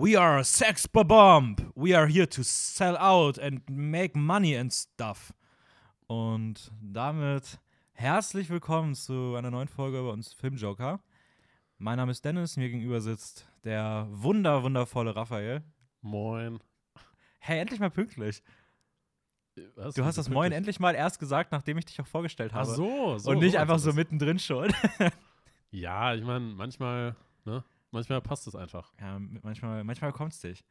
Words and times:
We 0.00 0.16
are 0.16 0.38
a 0.38 0.44
sex 0.44 0.86
bomb. 0.86 1.56
We 1.74 1.92
are 1.92 2.06
here 2.06 2.28
to 2.28 2.44
sell 2.44 2.96
out 2.98 3.36
and 3.36 3.68
make 3.68 4.16
money 4.16 4.56
and 4.56 4.72
stuff. 4.72 5.34
Und 6.06 6.70
damit 6.80 7.58
herzlich 7.94 8.48
willkommen 8.48 8.94
zu 8.94 9.34
einer 9.34 9.50
neuen 9.50 9.66
Folge 9.66 10.00
bei 10.00 10.10
uns 10.10 10.32
Filmjoker. 10.32 11.00
Mein 11.78 11.96
Name 11.96 12.12
ist 12.12 12.24
Dennis, 12.24 12.56
mir 12.56 12.68
gegenüber 12.68 13.00
sitzt 13.00 13.48
der 13.64 14.06
wunder 14.10 14.62
wundervolle 14.62 15.16
Raphael. 15.16 15.64
Moin. 16.00 16.60
Hey, 17.40 17.58
endlich 17.58 17.80
mal 17.80 17.90
pünktlich. 17.90 18.40
Was? 19.74 19.96
Du 19.96 20.04
hast 20.04 20.16
das 20.16 20.28
Moin 20.28 20.52
endlich 20.52 20.78
mal 20.78 20.94
erst 20.94 21.18
gesagt, 21.18 21.50
nachdem 21.50 21.76
ich 21.76 21.86
dich 21.86 22.00
auch 22.00 22.06
vorgestellt 22.06 22.52
Ach 22.54 22.58
habe. 22.58 22.70
so, 22.70 23.18
so. 23.18 23.30
Und 23.32 23.40
nicht 23.40 23.54
so 23.54 23.58
einfach 23.58 23.80
so 23.80 23.92
mittendrin 23.92 24.38
schon. 24.38 24.72
Ja, 25.70 26.14
ich 26.14 26.24
meine, 26.24 26.46
manchmal, 26.46 27.14
ne? 27.44 27.62
Manchmal 27.90 28.20
passt 28.20 28.46
es 28.46 28.54
einfach. 28.54 28.92
Ja, 29.00 29.18
manchmal, 29.18 29.82
manchmal 29.84 30.12
kommt's 30.12 30.40
dich. 30.40 30.64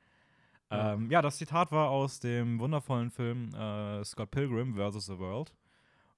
Ja. 0.71 0.93
Ähm, 0.93 1.10
ja, 1.10 1.21
das 1.21 1.37
Zitat 1.37 1.71
war 1.71 1.89
aus 1.89 2.19
dem 2.19 2.60
wundervollen 2.60 3.10
Film 3.10 3.54
äh, 3.54 4.04
Scott 4.04 4.32
Pilgrim 4.32 4.75
vs. 4.75 5.05
The 5.05 5.18
World. 5.18 5.54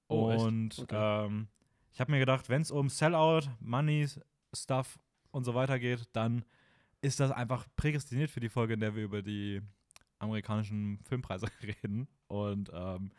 Oh? 0.08 0.26
Und 0.34 0.78
Okay. 0.78 1.26
ähm, 1.26 1.48
ich 1.92 2.00
habe 2.00 2.10
mir 2.12 2.18
gedacht, 2.18 2.48
wenn 2.48 2.62
es 2.62 2.70
um 2.70 2.88
Sellout, 2.88 3.48
Money, 3.60 4.06
Stuff 4.52 4.98
und 5.30 5.44
so 5.44 5.54
weiter 5.54 5.78
geht, 5.78 6.08
dann 6.12 6.44
ist 7.00 7.20
das 7.20 7.30
einfach 7.30 7.66
prädestiniert 7.76 8.30
für 8.30 8.40
die 8.40 8.48
Folge, 8.48 8.74
in 8.74 8.80
der 8.80 8.94
wir 8.94 9.04
über 9.04 9.22
die 9.22 9.62
amerikanischen 10.18 10.98
Filmpreise 11.08 11.46
reden. 11.62 12.08
Und 12.26 12.70
ähm, 12.74 13.10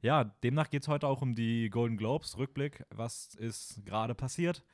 ja, 0.00 0.24
demnach 0.24 0.70
geht 0.70 0.82
es 0.82 0.88
heute 0.88 1.06
auch 1.06 1.22
um 1.22 1.34
die 1.34 1.70
Golden 1.70 1.96
Globes, 1.96 2.36
Rückblick. 2.38 2.84
Was 2.90 3.34
ist 3.34 3.84
gerade 3.84 4.14
passiert? 4.14 4.64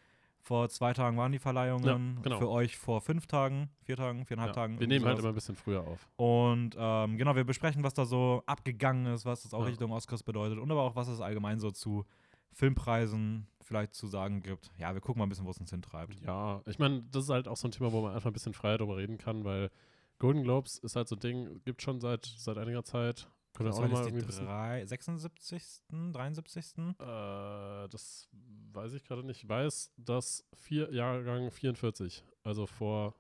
Vor 0.47 0.69
zwei 0.69 0.93
Tagen 0.93 1.17
waren 1.17 1.33
die 1.33 1.39
Verleihungen. 1.39 2.17
Ja, 2.17 2.23
genau. 2.23 2.39
Für 2.39 2.51
euch 2.51 2.77
vor 2.77 3.01
fünf 3.01 3.27
Tagen, 3.27 3.71
vier 3.83 3.97
Tagen, 3.97 4.27
viereinhalb 4.27 4.51
Ja, 4.51 4.55
Tagen. 4.63 4.79
wir 4.79 4.87
nehmen 4.87 5.07
halt 5.07 5.17
sowas. 5.17 5.25
immer 5.25 5.33
ein 5.33 5.35
bisschen 5.35 5.57
früher 5.57 5.81
auf. 5.81 6.07
Und 6.17 6.77
ähm, 6.79 7.17
genau, 7.17 7.35
wir 7.35 7.45
besprechen, 7.45 7.83
was 7.83 7.95
da 7.95 8.05
so 8.05 8.43
abgegangen 8.45 9.07
ist, 9.15 9.25
was 9.25 9.43
das 9.45 9.55
auch 9.55 9.61
Ja. 9.61 9.67
Richtung 9.69 9.91
Oscars 9.91 10.23
bedeutet 10.23 10.59
und 10.59 10.71
aber 10.71 10.83
auch, 10.83 10.97
was 10.97 11.09
es 11.09 11.23
allgemein 11.23 11.59
so 11.61 11.71
zu 11.71 12.05
Filmpreisen 12.53 13.47
vielleicht 13.63 13.95
zu 13.95 14.07
sagen 14.07 14.43
gibt. 14.43 14.71
Ja, 14.79 14.93
wir 14.95 15.01
gucken 15.01 15.19
mal 15.19 15.27
ein 15.27 15.29
bisschen, 15.29 15.47
wo 15.47 15.51
es 15.51 15.59
uns 15.59 15.71
hintreibt. 15.71 16.21
Ja, 16.21 16.61
ich 16.67 16.79
meine, 16.79 17.03
das 17.11 17.25
ist 17.25 17.31
halt 17.31 17.49
auch 17.49 17.57
so 17.57 17.69
ein 17.69 17.73
Thema, 17.73 17.93
wo 17.93 18.03
man 18.03 18.13
einfach 18.15 18.29
ein 18.31 18.33
bisschen 18.35 18.53
freier 18.55 18.79
darüber 18.79 18.97
reden 18.97 19.19
kann, 19.19 19.45
weil 19.45 19.71
Golden 20.19 20.43
Globes 20.45 20.79
ist 20.79 20.95
halt 20.95 21.09
so 21.09 21.17
ein 21.17 21.21
Ding, 21.21 21.61
gibt 21.65 21.83
schon 21.83 22.01
seit, 22.01 22.25
seit 22.27 22.57
einiger 22.59 22.85
Zeit. 22.85 23.29
Können 23.55 23.69
wir 23.69 23.71
Das 23.71 23.79
auch 23.79 23.83
nochmal 23.83 24.07
irgendwie 24.07 24.27
drei, 24.27 24.85
76., 24.85 25.83
73. 26.13 26.77
Äh, 26.79 27.89
das 27.89 28.29
weiß 28.73 28.93
ich 28.95 29.05
gerade 29.05 29.23
nicht. 29.25 29.45
Ich 29.45 29.49
weiß, 29.49 29.93
dass 29.97 30.45
vier 30.55 30.93
Jahrgang 30.93 31.51
44, 31.53 32.25
also 32.43 32.67
vor 32.67 33.15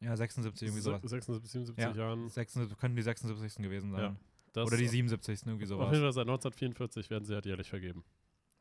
Ja, 0.00 0.16
76, 0.16 0.66
irgendwie 0.66 0.80
sowas. 0.82 1.00
76, 1.04 1.50
77 1.52 1.94
Ja. 1.96 2.02
Jahren. 2.02 2.28
76, 2.28 2.76
könnten 2.78 2.96
die 2.96 3.02
76. 3.02 3.62
gewesen 3.62 3.92
sein. 3.92 4.00
Ja, 4.00 4.16
Das 4.54 4.66
Oder 4.66 4.76
die 4.78 4.88
77. 4.88 5.46
irgendwie 5.46 5.52
Auf 5.52 5.60
jeden 5.60 5.68
sowas. 5.68 5.88
Fall 5.90 6.12
seit 6.12 6.22
1944 6.26 7.10
werden 7.10 7.24
sie 7.24 7.34
halt 7.34 7.46
jährlich 7.46 7.68
vergeben. 7.68 8.02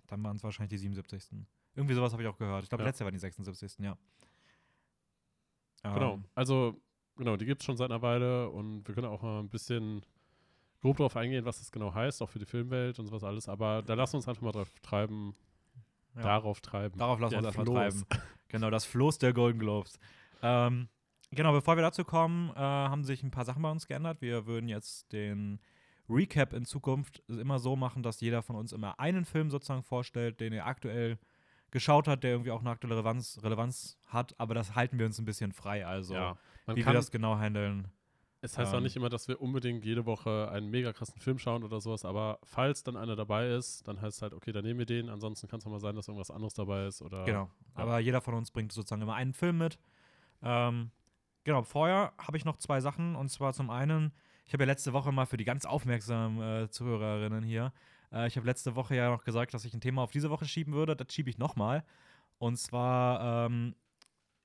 Dann 0.08 0.24
waren 0.24 0.36
es 0.36 0.44
wahrscheinlich 0.44 0.70
die 0.70 0.78
77. 0.78 1.24
Irgendwie 1.76 1.96
sowas 1.96 2.12
habe 2.14 2.22
ich 2.22 2.28
auch 2.30 2.38
gehört. 2.38 2.64
Ich 2.64 2.70
glaube, 2.70 2.84
Ja. 2.84 2.88
letztes 2.90 3.00
Jahr 3.00 3.06
waren 3.08 3.14
die 3.14 3.20
76. 3.20 3.80
Ja. 3.80 3.98
Genau. 5.84 6.14
Ähm, 6.16 6.26
Also, 6.36 6.80
genau, 7.16 7.38
die 7.38 7.46
gibt 7.46 7.62
es 7.62 7.66
schon 7.66 7.78
seit 7.78 7.90
einer 7.90 8.02
Weile 8.02 8.50
und 8.50 8.88
wir 8.88 8.94
können 8.94 9.08
auch 9.08 9.22
mal 9.22 9.40
ein 9.40 9.50
bisschen 9.50 10.06
grob 10.82 10.98
darauf 10.98 11.16
eingehen, 11.16 11.46
was 11.46 11.60
das 11.60 11.72
genau 11.72 11.94
heißt, 11.94 12.22
auch 12.22 12.30
für 12.30 12.40
die 12.40 12.46
Filmwelt 12.46 13.00
und 13.00 13.08
sowas 13.08 13.24
alles. 13.24 13.50
Aber 13.50 13.82
da 13.82 13.94
lassen 13.94 14.14
wir 14.14 14.18
uns 14.18 14.28
einfach 14.28 14.42
mal 14.42 14.52
drauf 14.52 14.72
treiben, 14.82 15.36
ja. 16.16 16.22
darauf 16.22 16.62
treiben. 16.62 16.98
Darauf 16.98 17.20
lassen 17.20 17.34
wir 17.34 17.40
uns 17.40 17.48
einfach 17.48 17.66
treiben. 17.66 18.06
Genau, 18.48 18.70
das 18.70 18.86
Floß 18.86 19.20
der 19.20 19.34
Golden 19.34 19.60
Globes. 19.60 20.00
Ähm, 20.42 20.90
genau, 21.32 21.52
bevor 21.52 21.78
wir 21.78 21.84
dazu 21.84 22.04
kommen, 22.04 22.50
äh, 22.52 22.60
haben 22.60 23.04
sich 23.04 23.24
ein 23.24 23.32
paar 23.32 23.46
Sachen 23.46 23.62
bei 23.62 23.70
uns 23.70 23.88
geändert. 23.88 24.22
Wir 24.22 24.48
würden 24.48 24.70
jetzt 24.70 25.12
den 25.12 25.60
Recap 26.10 26.54
in 26.54 26.66
Zukunft 26.66 27.22
immer 27.28 27.60
so 27.60 27.76
machen, 27.76 28.02
dass 28.02 28.22
jeder 28.22 28.42
von 28.42 28.56
uns 28.56 28.72
immer 28.74 29.00
einen 29.00 29.26
Film 29.26 29.52
sozusagen 29.52 29.84
vorstellt, 29.84 30.40
den 30.40 30.54
er 30.54 30.66
aktuell 30.66 31.20
geschaut 31.72 32.08
hat, 32.08 32.24
der 32.24 32.32
irgendwie 32.32 32.52
auch 32.52 32.62
eine 32.62 32.72
aktuelle 32.72 32.96
Relevanz, 32.96 33.40
Relevanz 33.44 34.00
hat. 34.08 34.34
Aber 34.40 34.56
das 34.56 34.76
halten 34.76 34.98
wir 34.98 35.06
uns 35.06 35.20
ein 35.20 35.26
bisschen 35.26 35.52
frei. 35.52 35.86
Also, 35.86 36.16
ja. 36.16 36.38
Wie 36.66 36.82
kann, 36.82 36.94
wir 36.94 37.00
das 37.00 37.12
genau 37.12 37.38
handeln. 37.38 37.88
Es 38.42 38.58
heißt 38.58 38.74
auch 38.74 38.78
ähm, 38.78 38.84
nicht 38.84 38.96
immer, 38.96 39.10
dass 39.10 39.28
wir 39.28 39.42
unbedingt 39.42 39.84
jede 39.84 40.06
Woche 40.06 40.50
einen 40.52 40.70
mega 40.70 40.94
krassen 40.94 41.20
Film 41.20 41.40
schauen 41.40 41.64
oder 41.64 41.82
sowas, 41.82 42.06
aber 42.06 42.40
falls 42.44 42.84
dann 42.84 42.96
einer 42.96 43.16
dabei 43.16 43.50
ist, 43.50 43.88
dann 43.88 44.02
heißt 44.02 44.18
es 44.18 44.22
halt, 44.22 44.34
okay, 44.34 44.52
dann 44.52 44.64
nehmen 44.64 44.80
wir 44.80 44.86
den. 44.86 45.10
Ansonsten 45.10 45.48
kann 45.48 45.60
es 45.60 45.66
auch 45.66 45.72
mal 45.72 45.80
sein, 45.80 45.96
dass 45.96 46.08
irgendwas 46.08 46.32
anderes 46.32 46.54
dabei 46.54 46.86
ist 46.86 47.02
oder. 47.02 47.26
Genau. 47.26 47.44
ja. 47.44 47.50
Aber 47.76 48.00
jeder 48.00 48.22
von 48.22 48.34
uns 48.34 48.52
bringt 48.52 48.72
sozusagen 48.72 49.02
immer 49.02 49.16
einen 49.16 49.34
Film 49.34 49.58
mit. 49.58 49.78
Ähm, 50.42 50.92
genau, 51.44 51.64
vorher 51.64 52.14
habe 52.18 52.38
ich 52.38 52.46
noch 52.46 52.58
zwei 52.58 52.80
Sachen. 52.80 53.16
Und 53.16 53.30
zwar 53.30 53.54
zum 53.54 53.70
einen, 53.70 54.14
ich 54.46 54.54
habe 54.54 54.64
ja 54.64 54.68
letzte 54.68 54.94
Woche 54.94 55.12
mal 55.12 55.26
für 55.26 55.38
die 55.38 55.46
ganz 55.46 55.66
aufmerksamen 55.66 56.42
äh, 56.42 56.70
Zuhörerinnen 56.70 57.44
hier, 57.44 57.74
äh, 58.12 58.28
ich 58.28 58.38
habe 58.38 58.46
letzte 58.46 58.76
Woche 58.76 58.96
ja 58.96 59.10
noch 59.10 59.24
gesagt, 59.24 59.54
dass 59.54 59.66
ich 59.66 59.74
ein 59.74 59.82
Thema 59.82 60.02
auf 60.02 60.12
diese 60.12 60.30
Woche 60.30 60.46
schieben 60.46 60.74
würde. 60.74 60.96
Das 60.96 61.14
schiebe 61.14 61.30
ich 61.30 61.38
nochmal. 61.38 61.84
Und 62.38 62.58
zwar, 62.58 63.48
ähm, 63.48 63.76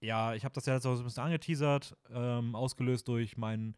ja, 0.05 0.35
ich 0.35 0.45
habe 0.45 0.55
das 0.55 0.67
ja 0.67 0.75
jetzt 0.75 0.83
so 0.85 0.93
ein 0.93 1.03
bisschen 1.05 1.23
angeteasert, 1.23 1.97
ähm, 2.11 2.55
ausgelöst 2.55 3.09
durch 3.09 3.37
mein, 3.37 3.75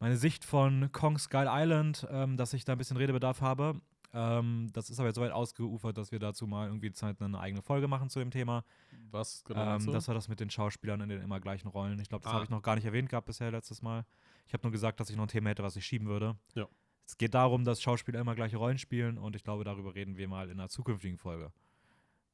meine 0.00 0.16
Sicht 0.16 0.44
von 0.44 0.90
Kong 0.92 1.18
Skull 1.18 1.46
Island, 1.48 2.06
ähm, 2.10 2.36
dass 2.36 2.52
ich 2.52 2.64
da 2.64 2.72
ein 2.72 2.78
bisschen 2.78 2.96
Redebedarf 2.96 3.40
habe. 3.40 3.80
Ähm, 4.12 4.68
das 4.72 4.90
ist 4.90 5.00
aber 5.00 5.08
jetzt 5.08 5.16
so 5.16 5.22
weit 5.22 5.32
ausgeufert, 5.32 5.98
dass 5.98 6.12
wir 6.12 6.20
dazu 6.20 6.46
mal 6.46 6.68
irgendwie 6.68 6.92
Zeit 6.92 7.20
eine 7.20 7.38
eigene 7.40 7.62
Folge 7.62 7.88
machen 7.88 8.08
zu 8.10 8.20
dem 8.20 8.30
Thema. 8.30 8.64
Was 9.10 9.42
genau? 9.44 9.76
ähm, 9.76 9.86
das 9.90 10.06
war 10.06 10.14
das 10.14 10.28
mit 10.28 10.38
den 10.38 10.50
Schauspielern 10.50 11.00
in 11.00 11.08
den 11.08 11.20
immer 11.20 11.40
gleichen 11.40 11.66
Rollen. 11.68 11.98
Ich 11.98 12.08
glaube, 12.08 12.22
das 12.22 12.30
Ah. 12.30 12.34
habe 12.34 12.44
ich 12.44 12.50
noch 12.50 12.62
gar 12.62 12.76
nicht 12.76 12.84
erwähnt 12.84 13.08
gehabt 13.08 13.26
bisher 13.26 13.50
letztes 13.50 13.82
Mal. 13.82 14.04
Ich 14.46 14.52
habe 14.52 14.62
nur 14.62 14.72
gesagt, 14.72 15.00
dass 15.00 15.10
ich 15.10 15.16
noch 15.16 15.24
ein 15.24 15.28
Thema 15.28 15.50
hätte, 15.50 15.64
was 15.64 15.74
ich 15.74 15.84
schieben 15.84 16.06
würde. 16.06 16.36
Ja. 16.54 16.68
Es 17.06 17.18
geht 17.18 17.34
darum, 17.34 17.64
dass 17.64 17.82
Schauspieler 17.82 18.20
immer 18.20 18.34
gleiche 18.36 18.56
Rollen 18.56 18.78
spielen 18.78 19.18
und 19.18 19.34
ich 19.36 19.42
glaube, 19.42 19.64
darüber 19.64 19.94
reden 19.94 20.16
wir 20.16 20.28
mal 20.28 20.48
in 20.48 20.58
einer 20.60 20.68
zukünftigen 20.68 21.18
Folge. 21.18 21.52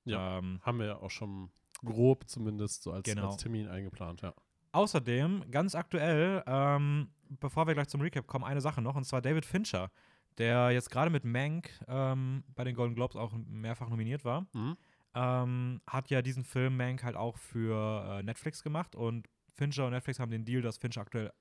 Ja. 0.04 0.38
Ähm, 0.38 0.60
Haben 0.62 0.78
wir 0.80 0.86
ja 0.86 0.96
auch 0.98 1.10
schon 1.10 1.50
grob 1.84 2.28
zumindest 2.28 2.82
so 2.82 2.92
als, 2.92 3.04
Genau. 3.04 3.26
als 3.28 3.36
Termin 3.38 3.68
eingeplant, 3.68 4.22
ja. 4.22 4.34
Außerdem, 4.72 5.50
ganz 5.50 5.74
aktuell, 5.74 6.42
ähm, 6.46 7.10
bevor 7.28 7.66
wir 7.66 7.74
gleich 7.74 7.88
zum 7.88 8.00
Recap 8.00 8.26
kommen, 8.26 8.44
eine 8.44 8.60
Sache 8.60 8.80
noch, 8.80 8.94
und 8.94 9.04
zwar 9.04 9.20
David 9.20 9.44
Fincher, 9.44 9.90
der 10.38 10.70
jetzt 10.70 10.90
gerade 10.90 11.10
mit 11.10 11.24
Mank 11.24 11.70
ähm, 11.88 12.44
bei 12.54 12.62
den 12.64 12.74
Golden 12.76 12.94
Globes 12.94 13.16
auch 13.16 13.32
mehrfach 13.32 13.88
nominiert 13.88 14.24
war, 14.24 14.46
Mhm. 14.52 14.76
ähm, 15.14 15.80
hat 15.88 16.08
ja 16.10 16.22
diesen 16.22 16.44
Film 16.44 16.76
Mank 16.76 17.02
halt 17.02 17.16
auch 17.16 17.36
für 17.36 18.18
äh, 18.18 18.22
Netflix 18.22 18.62
gemacht 18.62 18.94
und 18.94 19.28
Fincher 19.56 19.86
und 19.86 19.92
Netflix 19.92 20.20
haben 20.20 20.30
den 20.30 20.44
Deal, 20.44 20.62
dass 20.62 20.78
Fincher 20.78 21.00
aktuell 21.00 21.32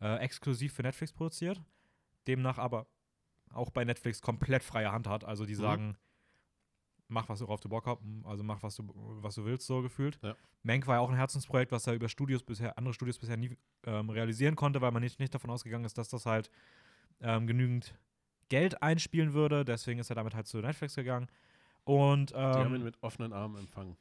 äh, 0.00 0.16
exklusiv 0.16 0.72
für 0.72 0.82
Netflix 0.82 1.12
produziert, 1.12 1.60
demnach 2.26 2.58
aber 2.58 2.86
auch 3.52 3.70
bei 3.70 3.84
Netflix 3.84 4.20
komplett 4.22 4.64
freie 4.64 4.90
Hand 4.90 5.06
hat. 5.06 5.22
Also 5.24 5.44
die 5.46 5.54
Mhm. 5.54 5.96
Mach 7.14 7.28
was 7.28 7.40
worauf 7.40 7.60
du 7.60 7.68
Bock 7.68 7.86
hast, 7.86 7.98
also 8.24 8.42
mach 8.44 8.62
was 8.62 8.76
du 8.76 8.84
was 9.22 9.34
du 9.36 9.44
willst 9.44 9.66
so 9.66 9.80
gefühlt. 9.80 10.18
Ja. 10.22 10.34
Mank 10.62 10.86
war 10.86 10.96
ja 10.96 11.00
auch 11.00 11.08
ein 11.10 11.16
Herzensprojekt, 11.16 11.72
was 11.72 11.86
er 11.86 11.94
über 11.94 12.08
Studios 12.08 12.42
bisher 12.42 12.76
andere 12.76 12.92
Studios 12.94 13.18
bisher 13.18 13.36
nie 13.36 13.56
ähm, 13.86 14.10
realisieren 14.10 14.56
konnte, 14.56 14.80
weil 14.80 14.90
man 14.92 15.02
nicht, 15.02 15.18
nicht 15.20 15.34
davon 15.34 15.50
ausgegangen 15.50 15.84
ist, 15.84 15.96
dass 15.96 16.08
das 16.08 16.26
halt 16.26 16.50
ähm, 17.20 17.46
genügend 17.46 17.94
Geld 18.50 18.82
einspielen 18.82 19.32
würde. 19.32 19.64
Deswegen 19.64 20.00
ist 20.00 20.10
er 20.10 20.16
damit 20.16 20.34
halt 20.34 20.46
zu 20.46 20.58
Netflix 20.58 20.94
gegangen. 20.94 21.28
Und 21.84 22.30
Die 22.30 22.34
haben 22.36 22.70
ähm, 22.70 22.76
ihn 22.76 22.84
mit 22.84 22.96
offenen 23.02 23.32
Armen 23.32 23.58
empfangen. 23.58 23.96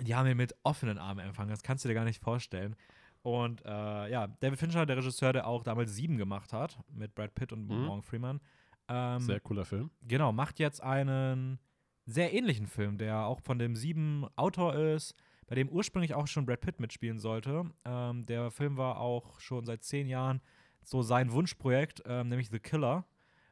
die 0.00 0.14
haben 0.14 0.28
ihn 0.28 0.36
mit 0.36 0.54
offenen 0.62 0.98
Armen 0.98 1.24
empfangen. 1.26 1.50
Das 1.50 1.62
kannst 1.62 1.84
du 1.84 1.88
dir 1.88 1.94
gar 1.94 2.04
nicht 2.04 2.22
vorstellen. 2.22 2.76
Und 3.22 3.64
äh, 3.64 4.08
ja, 4.10 4.28
David 4.28 4.58
Fincher, 4.60 4.86
der 4.86 4.96
Regisseur, 4.98 5.32
der 5.32 5.46
auch 5.48 5.64
damals 5.64 5.94
Sieben 5.96 6.16
gemacht 6.16 6.52
hat, 6.52 6.78
mit 6.88 7.14
Brad 7.16 7.34
Pitt 7.34 7.52
und 7.52 7.66
Mhm. 7.66 7.84
Morgan 7.86 8.02
Freeman, 8.02 8.40
ähm, 8.88 9.18
Sehr 9.18 9.40
cooler 9.40 9.64
Film. 9.64 9.90
genau, 10.06 10.30
macht 10.30 10.60
jetzt 10.60 10.80
einen 10.80 11.58
sehr 12.06 12.32
ähnlichen 12.32 12.66
Film, 12.66 12.98
der 12.98 13.26
auch 13.26 13.40
von 13.40 13.58
dem 13.58 13.76
Sieben 13.76 14.26
Autor 14.36 14.74
ist, 14.74 15.14
bei 15.46 15.54
dem 15.54 15.68
ursprünglich 15.68 16.14
auch 16.14 16.26
schon 16.26 16.46
Brad 16.46 16.60
Pitt 16.60 16.80
mitspielen 16.80 17.18
sollte. 17.18 17.64
Ähm, 17.84 18.26
der 18.26 18.50
Film 18.50 18.76
war 18.76 19.00
auch 19.00 19.38
schon 19.40 19.64
seit 19.64 19.82
zehn 19.84 20.08
Jahren 20.08 20.40
so 20.82 21.02
sein 21.02 21.32
Wunschprojekt, 21.32 22.02
ähm, 22.06 22.28
nämlich 22.28 22.48
The 22.50 22.60
Killer. 22.60 23.04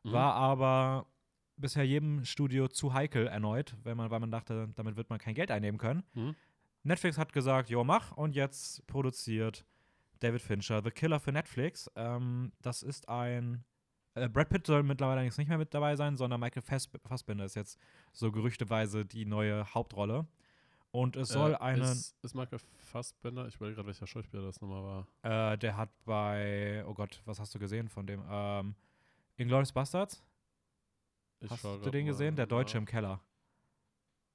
Mhm. 0.05 0.13
War 0.13 0.35
aber 0.35 1.07
bisher 1.57 1.85
jedem 1.85 2.25
Studio 2.25 2.69
zu 2.69 2.95
heikel 2.95 3.27
erneut, 3.27 3.77
wenn 3.83 3.97
man, 3.97 4.11
weil 4.11 4.21
man 4.21 4.31
dachte, 4.31 4.69
damit 4.75 4.97
wird 4.97 5.11
man 5.11 5.19
kein 5.19 5.35
Geld 5.35 5.51
einnehmen 5.51 5.79
können. 5.79 6.05
Mhm. 6.15 6.35
Netflix 6.85 7.19
hat 7.19 7.33
gesagt, 7.33 7.71
jo, 7.71 7.83
mach. 7.83 8.13
Und 8.13 8.35
jetzt 8.35 8.87
produziert 8.87 9.65
David 10.21 10.43
Fincher 10.43 10.83
The 10.83 10.91
Killer 10.91 11.21
für 11.21 11.33
Netflix. 11.33 11.91
Ähm, 11.97 12.53
das 12.61 12.83
ist 12.83 13.09
ein. 13.09 13.65
Äh, 14.15 14.29
Brad 14.29 14.49
Pitt 14.49 14.67
soll 14.67 14.83
mittlerweile 14.83 15.21
eigentlich 15.21 15.39
nicht 15.39 15.49
mehr 15.49 15.59
mit 15.59 15.75
dabei 15.75 15.97
sein, 15.97 16.17
sondern 16.17 16.41
Michael 16.41 16.63
Fass 16.63 16.89
Fassbender 17.05 17.45
ist 17.45 17.57
jetzt 17.57 17.79
so 18.13 18.31
gerüchteweise 18.31 19.05
die 19.05 19.27
neue 19.27 19.73
Hauptrolle. 19.75 20.27
Und 20.93 21.17
es 21.17 21.31
soll 21.31 21.53
äh, 21.55 21.57
einen. 21.57 21.83
Ist, 21.83 22.15
ist 22.23 22.35
Michael 22.35 22.61
Fassbender? 22.79 23.49
Ich 23.49 23.57
überlege 23.57 23.75
gerade, 23.77 23.89
welcher 23.89 24.07
Schauspieler 24.07 24.45
das 24.45 24.61
nochmal 24.61 25.07
war. 25.23 25.53
Äh, 25.53 25.59
der 25.59 25.77
hat 25.77 25.91
bei. 26.05 26.85
Oh 26.87 26.95
Gott, 26.95 27.21
was 27.25 27.41
hast 27.41 27.53
du 27.55 27.59
gesehen 27.59 27.89
von 27.89 28.07
dem? 28.07 28.23
Ähm, 28.31 28.77
Inglourious 29.37 29.73
Bastards? 29.73 30.23
Ich 31.41 31.51
Hast 31.51 31.65
du 31.65 31.91
den 31.91 32.07
gesehen? 32.07 32.37
Der 32.37 32.47
Deutsche 32.47 32.79
im. 32.79 32.87
Keller. 32.87 33.21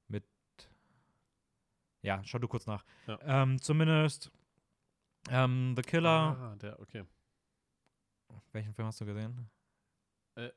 Mit. 0.10 0.26
Ja, 2.02 2.22
schau 2.26 2.40
du 2.40 2.48
kurz 2.50 2.68
nach. 2.68 2.84
Ja. 3.08 3.18
Ähm, 3.24 3.62
zumindest 3.62 4.30
Ähm, 5.30 5.74
The 5.78 5.82
Killer. 5.82 6.38
Ah, 6.38 6.56
der, 6.58 6.80
okay. 6.80 7.04
Welchen 8.52 8.74
Film 8.74 8.88
hast 8.88 9.00
du 9.00 9.06
gesehen? 9.06 9.50
Äh, 10.46 10.52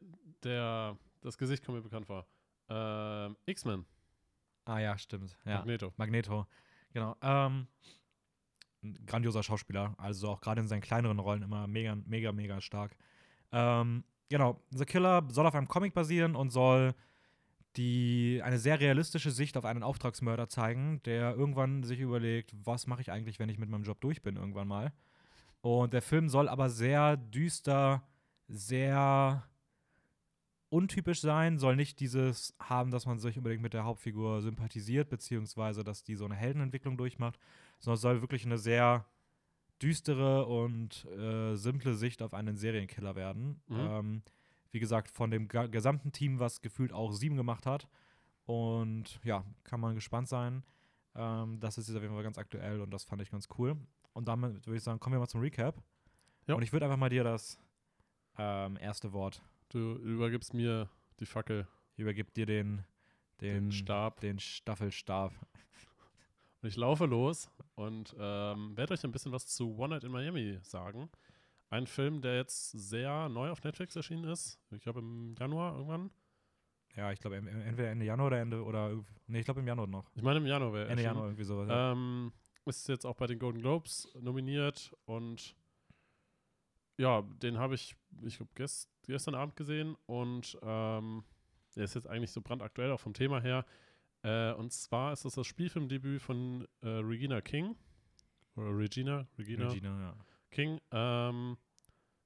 der, 0.45 0.97
das 1.21 1.39
Gesicht 1.39 1.65
kommt 1.65 1.79
mir 1.79 1.83
bekannt 1.83 2.07
vor. 2.07 2.27
Ähm, 2.69 3.37
X-Men, 3.47 3.85
Ah 4.65 4.79
ja, 4.79 4.97
stimmt. 4.97 5.37
Ja. 5.45 5.59
Magneto. 5.59 5.93
Magneto. 5.97 6.47
Genau. 6.93 7.17
Ähm, 7.23 7.67
ein 8.83 9.07
grandioser 9.07 9.43
Schauspieler, 9.43 9.95
also 9.99 10.31
auch 10.31 10.41
gerade 10.41 10.61
in 10.61 10.69
seinen 10.69 10.81
kleineren 10.81 11.19
Rollen 11.19 11.43
immer 11.43 11.67
mega, 11.67 11.95
mega, 11.95 12.33
mega 12.33 12.61
stark. 12.61 12.97
Ähm, 13.53 14.05
genau, 14.29 14.61
The 14.71 14.85
Killer 14.85 15.27
soll 15.31 15.47
auf 15.47 15.55
einem 15.55 15.69
Comic 15.69 15.95
basieren 15.95 16.35
und 16.35 16.51
soll 16.51 16.95
die 17.77 18.41
eine 18.45 18.59
sehr 18.59 18.81
realistische 18.81 19.31
Sicht 19.31 19.57
auf 19.57 19.65
einen 19.65 19.83
Auftragsmörder 19.83 20.49
zeigen, 20.49 21.03
der 21.05 21.35
irgendwann 21.35 21.85
sich 21.85 22.01
überlegt, 22.01 22.53
was 22.65 22.87
mache 22.87 23.01
ich 23.01 23.11
eigentlich, 23.11 23.39
wenn 23.39 23.49
ich 23.49 23.59
mit 23.59 23.71
meinem 23.71 23.85
Job 23.85 24.01
durch 24.01 24.21
bin, 24.23 24.37
irgendwann 24.37 24.69
mal. 24.69 24.93
Und 25.61 25.93
der 25.93 26.03
Film 26.03 26.29
soll 26.29 26.49
aber 26.49 26.69
sehr 26.69 27.17
düster, 27.17 28.03
sehr 28.49 29.45
untypisch 30.73 31.21
sein, 31.21 31.59
soll 31.59 31.77
nicht 31.77 32.01
dieses 32.01 32.55
haben, 32.59 32.91
dass 32.91 33.05
man 33.05 33.19
sich 33.19 33.37
unbedingt 33.37 33.63
mit 33.63 33.75
der 33.75 33.85
Hauptfigur 33.85 34.41
sympathisiert, 34.41 35.11
beziehungsweise 35.11 35.85
dass 35.85 36.03
die 36.03 36.15
so 36.15 36.25
eine 36.25 36.35
Heldenentwicklung 36.35 36.97
durchmacht, 36.97 37.39
sondern 37.79 37.97
es 37.97 38.01
soll 38.01 38.23
wirklich 38.23 38.47
eine 38.47 38.57
sehr 38.57 39.05
düstere 39.83 40.47
und 40.47 41.05
äh, 41.05 41.57
simple 41.57 41.95
Sicht 41.95 42.23
auf 42.23 42.33
einen 42.33 42.57
Serienkiller 42.57 43.15
werden. 43.17 43.61
Mhm. 43.69 43.79
Ähm, 43.79 44.23
wie 44.71 44.81
gesagt, 44.81 45.11
von 45.11 45.31
dem 45.31 45.49
gesamten 45.49 46.11
Team, 46.11 46.39
was 46.39 46.63
gefühlt 46.63 46.95
auch 46.95 47.13
sieben 47.13 47.37
gemacht 47.37 47.67
hat. 47.67 47.87
Und 48.47 49.21
ja, 49.25 49.45
kann 49.65 49.81
man 49.81 49.95
gespannt 49.95 50.29
sein. 50.29 50.63
Ähm, 51.15 51.61
das 51.61 51.77
ist 51.77 51.89
jetzt 51.89 51.97
auf 51.97 52.03
jeden 52.03 52.15
Fall 52.15 52.23
ganz 52.23 52.39
aktuell 52.39 52.81
und 52.81 52.91
das 52.91 53.05
fand 53.05 53.21
ich 53.21 53.31
ganz 53.31 53.47
cool. 53.59 53.77
Und 54.15 54.27
damit 54.27 54.67
würde 54.67 54.79
ich 54.79 54.83
sagen, 54.83 55.01
kommen 55.01 55.17
wir 55.17 55.21
mal 55.21 55.29
zum 55.29 55.43
Recap. 55.43 55.83
Ja. 56.47 56.55
Und 56.55 56.63
ich 56.63 56.73
würde 56.73 56.87
einfach 56.87 56.97
mal 56.97 57.11
dir 57.11 57.25
das 57.25 57.59
ähm, 58.39 58.79
erste 58.81 59.13
Wort 59.13 59.43
Du 59.73 59.95
übergibst 59.97 60.53
mir 60.53 60.91
die 61.19 61.27
Fackel, 61.27 61.67
ich 61.95 62.01
übergebe 62.01 62.31
dir 62.31 62.45
den, 62.45 62.85
den, 63.41 63.55
den 63.55 63.73
Stab. 63.73 64.21
den 64.21 64.39
Staffelstab. 64.39 65.33
Und 66.61 66.69
ich 66.69 66.77
laufe 66.77 67.07
los 67.07 67.51
und 67.75 68.15
ähm, 68.19 68.77
werde 68.77 68.95
euch 68.95 69.03
ein 69.03 69.13
bisschen 69.13 69.33
was 69.33 69.47
zu 69.47 69.77
One 69.77 69.95
Night 69.95 70.05
in 70.05 70.13
Miami 70.13 70.59
sagen. 70.63 71.11
Ein 71.71 71.87
Film, 71.87 72.21
der 72.21 72.37
jetzt 72.37 72.71
sehr 72.73 73.31
neu 73.31 73.51
auf 73.51 73.65
Netflix 73.65 73.97
erschienen 73.97 74.25
ist. 74.25 74.61
Ich 74.71 74.83
glaube 74.83 75.01
im 75.01 75.35
Januar 75.39 75.75
irgendwann. 75.75 76.11
Ja, 76.95 77.11
ich 77.11 77.21
glaube, 77.21 77.37
entweder 77.37 77.91
Ende 77.91 78.05
Januar 78.05 78.27
oder 78.27 78.41
Ende, 78.41 78.63
oder, 78.63 79.03
nee, 79.27 79.39
ich 79.39 79.47
glaube 79.47 79.61
im 79.61 79.67
Januar 79.67 79.87
noch. 79.87 80.11
Ich 80.15 80.23
meine 80.23 80.39
im 80.39 80.47
Januar 80.47 80.75
wäre 80.75 80.89
Ende. 80.91 81.03
Januar 81.03 81.25
irgendwie 81.25 81.45
sowas. 81.45 81.69
ja. 81.71 81.93
Ähm, 81.93 82.33
ist 82.67 82.89
jetzt 82.89 83.07
auch 83.07 83.17
bei 83.17 83.27
den 83.27 83.39
Golden 83.39 83.61
Globes 83.61 84.09
nominiert 84.21 84.95
und 85.07 85.57
ja, 86.97 87.23
den 87.43 87.59
habe 87.59 87.75
ich, 87.75 87.97
ich 88.23 88.37
glaube, 88.37 88.53
gest, 88.55 88.91
gestern 89.07 89.35
Abend 89.35 89.57
gesehen 89.57 89.97
und 90.07 90.59
ähm, 90.63 91.25
der 91.75 91.85
ist 91.85 91.95
jetzt 91.95 92.07
eigentlich 92.07 92.31
so 92.31 92.41
brandaktuell, 92.41 92.93
auch 92.93 93.01
vom 93.01 93.15
Thema 93.15 93.41
her. 93.41 93.65
Äh, 94.23 94.53
und 94.53 94.73
zwar 94.73 95.13
ist 95.13 95.25
das 95.25 95.35
das 95.35 95.47
Spielfilmdebüt 95.47 96.23
von 96.23 96.67
äh, 96.83 96.89
Regina 96.89 97.41
King. 97.41 97.77
Oder 98.57 98.77
Regina, 98.77 99.27
Regina, 99.39 99.69
Regina, 99.69 100.01
ja. 100.01 100.17
King. 100.51 100.79
Ähm, 100.91 101.57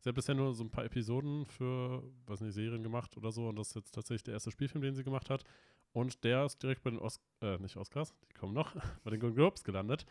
sie 0.01 0.09
hat 0.09 0.17
bisher 0.17 0.35
nur 0.35 0.53
so 0.53 0.65
ein 0.65 0.71
paar 0.71 0.85
Episoden 0.85 1.47
für, 1.47 2.03
weiß 2.27 2.41
nicht, 2.41 2.55
Serien 2.55 2.83
gemacht 2.83 3.17
oder 3.17 3.31
so. 3.31 3.49
Und 3.49 3.57
das 3.57 3.69
ist 3.69 3.77
jetzt 3.77 3.95
tatsächlich 3.95 4.25
der 4.25 4.35
erste 4.35 4.51
Spielfilm, 4.51 4.83
den 4.83 4.95
sie 4.95 5.05
gemacht 5.05 5.31
hat. 5.31 5.45
Und 5.93 6.25
der 6.25 6.45
ist 6.45 6.63
direkt 6.63 6.83
bei 6.83 6.91
den 6.91 6.99
Os 6.99 7.21
äh, 7.41 7.57
nicht 7.59 7.77
Oscars, 7.77 8.15
die 8.29 8.35
kommen 8.35 8.53
noch, 8.53 8.75
bei 9.05 9.11
den 9.11 9.21
Golden 9.21 9.37
Globes 9.37 9.65
gelandet. 9.65 10.05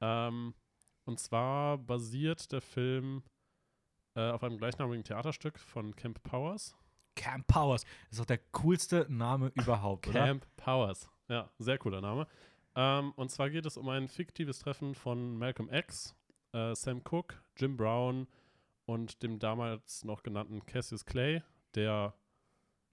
Ähm, 0.00 0.54
und 1.04 1.20
zwar 1.20 1.76
basiert 1.78 2.52
der 2.52 2.60
Film 2.60 3.22
äh, 4.16 4.30
auf 4.30 4.42
einem 4.42 4.58
gleichnamigen 4.58 5.04
Theaterstück 5.04 5.58
von 5.58 5.94
Camp 5.94 6.22
Powers. 6.22 6.74
Camp 7.14 7.46
Powers 7.46 7.84
ist 8.10 8.18
doch 8.18 8.24
der 8.24 8.38
coolste 8.52 9.06
Name 9.08 9.52
überhaupt, 9.54 10.08
oder? 10.08 10.24
Camp 10.24 10.46
Powers. 10.56 11.08
Ja, 11.28 11.50
sehr 11.58 11.78
cooler 11.78 12.00
Name. 12.00 12.26
Ähm, 12.74 13.12
und 13.16 13.30
zwar 13.30 13.50
geht 13.50 13.66
es 13.66 13.76
um 13.76 13.88
ein 13.88 14.08
fiktives 14.08 14.58
Treffen 14.58 14.94
von 14.94 15.36
Malcolm 15.38 15.72
X, 15.72 16.14
äh, 16.52 16.74
Sam 16.74 17.02
Cooke, 17.04 17.36
Jim 17.56 17.76
Brown 17.76 18.26
und 18.84 19.22
dem 19.22 19.38
damals 19.38 20.04
noch 20.04 20.22
genannten 20.22 20.64
Cassius 20.66 21.04
Clay, 21.04 21.42
der 21.74 22.14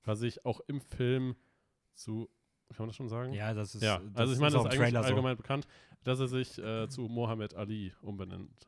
quasi 0.03 0.27
sich 0.27 0.45
auch 0.45 0.61
im 0.67 0.81
Film 0.81 1.35
zu, 1.93 2.29
kann 2.69 2.79
man 2.79 2.87
das 2.89 2.95
schon 2.95 3.09
sagen? 3.09 3.33
Ja, 3.33 3.53
das 3.53 3.75
ist. 3.75 3.83
Ja, 3.83 3.99
das 3.99 4.15
also 4.15 4.33
ich 4.33 4.39
meine, 4.39 4.53
das 4.53 4.61
ist 4.61 4.65
eigentlich 4.67 4.79
Trailer 4.79 5.03
so. 5.03 5.09
allgemein 5.09 5.37
bekannt, 5.37 5.67
dass 6.03 6.19
er 6.19 6.27
sich 6.27 6.57
äh, 6.57 6.87
zu 6.89 7.01
Mohammed 7.01 7.53
Ali 7.55 7.93
umbenennt. 8.01 8.67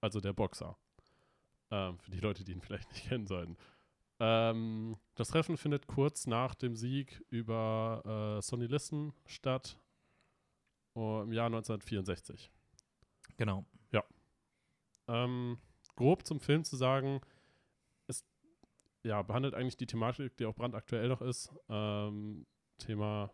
Also 0.00 0.20
der 0.20 0.32
Boxer. 0.32 0.76
Ähm, 1.70 1.98
für 1.98 2.10
die 2.10 2.20
Leute, 2.20 2.44
die 2.44 2.52
ihn 2.52 2.60
vielleicht 2.62 2.90
nicht 2.92 3.08
kennen 3.08 3.26
sollten. 3.26 3.56
Ähm, 4.18 4.96
das 5.14 5.28
Treffen 5.28 5.56
findet 5.56 5.86
kurz 5.86 6.26
nach 6.26 6.54
dem 6.54 6.76
Sieg 6.76 7.24
über 7.30 8.38
äh, 8.38 8.42
Sonny 8.42 8.66
Liston 8.66 9.12
statt. 9.26 9.78
oh, 10.94 11.22
Im 11.22 11.32
Jahr 11.32 11.46
1964. 11.46 12.50
Genau. 13.36 13.64
Ähm, 15.10 15.58
grob 15.96 16.24
zum 16.24 16.40
Film 16.40 16.64
zu 16.64 16.76
sagen, 16.76 17.20
es 18.06 18.24
ja, 19.02 19.22
behandelt 19.22 19.54
eigentlich 19.54 19.76
die 19.76 19.86
Thematik, 19.86 20.36
die 20.36 20.46
auch 20.46 20.54
brandaktuell 20.54 21.08
noch 21.08 21.20
ist. 21.20 21.52
Ähm, 21.68 22.46
Thema 22.78 23.32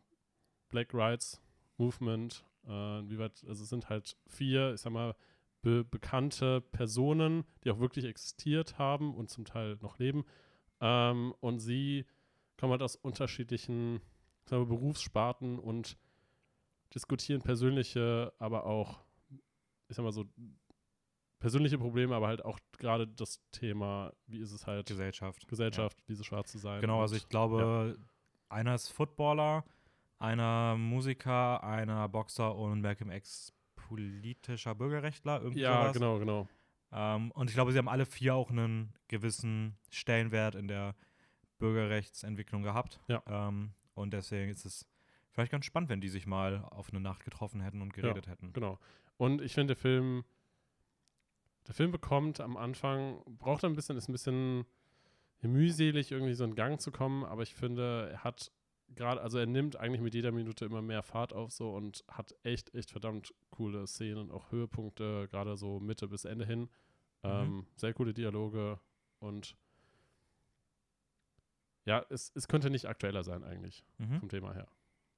Black 0.71 0.95
Rights 0.95 1.41
Movement. 1.77 2.45
Äh, 2.67 3.01
inwieweit, 3.01 3.45
also 3.47 3.63
es 3.63 3.69
sind 3.69 3.91
halt 3.91 4.17
vier, 4.27 4.75
ich 4.75 4.81
sag 4.81 4.93
mal, 4.93 5.15
be 5.67 5.83
bekannte 5.83 6.61
Personen, 6.61 7.45
die 7.65 7.73
auch 7.73 7.81
wirklich 7.81 8.05
existiert 8.05 8.79
haben 8.79 9.13
und 9.17 9.31
zum 9.31 9.45
Teil 9.45 9.77
noch 9.81 9.99
leben. 9.99 10.25
Ähm, 10.81 11.35
und 11.41 11.59
sie 11.59 12.07
kommen 12.57 12.71
halt 12.71 12.83
aus 12.83 12.95
unterschiedlichen 12.95 14.01
wir, 14.49 14.65
Berufssparten 14.65 15.59
und 15.59 15.99
diskutieren 16.95 17.43
persönliche, 17.43 18.33
aber 18.39 18.65
auch, 18.65 19.01
ich 19.89 19.97
sag 19.97 20.05
mal 20.05 20.13
so, 20.13 20.27
persönliche 21.41 21.79
Probleme, 21.79 22.15
aber 22.15 22.29
halt 22.29 22.45
auch 22.45 22.61
gerade 22.79 23.09
das 23.09 23.41
Thema, 23.51 24.13
wie 24.29 24.39
ist 24.39 24.53
es 24.53 24.69
halt 24.69 24.87
Gesellschaft. 24.87 25.49
Gesellschaft, 25.49 25.99
diese 26.07 26.23
schwarz 26.23 26.53
zu 26.53 26.59
sein. 26.59 26.81
Genau, 26.81 27.01
also 27.01 27.17
ich 27.17 27.29
glaube, 27.29 27.99
einer 28.49 28.77
ist 28.77 28.91
Footballer, 28.91 29.65
einer 30.21 30.77
Musiker, 30.77 31.65
einer 31.65 32.09
Boxer 32.09 32.55
und 32.55 32.83
Malcolm 32.83 33.11
X 33.11 33.53
politischer 33.89 34.75
Bürgerrechtler, 34.75 35.41
irgendwie 35.41 35.61
Ja, 35.61 35.83
sowas. 35.83 35.93
genau, 35.95 36.19
genau. 36.19 36.49
Ähm, 36.93 37.31
und 37.33 37.49
ich 37.49 37.55
glaube, 37.55 37.73
sie 37.73 37.79
haben 37.79 37.89
alle 37.89 38.07
vier 38.07 38.35
auch 38.35 38.51
einen 38.51 38.93
gewissen 39.09 39.77
Stellenwert 39.91 40.55
in 40.55 40.69
der 40.69 40.95
Bürgerrechtsentwicklung 41.59 42.63
gehabt. 42.63 43.01
Ja. 43.09 43.23
Ähm, 43.27 43.73
und 43.95 44.13
deswegen 44.13 44.51
ist 44.51 44.65
es 44.65 44.87
vielleicht 45.31 45.53
ganz 45.53 45.65
spannend, 45.65 45.89
wenn 45.91 46.01
die 46.01 46.09
sich 46.09 46.27
mal 46.27 46.65
auf 46.71 46.91
eine 46.91 47.01
Nacht 47.01 47.25
getroffen 47.25 47.61
hätten 47.61 47.83
und 47.83 47.93
geredet 47.93 48.27
hätten. 48.27 48.53
Genau. 48.53 48.79
Und 49.17 49.41
ich 49.43 49.55
finde, 49.55 49.75
der 49.75 49.81
Film, 49.81 50.25
der 51.67 51.75
Film 51.75 51.91
bekommt 51.91 52.41
am 52.41 52.57
Anfang, 52.57 53.23
braucht 53.27 53.65
ein 53.65 53.75
bisschen, 53.75 53.97
ist 53.97 54.09
ein 54.09 54.13
bisschen 54.13 54.65
mühselig, 55.43 56.13
irgendwie 56.13 56.35
so 56.35 56.45
in 56.45 56.55
Gang 56.55 56.81
zu 56.81 56.91
kommen, 56.91 57.25
aber 57.25 57.43
ich 57.43 57.55
finde, 57.55 58.11
er 58.13 58.25
hat 58.25 58.53
gerade, 58.95 59.21
also 59.21 59.39
er 59.39 59.47
nimmt 59.47 59.77
eigentlich 59.77 60.01
mit 60.01 60.15
jeder 60.15 60.33
Minute 60.33 60.65
immer 60.65 60.83
mehr 60.83 61.03
Fahrt 61.03 61.33
auf 61.33 61.53
so 61.53 61.75
und 61.75 62.05
hat 62.09 62.35
echt, 62.43 62.75
echt 62.75 62.91
verdammt 62.91 63.35
coole 63.51 63.87
Szenen, 63.87 64.31
auch 64.31 64.51
Höhepunkte, 64.53 65.29
gerade 65.29 65.57
so 65.57 65.81
Mitte 65.81 66.09
bis 66.09 66.25
Ende 66.25 66.47
hin. 66.47 66.69
Ähm, 67.23 67.67
sehr 67.77 67.93
coole 67.95 68.15
Dialoge 68.15 68.79
und 69.19 69.57
ja, 71.85 72.05
es, 72.11 72.33
es 72.35 72.49
könnte 72.49 72.71
nicht 72.71 72.87
aktueller 72.87 73.23
sein 73.25 73.45
eigentlich 73.45 73.85
Mhm. 73.99 74.19
vom 74.21 74.29
Thema 74.29 74.53
her. 74.55 74.69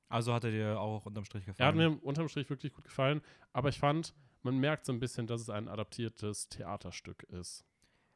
Also 0.09 0.33
hat 0.33 0.45
er 0.45 0.51
dir 0.51 0.81
auch 0.81 1.05
unterm 1.07 1.25
Strich 1.25 1.45
Er 1.45 1.53
gefallen? 1.53 1.69
hat 1.69 1.75
mir 1.77 2.03
unterm 2.05 2.29
Strich 2.29 2.49
wirklich 2.51 2.73
gut 2.73 2.85
gefallen, 2.85 3.21
aber 3.53 3.69
ich 3.69 3.79
fand, 3.79 4.15
man 4.43 4.57
merkt 4.59 4.87
so 4.87 4.93
ein 4.93 5.01
bisschen, 5.01 5.27
dass 5.27 5.41
es 5.43 5.51
ein 5.51 5.69
adaptiertes 5.69 6.49
Theaterstück 6.49 7.25
ist. 7.25 7.65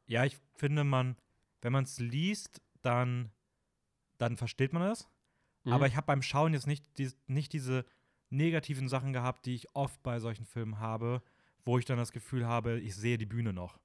Ja, 0.06 0.24
ich 0.24 0.38
finde, 0.54 0.84
man, 0.84 1.16
wenn 1.60 1.72
man 1.72 1.84
es 1.84 1.98
liest, 1.98 2.62
dann, 2.82 3.30
dann 4.18 4.36
versteht 4.36 4.72
man 4.72 4.82
es. 4.90 5.08
Mhm. 5.64 5.72
Aber 5.72 5.86
ich 5.86 5.96
habe 5.96 6.06
beim 6.06 6.22
Schauen 6.22 6.52
jetzt 6.54 6.66
nicht, 6.66 6.98
dies, 6.98 7.16
nicht 7.26 7.52
diese 7.52 7.84
negativen 8.30 8.88
Sachen 8.88 9.12
gehabt, 9.12 9.46
die 9.46 9.54
ich 9.54 9.74
oft 9.74 10.02
bei 10.02 10.18
solchen 10.18 10.46
Filmen 10.46 10.78
habe, 10.78 11.22
wo 11.64 11.78
ich 11.78 11.84
dann 11.84 11.98
das 11.98 12.12
Gefühl 12.12 12.46
habe, 12.46 12.80
ich 12.80 12.96
sehe 12.96 13.18
die 13.18 13.26
Bühne 13.26 13.52
noch. 13.52 13.78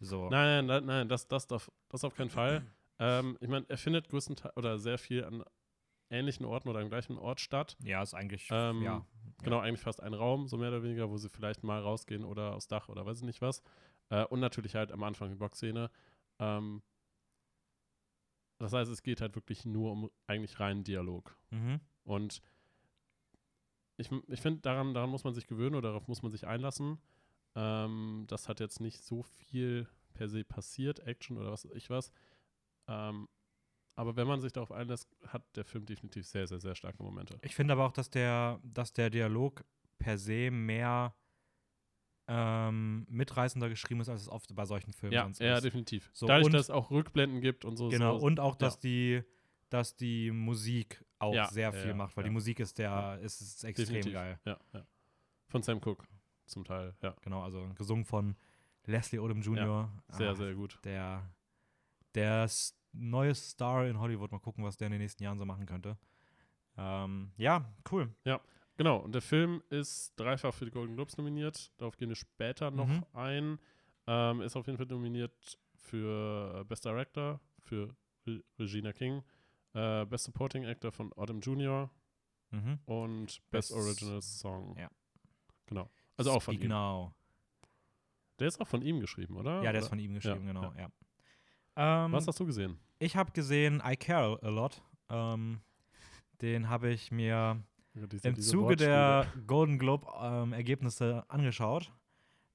So. 0.00 0.28
Nein, 0.30 0.66
nein, 0.66 0.66
nein, 0.66 0.86
nein 0.86 1.08
das, 1.08 1.28
das, 1.28 1.46
darf, 1.46 1.70
das 1.88 2.04
auf 2.04 2.14
keinen 2.14 2.30
Fall. 2.30 2.64
ähm, 2.98 3.36
ich 3.40 3.48
meine, 3.48 3.66
er 3.68 3.78
findet 3.78 4.08
größtenteils 4.08 4.56
oder 4.56 4.78
sehr 4.78 4.98
viel 4.98 5.24
an 5.24 5.44
ähnlichen 6.10 6.46
Orten 6.46 6.68
oder 6.68 6.80
am 6.80 6.88
gleichen 6.88 7.18
Ort 7.18 7.40
statt. 7.40 7.76
Ja, 7.82 8.02
ist 8.02 8.14
eigentlich, 8.14 8.48
Ähm, 8.50 8.82
ja. 8.82 9.04
Genau, 9.42 9.58
eigentlich 9.58 9.80
fast 9.80 10.02
ein 10.02 10.14
Raum, 10.14 10.48
so 10.48 10.56
mehr 10.56 10.68
oder 10.68 10.82
weniger, 10.82 11.10
wo 11.10 11.18
sie 11.18 11.28
vielleicht 11.28 11.64
mal 11.64 11.80
rausgehen 11.80 12.24
oder 12.24 12.54
aufs 12.54 12.68
Dach 12.68 12.88
oder 12.88 13.04
weiß 13.04 13.18
ich 13.18 13.24
nicht 13.24 13.42
was. 13.42 13.62
Äh, 14.10 14.24
und 14.26 14.40
natürlich 14.40 14.74
halt 14.74 14.92
am 14.92 15.02
Anfang 15.02 15.30
die 15.30 15.36
Boxszene. 15.36 15.90
Ähm, 16.38 16.82
das 18.58 18.72
heißt, 18.72 18.90
es 18.90 19.02
geht 19.02 19.20
halt 19.20 19.34
wirklich 19.34 19.64
nur 19.64 19.92
um 19.92 20.10
eigentlich 20.26 20.60
reinen 20.60 20.84
Dialog. 20.84 21.36
Mhm. 21.50 21.80
Und 22.04 22.40
ich, 23.96 24.10
ich 24.28 24.40
finde, 24.40 24.60
daran, 24.60 24.94
daran 24.94 25.10
muss 25.10 25.24
man 25.24 25.34
sich 25.34 25.46
gewöhnen 25.46 25.74
oder 25.74 25.88
darauf 25.90 26.08
muss 26.08 26.22
man 26.22 26.32
sich 26.32 26.46
einlassen. 26.46 26.98
Ähm, 27.54 28.24
das 28.28 28.48
hat 28.48 28.60
jetzt 28.60 28.80
nicht 28.80 29.02
so 29.02 29.22
viel 29.22 29.88
per 30.14 30.28
se 30.28 30.44
passiert, 30.44 31.00
Action 31.00 31.36
oder 31.36 31.52
was 31.52 31.64
weiß 31.64 31.72
ich 31.74 31.90
was. 31.90 32.12
Ähm, 32.88 33.28
aber 33.96 34.16
wenn 34.16 34.26
man 34.26 34.40
sich 34.40 34.52
darauf 34.52 34.72
einlässt, 34.72 35.08
hat 35.28 35.44
der 35.56 35.64
Film 35.64 35.86
definitiv 35.86 36.26
sehr, 36.26 36.46
sehr, 36.46 36.58
sehr 36.58 36.74
starke 36.74 37.02
Momente. 37.02 37.38
Ich 37.42 37.54
finde 37.54 37.74
aber 37.74 37.86
auch, 37.86 37.92
dass 37.92 38.10
der, 38.10 38.60
dass 38.64 38.92
der 38.92 39.10
Dialog 39.10 39.64
per 39.98 40.18
se 40.18 40.50
mehr 40.50 41.14
ähm, 42.26 43.06
mitreißender 43.10 43.68
geschrieben 43.68 44.00
ist, 44.00 44.08
als 44.08 44.22
es 44.22 44.28
oft 44.28 44.54
bei 44.54 44.64
solchen 44.64 44.92
Filmen 44.92 45.12
Ja, 45.12 45.24
sonst 45.24 45.40
ja, 45.40 45.56
ist. 45.56 45.64
definitiv. 45.64 46.10
So, 46.12 46.26
Dadurch, 46.26 46.46
und- 46.46 46.52
dass 46.52 46.62
es 46.62 46.70
auch 46.70 46.90
Rückblenden 46.90 47.40
gibt 47.40 47.64
und 47.64 47.76
so. 47.76 47.88
Genau, 47.88 48.18
so, 48.18 48.26
und 48.26 48.40
auch, 48.40 48.54
dass 48.54 48.74
ja. 48.76 48.80
die, 48.82 49.22
dass 49.68 49.96
die 49.96 50.30
Musik 50.30 51.04
auch 51.18 51.34
Ja, 51.34 51.46
sehr 51.48 51.72
ja, 51.72 51.72
viel 51.72 51.88
ja, 51.90 51.94
macht, 51.94 52.16
weil 52.16 52.24
ja. 52.24 52.28
die 52.28 52.32
Musik 52.34 52.60
ist 52.60 52.78
der, 52.78 53.18
ist, 53.22 53.40
ist 53.40 53.64
extrem 53.64 53.86
definitiv. 53.86 54.12
geil. 54.14 54.40
Ja, 54.44 54.58
ja. 54.72 54.86
Von 55.48 55.62
Sam 55.62 55.80
Cooke 55.80 56.06
zum 56.46 56.64
Teil, 56.64 56.94
ja. 57.02 57.14
Genau, 57.22 57.42
also 57.42 57.68
gesungen 57.74 58.04
von 58.04 58.36
Leslie 58.86 59.18
Odom 59.18 59.40
Jr. 59.40 59.90
Sehr, 60.08 60.30
Ah, 60.30 60.34
sehr 60.34 60.54
gut. 60.54 60.78
Der, 60.84 61.30
der 62.14 62.48
neue 62.92 63.34
Star 63.34 63.86
in 63.86 63.98
Hollywood. 63.98 64.30
Mal 64.32 64.38
gucken, 64.40 64.62
was 64.64 64.76
der 64.76 64.86
in 64.86 64.92
den 64.92 65.00
nächsten 65.00 65.22
Jahren 65.22 65.38
so 65.38 65.44
machen 65.44 65.66
könnte. 65.66 65.98
Ähm, 66.76 67.32
ja, 67.36 67.72
cool. 67.90 68.14
Genau, 68.76 68.98
und 68.98 69.12
der 69.14 69.22
Film 69.22 69.62
ist 69.70 70.12
dreifach 70.16 70.52
für 70.52 70.64
die 70.64 70.70
Golden 70.72 70.94
Globes 70.96 71.16
nominiert. 71.16 71.70
Darauf 71.78 71.96
gehen 71.96 72.08
wir 72.08 72.16
später 72.16 72.70
noch 72.70 72.88
Mhm. 72.88 73.04
ein. 73.12 73.58
Ähm, 74.06 74.40
ist 74.42 74.56
auf 74.56 74.66
jeden 74.66 74.76
Fall 74.76 74.86
nominiert 74.86 75.58
für 75.76 76.60
äh, 76.60 76.64
Best 76.64 76.84
Director, 76.84 77.40
für 77.62 77.94
Re 78.26 78.42
Regina 78.58 78.92
King, 78.92 79.22
äh, 79.74 80.04
Best 80.06 80.24
Supporting 80.24 80.66
Actor 80.66 80.90
von 80.92 81.12
Autumn 81.14 81.40
Jr. 81.40 81.88
Mhm. 82.50 82.78
und 82.86 83.26
Best 83.26 83.50
Best- 83.50 83.72
Original 83.72 84.20
Song. 84.22 84.76
ja. 84.78 84.90
Genau. 85.66 85.88
Also 86.16 86.32
auch 86.32 86.42
von 86.42 86.54
ihm. 86.60 86.68
Now. 86.68 87.14
Der 88.38 88.48
ist 88.48 88.60
auch 88.60 88.66
von 88.68 88.82
ihm 88.82 89.00
geschrieben, 89.00 89.36
oder? 89.36 89.62
Ja, 89.62 89.70
der 89.72 89.76
ist 89.80 89.84
Oder? 89.84 89.90
von 89.90 89.98
ihm 90.00 90.14
geschrieben, 90.14 90.46
Ja, 90.46 90.52
genau, 90.52 90.72
ja. 90.76 90.88
Ähm, 91.76 92.12
Was 92.12 92.26
hast 92.26 92.38
du 92.40 92.46
gesehen? 92.46 92.78
ich 92.98 93.16
habe 93.16 93.30
gesehen 93.32 93.80
I 93.84 93.96
Care 93.96 94.38
a 94.42 94.48
Lot. 94.48 94.82
Ähm, 95.08 95.60
den 96.42 96.68
habe 96.68 96.90
ich 96.90 97.10
mir 97.12 97.62
Diese- 97.94 98.28
im 98.28 98.34
diese 98.34 98.50
Zuge 98.50 98.76
der. 98.76 99.26
Golden 99.46 99.78
Globe 99.78 100.06
ähm, 100.20 100.52
Ergebnisse 100.52 101.24
angeschaut. 101.28 101.92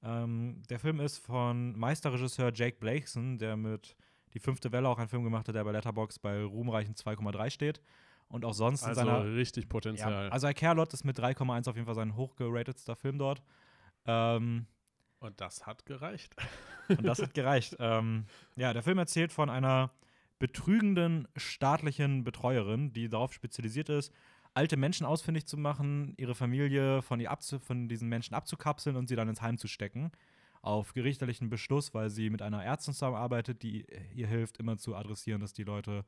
Ähm, 0.02 0.62
der 0.70 0.78
Film 0.78 1.00
ist 1.00 1.18
von 1.18 1.78
Meisterregisseur 1.78 2.52
Jake 2.54 2.78
Blakeson, 2.78 3.38
der 3.38 3.56
mit 3.56 3.96
Die 4.32 4.38
fünfte 4.38 4.70
Welle 4.70 4.88
auch 4.88 4.98
einen 4.98 5.08
Film 5.08 5.24
gemacht 5.24 5.48
hat, 5.48 5.54
der 5.56 5.64
bei 5.64 5.72
Letterboxd 5.72 6.22
bei 6.22 6.42
ruhmreichen 6.44 6.94
2,3 6.94 7.50
steht. 7.50 7.80
Und 8.28 8.44
auch 8.44 8.54
sonst 8.54 8.82
in 8.82 8.88
Also 8.90 9.00
seiner. 9.00 9.24
richtig 9.34 9.64
Ja, 9.64 9.68
Potenzial. 9.68 10.28
also 10.30 10.46
I 10.46 10.54
Care 10.54 10.70
a 10.70 10.74
Lot 10.74 10.92
ist 10.94 11.04
mit 11.04 11.18
3,1 11.18 11.68
auf 11.68 11.74
jeden 11.74 11.86
Fall 11.86 11.96
sein 11.96 12.14
hochgeratetster 12.14 12.94
Film 12.94 13.18
dort. 13.18 13.42
Ähm, 14.06 14.66
und 15.18 15.40
das 15.40 15.66
hat 15.66 15.84
gereicht. 15.84 16.34
und 16.88 17.02
das 17.04 17.20
hat 17.20 17.34
gereicht. 17.34 17.76
ähm, 17.80 18.24
ja, 18.56 18.72
der 18.72 18.82
Film 18.84 18.98
erzählt 18.98 19.32
von 19.32 19.50
einer 19.50 19.90
betrügenden 20.38 21.26
staatlichen 21.36 22.24
Betreuerin, 22.24 22.92
die 22.92 23.08
darauf 23.08 23.32
spezialisiert 23.32 23.88
ist, 23.88 24.12
alte 24.54 24.76
Menschen 24.76 25.06
ausfindig 25.06 25.46
zu 25.46 25.56
machen, 25.56 26.14
ihre 26.16 26.34
Familie 26.34 27.02
von, 27.02 27.20
ihr 27.20 27.30
abzu 27.30 27.58
von 27.58 27.88
diesen 27.88 28.08
Menschen 28.08 28.34
abzukapseln 28.34 28.96
und 28.96 29.08
sie 29.08 29.16
dann 29.16 29.28
ins 29.28 29.42
Heim 29.42 29.58
zu 29.58 29.68
stecken. 29.68 30.10
Auf 30.62 30.92
gerichtlichen 30.92 31.48
Beschluss, 31.48 31.94
weil 31.94 32.10
sie 32.10 32.28
mit 32.28 32.42
einer 32.42 32.62
Ärztin 32.62 32.92
zusammenarbeitet, 32.92 33.62
die 33.62 33.86
ihr 34.14 34.26
hilft, 34.26 34.58
immer 34.58 34.76
zu 34.76 34.94
adressieren, 34.94 35.40
dass 35.40 35.52
die 35.52 35.64
Leute 35.64 36.04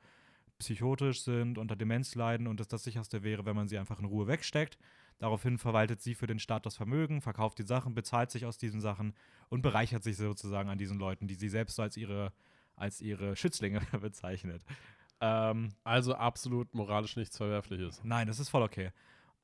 psychotisch 0.58 1.22
sind, 1.22 1.58
unter 1.58 1.74
Demenz 1.74 2.14
leiden 2.14 2.46
und 2.46 2.60
dass 2.60 2.68
das 2.68 2.84
sicherste 2.84 3.22
wäre, 3.22 3.46
wenn 3.46 3.56
man 3.56 3.68
sie 3.68 3.78
einfach 3.78 3.98
in 3.98 4.04
Ruhe 4.04 4.26
wegsteckt. 4.26 4.78
Daraufhin 5.18 5.58
verwaltet 5.58 6.02
sie 6.02 6.14
für 6.14 6.26
den 6.26 6.38
Staat 6.38 6.66
das 6.66 6.76
Vermögen, 6.76 7.20
verkauft 7.20 7.58
die 7.58 7.64
Sachen, 7.64 7.94
bezahlt 7.94 8.30
sich 8.30 8.44
aus 8.44 8.58
diesen 8.58 8.80
Sachen 8.80 9.14
und 9.48 9.62
bereichert 9.62 10.02
sich 10.02 10.16
sozusagen 10.16 10.68
an 10.68 10.78
diesen 10.78 10.98
Leuten, 10.98 11.26
die 11.26 11.34
sie 11.34 11.48
selbst 11.48 11.78
als 11.80 11.96
ihre, 11.96 12.32
als 12.76 13.00
ihre 13.00 13.36
Schützlinge 13.36 13.80
bezeichnet. 14.00 14.64
Ähm, 15.22 15.72
Also 15.84 16.14
absolut 16.14 16.74
moralisch 16.74 17.16
nichts 17.16 17.36
Verwerfliches. 17.36 18.02
nein, 18.04 18.26
das 18.26 18.40
ist 18.40 18.48
voll 18.48 18.62
okay. 18.62 18.90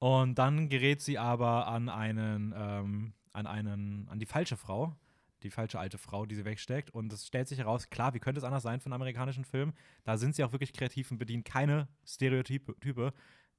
Und 0.00 0.36
dann 0.38 0.68
gerät 0.68 1.00
sie 1.00 1.18
aber 1.18 1.66
an 1.68 1.88
einen, 1.88 2.52
ähm, 2.56 3.14
an 3.32 3.46
einen, 3.46 4.08
an 4.08 4.18
die 4.18 4.26
falsche 4.26 4.56
Frau, 4.56 4.94
die 5.42 5.50
falsche 5.50 5.78
alte 5.78 5.98
Frau, 5.98 6.26
die 6.26 6.34
sie 6.34 6.44
wegsteckt. 6.44 6.90
Und 6.90 7.12
es 7.12 7.26
stellt 7.26 7.48
sich 7.48 7.58
heraus, 7.58 7.90
klar, 7.90 8.12
wie 8.14 8.18
könnte 8.18 8.38
es 8.38 8.44
anders 8.44 8.64
sein 8.64 8.80
für 8.80 8.86
einen 8.86 8.94
amerikanischen 8.94 9.44
Film? 9.44 9.72
Da 10.04 10.16
sind 10.16 10.34
sie 10.34 10.42
auch 10.44 10.52
wirklich 10.52 10.72
kreativ 10.72 11.10
und 11.10 11.18
bedienen 11.18 11.44
keine 11.44 11.88
Stereotype. 12.04 12.74
Type. 12.80 13.12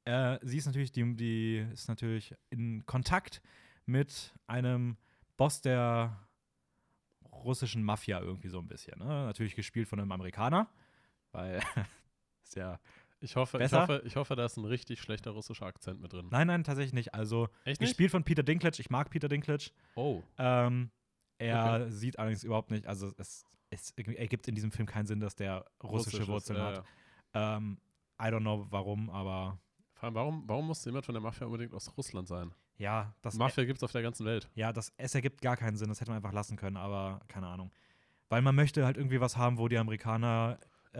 Äh, 0.05 0.39
sie 0.41 0.57
ist 0.57 0.65
natürlich, 0.65 0.91
die, 0.91 1.15
die 1.15 1.65
ist 1.71 1.87
natürlich 1.87 2.35
in 2.49 2.85
Kontakt 2.85 3.41
mit 3.85 4.33
einem 4.47 4.97
Boss 5.37 5.61
der 5.61 6.17
russischen 7.31 7.83
Mafia 7.83 8.19
irgendwie 8.19 8.49
so 8.49 8.59
ein 8.59 8.67
bisschen. 8.67 8.99
Ne? 8.99 9.05
Natürlich 9.05 9.55
gespielt 9.55 9.87
von 9.87 9.99
einem 9.99 10.11
Amerikaner, 10.11 10.69
weil 11.31 11.61
ist 12.49 12.55
ja. 12.55 12.79
Ich 13.21 13.35
hoffe, 13.35 13.61
ich 13.61 13.73
hoffe, 13.73 14.01
ich 14.05 14.15
hoffe, 14.15 14.35
da 14.35 14.45
ist 14.45 14.57
ein 14.57 14.63
richtig 14.63 15.01
schlechter 15.01 15.31
russischer 15.31 15.65
Akzent 15.65 16.01
mit 16.01 16.13
drin. 16.13 16.27
Nein, 16.31 16.47
nein, 16.47 16.63
tatsächlich 16.63 16.93
nicht. 16.93 17.13
Also 17.13 17.49
Echt 17.65 17.81
nicht? 17.81 17.89
gespielt 17.89 18.11
von 18.11 18.23
Peter 18.23 18.43
Dinklage. 18.43 18.77
Ich 18.79 18.89
mag 18.89 19.09
Peter 19.09 19.27
Dinklage. 19.27 19.71
Oh. 19.95 20.21
Ähm, 20.37 20.89
er 21.37 21.91
sieht 21.91 22.17
allerdings 22.17 22.43
überhaupt 22.43 22.71
nicht, 22.71 22.87
also 22.87 23.11
es, 23.17 23.45
es 23.69 23.91
ergibt 23.91 24.47
in 24.47 24.55
diesem 24.55 24.71
Film 24.71 24.87
keinen 24.87 25.05
Sinn, 25.05 25.19
dass 25.19 25.35
der 25.35 25.65
russische 25.83 26.17
Russisch 26.17 26.19
ist, 26.21 26.27
Wurzeln 26.27 26.59
ja, 26.59 26.65
hat. 26.65 26.85
ja. 27.35 27.57
Ähm, 27.57 27.77
I 28.21 28.25
don't 28.25 28.41
know 28.41 28.67
warum, 28.69 29.09
aber 29.09 29.57
Vor 29.93 30.05
allem, 30.05 30.15
warum, 30.15 30.43
warum 30.47 30.67
muss 30.67 30.83
jemand 30.85 31.05
von 31.05 31.13
der 31.13 31.21
Mafia 31.21 31.45
unbedingt 31.45 31.73
aus 31.73 31.95
Russland 31.97 32.27
sein? 32.27 32.53
ja, 32.77 33.13
das, 33.21 33.35
Mafia 33.35 33.65
gibt 33.65 33.77
es 33.79 33.83
auf 33.83 33.91
der 33.91 34.01
ganzen 34.01 34.25
Welt. 34.25 34.49
ja, 34.55 34.71
das, 34.71 34.93
es 34.95 35.13
ergibt 35.13 35.41
gar 35.41 35.57
keinen 35.57 35.75
Sinn. 35.75 35.89
Das 35.89 35.99
hätte 35.99 36.11
man 36.11 36.17
einfach 36.17 36.31
lassen 36.31 36.55
können, 36.55 36.77
aber 36.77 37.19
keine 37.27 37.47
Ahnung. 37.47 37.71
Weil 38.29 38.41
man 38.41 38.55
möchte 38.55 38.85
halt 38.85 38.95
irgendwie 38.95 39.19
was 39.19 39.35
haben, 39.35 39.57
wo 39.57 39.67
die 39.67 39.77
Amerikaner 39.77 40.57
äh, 40.93 40.99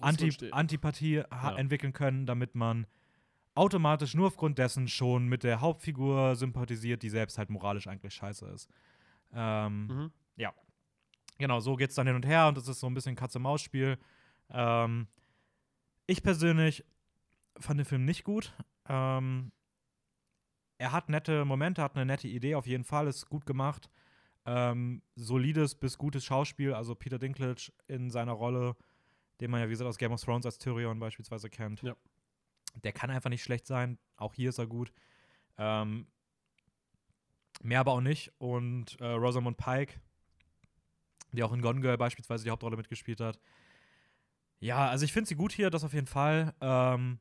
Anti 0.00 0.50
Antipathie 0.50 1.22
Ja. 1.30 1.54
entwickeln 1.56 1.92
können, 1.92 2.26
damit 2.26 2.54
man 2.54 2.86
automatisch 3.54 4.14
nur 4.14 4.26
aufgrund 4.26 4.58
dessen 4.58 4.88
schon 4.88 5.26
mit 5.28 5.42
der 5.42 5.60
Hauptfigur 5.60 6.36
sympathisiert, 6.36 7.02
die 7.02 7.08
selbst 7.10 7.38
halt 7.38 7.48
moralisch 7.50 7.86
eigentlich 7.86 8.14
scheiße 8.14 8.46
ist. 8.46 8.70
Ähm, 9.32 9.86
Mhm. 9.86 10.12
Genau, 11.38 11.60
so 11.60 11.76
geht's 11.76 11.94
dann 11.94 12.06
hin 12.06 12.16
und 12.16 12.24
her 12.24 12.48
und 12.48 12.56
es 12.56 12.66
ist 12.66 12.80
so 12.80 12.86
ein 12.86 12.94
bisschen 12.94 13.14
Katze-Maus-Spiel. 13.14 13.98
Ähm, 14.48 15.06
ich 16.06 16.22
persönlich 16.22 16.82
fand 17.60 17.78
den 17.78 17.84
Film 17.84 18.06
nicht 18.06 18.24
gut. 18.24 18.54
Ähm, 18.88 19.52
er 20.78 20.92
hat 20.92 21.10
nette 21.10 21.44
Momente, 21.44 21.82
hat 21.82 21.94
eine 21.94 22.06
nette 22.06 22.26
Idee 22.26 22.54
auf 22.54 22.66
jeden 22.66 22.84
Fall, 22.84 23.06
ist 23.06 23.28
gut 23.28 23.44
gemacht. 23.44 23.90
Ähm, 24.46 25.02
solides 25.14 25.74
bis 25.74 25.98
gutes 25.98 26.24
Schauspiel, 26.24 26.72
also 26.72 26.94
Peter 26.94 27.18
Dinklage 27.18 27.70
in 27.86 28.08
seiner 28.08 28.32
Rolle, 28.32 28.74
den 29.40 29.50
man 29.50 29.60
ja 29.60 29.66
wie 29.66 29.72
gesagt 29.72 29.88
aus 29.88 29.98
Game 29.98 30.12
of 30.12 30.22
Thrones 30.22 30.46
als 30.46 30.58
Tyrion 30.58 30.98
beispielsweise 30.98 31.50
kennt. 31.50 31.82
Ja. 31.82 31.96
Der 32.82 32.92
kann 32.92 33.10
einfach 33.10 33.30
nicht 33.30 33.42
schlecht 33.42 33.66
sein. 33.66 33.98
Auch 34.16 34.34
hier 34.34 34.50
ist 34.50 34.58
er 34.58 34.66
gut. 34.66 34.92
Ähm, 35.58 36.06
mehr 37.62 37.80
aber 37.80 37.92
auch 37.92 38.00
nicht. 38.00 38.32
Und 38.38 39.00
äh, 39.00 39.06
Rosamund 39.06 39.56
Pike, 39.56 39.94
die 41.32 41.42
auch 41.42 41.52
in 41.52 41.62
Gone 41.62 41.80
Girl 41.80 41.96
beispielsweise 41.96 42.44
die 42.44 42.50
Hauptrolle 42.50 42.76
mitgespielt 42.76 43.20
hat. 43.20 43.38
Ja, 44.58 44.88
also 44.88 45.04
ich 45.04 45.12
finde 45.12 45.28
sie 45.28 45.36
gut 45.36 45.52
hier, 45.52 45.70
das 45.70 45.84
auf 45.84 45.92
jeden 45.92 46.06
Fall. 46.06 46.54
Ähm, 46.60 47.18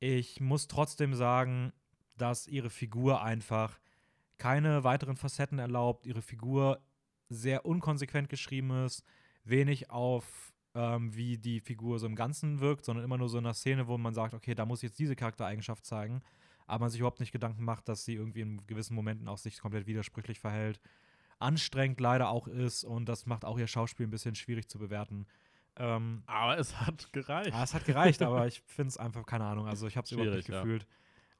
ich 0.00 0.40
muss 0.40 0.68
trotzdem 0.68 1.14
sagen, 1.14 1.72
dass 2.16 2.46
ihre 2.46 2.70
Figur 2.70 3.22
einfach 3.22 3.78
keine 4.38 4.84
weiteren 4.84 5.16
Facetten 5.16 5.58
erlaubt, 5.58 6.06
ihre 6.06 6.22
Figur 6.22 6.80
sehr 7.28 7.66
unkonsequent 7.66 8.28
geschrieben 8.28 8.84
ist, 8.84 9.04
wenig 9.44 9.90
auf 9.90 10.52
ähm, 10.78 11.12
wie 11.12 11.38
die 11.38 11.58
Figur 11.58 11.98
so 11.98 12.06
im 12.06 12.14
Ganzen 12.14 12.60
wirkt, 12.60 12.84
sondern 12.84 13.04
immer 13.04 13.18
nur 13.18 13.28
so 13.28 13.36
in 13.36 13.44
einer 13.44 13.54
Szene, 13.54 13.88
wo 13.88 13.98
man 13.98 14.14
sagt, 14.14 14.32
okay, 14.32 14.54
da 14.54 14.64
muss 14.64 14.78
ich 14.78 14.90
jetzt 14.90 14.98
diese 15.00 15.16
Charaktereigenschaft 15.16 15.84
zeigen, 15.84 16.22
aber 16.68 16.84
man 16.84 16.90
sich 16.90 17.00
überhaupt 17.00 17.18
nicht 17.18 17.32
Gedanken 17.32 17.64
macht, 17.64 17.88
dass 17.88 18.04
sie 18.04 18.14
irgendwie 18.14 18.42
in 18.42 18.64
gewissen 18.68 18.94
Momenten 18.94 19.26
auch 19.26 19.38
sich 19.38 19.58
komplett 19.58 19.88
widersprüchlich 19.88 20.38
verhält, 20.38 20.80
anstrengend 21.40 21.98
leider 21.98 22.28
auch 22.28 22.46
ist 22.46 22.84
und 22.84 23.08
das 23.08 23.26
macht 23.26 23.44
auch 23.44 23.58
ihr 23.58 23.66
Schauspiel 23.66 24.06
ein 24.06 24.10
bisschen 24.10 24.36
schwierig 24.36 24.68
zu 24.68 24.78
bewerten. 24.78 25.26
Ähm, 25.74 26.22
Aber 26.26 26.58
es 26.58 26.80
hat 26.80 27.12
gereicht. 27.12 27.50
ja, 27.50 27.64
es 27.64 27.74
hat 27.74 27.84
gereicht, 27.84 28.22
aber 28.22 28.46
ich 28.46 28.62
finde 28.66 28.90
es 28.90 28.98
einfach, 28.98 29.26
keine 29.26 29.46
Ahnung, 29.46 29.66
also 29.66 29.88
ich 29.88 29.96
habe 29.96 30.04
es 30.04 30.12
überhaupt 30.12 30.36
nicht 30.36 30.48
ja. 30.48 30.60
gefühlt. 30.62 30.86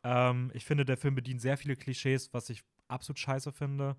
Ähm, 0.02 0.50
ich 0.52 0.64
finde, 0.64 0.84
der 0.84 0.96
Film 0.96 1.14
bedient 1.14 1.40
sehr 1.40 1.56
viele 1.56 1.76
Klischees, 1.76 2.34
was 2.34 2.50
ich 2.50 2.64
absolut 2.88 3.20
scheiße 3.20 3.52
finde. 3.52 3.96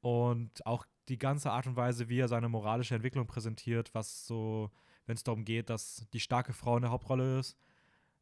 Und 0.00 0.66
auch 0.66 0.84
die 1.08 1.18
ganze 1.18 1.50
Art 1.50 1.66
und 1.66 1.76
Weise, 1.76 2.08
wie 2.08 2.18
er 2.18 2.28
seine 2.28 2.48
moralische 2.48 2.94
Entwicklung 2.94 3.26
präsentiert, 3.26 3.94
was 3.94 4.26
so, 4.26 4.70
wenn 5.06 5.16
es 5.16 5.24
darum 5.24 5.44
geht, 5.44 5.70
dass 5.70 6.06
die 6.12 6.20
starke 6.20 6.52
Frau 6.52 6.76
in 6.76 6.82
der 6.82 6.90
Hauptrolle 6.90 7.38
ist 7.40 7.56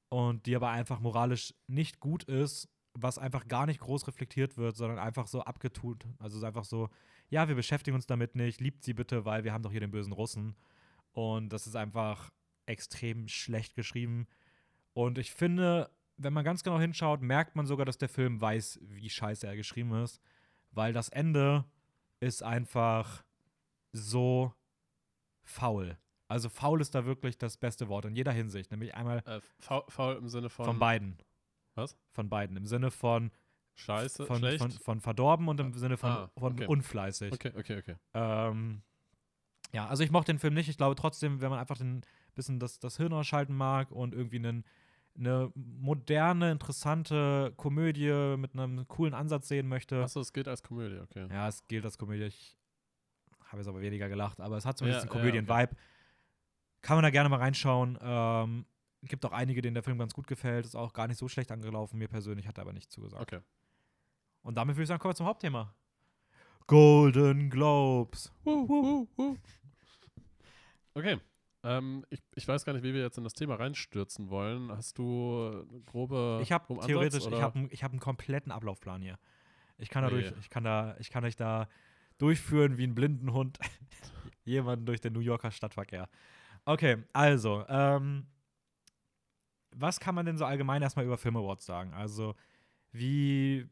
und 0.08 0.46
die 0.46 0.56
aber 0.56 0.70
einfach 0.70 1.00
moralisch 1.00 1.54
nicht 1.66 2.00
gut 2.00 2.24
ist, 2.24 2.68
was 2.94 3.18
einfach 3.18 3.46
gar 3.46 3.66
nicht 3.66 3.80
groß 3.80 4.08
reflektiert 4.08 4.56
wird, 4.56 4.76
sondern 4.76 4.98
einfach 4.98 5.26
so 5.26 5.42
abgetut. 5.42 6.06
Also 6.18 6.36
es 6.36 6.42
ist 6.42 6.46
einfach 6.46 6.64
so, 6.64 6.88
ja, 7.28 7.46
wir 7.48 7.54
beschäftigen 7.54 7.94
uns 7.94 8.06
damit 8.06 8.34
nicht, 8.34 8.60
liebt 8.60 8.82
sie 8.82 8.94
bitte, 8.94 9.24
weil 9.24 9.44
wir 9.44 9.52
haben 9.52 9.62
doch 9.62 9.70
hier 9.70 9.80
den 9.80 9.92
bösen 9.92 10.12
Russen. 10.12 10.56
Und 11.12 11.52
das 11.52 11.66
ist 11.66 11.76
einfach 11.76 12.30
extrem 12.66 13.28
schlecht 13.28 13.74
geschrieben. 13.76 14.26
Und 14.94 15.18
ich 15.18 15.30
finde, 15.32 15.90
wenn 16.16 16.32
man 16.32 16.44
ganz 16.44 16.64
genau 16.64 16.80
hinschaut, 16.80 17.22
merkt 17.22 17.54
man 17.56 17.66
sogar, 17.66 17.86
dass 17.86 17.98
der 17.98 18.08
Film 18.08 18.40
weiß, 18.40 18.80
wie 18.82 19.08
scheiße 19.10 19.46
er 19.46 19.56
geschrieben 19.56 19.94
ist. 20.02 20.20
weil 20.72 20.92
das 20.92 21.08
Ende 21.08 21.64
ist 22.20 22.42
einfach 22.42 23.24
so 23.92 24.52
faul. 25.42 25.98
Also 26.28 26.48
faul 26.48 26.80
ist 26.80 26.94
da 26.94 27.04
wirklich 27.06 27.38
das 27.38 27.56
beste 27.56 27.88
Wort 27.88 28.04
in 28.04 28.14
jeder 28.14 28.30
Hinsicht, 28.32 28.70
nämlich 28.70 28.94
einmal 28.94 29.18
Äh, 29.26 29.40
faul, 29.58 29.82
faul 29.88 30.16
im 30.16 30.28
Sinne 30.28 30.48
von, 30.48 30.64
von 30.64 30.78
beiden. 30.78 31.18
Was? 31.74 31.96
Von 32.12 32.28
beiden. 32.28 32.56
Im 32.56 32.66
Sinne 32.66 32.90
von, 32.90 33.32
Scheiße, 33.74 34.26
von, 34.26 34.36
schlecht. 34.38 34.58
von, 34.58 34.70
von 34.70 35.00
verdorben 35.00 35.48
und 35.48 35.58
im 35.58 35.72
Sinne 35.74 35.96
von, 35.96 36.10
Ah, 36.10 36.30
von 36.36 36.52
okay. 36.52 36.66
unfleißig. 36.66 37.32
okay, 37.32 37.52
okay, 37.56 37.78
okay. 37.78 37.96
Ähm, 38.14 38.82
ja, 39.72 39.86
also 39.86 40.02
ich 40.04 40.10
mochte 40.10 40.32
den 40.32 40.38
Film 40.38 40.54
nicht. 40.54 40.68
Ich 40.68 40.76
glaube 40.76 40.94
trotzdem, 40.94 41.40
wenn 41.40 41.50
man 41.50 41.58
einfach 41.58 41.80
ein 41.80 42.02
bisschen 42.34 42.60
das, 42.60 42.78
das 42.78 42.96
Hirn 42.96 43.12
ausschalten 43.12 43.54
mag 43.56 43.90
und 43.90 44.14
irgendwie 44.14 44.36
einen, 44.36 44.64
eine 45.20 45.52
moderne, 45.54 46.50
interessante 46.50 47.52
Komödie 47.56 48.36
mit 48.36 48.54
einem 48.54 48.88
coolen 48.88 49.14
Ansatz 49.14 49.48
sehen 49.48 49.68
möchte. 49.68 50.02
Achso, 50.02 50.20
es 50.20 50.32
gilt 50.32 50.48
als 50.48 50.62
Komödie, 50.62 50.98
okay. 50.98 51.26
Ja, 51.30 51.48
es 51.48 51.66
gilt 51.68 51.84
als 51.84 51.98
Komödie. 51.98 52.24
Ich 52.24 52.56
habe 53.44 53.58
jetzt 53.58 53.68
aber 53.68 53.80
weniger 53.80 54.08
gelacht, 54.08 54.40
aber 54.40 54.56
es 54.56 54.64
hat 54.64 54.78
zumindest 54.78 55.04
Ja, 55.04 55.10
einen 55.10 55.16
ja, 55.16 55.22
Komödien-Vibe. 55.22 55.76
Kann 56.82 56.96
man 56.96 57.02
da 57.02 57.10
gerne 57.10 57.28
mal 57.28 57.36
reinschauen. 57.36 57.98
Ähm, 58.00 58.64
gibt 59.02 59.24
auch 59.24 59.32
einige, 59.32 59.60
denen 59.60 59.74
der 59.74 59.82
Film 59.82 59.98
ganz 59.98 60.14
gut 60.14 60.26
gefällt. 60.26 60.64
Ist 60.64 60.76
auch 60.76 60.92
gar 60.92 61.06
nicht 61.06 61.18
so 61.18 61.28
schlecht 61.28 61.52
angelaufen. 61.52 61.98
Mir 61.98 62.08
persönlich 62.08 62.46
hat 62.46 62.58
er 62.58 62.62
aber 62.62 62.72
nicht 62.72 62.90
zugesagt. 62.90 63.22
Okay. 63.22 63.40
Und 64.42 64.56
damit 64.56 64.76
würde 64.76 64.84
ich 64.84 64.88
sagen, 64.88 65.00
kommen 65.00 65.12
wir 65.12 65.16
zum 65.16 65.26
Hauptthema. 65.26 65.74
Golden 66.66 67.50
Globes. 67.50 68.32
Okay. 70.94 71.20
Ähm, 71.62 72.04
ich, 72.08 72.20
ich 72.34 72.48
weiß 72.48 72.64
gar 72.64 72.72
nicht, 72.72 72.82
wie 72.82 72.94
wir 72.94 73.02
jetzt 73.02 73.18
in 73.18 73.24
das 73.24 73.34
Thema 73.34 73.56
reinstürzen 73.56 74.30
wollen. 74.30 74.70
Hast 74.70 74.98
du 74.98 75.64
eine 75.70 75.82
grobe 75.82 76.40
Ich 76.42 76.52
habe 76.52 76.78
theoretisch, 76.86 77.26
Ansatz, 77.26 77.34
ich 77.34 77.42
habe 77.42 77.68
ich 77.70 77.84
hab 77.84 77.92
einen 77.92 78.00
kompletten 78.00 78.50
Ablaufplan 78.50 79.02
hier. 79.02 79.18
Ich 79.76 79.88
kann, 79.88 80.04
Oh 80.04 80.08
durch, 80.08 80.26
je. 80.26 80.32
ich 80.40 80.50
kann 80.50 80.64
da, 80.64 80.96
ich 80.98 81.10
kann 81.10 81.24
euch 81.24 81.36
da 81.36 81.68
durchführen 82.18 82.76
wie 82.76 82.84
ein 82.84 82.94
blinden 82.94 83.32
Hund 83.32 83.58
jemanden 84.44 84.86
durch 84.86 85.00
den 85.00 85.12
New 85.12 85.20
Yorker 85.20 85.50
Stadtverkehr. 85.50 86.08
Okay, 86.64 86.98
also, 87.12 87.64
ähm, 87.68 88.26
was 89.74 90.00
kann 90.00 90.14
man 90.14 90.26
denn 90.26 90.36
so 90.36 90.44
allgemein 90.44 90.82
erstmal 90.82 91.04
über 91.04 91.16
Film 91.16 91.36
Awards 91.36 91.64
sagen? 91.64 91.94
Also, 91.94 92.34
wie 92.92 93.68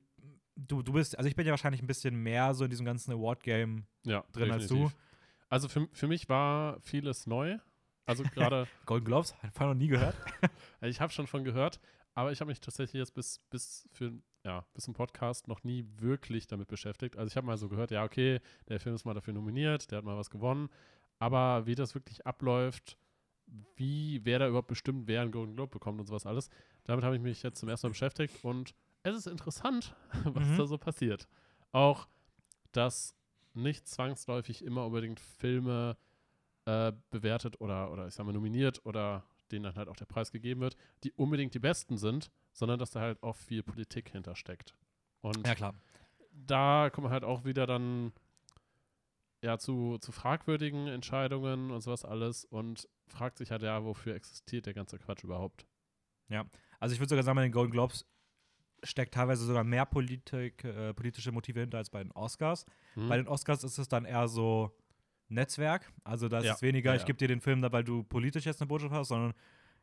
du, 0.57 0.83
du 0.83 0.93
bist, 0.93 1.17
also 1.17 1.29
ich 1.29 1.37
bin 1.37 1.47
ja 1.47 1.53
wahrscheinlich 1.53 1.83
ein 1.83 1.87
bisschen 1.87 2.17
mehr 2.17 2.55
so 2.55 2.65
in 2.65 2.71
diesem 2.71 2.87
ganzen 2.87 3.13
Award-Game 3.13 3.87
ja, 4.05 4.25
drin 4.33 4.51
als 4.51 4.69
du. 4.69 4.75
definitiv. 4.75 4.99
Also 5.51 5.69
für, 5.69 5.89
für 5.93 6.09
mich 6.09 6.29
war 6.29 6.79
vieles 6.81 7.27
neu. 7.27 7.59
Also 8.09 8.25
gerade, 8.25 8.67
Golden 8.87 9.05
Globes, 9.05 9.35
hab 9.43 9.55
ich 9.55 9.61
noch 9.61 9.75
nie 9.75 9.89
gehört. 9.89 10.17
ich 10.81 11.01
habe 11.01 11.13
schon 11.13 11.27
von 11.27 11.45
gehört, 11.45 11.79
aber 12.15 12.33
ich 12.33 12.41
habe 12.41 12.49
mich 12.49 12.61
tatsächlich 12.61 12.99
jetzt 12.99 13.15
bis, 13.15 13.39
bis 13.51 13.89
für 13.93 14.13
ja, 14.45 14.65
bis 14.73 14.85
zum 14.85 14.95
Podcast 14.95 15.47
noch 15.49 15.63
nie 15.65 15.85
wirklich 15.99 16.47
damit 16.47 16.69
beschäftigt. 16.69 17.17
Also 17.17 17.29
ich 17.31 17.37
habe 17.37 17.47
mal 17.47 17.59
so 17.59 17.69
gehört, 17.69 17.91
ja, 17.91 18.05
okay, 18.05 18.41
der 18.69 18.81
Film 18.81 18.95
ist 18.95 19.05
mal 19.05 19.15
dafür 19.15 19.35
nominiert, 19.35 19.91
der 19.91 19.99
hat 19.99 20.05
mal 20.05 20.17
was 20.17 20.31
gewonnen. 20.31 20.71
Aber 21.19 21.67
wie 21.67 21.75
das 21.75 21.95
wirklich 21.95 22.27
abläuft, 22.27 22.97
wie, 23.77 24.21
wer 24.25 24.39
da 24.39 24.49
überhaupt 24.49 24.69
bestimmt, 24.69 25.07
wer 25.07 25.23
einen 25.23 25.33
Golden 25.33 25.55
Globe 25.55 25.71
bekommt 25.73 26.01
und 26.01 26.07
sowas 26.07 26.27
alles, 26.27 26.49
damit 26.85 27.05
habe 27.05 27.17
ich 27.17 27.23
mich 27.23 27.43
jetzt 27.43 27.59
zum 27.59 27.69
ersten 27.69 27.89
Mal 27.89 27.91
beschäftigt 27.93 28.43
und 28.45 28.75
es 29.03 29.17
ist 29.17 29.27
interessant, 29.27 29.95
was 30.25 30.47
Mhm. 30.49 30.57
da 30.57 30.67
so 30.67 30.79
passiert. 30.79 31.29
Auch, 31.73 32.09
dass 32.73 33.15
nicht 33.55 33.89
zwangsläufig 33.89 34.65
immer 34.65 34.87
unbedingt 34.87 35.19
Filme 35.21 35.97
äh, 36.69 36.93
bewertet 37.09 37.63
oder, 37.63 37.91
oder 37.91 38.09
ich 38.09 38.15
sag 38.15 38.27
mal 38.27 38.33
nominiert 38.33 38.85
oder 38.85 39.25
denen 39.51 39.63
dann 39.63 39.77
halt 39.77 39.89
auch 39.89 39.97
der 39.97 40.05
Preis 40.05 40.31
gegeben 40.33 40.61
wird, 40.61 40.77
die 41.03 41.13
unbedingt 41.13 41.55
die 41.55 41.59
besten 41.59 41.97
sind, 41.97 42.31
sondern 42.53 42.79
dass 42.79 42.91
da 42.91 43.01
halt 43.01 43.23
auch 43.23 43.37
viel 43.37 43.63
Politik 43.63 44.11
hintersteckt. 44.11 44.75
Und 45.23 45.47
ja, 45.47 45.55
klar. 45.55 45.75
da 46.31 46.91
kommen 46.93 47.07
wir 47.07 47.11
halt 47.11 47.25
auch 47.25 47.47
wieder 47.47 47.67
dann 47.67 48.13
ja 49.43 49.57
zu, 49.57 49.97
zu 49.99 50.13
fragwürdigen 50.13 50.89
Entscheidungen 50.89 51.71
und 51.71 51.81
sowas 51.81 52.05
alles 52.05 52.45
und 52.45 52.87
fragt 53.07 53.39
sich 53.39 53.51
halt 53.51 53.63
ja, 53.63 53.83
wofür 53.83 54.15
existiert 54.15 54.67
der 54.67 54.75
ganze 54.75 54.99
Quatsch 54.99 55.25
überhaupt? 55.25 55.67
Also 56.81 56.93
ich 56.93 57.01
würde 57.01 57.09
sogar 57.09 57.25
sagen, 57.25 57.37
bei 57.37 57.45
den 57.45 57.53
Golden 57.53 57.73
Globes 57.73 58.05
steckt 58.83 59.15
teilweise 59.15 59.47
sogar 59.47 59.65
mehr 59.65 59.87
Politik, 59.87 60.65
äh, 60.65 60.93
politische 60.93 61.33
Motive 61.33 61.61
hinter 61.61 61.79
als 61.79 61.89
bei 61.89 62.03
den 62.03 62.13
Oscars. 62.13 62.67
Hm? 62.93 63.09
Bei 63.09 63.17
den 63.17 63.27
Oscars 63.27 63.65
ist 63.65 63.79
es 63.79 63.89
dann 63.89 64.05
eher 64.05 64.29
so 64.29 64.77
Netzwerk. 65.29 65.93
Also 66.05 66.29
da 66.29 66.39
ist 66.39 66.45
Ja, 66.47 66.55
es 66.55 66.63
weniger, 66.63 66.91
ja, 66.91 66.97
ich 66.97 67.03
ja. 67.03 67.07
gebe 67.07 67.19
dir 67.19 67.29
den 67.29 67.41
Film 67.41 67.61
da, 67.63 67.71
weil 67.73 67.85
du 67.85 68.03
politisch 68.03 68.45
jetzt 68.47 68.61
eine 68.61 68.69
Botschaft 68.69 68.93
hast, 68.93 69.09
sondern 69.09 69.35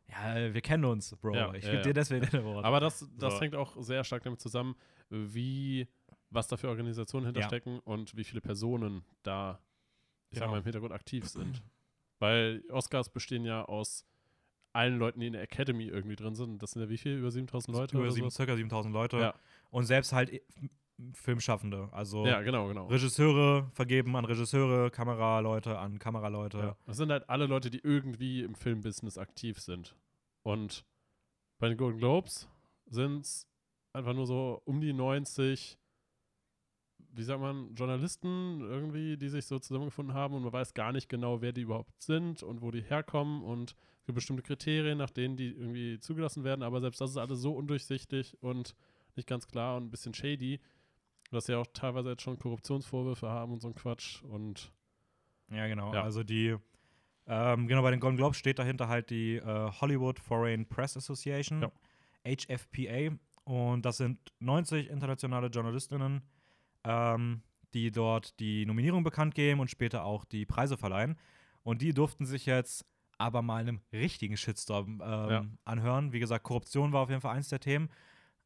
ja, 0.08 0.54
wir 0.54 0.60
kennen 0.60 0.84
uns, 0.84 1.16
Bro. 1.16 1.34
Ja, 1.34 1.52
ich 1.54 1.64
ja, 1.64 1.70
gebe 1.70 1.76
ja. 1.78 1.82
dir 1.82 1.94
deswegen 1.94 2.26
den 2.26 2.40
Award. 2.40 2.64
Aber 2.64 2.78
das, 2.80 3.08
das 3.18 3.34
So. 3.34 3.40
hängt 3.40 3.54
auch 3.56 3.76
sehr 3.82 4.04
stark 4.04 4.22
damit 4.22 4.40
zusammen, 4.40 4.76
wie, 5.10 5.88
was 6.30 6.46
da 6.48 6.56
für 6.56 6.68
Organisationen 6.68 7.26
hinterstecken 7.26 7.80
und 7.80 8.16
wie 8.16 8.24
viele 8.24 8.40
Personen 8.40 9.04
da, 9.22 9.58
ich 10.30 10.38
sag 10.38 10.44
Genau. 10.44 10.52
mal, 10.52 10.58
im 10.58 10.64
Hintergrund 10.64 10.92
aktiv 10.92 11.26
sind. 11.28 11.62
Weil 12.18 12.62
Oscars 12.70 13.08
bestehen 13.08 13.44
ja 13.44 13.64
aus 13.64 14.04
allen 14.72 14.98
Leuten, 14.98 15.20
die 15.20 15.26
in 15.26 15.32
der 15.32 15.42
Academy 15.42 15.84
irgendwie 15.86 16.16
drin 16.16 16.34
sind. 16.34 16.62
Das 16.62 16.72
sind 16.72 16.82
ja 16.82 16.88
wie 16.88 16.98
viel? 16.98 17.16
Über 17.18 17.30
7000 17.30 17.76
Leute? 17.76 17.94
Über 17.96 18.04
oder 18.04 18.12
sieben, 18.12 18.30
so? 18.30 18.36
circa 18.36 18.54
7000 18.56 18.92
Leute. 18.92 19.18
Ja. 19.18 19.34
Und 19.70 19.84
selbst 19.84 20.12
halt 20.12 20.30
Filmschaffende. 21.12 21.88
Also 21.92 22.24
Ja, 22.26 22.40
genau, 22.42 22.68
genau. 22.68 22.86
Regisseure 22.86 23.70
vergeben 23.72 24.16
an 24.16 24.24
Regisseure, 24.24 24.90
Kameraleute 24.90 25.78
an 25.78 25.98
Kameraleute. 25.98 26.58
Ja. 26.58 26.76
Das 26.86 26.96
sind 26.96 27.10
halt 27.10 27.28
alle 27.28 27.46
Leute, 27.46 27.70
die 27.70 27.80
irgendwie 27.82 28.42
im 28.42 28.54
Filmbusiness 28.54 29.18
aktiv 29.18 29.58
sind. 29.58 29.94
Und 30.42 30.84
bei 31.58 31.68
den 31.68 31.76
Golden 31.76 31.98
Globes 31.98 32.48
sind 32.86 33.20
es 33.20 33.46
einfach 33.92 34.14
nur 34.14 34.26
so 34.26 34.62
um 34.64 34.80
die 34.80 34.92
90, 34.92 35.78
wie 37.12 37.22
sagt 37.22 37.40
man, 37.40 37.74
Journalisten 37.74 38.60
irgendwie, 38.60 39.16
die 39.16 39.28
sich 39.28 39.46
so 39.46 39.58
zusammengefunden 39.58 40.14
haben 40.14 40.34
und 40.34 40.42
man 40.42 40.52
weiß 40.52 40.74
gar 40.74 40.92
nicht 40.92 41.08
genau, 41.08 41.40
wer 41.40 41.52
die 41.52 41.62
überhaupt 41.62 42.02
sind 42.02 42.42
und 42.42 42.62
wo 42.62 42.70
die 42.70 42.82
herkommen 42.82 43.42
und 43.42 43.74
es 44.00 44.06
gibt 44.06 44.16
bestimmte 44.16 44.42
Kriterien, 44.42 44.98
nach 44.98 45.10
denen 45.10 45.36
die 45.36 45.48
irgendwie 45.48 45.98
zugelassen 45.98 46.44
werden, 46.44 46.62
aber 46.62 46.80
selbst 46.80 47.00
das 47.00 47.10
ist 47.10 47.16
alles 47.16 47.40
so 47.40 47.52
undurchsichtig 47.52 48.36
und 48.40 48.74
nicht 49.16 49.26
ganz 49.26 49.48
klar 49.48 49.78
und 49.78 49.86
ein 49.86 49.90
bisschen 49.90 50.14
shady, 50.14 50.60
dass 51.30 51.46
sie 51.46 51.54
auch 51.54 51.66
teilweise 51.72 52.10
jetzt 52.10 52.22
schon 52.22 52.38
Korruptionsvorwürfe 52.38 53.28
haben 53.28 53.52
und 53.52 53.60
so 53.60 53.68
ein 53.68 53.74
Quatsch 53.74 54.22
und 54.22 54.72
Ja, 55.50 55.66
genau. 55.66 55.92
Ja. 55.94 56.02
Also 56.02 56.22
die, 56.24 56.56
ähm, 57.26 57.66
genau, 57.66 57.82
bei 57.82 57.90
den 57.90 58.00
Golden 58.00 58.16
Globes 58.16 58.36
steht 58.38 58.58
dahinter 58.58 58.88
halt 58.88 59.10
die 59.10 59.36
äh, 59.36 59.70
Hollywood 59.80 60.18
Foreign 60.18 60.66
Press 60.66 60.96
Association, 60.96 61.62
Ja. 61.62 61.70
HFPA. 62.24 63.16
Und 63.44 63.82
das 63.86 63.98
sind 63.98 64.18
90 64.40 64.88
internationale 64.90 65.46
JournalistInnen, 65.48 66.22
ähm, 66.84 67.42
die 67.74 67.90
dort 67.92 68.38
die 68.40 68.66
Nominierung 68.66 69.04
bekannt 69.04 69.34
geben 69.34 69.60
und 69.60 69.70
später 69.70 70.04
auch 70.04 70.24
die 70.24 70.46
Preise 70.46 70.76
verleihen. 70.76 71.16
Und 71.62 71.82
die 71.82 71.92
durften 71.94 72.26
sich 72.26 72.46
jetzt 72.46 72.84
aber 73.18 73.42
mal 73.42 73.60
einem 73.60 73.80
richtigen 73.92 74.36
Shitstorm 74.36 75.00
ähm, 75.04 75.30
Ja. 75.30 75.44
anhören. 75.64 76.12
Wie 76.12 76.18
gesagt, 76.20 76.44
Korruption 76.44 76.92
war 76.92 77.02
auf 77.02 77.08
jeden 77.08 77.20
Fall 77.20 77.34
eins 77.36 77.48
der 77.48 77.60
Themen. 77.60 77.88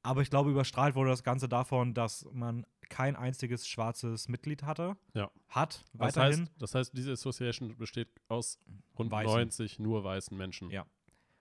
Aber 0.02 0.22
ich 0.22 0.30
glaube, 0.30 0.50
überstrahlt 0.50 0.94
wurde 0.94 1.10
das 1.10 1.22
Ganze 1.22 1.48
davon, 1.48 1.92
dass 1.94 2.26
man 2.32 2.64
kein 2.88 3.16
einziges 3.16 3.68
schwarzes 3.68 4.28
Mitglied 4.28 4.62
hatte. 4.62 4.96
Ja. 5.14 5.30
Hat, 5.48 5.84
Das 5.92 6.16
weiterhin. 6.16 6.40
heißt, 6.40 6.52
das 6.58 6.74
heißt, 6.74 6.96
diese 6.96 7.12
Association 7.12 7.76
besteht 7.76 8.08
aus 8.28 8.58
rund 8.98 9.10
Weißen. 9.10 9.30
90 9.32 9.78
nur 9.78 10.02
weißen 10.02 10.36
Menschen. 10.36 10.70
Ja. 10.70 10.86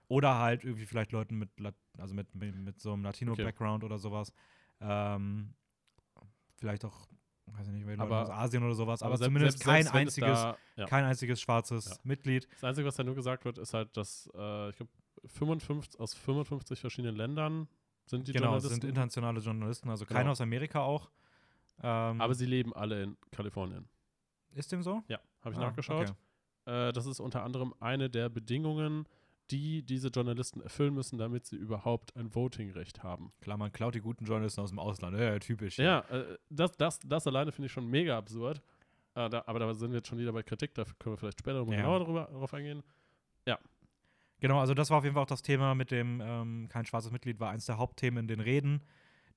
Oder 0.08 0.38
halt 0.38 0.64
irgendwie 0.64 0.86
vielleicht 0.86 1.12
Leuten 1.12 1.36
mit, 1.38 1.58
Lat 1.58 1.74
also 1.98 2.14
mit, 2.14 2.34
mit, 2.34 2.54
mit 2.54 2.80
so 2.80 2.92
einem 2.92 3.02
Latino-Background 3.04 3.82
oder 3.84 3.98
sowas. 3.98 4.32
Ähm, 4.80 5.54
vielleicht 6.56 6.84
auch, 6.84 7.08
weiß 7.46 7.66
ich 7.68 7.72
nicht, 7.72 7.86
Leute 7.86 8.02
Aber- 8.02 8.22
aus 8.22 8.30
Asien 8.30 8.62
oder 8.62 8.74
sowas, 8.74 9.02
aber, 9.02 9.16
selbst- 9.16 9.26
zumindest 9.28 9.58
selbst- 9.62 9.64
kein 9.92 10.00
einziges, 10.02 10.38
Da, 10.40 10.56
ja. 10.76 10.86
kein 10.86 11.04
einziges 11.04 11.40
schwarzes 11.40 11.86
Ja. 11.86 11.96
Mitglied. 12.04 12.46
Das 12.52 12.64
Einzige, 12.64 12.86
was 12.86 12.96
da 12.96 13.04
nur 13.04 13.14
gesagt 13.14 13.44
wird, 13.44 13.58
ist 13.58 13.72
halt, 13.74 13.96
dass, 13.96 14.28
äh, 14.34 14.70
ich 14.70 14.76
glaube, 14.76 14.92
55, 15.26 15.98
aus 16.00 16.14
55 16.14 16.80
verschiedenen 16.80 17.16
Ländern 17.16 17.68
sind 18.10 18.28
die 18.28 18.32
genau, 18.32 18.46
Journalisten. 18.46 18.74
sind 18.74 18.84
internationale 18.84 19.40
Journalisten, 19.40 19.88
also 19.88 20.04
keiner 20.04 20.20
Genau. 20.20 20.32
aus 20.32 20.40
Amerika 20.40 20.80
auch. 20.80 21.10
Ähm, 21.82 22.20
aber 22.20 22.34
sie 22.34 22.46
leben 22.46 22.74
alle 22.74 23.02
in 23.04 23.16
Kalifornien. 23.32 23.88
ist 24.52 24.70
dem 24.72 24.82
so? 24.82 25.02
Ja, 25.08 25.18
habe 25.42 25.52
ich 25.54 25.58
Ah, 25.58 25.62
nachgeschaut. 25.62 26.10
okay. 26.66 26.88
Äh, 26.88 26.92
das 26.92 27.06
ist 27.06 27.20
unter 27.20 27.42
anderem 27.44 27.72
eine 27.80 28.10
der 28.10 28.28
Bedingungen, 28.28 29.06
die 29.50 29.82
diese 29.82 30.08
Journalisten 30.08 30.60
erfüllen 30.60 30.92
müssen, 30.94 31.18
damit 31.18 31.46
sie 31.46 31.56
überhaupt 31.56 32.14
ein 32.16 32.34
Votingrecht 32.34 33.02
haben. 33.02 33.32
Klar, 33.40 33.56
man 33.56 33.72
klaut 33.72 33.94
die 33.94 34.00
guten 34.00 34.24
Journalisten 34.26 34.60
aus 34.60 34.70
dem 34.70 34.78
Ausland. 34.78 35.16
Ja, 35.18 35.38
typisch. 35.38 35.78
Ja, 35.78 36.00
äh, 36.10 36.36
das, 36.50 36.76
das, 36.76 36.98
das 37.00 37.26
alleine 37.26 37.50
finde 37.50 37.66
ich 37.66 37.72
schon 37.72 37.86
mega 37.88 38.16
absurd. 38.18 38.60
Äh, 39.14 39.28
da, 39.30 39.42
aber 39.46 39.58
da 39.58 39.72
sind 39.74 39.90
wir 39.90 39.96
jetzt 39.98 40.08
schon 40.08 40.18
wieder 40.18 40.32
bei 40.32 40.42
Kritik, 40.42 40.74
da 40.74 40.84
können 40.84 41.14
wir 41.14 41.16
vielleicht 41.16 41.40
später 41.40 41.58
nochmal 41.60 41.76
Ja. 41.76 41.82
genauer 41.82 42.04
drüber, 42.04 42.28
darauf 42.30 42.52
eingehen. 42.54 42.82
Genau, 44.40 44.58
also 44.60 44.74
das 44.74 44.90
war 44.90 44.98
auf 44.98 45.04
jeden 45.04 45.14
Fall 45.14 45.22
auch 45.22 45.28
das 45.28 45.42
Thema 45.42 45.74
mit 45.74 45.90
dem 45.90 46.20
ähm, 46.24 46.68
kein 46.68 46.84
schwarzes 46.86 47.12
Mitglied, 47.12 47.40
war 47.40 47.50
eins 47.50 47.66
der 47.66 47.78
Hauptthemen 47.78 48.24
in 48.24 48.28
den 48.28 48.40
Reden 48.40 48.82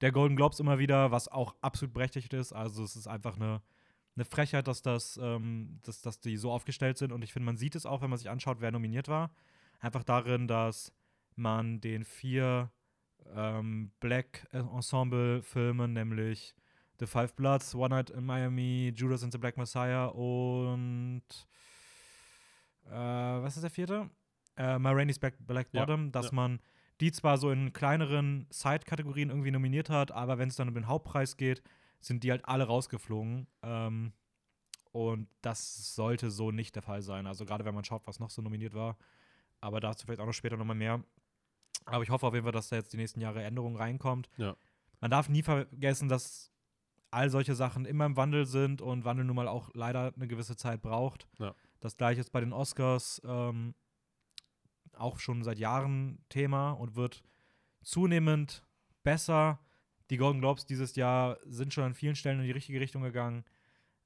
der 0.04 0.12
Golden 0.12 0.36
Globes 0.36 0.60
immer 0.60 0.80
wieder, 0.80 1.12
was 1.12 1.30
auch 1.30 1.56
absolut 1.62 1.94
berechtigt 1.94 2.34
ist. 2.34 2.52
Also 2.52 2.84
es 2.84 2.98
ist 2.98 3.08
einfach 3.08 3.38
eine, 3.38 3.62
eine 4.16 4.26
Frechheit, 4.26 4.68
dass, 4.68 4.82
das, 4.82 5.18
ähm, 5.22 5.80
dass, 5.84 6.02
dass 6.02 6.20
die 6.20 6.36
so 6.36 6.52
aufgestellt 6.52 6.98
sind. 6.98 7.14
Und 7.14 7.24
ich 7.24 7.32
finde, 7.32 7.46
man 7.46 7.56
sieht 7.56 7.74
es 7.76 7.86
auch, 7.86 8.02
wenn 8.02 8.10
man 8.10 8.20
sich 8.20 8.30
anschaut, 8.30 8.58
wer 8.60 8.72
nominiert 8.72 9.08
war. 9.08 9.34
Einfach 9.80 10.04
darin, 10.04 10.48
dass 10.48 10.92
man 11.36 11.80
den 11.80 12.04
vier 12.04 12.70
ähm, 13.34 13.92
Black 14.02 14.46
Ensemble-Filmen, 14.52 15.94
nämlich 15.94 16.54
The 17.00 17.08
Five 17.08 17.34
Bloods, 17.36 17.74
One 17.74 17.96
Night 17.96 18.10
in 18.10 18.26
Miami, 18.26 18.94
Judas 18.94 19.24
and 19.24 19.32
the 19.32 19.40
Black 19.40 19.56
Messiah 19.58 20.08
und 20.08 21.24
äh, 22.86 22.92
was 22.92 23.56
ist 23.56 23.64
der 23.64 23.72
vierte? 23.72 24.10
Äh, 24.58 24.80
My 24.80 24.90
Rainey's 24.90 25.20
Black, 25.20 25.36
Black 25.40 25.68
Ja, 25.72 25.82
Bottom, 25.82 26.12
dass 26.12 26.28
ja. 26.28 26.34
man 26.34 26.60
die 27.02 27.12
zwar 27.12 27.38
so 27.38 27.52
in 27.52 27.74
kleineren 27.74 28.48
Side-Kategorien 28.52 29.30
irgendwie 29.30 29.52
nominiert 29.52 29.90
hat, 29.90 30.12
aber 30.12 30.38
wenn 30.38 30.50
es 30.50 30.56
dann 30.56 30.68
um 30.68 30.74
den 30.74 30.88
Hauptpreis 30.88 31.38
geht, 31.38 31.62
sind 32.00 32.24
die 32.24 32.32
halt 32.32 32.46
alle 32.46 32.66
rausgeflogen. 32.66 33.48
Ähm, 33.62 34.14
und 34.92 35.28
das 35.42 35.96
sollte 35.96 36.30
so 36.30 36.52
nicht 36.52 36.76
der 36.76 36.84
Fall 36.84 37.02
sein. 37.02 37.26
Also 37.26 37.46
gerade 37.46 37.66
wenn 37.66 37.74
man 37.74 37.84
schaut, 37.84 38.06
was 38.06 38.20
noch 38.20 38.30
so 38.30 38.42
nominiert 38.42 38.76
war. 38.76 38.98
Aber 39.60 39.80
dazu 39.80 40.06
vielleicht 40.06 40.22
auch 40.22 40.26
noch 40.26 40.34
später 40.34 40.56
nochmal 40.56 40.76
mehr. 40.76 41.04
Aber 41.86 42.04
ich 42.04 42.10
hoffe 42.10 42.28
auf 42.28 42.34
jeden 42.34 42.44
Fall, 42.44 42.52
dass 42.52 42.70
da 42.70 42.76
jetzt 42.76 42.94
die 42.94 42.98
nächsten 42.98 43.20
Jahre 43.20 43.44
Änderungen 43.44 43.76
reinkommt. 43.76 44.30
Ja. 44.38 44.56
Man 45.02 45.10
darf 45.10 45.30
nie 45.30 45.42
vergessen, 45.42 46.10
dass 46.10 46.52
all 47.12 47.30
solche 47.30 47.56
Sachen 47.56 47.86
immer 47.86 48.06
im 48.06 48.18
Wandel 48.18 48.46
sind 48.46 48.82
und 48.82 49.04
Wandel 49.04 49.26
nun 49.26 49.36
mal 49.36 49.48
auch 49.48 49.70
leider 49.74 50.14
eine 50.16 50.28
gewisse 50.28 50.56
Zeit 50.56 50.82
braucht. 50.82 51.28
Ja. 51.40 51.56
Das 51.80 51.98
gleiche 51.98 52.22
ist 52.22 52.32
bei 52.32 52.40
den 52.40 52.54
Oscars 52.54 53.22
ähm, 53.26 53.74
auch 54.96 55.20
schon 55.20 55.44
seit 55.44 55.60
Jahren 55.60 56.24
Thema 56.30 56.72
und 56.72 56.96
wird 56.96 57.24
zunehmend 57.82 58.66
besser. 59.04 59.60
Die 60.10 60.18
Golden 60.18 60.40
Globes 60.40 60.66
dieses 60.66 60.96
Jahr 60.96 61.38
sind 61.46 61.74
schon 61.74 61.84
an 61.84 61.94
vielen 61.94 62.16
Stellen 62.16 62.40
in 62.40 62.46
die 62.46 62.52
richtige 62.52 62.80
Richtung 62.80 63.04
gegangen, 63.04 63.44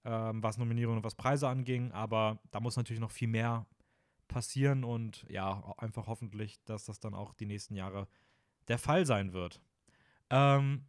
ähm, 0.05 0.41
was 0.41 0.57
Nominierungen 0.57 0.99
und 0.99 1.03
was 1.03 1.15
Preise 1.15 1.47
anging, 1.47 1.91
aber 1.91 2.39
da 2.51 2.59
muss 2.59 2.77
natürlich 2.77 3.01
noch 3.01 3.11
viel 3.11 3.27
mehr 3.27 3.65
passieren 4.27 4.83
und 4.83 5.25
ja, 5.29 5.73
einfach 5.77 6.07
hoffentlich, 6.07 6.63
dass 6.65 6.85
das 6.85 6.99
dann 6.99 7.13
auch 7.13 7.33
die 7.33 7.45
nächsten 7.45 7.75
Jahre 7.75 8.07
der 8.67 8.77
Fall 8.77 9.05
sein 9.05 9.33
wird. 9.33 9.61
Ähm, 10.29 10.85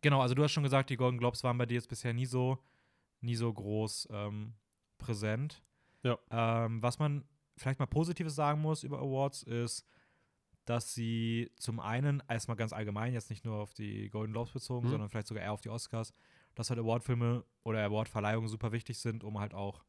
genau, 0.00 0.20
also 0.20 0.34
du 0.34 0.42
hast 0.42 0.52
schon 0.52 0.62
gesagt, 0.62 0.90
die 0.90 0.96
Golden 0.96 1.18
Globes 1.18 1.44
waren 1.44 1.58
bei 1.58 1.66
dir 1.66 1.74
jetzt 1.74 1.88
bisher 1.88 2.14
nie 2.14 2.26
so, 2.26 2.58
nie 3.20 3.36
so 3.36 3.52
groß 3.52 4.08
ähm, 4.10 4.54
präsent. 4.98 5.62
Ja. 6.02 6.18
Ähm, 6.30 6.82
was 6.82 6.98
man 6.98 7.24
vielleicht 7.56 7.78
mal 7.78 7.86
Positives 7.86 8.34
sagen 8.34 8.60
muss 8.60 8.82
über 8.82 8.98
Awards 8.98 9.42
ist, 9.42 9.86
dass 10.64 10.94
sie 10.94 11.50
zum 11.56 11.78
einen 11.78 12.22
erstmal 12.28 12.56
ganz 12.56 12.72
allgemein, 12.72 13.12
jetzt 13.12 13.28
nicht 13.30 13.44
nur 13.44 13.56
auf 13.56 13.74
die 13.74 14.08
Golden 14.10 14.32
Globes 14.32 14.52
bezogen, 14.52 14.86
Mhm. 14.86 14.90
sondern 14.92 15.08
vielleicht 15.10 15.26
sogar 15.26 15.42
eher 15.44 15.52
auf 15.52 15.60
die 15.60 15.68
Oscars, 15.68 16.14
dass 16.54 16.70
halt 16.70 16.80
Awardfilme 16.80 17.44
oder 17.64 17.84
Awardverleihungen 17.84 18.48
super 18.48 18.72
wichtig 18.72 18.98
sind, 18.98 19.24
um 19.24 19.38
halt 19.38 19.52
auch 19.54 19.84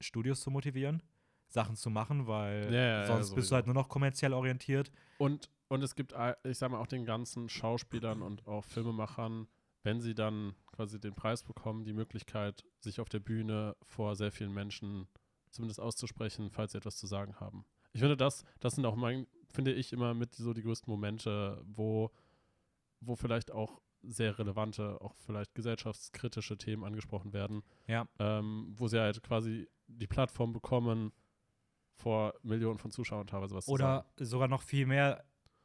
Studios 0.00 0.40
zu 0.40 0.50
motivieren, 0.50 1.02
Sachen 1.48 1.76
zu 1.76 1.88
machen, 1.90 2.26
weil 2.26 2.72
Ja, 2.72 2.80
ja, 2.80 3.00
ja, 3.00 3.06
sonst 3.06 3.26
bist 3.28 3.30
sowieso. 3.36 3.50
du 3.50 3.54
halt 3.56 3.66
nur 3.66 3.74
noch 3.74 3.88
kommerziell 3.88 4.32
orientiert. 4.32 4.90
Und, 5.18 5.50
und 5.68 5.82
es 5.82 5.94
gibt, 5.94 6.14
ich 6.44 6.58
sag 6.58 6.70
mal, 6.70 6.78
auch 6.78 6.86
den 6.86 7.04
ganzen 7.04 7.48
Schauspielern 7.48 8.20
und 8.22 8.46
auch 8.46 8.64
Filmemachern, 8.64 9.46
wenn 9.84 10.00
sie 10.00 10.14
dann 10.14 10.54
quasi 10.72 10.98
den 11.00 11.14
Preis 11.14 11.42
bekommen, 11.44 11.84
die 11.84 11.92
Möglichkeit, 11.92 12.64
sich 12.80 13.00
auf 13.00 13.08
der 13.08 13.20
Bühne 13.20 13.76
vor 13.82 14.16
sehr 14.16 14.32
vielen 14.32 14.52
Menschen 14.52 15.06
zumindest 15.58 15.80
auszusprechen, 15.80 16.50
falls 16.50 16.72
sie 16.72 16.78
etwas 16.78 16.96
zu 16.96 17.06
sagen 17.08 17.34
haben. 17.40 17.64
Ich 17.92 18.00
finde, 18.00 18.16
das, 18.16 18.44
das 18.60 18.74
sind 18.76 18.86
auch 18.86 18.94
mein, 18.94 19.26
finde 19.52 19.72
ich, 19.72 19.92
immer 19.92 20.14
mit 20.14 20.34
so 20.36 20.52
die 20.54 20.62
größten 20.62 20.88
Momente, 20.90 21.60
wo, 21.66 22.10
wo 23.00 23.16
vielleicht 23.16 23.50
auch 23.50 23.80
sehr 24.02 24.38
relevante, 24.38 25.00
auch 25.00 25.16
vielleicht 25.26 25.54
gesellschaftskritische 25.56 26.56
Themen 26.56 26.84
angesprochen 26.84 27.32
werden, 27.32 27.62
Ja. 27.88 28.06
ähm, 28.20 28.72
wo 28.76 28.86
sie 28.86 29.00
halt 29.00 29.20
quasi 29.22 29.68
die 29.88 30.06
Plattform 30.06 30.52
bekommen, 30.52 31.12
vor 31.96 32.34
Millionen 32.42 32.78
von 32.78 32.92
Zuschauern 32.92 33.26
teilweise 33.26 33.56
was 33.56 33.64
zu 33.64 33.76
sagen. 33.76 34.06
Oder 34.16 34.24
sogar 34.26 34.46
noch 34.46 34.62
viel 34.62 34.86
mehr. 34.86 35.24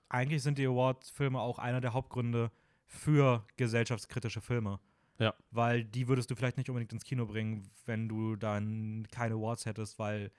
Eigentlich 0.09 0.41
sind 0.41 0.57
die 0.57 0.65
Award-Filme 0.65 1.39
auch 1.39 1.59
einer 1.59 1.79
der 1.81 1.93
Hauptgründe 1.93 2.51
für 2.87 3.45
gesellschaftskritische 3.57 4.41
Filme. 4.41 4.79
Ja. 5.19 5.33
Weil 5.51 5.83
die 5.83 6.07
würdest 6.07 6.31
du 6.31 6.35
vielleicht 6.35 6.57
nicht 6.57 6.69
unbedingt 6.69 6.93
ins 6.93 7.03
Kino 7.03 7.25
bringen, 7.25 7.69
wenn 7.85 8.09
du 8.09 8.35
dann 8.35 9.07
keine 9.11 9.35
Awards 9.35 9.65
hättest, 9.65 9.99
weil 9.99 10.31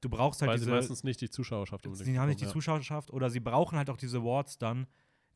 du 0.00 0.08
brauchst 0.08 0.42
halt 0.42 0.50
Weil 0.50 0.58
sie 0.58 0.66
diese. 0.66 0.74
meistens 0.74 1.04
nicht 1.04 1.20
die 1.20 1.30
Zuschauerschaft 1.30 1.86
unbedingt 1.86 2.06
Sie 2.06 2.18
haben 2.18 2.28
nicht 2.28 2.40
die 2.40 2.44
bekommen, 2.44 2.60
Zuschauerschaft 2.60 3.10
oder 3.10 3.30
sie 3.30 3.40
brauchen 3.40 3.78
halt 3.78 3.88
auch 3.88 3.96
diese 3.96 4.18
Awards 4.18 4.58
dann, 4.58 4.86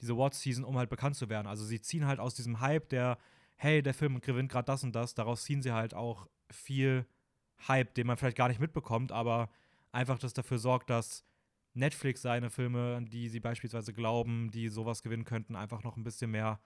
diese 0.01 0.13
Awards-Season, 0.13 0.65
um 0.65 0.77
halt 0.77 0.91
bekannt 0.91 1.17
zu 1.17 1.29
werden. 1.31 1.47
Also 1.47 1.65
sie 1.65 1.81
ziehen 1.81 2.07
halt 2.07 2.21
aus 2.21 2.35
diesem 2.35 2.61
Hype, 2.61 2.89
der, 2.91 3.19
hey, 3.57 3.83
der 3.83 3.95
Film 3.95 4.21
gewinnt 4.21 4.51
gerade 4.51 4.67
das 4.67 4.85
und 4.85 4.95
das, 4.95 5.15
daraus 5.15 5.45
ziehen 5.45 5.63
sie 5.63 5.73
halt 5.73 5.95
auch 5.95 6.29
viel 6.51 7.07
Hype, 7.69 7.95
den 7.95 8.07
man 8.07 8.17
vielleicht 8.17 8.37
gar 8.37 8.49
nicht 8.49 8.61
mitbekommt, 8.61 9.13
aber 9.13 9.49
einfach 9.93 10.19
das 10.19 10.35
dafür 10.35 10.59
sorgt, 10.59 10.91
dass 10.91 11.25
Netflix 11.73 12.23
seine 12.23 12.51
Filme, 12.51 12.97
an 12.97 13.07
die 13.07 13.29
sie 13.29 13.41
beispielsweise 13.41 13.93
glauben, 13.93 14.51
die 14.51 14.69
sowas 14.69 15.03
gewinnen 15.03 15.25
könnten, 15.25 15.57
einfach 15.57 15.83
noch 15.83 15.97
ein 15.97 16.05
bisschen 16.05 16.31
mehr 16.31 16.61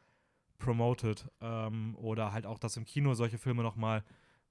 promoted. 0.61 1.29
Ähm, 1.41 1.97
oder 1.97 2.33
halt 2.33 2.47
auch, 2.47 2.59
dass 2.61 2.77
im 2.77 2.85
Kino 2.85 3.15
solche 3.15 3.39
Filme 3.39 3.65
noch 3.65 3.75
mal 3.75 4.05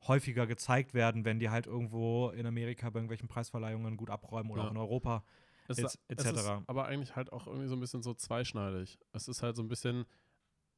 häufiger 0.07 0.45
gezeigt 0.47 0.93
werden, 0.93 1.23
wenn 1.23 1.39
die 1.39 1.49
halt 1.49 1.67
irgendwo 1.67 2.29
in 2.29 2.45
Amerika 2.45 2.89
bei 2.89 2.99
irgendwelchen 2.99 3.27
Preisverleihungen 3.29 3.95
gut 3.97 4.09
abräumen 4.09 4.51
oder 4.51 4.63
Ja. 4.63 4.67
auch 4.67 4.71
in 4.71 4.77
Europa. 4.77 5.23
Et- 5.69 5.77
etc.. 6.07 6.31
ist 6.31 6.47
aber 6.67 6.85
eigentlich 6.85 7.15
halt 7.15 7.31
auch 7.31 7.47
irgendwie 7.47 7.67
so 7.67 7.75
ein 7.75 7.79
bisschen 7.79 8.01
so 8.01 8.13
zweischneidig. 8.13 8.97
Es 9.13 9.27
ist 9.27 9.43
halt 9.43 9.55
so 9.55 9.61
ein 9.61 9.67
bisschen, 9.69 10.05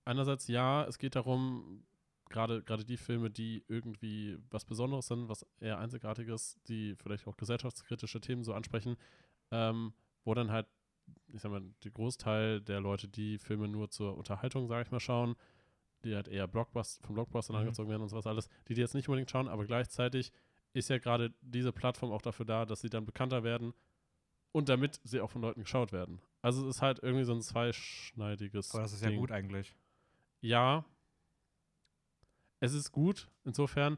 einerseits 0.06 0.48
ja, 0.48 0.84
es 0.86 0.98
geht 0.98 1.16
darum, 1.16 1.86
gerade 2.30 2.62
gerade 2.64 2.84
die 2.84 2.98
Filme, 2.98 3.30
die 3.30 3.64
irgendwie 3.68 4.38
was 4.50 4.66
Besonderes 4.66 5.08
sind, 5.08 5.30
was 5.30 5.46
eher 5.60 5.80
Einzigartiges, 5.80 6.60
die 6.68 6.96
vielleicht 6.96 7.28
auch 7.28 7.38
gesellschaftskritische 7.38 8.20
Themen 8.22 8.44
so 8.44 8.54
ansprechen, 8.54 8.98
ähm, 9.52 9.94
wo 10.24 10.34
dann 10.34 10.52
halt, 10.52 10.68
ich 11.34 11.42
sag 11.42 11.52
mal, 11.52 11.62
der 11.84 11.92
Großteil 11.92 12.62
der 12.62 12.80
Leute, 12.82 13.08
die 13.08 13.38
Filme 13.38 13.68
nur 13.68 13.90
zur 13.90 14.18
Unterhaltung, 14.18 14.68
sage 14.68 14.84
ich 14.84 14.92
mal, 14.92 15.00
schauen, 15.00 15.36
die 16.04 16.16
halt 16.16 16.28
eher 16.28 16.48
Blockbust 16.48 17.04
von 17.06 17.14
Blockbustern 17.16 17.56
Mhm. 17.56 17.62
angezogen 17.62 17.90
werden 17.90 18.02
und 18.02 18.10
sowas 18.10 18.28
alles, 18.28 18.48
die 18.68 18.74
die 18.74 18.82
jetzt 18.82 18.96
nicht 18.96 19.08
unbedingt 19.08 19.30
schauen, 19.30 19.48
aber 19.48 19.66
gleichzeitig 19.66 20.32
ist 20.74 20.90
ja 20.90 20.98
gerade 20.98 21.34
diese 21.42 21.72
Plattform 21.72 22.12
auch 22.12 22.22
dafür 22.22 22.46
da, 22.46 22.66
dass 22.66 22.82
sie 22.82 22.90
dann 22.90 23.06
bekannter 23.06 23.44
werden 23.44 23.74
und 24.52 24.70
damit 24.70 25.00
sie 25.04 25.22
auch 25.22 25.30
von 25.32 25.42
Leuten 25.42 25.62
geschaut 25.62 25.92
werden. 25.92 26.22
Also 26.42 26.68
es 26.68 26.78
ist 26.78 26.82
halt 26.82 27.00
irgendwie 27.04 27.26
so 27.26 27.34
ein 27.34 27.42
zweischneidiges 27.42 28.72
Aber 28.74 28.84
das 28.84 28.94
ist 28.94 29.02
ja 29.04 29.10
Ding. 29.10 29.20
gut 29.20 29.32
eigentlich. 29.32 29.76
Ja, 30.40 30.86
es 32.60 32.74
ist 32.74 32.92
gut, 32.92 33.30
insofern. 33.44 33.98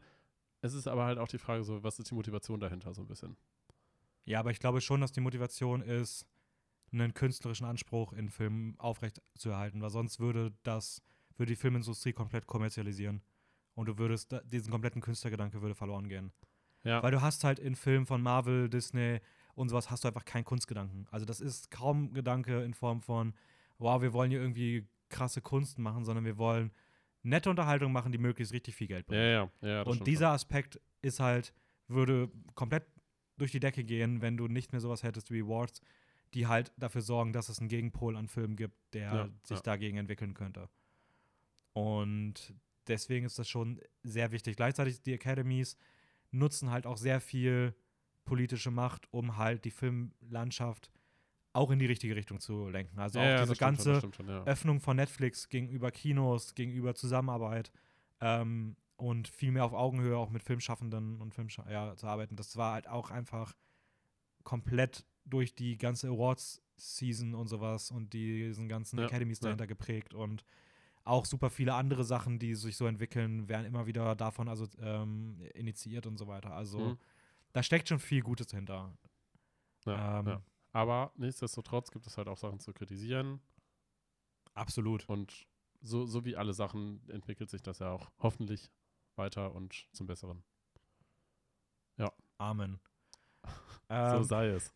Es 0.62 0.74
ist 0.74 0.88
aber 0.88 1.06
halt 1.06 1.18
auch 1.18 1.28
die 1.28 1.38
Frage, 1.38 1.64
so, 1.64 1.84
was 1.84 2.00
ist 2.00 2.10
die 2.10 2.16
Motivation 2.16 2.60
dahinter, 2.60 2.94
so 2.94 3.02
ein 3.02 3.08
bisschen. 3.08 3.36
Ja, 4.26 4.40
aber 4.40 4.52
ich 4.52 4.60
glaube 4.60 4.80
schon, 4.80 5.02
dass 5.02 5.12
die 5.12 5.20
Motivation 5.20 5.82
ist, 5.82 6.26
einen 6.94 7.14
künstlerischen 7.14 7.66
Anspruch 7.66 8.14
in 8.14 8.30
Filmen 8.30 8.76
aufrecht 8.80 9.22
zu 9.36 9.50
erhalten, 9.50 9.82
weil 9.82 9.90
sonst 9.90 10.20
würde 10.20 10.54
das, 10.64 11.02
würde 11.38 11.52
die 11.52 11.56
Filmindustrie 11.56 12.14
komplett 12.14 12.48
kommerzialisieren. 12.48 13.22
Und 13.76 13.88
du 13.88 13.98
würdest, 13.98 14.36
diesen 14.46 14.72
kompletten 14.72 15.02
Künstlergedanke 15.02 15.62
würde 15.62 15.74
verloren 15.74 16.08
gehen. 16.08 16.32
Ja, 16.84 17.02
Weil 17.02 17.12
du 17.12 17.22
hast 17.22 17.44
halt 17.44 17.60
in 17.60 17.76
Filmen 17.76 18.06
von 18.06 18.22
Marvel, 18.22 18.70
Disney 18.70 19.20
und 19.56 19.70
sowas 19.70 19.90
hast 19.90 20.04
du 20.04 20.08
einfach 20.08 20.26
keinen 20.26 20.44
Kunstgedanken. 20.44 21.08
Also 21.12 21.26
das 21.26 21.40
ist 21.40 21.72
kaum 21.72 22.14
Gedanke 22.14 22.64
in 22.64 22.74
Form 22.74 23.02
von, 23.02 23.34
wow, 23.78 24.02
wir 24.02 24.14
wollen 24.14 24.32
hier 24.32 24.42
irgendwie 24.42 24.88
krasse 25.10 25.42
Kunst 25.42 25.80
machen, 25.80 26.04
sondern 26.06 26.26
wir 26.26 26.38
wollen 26.38 26.72
nette 27.24 27.50
Unterhaltung 27.50 27.92
machen, 27.92 28.12
die 28.12 28.18
möglichst 28.18 28.54
richtig 28.54 28.76
viel 28.76 28.88
Geld 28.88 29.06
bringt. 29.06 29.22
ja. 29.22 29.50
ja 29.62 29.82
und 29.84 30.06
dieser 30.06 30.30
Aspekt 30.30 30.80
ist 31.02 31.20
halt, 31.20 31.54
würde 31.88 32.30
komplett 32.56 32.86
durch 33.38 33.52
die 33.52 33.60
Decke 33.60 33.84
gehen, 33.84 34.22
wenn 34.22 34.38
du 34.38 34.48
nicht 34.48 34.72
mehr 34.72 34.82
sowas 34.82 35.04
hättest 35.04 35.32
wie 35.32 35.42
Awards, 35.42 35.82
die 36.34 36.48
halt 36.48 36.72
dafür 36.78 37.02
sorgen, 37.02 37.34
dass 37.34 37.50
es 37.50 37.60
einen 37.60 37.70
Gegenpol 37.70 38.16
an 38.16 38.28
Filmen 38.28 38.56
gibt, 38.56 38.76
der 38.94 39.14
Ja, 39.14 39.30
sich 39.44 39.58
ja. 39.58 39.64
dagegen 39.64 39.98
entwickeln 39.98 40.34
könnte. 40.34 40.70
Und 41.74 42.54
deswegen 42.88 43.26
ist 43.26 43.40
das 43.40 43.50
schon 43.50 43.82
sehr 44.04 44.32
wichtig. 44.32 44.56
Gleichzeitig 44.56 45.02
die 45.02 45.14
Academies 45.14 45.78
nutzen 46.32 46.72
halt 46.72 46.86
auch 46.86 46.98
sehr 46.98 47.20
viel 47.22 47.76
politische 48.26 48.72
Macht, 48.72 49.08
um 49.12 49.38
halt 49.38 49.66
die 49.66 49.72
Filmlandschaft 49.72 50.92
auch 51.54 51.70
in 51.70 51.80
die 51.80 51.86
richtige 51.86 52.16
Richtung 52.16 52.40
zu 52.40 52.70
lenken. 52.70 52.98
Also 53.00 53.20
ja, 53.20 53.38
auch 53.38 53.42
diese 53.42 53.56
ganze 53.56 54.02
schon, 54.02 54.14
schon. 54.14 54.30
Öffnung 54.30 54.80
von 54.80 54.96
Netflix 54.98 55.50
gegenüber 55.50 55.92
Kinos, 55.92 56.56
gegenüber 56.56 56.96
Zusammenarbeit 56.96 57.72
ähm, 58.22 58.76
und 58.96 59.28
viel 59.28 59.52
mehr 59.52 59.66
auf 59.66 59.74
Augenhöhe 59.74 60.18
auch 60.18 60.32
mit 60.32 60.44
Filmschaffenden 60.44 61.22
und 61.22 61.34
Filmscha 61.34 61.70
ja, 61.70 61.96
zu 61.96 62.08
arbeiten. 62.08 62.36
Das 62.36 62.58
war 62.58 62.74
halt 62.74 62.88
auch 62.88 63.12
einfach 63.12 63.56
komplett 64.44 65.06
durch 65.26 65.56
die 65.56 65.78
ganze 65.78 66.08
Awards-Season 66.10 67.34
und 67.36 67.48
sowas 67.48 67.92
und 67.92 68.14
diesen 68.14 68.68
ganzen 68.68 69.00
Ja, 69.00 69.06
Academies 69.06 69.40
ja. 69.40 69.46
dahinter 69.46 69.68
geprägt 69.68 70.14
und 70.14 70.44
auch 71.06 71.26
super 71.26 71.50
viele 71.50 71.74
andere 71.74 72.04
Sachen, 72.04 72.40
die 72.40 72.56
sich 72.56 72.78
so 72.78 72.88
entwickeln, 72.88 73.50
werden 73.50 73.66
immer 73.66 73.86
wieder 73.88 74.16
davon 74.16 74.48
also 74.48 74.68
ähm, 74.82 75.42
initiiert 75.54 76.08
und 76.08 76.18
so 76.18 76.28
weiter. 76.28 76.54
Also 76.54 76.80
Mhm. 76.80 76.98
da 77.52 77.62
steckt 77.64 77.90
schon 77.90 78.00
viel 78.00 78.22
Gutes 78.22 78.52
hinter. 78.52 78.98
Ja, 79.86 80.20
ähm, 80.20 80.28
ja. 80.28 80.42
Aber 80.72 81.12
nichtsdestotrotz 81.18 81.92
gibt 81.92 82.08
es 82.08 82.18
halt 82.18 82.28
auch 82.28 82.38
Sachen 82.38 82.60
zu 82.60 82.74
kritisieren 82.74 83.42
Absolut. 84.56 85.08
und 85.10 85.46
so, 85.82 86.06
so 86.06 86.24
wie 86.26 86.36
alle 86.38 86.54
Sachen 86.54 87.08
entwickelt 87.10 87.50
sich 87.50 87.62
das 87.62 87.80
ja 87.80 87.92
auch 87.92 88.10
hoffentlich 88.20 88.72
weiter 89.16 89.54
und 89.54 89.88
zum 89.92 90.08
Besseren. 90.08 90.44
Amen. 92.40 92.80
so 94.12 94.24
Ähm, 94.24 94.24
sei 94.24 94.48
es. 94.48 94.74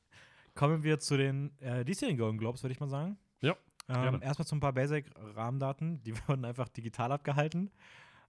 Kommen 0.57 0.81
wir 0.83 0.99
zu 0.99 1.17
den 1.17 1.55
äh, 1.59 1.85
diesjährigen 1.85 2.19
Golden 2.19 2.39
Globes, 2.39 2.63
würde 2.63 2.73
ich 2.73 2.79
mal 2.79 2.89
sagen. 2.89 3.17
Ja. 3.41 3.55
Ähm, 3.87 4.21
erstmal 4.23 4.47
zu 4.47 4.55
ein 4.55 4.59
paar 4.59 4.73
Basic-Rahmendaten. 4.73 6.01
Die 6.01 6.17
wurden 6.27 6.43
einfach 6.45 6.67
digital 6.67 7.11
abgehalten. 7.11 7.69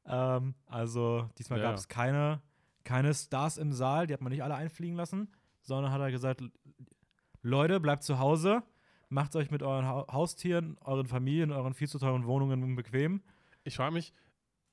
Ähm, 0.05 0.55
also 0.67 1.29
diesmal 1.38 1.59
Ja, 1.59 1.71
gab 1.71 1.77
es 1.77 1.88
keine, 1.88 2.43
keine 2.85 3.14
Stars 3.14 3.57
im 3.57 3.73
Saal, 3.73 4.07
die 4.07 4.12
hat 4.12 4.21
man 4.21 4.31
nicht 4.31 4.43
alle 4.43 4.55
einfliegen 4.55 4.95
lassen, 4.95 5.33
sondern 5.62 5.91
hat 5.91 6.03
er 6.03 6.11
gesagt, 6.11 6.43
Leute, 7.41 7.81
bleibt 7.81 8.03
zu 8.03 8.19
Hause, 8.19 8.62
macht 9.09 9.35
euch 9.35 9.51
mit 9.51 9.62
euren 9.62 9.87
ha 9.87 10.07
Haustieren, 10.12 10.77
euren 10.83 11.07
Familien, 11.07 11.51
euren 11.51 11.73
viel 11.73 11.88
zu 11.88 11.99
teuren 11.99 12.27
Wohnungen 12.27 12.77
bequem. 12.77 13.23
Ich 13.64 13.77
frage 13.77 13.95
mich, 13.95 14.12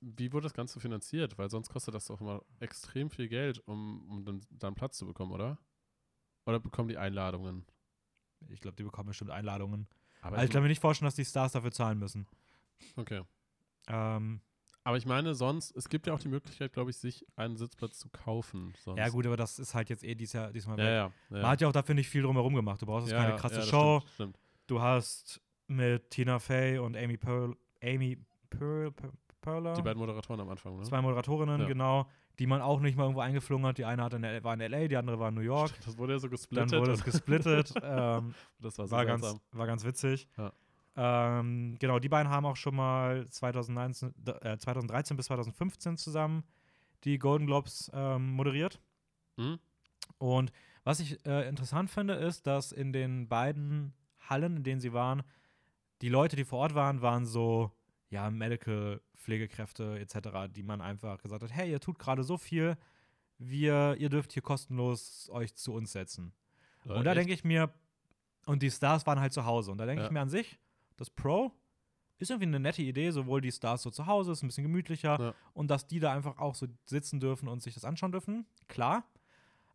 wie 0.02 0.34
wurde 0.34 0.44
das 0.44 0.54
Ganze 0.54 0.82
finanziert? 0.82 1.38
Weil 1.38 1.50
sonst 1.50 1.70
kostet 1.70 1.96
das 1.96 2.06
doch 2.08 2.20
immer 2.20 2.42
extrem 2.60 3.10
viel 3.10 3.30
Geld, 3.30 3.60
um, 3.66 4.10
um 4.10 4.26
dann, 4.26 4.42
dann 4.50 4.76
Platz 4.76 4.98
zu 4.98 5.06
bekommen, 5.06 5.32
oder? 5.32 5.58
Oder 6.46 6.60
bekommen 6.60 6.90
die 6.90 6.98
Einladungen? 6.98 7.66
Ich 8.50 8.62
glaube, 8.62 8.76
die 8.76 8.84
bekommen 8.84 9.08
bestimmt 9.08 9.32
Einladungen. 9.32 9.88
Aber 10.22 10.38
Also 10.38 10.46
ich 10.48 10.52
kann 10.52 10.62
mir 10.62 10.70
nicht 10.70 10.82
vorstellen, 10.82 11.08
dass 11.08 11.16
die 11.16 11.26
Stars 11.26 11.54
dafür 11.54 11.72
zahlen 11.72 11.98
müssen. 12.00 12.28
okay. 12.96 13.22
Ähm, 13.88 14.42
Aber 14.84 14.98
ich 14.98 15.06
meine, 15.06 15.34
sonst, 15.36 15.76
es 15.76 15.90
gibt 15.90 16.08
ja 16.08 16.14
auch 16.14 16.20
die 16.20 16.28
Möglichkeit, 16.28 16.74
glaube 16.74 16.90
ich, 16.92 16.98
sich 16.98 17.26
einen 17.36 17.56
Sitzplatz 17.58 18.00
zu 18.00 18.10
kaufen. 18.10 18.74
Sonst. 18.80 19.00
ja 19.00 19.10
gut, 19.10 19.26
aber 19.26 19.38
das 19.38 19.58
ist 19.60 19.74
halt 19.74 19.90
jetzt 19.90 20.04
eh 20.04 20.16
dies 20.16 20.34
Jahr, 20.34 20.52
diesmal 20.52 20.78
Ja, 20.80 20.84
weg. 20.86 20.92
ja. 20.92 21.12
ja. 21.38 21.42
Man 21.42 21.48
hat 21.52 21.62
ja 21.62 21.68
auch 21.68 21.72
dafür 21.74 21.96
nicht 21.96 22.10
viel 22.10 22.22
drumherum 22.24 22.54
gemacht. 22.56 22.82
Du 22.82 22.86
brauchst 22.86 23.08
jetzt 23.08 23.14
ja, 23.14 23.20
keine 23.20 23.32
ja, 23.34 23.38
krasse 23.40 23.56
ja, 23.60 23.62
Show. 23.64 24.00
Stimmt, 24.02 24.14
stimmt. 24.14 24.40
Du 24.68 24.82
hast 24.82 25.42
mit 25.68 26.10
Tina 26.12 26.38
Fey 26.40 26.78
und 26.80 26.96
Amy 26.96 27.18
Pearl, 27.18 27.56
Amy 27.84 28.18
Pearl, 28.50 28.92
Pearl, 28.92 29.14
Perler, 29.42 29.74
Die 29.74 29.82
beiden 29.84 30.00
Moderatoren 30.00 30.40
am 30.42 30.50
Anfang, 30.50 30.78
ne? 30.78 30.84
zwei 30.84 31.02
Moderatorinnen, 31.02 31.62
Ja. 31.62 31.68
genau, 31.68 32.10
die 32.40 32.48
man 32.48 32.62
auch 32.62 32.80
nicht 32.80 32.98
mal 32.98 33.04
irgendwo 33.04 33.22
eingeflogen 33.22 33.66
hat. 33.66 33.78
Die 33.78 33.86
eine 33.86 34.04
hat 34.04 34.14
in, 34.14 34.24
war 34.44 34.54
in 34.54 34.60
LA, 34.60 34.88
die 34.88 34.98
andere 34.98 35.20
war 35.20 35.30
in 35.30 35.36
New 35.36 35.42
York. 35.42 35.72
Das 35.86 35.98
wurde 35.98 36.14
ja 36.14 36.20
so 36.20 36.28
Dann 36.28 36.32
gesplittet. 36.32 36.80
wurde 36.80 36.92
es 36.94 37.04
gesplittet. 37.04 37.74
ähm, 37.84 38.34
das 38.60 38.78
war 38.78 38.88
so 38.88 38.96
war, 38.96 39.06
ganz, 39.06 39.36
war 39.52 39.68
ganz 39.68 39.86
witzig. 39.86 40.28
Ja. 40.38 40.52
Ähm, 40.98 41.76
genau, 41.80 42.00
die 42.00 42.10
beiden 42.10 42.32
haben 42.32 42.46
auch 42.46 42.56
schon 42.56 42.76
mal 42.76 43.28
2019, 43.28 44.14
d- 44.18 44.32
äh, 44.32 44.58
2013 44.58 45.18
bis 45.18 45.26
2015 45.28 45.98
zusammen 45.98 46.44
die 47.04 47.20
Golden 47.20 47.46
Globes 47.48 47.92
ähm, 47.94 48.32
moderiert. 48.32 48.80
Hm? 49.38 49.60
Und 50.18 50.52
was 50.84 51.00
ich 51.00 51.24
äh, 51.26 51.48
interessant 51.50 51.90
finde, 51.90 52.14
ist, 52.14 52.48
dass 52.48 52.72
in 52.72 52.94
den 52.94 53.28
beiden 53.28 53.94
Hallen, 54.30 54.58
in 54.58 54.64
denen 54.64 54.80
sie 54.82 54.94
waren, 54.94 55.24
die 56.02 56.10
Leute, 56.10 56.36
die 56.36 56.46
vor 56.46 56.60
Ort 56.60 56.76
waren, 56.76 57.02
waren 57.02 57.26
so, 57.26 57.72
ja, 58.16 58.30
Medical, 58.32 59.02
Pflegekräfte 59.16 60.00
etc., 60.00 60.48
die 60.50 60.64
man 60.64 60.82
einfach 60.82 61.22
gesagt 61.22 61.44
hat, 61.44 61.52
hey, 61.54 61.70
ihr 61.72 61.80
tut 61.80 62.00
gerade 62.00 62.24
so 62.24 62.38
viel, 62.38 62.78
wir, 63.38 63.96
ihr 64.00 64.10
dürft 64.10 64.32
hier 64.34 64.42
kostenlos 64.42 65.30
euch 65.32 65.54
zu 65.56 65.74
uns 65.74 65.92
setzen. 65.92 66.34
und 66.86 67.04
da 67.04 67.14
denke 67.14 67.34
ich 67.34 67.44
mir, 67.44 67.74
und 68.46 68.62
die 68.62 68.70
Stars 68.72 69.06
waren 69.08 69.20
halt 69.20 69.34
zu 69.34 69.46
Hause. 69.46 69.72
Und 69.72 69.80
da 69.80 69.86
denke 69.86 70.02
Ja. 70.04 70.08
ich 70.08 70.12
mir 70.14 70.22
an 70.22 70.30
sich, 70.30 70.60
das 70.98 71.10
Pro 71.10 71.52
ist 72.20 72.30
irgendwie 72.30 72.48
eine 72.48 72.60
nette 72.60 72.82
Idee, 72.84 73.10
sowohl 73.12 73.42
die 73.42 73.52
Stars 73.52 73.82
so 73.82 73.90
zu 73.92 74.06
Hause, 74.06 74.32
ist 74.32 74.44
ein 74.44 74.48
bisschen 74.48 74.64
gemütlicher 74.64 75.20
Ja. 75.20 75.34
und 75.54 75.70
dass 75.70 75.88
die 75.88 76.00
da 76.00 76.14
einfach 76.14 76.38
auch 76.38 76.56
so 76.56 76.68
sitzen 76.86 77.20
dürfen 77.20 77.48
und 77.50 77.62
sich 77.64 77.74
das 77.74 77.84
anschauen 77.86 78.12
dürfen. 78.12 78.46
Klar. 78.68 79.04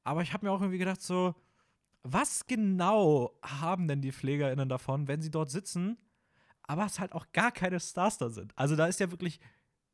Aber 0.04 0.22
ich 0.22 0.32
habe 0.32 0.46
mir 0.46 0.52
auch 0.52 0.60
irgendwie 0.60 0.78
gedacht, 0.78 1.02
so, 1.02 1.34
was 2.02 2.46
genau 2.46 3.36
haben 3.42 3.88
denn 3.88 4.00
die 4.00 4.12
PflegerInnen 4.12 4.68
davon, 4.70 5.06
wenn 5.08 5.20
sie 5.20 5.30
dort 5.30 5.50
sitzen, 5.50 5.98
aber 6.70 6.86
es 6.86 7.00
halt 7.00 7.12
auch 7.14 7.26
gar 7.32 7.50
keine 7.50 7.80
Stars 7.80 8.16
da 8.18 8.30
sind? 8.30 8.56
Also 8.56 8.76
da 8.76 8.86
ist 8.86 9.00
ja 9.00 9.10
wirklich, 9.10 9.40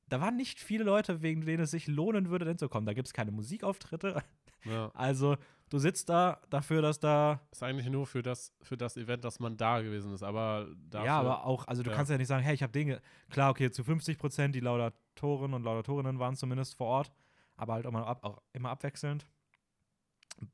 da 0.09 0.21
waren 0.21 0.37
nicht 0.37 0.61
viele 0.61 0.85
Leute, 0.85 1.23
wegen 1.23 1.41
denen 1.41 1.63
es 1.63 1.71
sich 1.71 1.87
lohnen 1.87 2.29
würde, 2.29 2.45
hinzukommen. 2.45 2.85
Da 2.85 2.93
gibt 2.93 3.09
es 3.09 3.15
keine 3.15 3.33
Musikauftritte. 3.33 4.23
Ja. 4.65 4.91
Also 4.95 5.37
du 5.69 5.79
sitzt 5.79 6.09
da 6.09 6.41
dafür, 6.51 6.83
dass 6.83 6.99
da 6.99 7.41
Ist 7.53 7.63
eigentlich 7.63 7.89
nur 7.89 8.05
für 8.05 8.21
das, 8.21 8.53
für 8.63 8.77
das 8.77 8.97
Event, 8.97 9.23
dass 9.23 9.39
man 9.39 9.57
da 9.57 9.81
gewesen 9.81 10.13
ist, 10.13 10.25
aber 10.25 10.67
dafür, 10.91 11.07
ja, 11.07 11.21
aber 11.21 11.45
auch, 11.45 11.69
also 11.69 11.85
du 11.85 11.91
ja. 11.91 11.97
kannst 11.97 12.11
ja 12.11 12.19
nicht 12.19 12.27
sagen, 12.27 12.43
hey, 12.43 12.53
ich 12.53 12.65
habe 12.65 12.73
Dinge. 12.73 13.01
Klar, 13.31 13.51
okay, 13.51 13.71
zu 13.71 13.85
50 13.85 14.19
Prozent 14.19 14.57
die 14.57 14.61
Laudatoren 14.61 15.55
und 15.55 15.63
Laudatorinnen 15.63 16.19
waren 16.19 16.35
zumindest 16.35 16.75
vor 16.75 16.89
Ort, 16.89 17.13
aber 17.57 17.75
halt 17.75 17.87
auch, 17.87 17.93
mal 17.93 18.03
ab, 18.03 18.25
auch 18.25 18.43
immer 18.55 18.71
abwechselnd. 18.71 19.25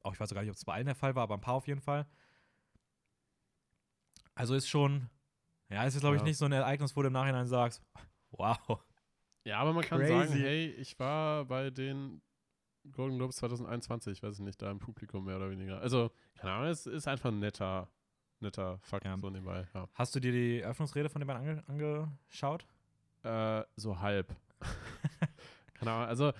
Auch 0.02 0.12
ich 0.12 0.20
weiß 0.20 0.34
gar 0.34 0.42
nicht, 0.42 0.50
ob 0.50 0.56
es 0.56 0.64
bei 0.66 0.74
allen 0.74 0.86
der 0.86 0.94
Fall 0.94 1.14
war, 1.14 1.22
aber 1.22 1.36
ein 1.36 1.40
paar 1.40 1.54
auf 1.54 1.68
jeden 1.68 1.80
Fall. 1.80 2.06
Also 4.34 4.54
ist 4.54 4.68
schon, 4.68 5.08
ja, 5.72 5.84
es 5.86 5.94
ist, 5.94 6.00
glaube 6.00 6.16
ich, 6.16 6.22
Ja. 6.22 6.26
nicht 6.28 6.36
so 6.38 6.44
ein 6.44 6.52
Ereignis, 6.52 6.94
wo 6.96 7.02
du 7.02 7.08
im 7.08 7.12
Nachhinein 7.12 7.46
sagst, 7.46 7.82
wow. 8.30 8.58
Ja, 9.44 9.58
aber 9.58 9.72
man 9.72 9.82
kann 9.84 10.06
sagen, 10.06 10.32
hey, 10.32 10.66
ich 10.78 10.98
war 10.98 11.44
bei 11.46 11.70
den 11.70 12.22
Golden 12.92 13.16
Globes 13.18 13.36
2021, 13.36 14.22
weiß 14.22 14.34
ich 14.34 14.44
nicht, 14.44 14.60
da 14.62 14.70
im 14.70 14.78
Publikum 14.78 15.24
mehr 15.24 15.36
oder 15.36 15.50
weniger. 15.50 15.80
Also, 15.80 16.10
keine 16.36 16.52
Ahnung, 16.52 16.68
es 16.68 16.86
ist 16.86 17.06
einfach 17.08 17.30
ein 17.30 17.38
netter, 17.40 17.88
netter 18.40 18.78
Fakt 18.82 19.04
Ja. 19.04 19.16
so 19.20 19.30
nebenbei. 19.30 19.66
Ja. 19.74 19.88
Hast 19.94 20.14
du 20.14 20.20
dir 20.20 20.32
die 20.32 20.60
Eröffnungsrede 20.60 21.08
von 21.08 21.24
beiden 21.26 21.42
ange 21.42 21.64
angeschaut? 21.68 22.66
Äh, 23.24 23.62
so 23.76 24.00
halb. 24.00 24.34
keine 25.74 25.92
Ahnung, 25.92 26.08
also 26.08 26.32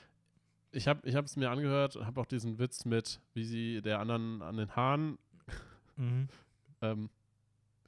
ich 0.73 0.88
habe 0.88 1.07
ich 1.07 1.14
es 1.14 1.37
mir 1.37 1.51
angehört, 1.51 1.97
habe 1.97 2.21
auch 2.21 2.27
diesen 2.27 2.59
Witz 2.59 2.85
mit, 2.85 3.21
wie 3.35 3.45
sie 3.45 3.83
der 3.83 3.99
anderen 4.01 4.42
an 4.42 4.57
den 4.57 4.75
Haaren, 4.77 5.18
Mhm. 5.97 6.29
ähm, 6.81 7.11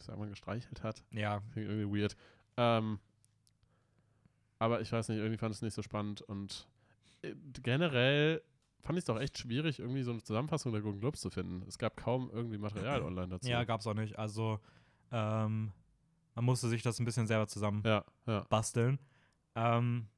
sagt 0.05 0.19
man, 0.19 0.31
gestreichelt 0.31 0.83
hat. 0.83 1.03
Ja, 1.11 1.41
Klingt 1.53 1.71
irgendwie 1.71 2.01
weird. 2.01 2.17
Ähm, 2.57 2.99
aber 4.59 4.81
ich 4.81 4.93
weiß 4.93 5.09
nicht, 5.09 5.19
irgendwie 5.19 5.37
fand 5.37 5.53
ich 5.53 5.59
es 5.59 5.63
nicht 5.63 5.75
so 5.75 5.83
spannend 5.83 6.23
und 6.23 6.69
äh, 7.23 7.35
generell 7.63 8.43
fand 8.81 8.99
ich 8.99 9.03
es 9.03 9.07
doch 9.07 9.19
echt 9.19 9.39
schwierig, 9.39 9.81
irgendwie 9.81 10.03
so 10.03 10.13
eine 10.13 10.23
Zusammenfassung 10.23 10.73
der 10.73 10.83
Golden 10.83 11.01
Globes 11.01 11.21
zu 11.21 11.31
finden. 11.31 11.65
Es 11.67 11.79
gab 11.79 11.97
kaum 11.97 12.31
irgendwie 12.33 12.59
Material 12.59 13.03
online 13.05 13.29
dazu. 13.29 13.49
ja, 13.49 13.65
gab's 13.65 13.87
auch 13.87 13.95
nicht. 13.95 14.19
Also, 14.19 14.61
ähm, 15.11 15.73
man 16.35 16.45
musste 16.45 16.69
sich 16.69 16.83
das 16.83 16.99
ein 16.99 17.05
bisschen 17.05 17.27
selber 17.27 17.47
zusammen 17.47 17.83
ja, 17.85 18.05
ja. 18.27 18.45
basteln. 18.51 18.99
Ähm, 19.55 20.09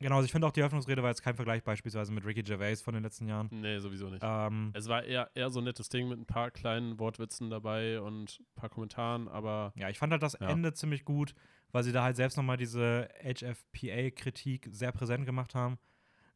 genau, 0.00 0.16
also 0.16 0.26
ich 0.26 0.32
finde 0.32 0.46
auch 0.46 0.52
die 0.52 0.60
Eröffnungsrede 0.60 1.02
war 1.02 1.10
jetzt 1.10 1.22
kein 1.22 1.36
Vergleich 1.36 1.62
beispielsweise 1.62 2.12
mit 2.12 2.24
Ricky 2.26 2.42
Gervais 2.42 2.76
von 2.82 2.94
den 2.94 3.02
letzten 3.02 3.28
Jahren. 3.28 3.48
Nee, 3.52 3.78
sowieso 3.78 4.08
nicht. 4.10 4.22
Ähm, 4.24 4.70
Es 4.74 4.88
war 4.88 5.04
eher, 5.04 5.30
eher 5.34 5.50
so 5.50 5.60
ein 5.60 5.64
nettes 5.64 5.88
Ding 5.88 6.08
mit 6.08 6.18
ein 6.18 6.26
paar 6.26 6.50
kleinen 6.50 6.98
Wortwitzen 6.98 7.50
dabei 7.50 8.00
und 8.00 8.40
ein 8.40 8.54
paar 8.56 8.68
Kommentaren, 8.70 9.28
aber 9.28 9.72
ja, 9.76 9.88
ich 9.88 9.98
fand 9.98 10.12
halt 10.12 10.22
das 10.22 10.36
Ja. 10.40 10.48
Ende 10.48 10.72
ziemlich 10.74 11.04
gut, 11.04 11.34
weil 11.72 11.84
sie 11.84 11.92
da 11.92 12.02
halt 12.02 12.16
selbst 12.16 12.36
nochmal 12.36 12.56
diese 12.56 13.08
HFPA-Kritik 13.22 14.68
sehr 14.72 14.92
präsent 14.92 15.26
gemacht 15.26 15.54
haben 15.54 15.78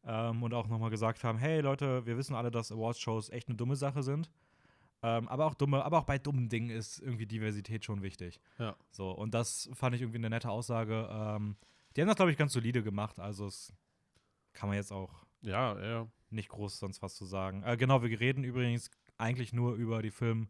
ähm, 0.05 0.43
und 0.43 0.53
auch 0.53 0.67
nochmal 0.67 0.89
gesagt 0.89 1.23
haben, 1.23 1.37
hey 1.37 1.61
Leute, 1.61 2.05
wir 2.05 2.17
wissen 2.17 2.35
alle, 2.35 2.51
dass 2.51 2.71
Awards-Shows 2.71 3.29
echt 3.29 3.47
eine 3.49 3.57
dumme 3.57 3.75
Sache 3.75 4.03
sind. 4.03 4.29
Ähm, 5.03 5.27
aber 5.27 5.45
auch 5.45 5.53
dumme, 5.53 5.83
aber 5.83 5.99
auch 5.99 6.05
bei 6.05 6.17
dummen 6.17 6.49
Dingen 6.49 6.69
ist 6.69 6.99
irgendwie 6.99 7.27
Diversität 7.27 7.85
schon 7.85 8.01
wichtig. 8.01 8.39
Ja. 8.57 8.75
So, 8.91 9.11
und 9.11 9.33
das 9.33 9.69
fand 9.73 9.93
ich 9.95 10.01
irgendwie 10.01 10.17
eine 10.17 10.29
nette 10.29 10.49
Aussage. 10.49 11.07
Ähm, 11.11 11.57
die 11.95 12.01
haben 12.01 12.07
das, 12.07 12.17
glaube 12.17 12.31
ich, 12.31 12.37
ganz 12.37 12.53
solide 12.53 12.83
gemacht. 12.83 13.19
Also 13.19 13.47
es 13.47 13.73
kann 14.53 14.69
man 14.69 14.77
jetzt 14.77 14.91
auch 14.91 15.25
ja, 15.41 15.79
ja. 15.79 16.07
nicht 16.29 16.49
groß 16.49 16.79
sonst 16.79 17.01
was 17.01 17.15
zu 17.15 17.25
sagen. 17.25 17.63
Äh, 17.63 17.77
genau, 17.77 18.03
wir 18.03 18.19
reden 18.19 18.43
übrigens 18.43 18.89
eigentlich 19.17 19.53
nur 19.53 19.75
über 19.75 20.01
die 20.01 20.11
Film 20.11 20.49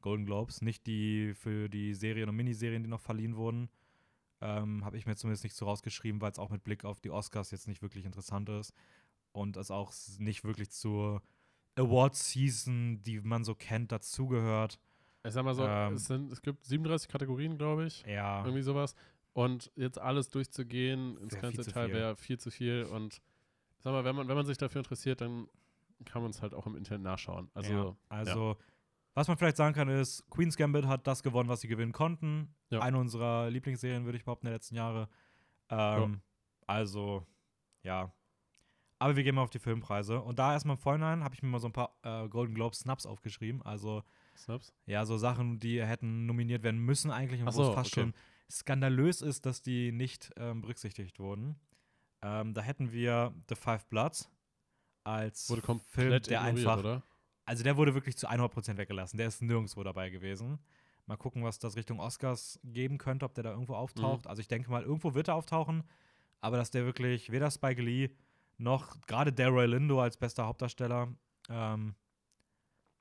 Golden 0.00 0.24
Globes, 0.26 0.62
nicht 0.62 0.86
die 0.86 1.34
für 1.34 1.68
die 1.68 1.94
Serien 1.94 2.28
und 2.28 2.36
Miniserien, 2.36 2.82
die 2.82 2.88
noch 2.88 3.00
verliehen 3.00 3.36
wurden. 3.36 3.68
Ähm, 4.40 4.84
Habe 4.84 4.96
ich 4.98 5.06
mir 5.06 5.16
zumindest 5.16 5.44
nicht 5.44 5.56
so 5.56 5.64
rausgeschrieben, 5.64 6.20
weil 6.20 6.30
es 6.30 6.38
auch 6.38 6.50
mit 6.50 6.62
Blick 6.62 6.84
auf 6.84 7.00
die 7.00 7.10
Oscars 7.10 7.50
jetzt 7.50 7.66
nicht 7.66 7.82
wirklich 7.82 8.04
interessant 8.04 8.48
ist 8.48 8.72
und 9.32 9.56
es 9.56 9.70
auch 9.70 9.92
nicht 10.18 10.44
wirklich 10.44 10.70
zur 10.70 11.22
Award-Season, 11.76 13.02
die 13.02 13.20
man 13.20 13.44
so 13.44 13.54
kennt, 13.54 13.92
dazugehört. 13.92 14.78
Ich 15.24 15.32
sag 15.32 15.44
mal 15.44 15.54
so, 15.54 15.66
Ähm. 15.66 15.94
es, 15.94 16.04
sind, 16.04 16.30
es 16.32 16.40
gibt 16.40 16.64
37 16.64 17.08
Kategorien, 17.08 17.58
glaube 17.58 17.86
ich. 17.86 18.04
Ja, 18.06 18.44
Irgendwie 18.44 18.62
sowas. 18.62 18.94
Und 19.36 19.70
jetzt 19.76 20.00
alles 20.00 20.30
durchzugehen 20.30 21.18
ins 21.18 21.38
ganze 21.38 21.62
viel. 21.62 21.92
wäre 21.92 22.16
viel 22.16 22.38
zu 22.38 22.50
viel. 22.50 22.84
Und 22.84 23.20
sag 23.80 23.92
mal, 23.92 24.02
wenn 24.02 24.16
man, 24.16 24.28
wenn 24.28 24.34
man 24.34 24.46
sich 24.46 24.56
dafür 24.56 24.78
interessiert, 24.78 25.20
dann 25.20 25.46
kann 26.06 26.22
man 26.22 26.30
es 26.30 26.40
halt 26.40 26.54
auch 26.54 26.66
im 26.66 26.74
Internet 26.74 27.02
nachschauen. 27.02 27.50
Also, 27.52 27.72
ja. 27.72 27.96
also 28.08 28.56
was 29.12 29.28
man 29.28 29.36
vielleicht 29.36 29.58
sagen 29.58 29.74
kann, 29.74 29.90
ist, 29.90 30.24
Queen's 30.30 30.56
Gambit 30.56 30.86
hat 30.86 31.06
das 31.06 31.22
gewonnen, 31.22 31.50
was 31.50 31.60
sie 31.60 31.68
gewinnen 31.68 31.92
konnten. 31.92 32.54
Ja. 32.70 32.80
Eine 32.80 32.96
unserer 32.96 33.50
Lieblingsserien, 33.50 34.06
würde 34.06 34.16
ich 34.16 34.24
behaupten, 34.24 34.46
der 34.46 34.54
letzten 34.54 34.74
Jahre. 34.74 35.06
Ähm, 35.68 36.22
Also, 36.66 37.26
ja. 37.82 38.10
Aber 38.98 39.16
wir 39.16 39.22
gehen 39.22 39.34
mal 39.34 39.42
auf 39.42 39.50
die 39.50 39.58
Filmpreise. 39.58 40.18
Und 40.22 40.38
da 40.38 40.54
erstmal 40.54 40.76
im 40.76 40.80
Vorhinein 40.80 41.22
habe 41.22 41.34
ich 41.34 41.42
mir 41.42 41.50
mal 41.50 41.58
so 41.58 41.68
ein 41.68 41.74
paar 41.74 41.94
äh, 42.04 42.26
Golden 42.30 42.54
Globe 42.54 42.74
Snaps 42.74 43.04
aufgeschrieben. 43.04 43.60
Also, 43.60 44.02
Snaps. 44.34 44.72
ja, 44.86 45.04
so 45.04 45.18
Sachen, 45.18 45.58
die 45.58 45.84
hätten 45.84 46.24
nominiert 46.24 46.62
werden 46.62 46.80
müssen 46.80 47.10
eigentlich 47.10 47.42
und 47.42 47.48
Ach 47.48 47.54
wo 47.54 47.68
es 47.68 47.74
fast 47.74 47.92
okay. 47.92 48.00
schon 48.00 48.14
skandalös 48.50 49.22
ist, 49.22 49.46
dass 49.46 49.62
die 49.62 49.92
nicht 49.92 50.30
ähm, 50.36 50.60
berücksichtigt 50.60 51.18
wurden. 51.18 51.58
Ähm, 52.22 52.54
da 52.54 52.62
hätten 52.62 52.92
wir 52.92 53.34
The 53.48 53.54
Five 53.54 53.86
Bloods 53.86 54.30
als 55.04 55.48
Wurde 55.50 55.80
Film, 55.88 56.22
der 56.22 56.42
einfach 56.42 56.78
oder? 56.78 57.02
also 57.44 57.62
der 57.62 57.76
wurde 57.76 57.94
wirklich 57.94 58.16
zu 58.16 58.28
100% 58.28 58.76
weggelassen. 58.76 59.18
Der 59.18 59.28
ist 59.28 59.42
nirgendwo 59.42 59.82
dabei 59.82 60.10
gewesen. 60.10 60.58
Mal 61.06 61.16
gucken, 61.16 61.44
was 61.44 61.58
das 61.58 61.76
Richtung 61.76 62.00
Oscars 62.00 62.58
geben 62.64 62.98
könnte, 62.98 63.24
ob 63.24 63.34
der 63.34 63.44
da 63.44 63.50
irgendwo 63.50 63.74
auftaucht. 63.74 64.24
Mhm. 64.24 64.30
Also 64.30 64.40
ich 64.40 64.48
denke 64.48 64.70
mal, 64.70 64.82
irgendwo 64.82 65.14
wird 65.14 65.28
er 65.28 65.36
auftauchen. 65.36 65.84
Aber 66.40 66.56
dass 66.56 66.70
der 66.70 66.84
wirklich 66.84 67.30
weder 67.30 67.50
Spike 67.50 67.80
Lee 67.80 68.10
noch 68.58 69.00
gerade 69.02 69.32
Delroy 69.32 69.66
Lindo 69.66 70.00
als 70.00 70.16
bester 70.16 70.46
Hauptdarsteller, 70.46 71.14
ähm, 71.48 71.94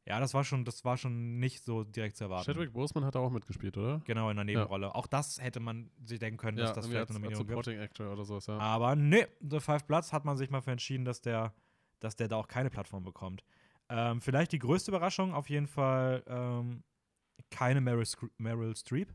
Ja, 0.08 0.20
das 0.20 0.36
war 0.36 0.44
schon, 0.44 0.65
das 0.65 0.86
war 0.86 0.98
schon 0.98 1.39
nicht 1.39 1.63
so 1.63 1.84
direkt 1.84 2.15
zu 2.15 2.26
erwarten. 2.26 2.46
Chadwick 2.46 2.74
Boseman 2.74 3.06
hat 3.06 3.15
da 3.15 3.20
auch 3.20 3.32
mitgespielt, 3.32 3.76
oder? 3.76 4.02
Genau, 4.06 4.30
in 4.30 4.36
der 4.36 4.46
Nebenrolle. 4.46 4.94
Auch 4.94 5.08
das 5.08 5.41
hätte 5.41 5.60
man 5.60 5.89
sich 6.04 6.20
denken 6.20 6.38
können, 6.38 6.58
dass 6.58 6.74
das 6.74 6.86
irgendwie 6.86 6.98
vielleicht 6.98 7.10
als, 7.10 7.15
eine 7.15 7.26
als 7.26 7.39
Nominierung 7.39 7.48
gibt. 7.48 7.65
Supporting 7.65 7.80
Actor 7.80 8.13
oder 8.13 8.24
sowas, 8.26 8.46
ja. 8.46 8.58
Aber 8.60 8.96
nee, 8.96 9.26
The 9.41 9.60
Five 9.60 9.86
Bloods 9.86 10.13
hat 10.13 10.24
man 10.24 10.38
sich 10.38 10.52
mal 10.52 10.62
für 10.62 10.72
entschieden, 10.72 11.06
dass 11.06 11.22
der, 11.22 11.54
dass 12.00 12.15
der 12.15 12.28
da 12.28 12.36
auch 12.36 12.48
keine 12.48 12.70
Plattform 12.70 13.04
bekommt. 13.04 13.44
Ähm, 13.89 14.22
vielleicht 14.22 14.52
die 14.52 14.60
größte 14.60 14.91
Überraschung, 14.91 15.34
auf 15.34 15.50
jeden 15.50 15.68
Fall 15.68 16.24
ähm, 16.28 16.84
keine 17.50 17.82
Meryl, 17.82 18.06
Meryl 18.38 18.76
Streep. 18.76 19.12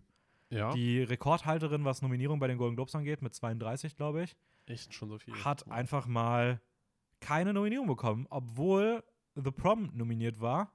ja, 0.50 0.72
Die 0.72 1.02
Rekordhalterin, 1.02 1.84
was 1.84 2.02
Nominierung 2.02 2.40
bei 2.40 2.48
den 2.48 2.58
Golden 2.58 2.74
Globes 2.74 2.96
angeht, 2.96 3.22
mit 3.22 3.32
32, 3.32 3.96
glaube 3.96 4.24
ich, 4.24 4.36
echt 4.66 4.92
schon 4.92 5.08
so 5.08 5.18
viel. 5.18 5.34
hat 5.44 5.70
einfach 5.70 6.08
mal 6.08 6.60
keine 7.20 7.52
Nominierung 7.52 7.86
bekommen, 7.86 8.26
obwohl 8.30 9.04
The 9.36 9.52
Prom 9.52 9.90
nominiert 9.94 10.40
war 10.40 10.72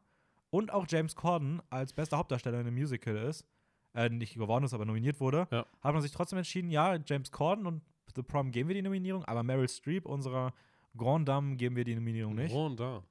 und 0.56 0.72
auch 0.72 0.86
James 0.88 1.15
Corden 1.15 1.62
als 1.70 1.91
bester 1.94 2.18
Hauptdarsteller 2.18 2.60
in 2.62 2.68
einem 2.68 2.76
Musical 2.76 3.15
ist, 3.18 3.46
äh, 3.94 4.10
nicht 4.10 4.36
geworden 4.36 4.63
ist, 4.63 4.74
aber 4.74 4.86
nominiert 4.86 5.20
wurde, 5.20 5.48
Ja. 5.52 5.65
hat 5.82 5.94
man 5.94 6.02
sich 6.02 6.12
trotzdem 6.12 6.38
entschieden, 6.38 6.70
ja, 6.70 6.96
James 7.06 7.32
Corden 7.32 7.65
und 7.65 7.84
The 8.15 8.24
Prom 8.24 8.52
geben 8.52 8.70
wir 8.70 8.76
die 8.76 8.82
Nominierung, 8.82 9.26
aber 9.26 9.44
Meryl 9.44 9.68
Streep, 9.68 10.06
unserer 10.06 10.54
Grand 10.96 11.28
Dame, 11.28 11.58
geben 11.58 11.76
wir 11.76 11.84
die 11.84 11.96
Nominierung 11.96 12.36
nicht. 12.36 12.54
Und 12.54 12.80
da. 12.80 13.04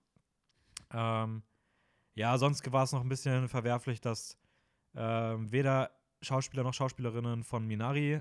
Ähm, 0.91 1.43
ja, 2.15 2.39
sonst 2.39 2.71
war 2.73 2.85
es 2.85 2.93
noch 2.93 3.03
ein 3.03 3.09
bisschen 3.09 3.49
verwerflich, 3.49 4.01
dass 4.01 4.39
ähm, 4.95 5.51
weder 5.53 5.91
Schauspieler 6.23 6.63
noch 6.63 6.73
Schauspielerinnen 6.73 7.45
von 7.45 7.67
Minari 7.67 8.21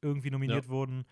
irgendwie 0.00 0.30
nominiert 0.30 0.68
wurden. 0.68 1.04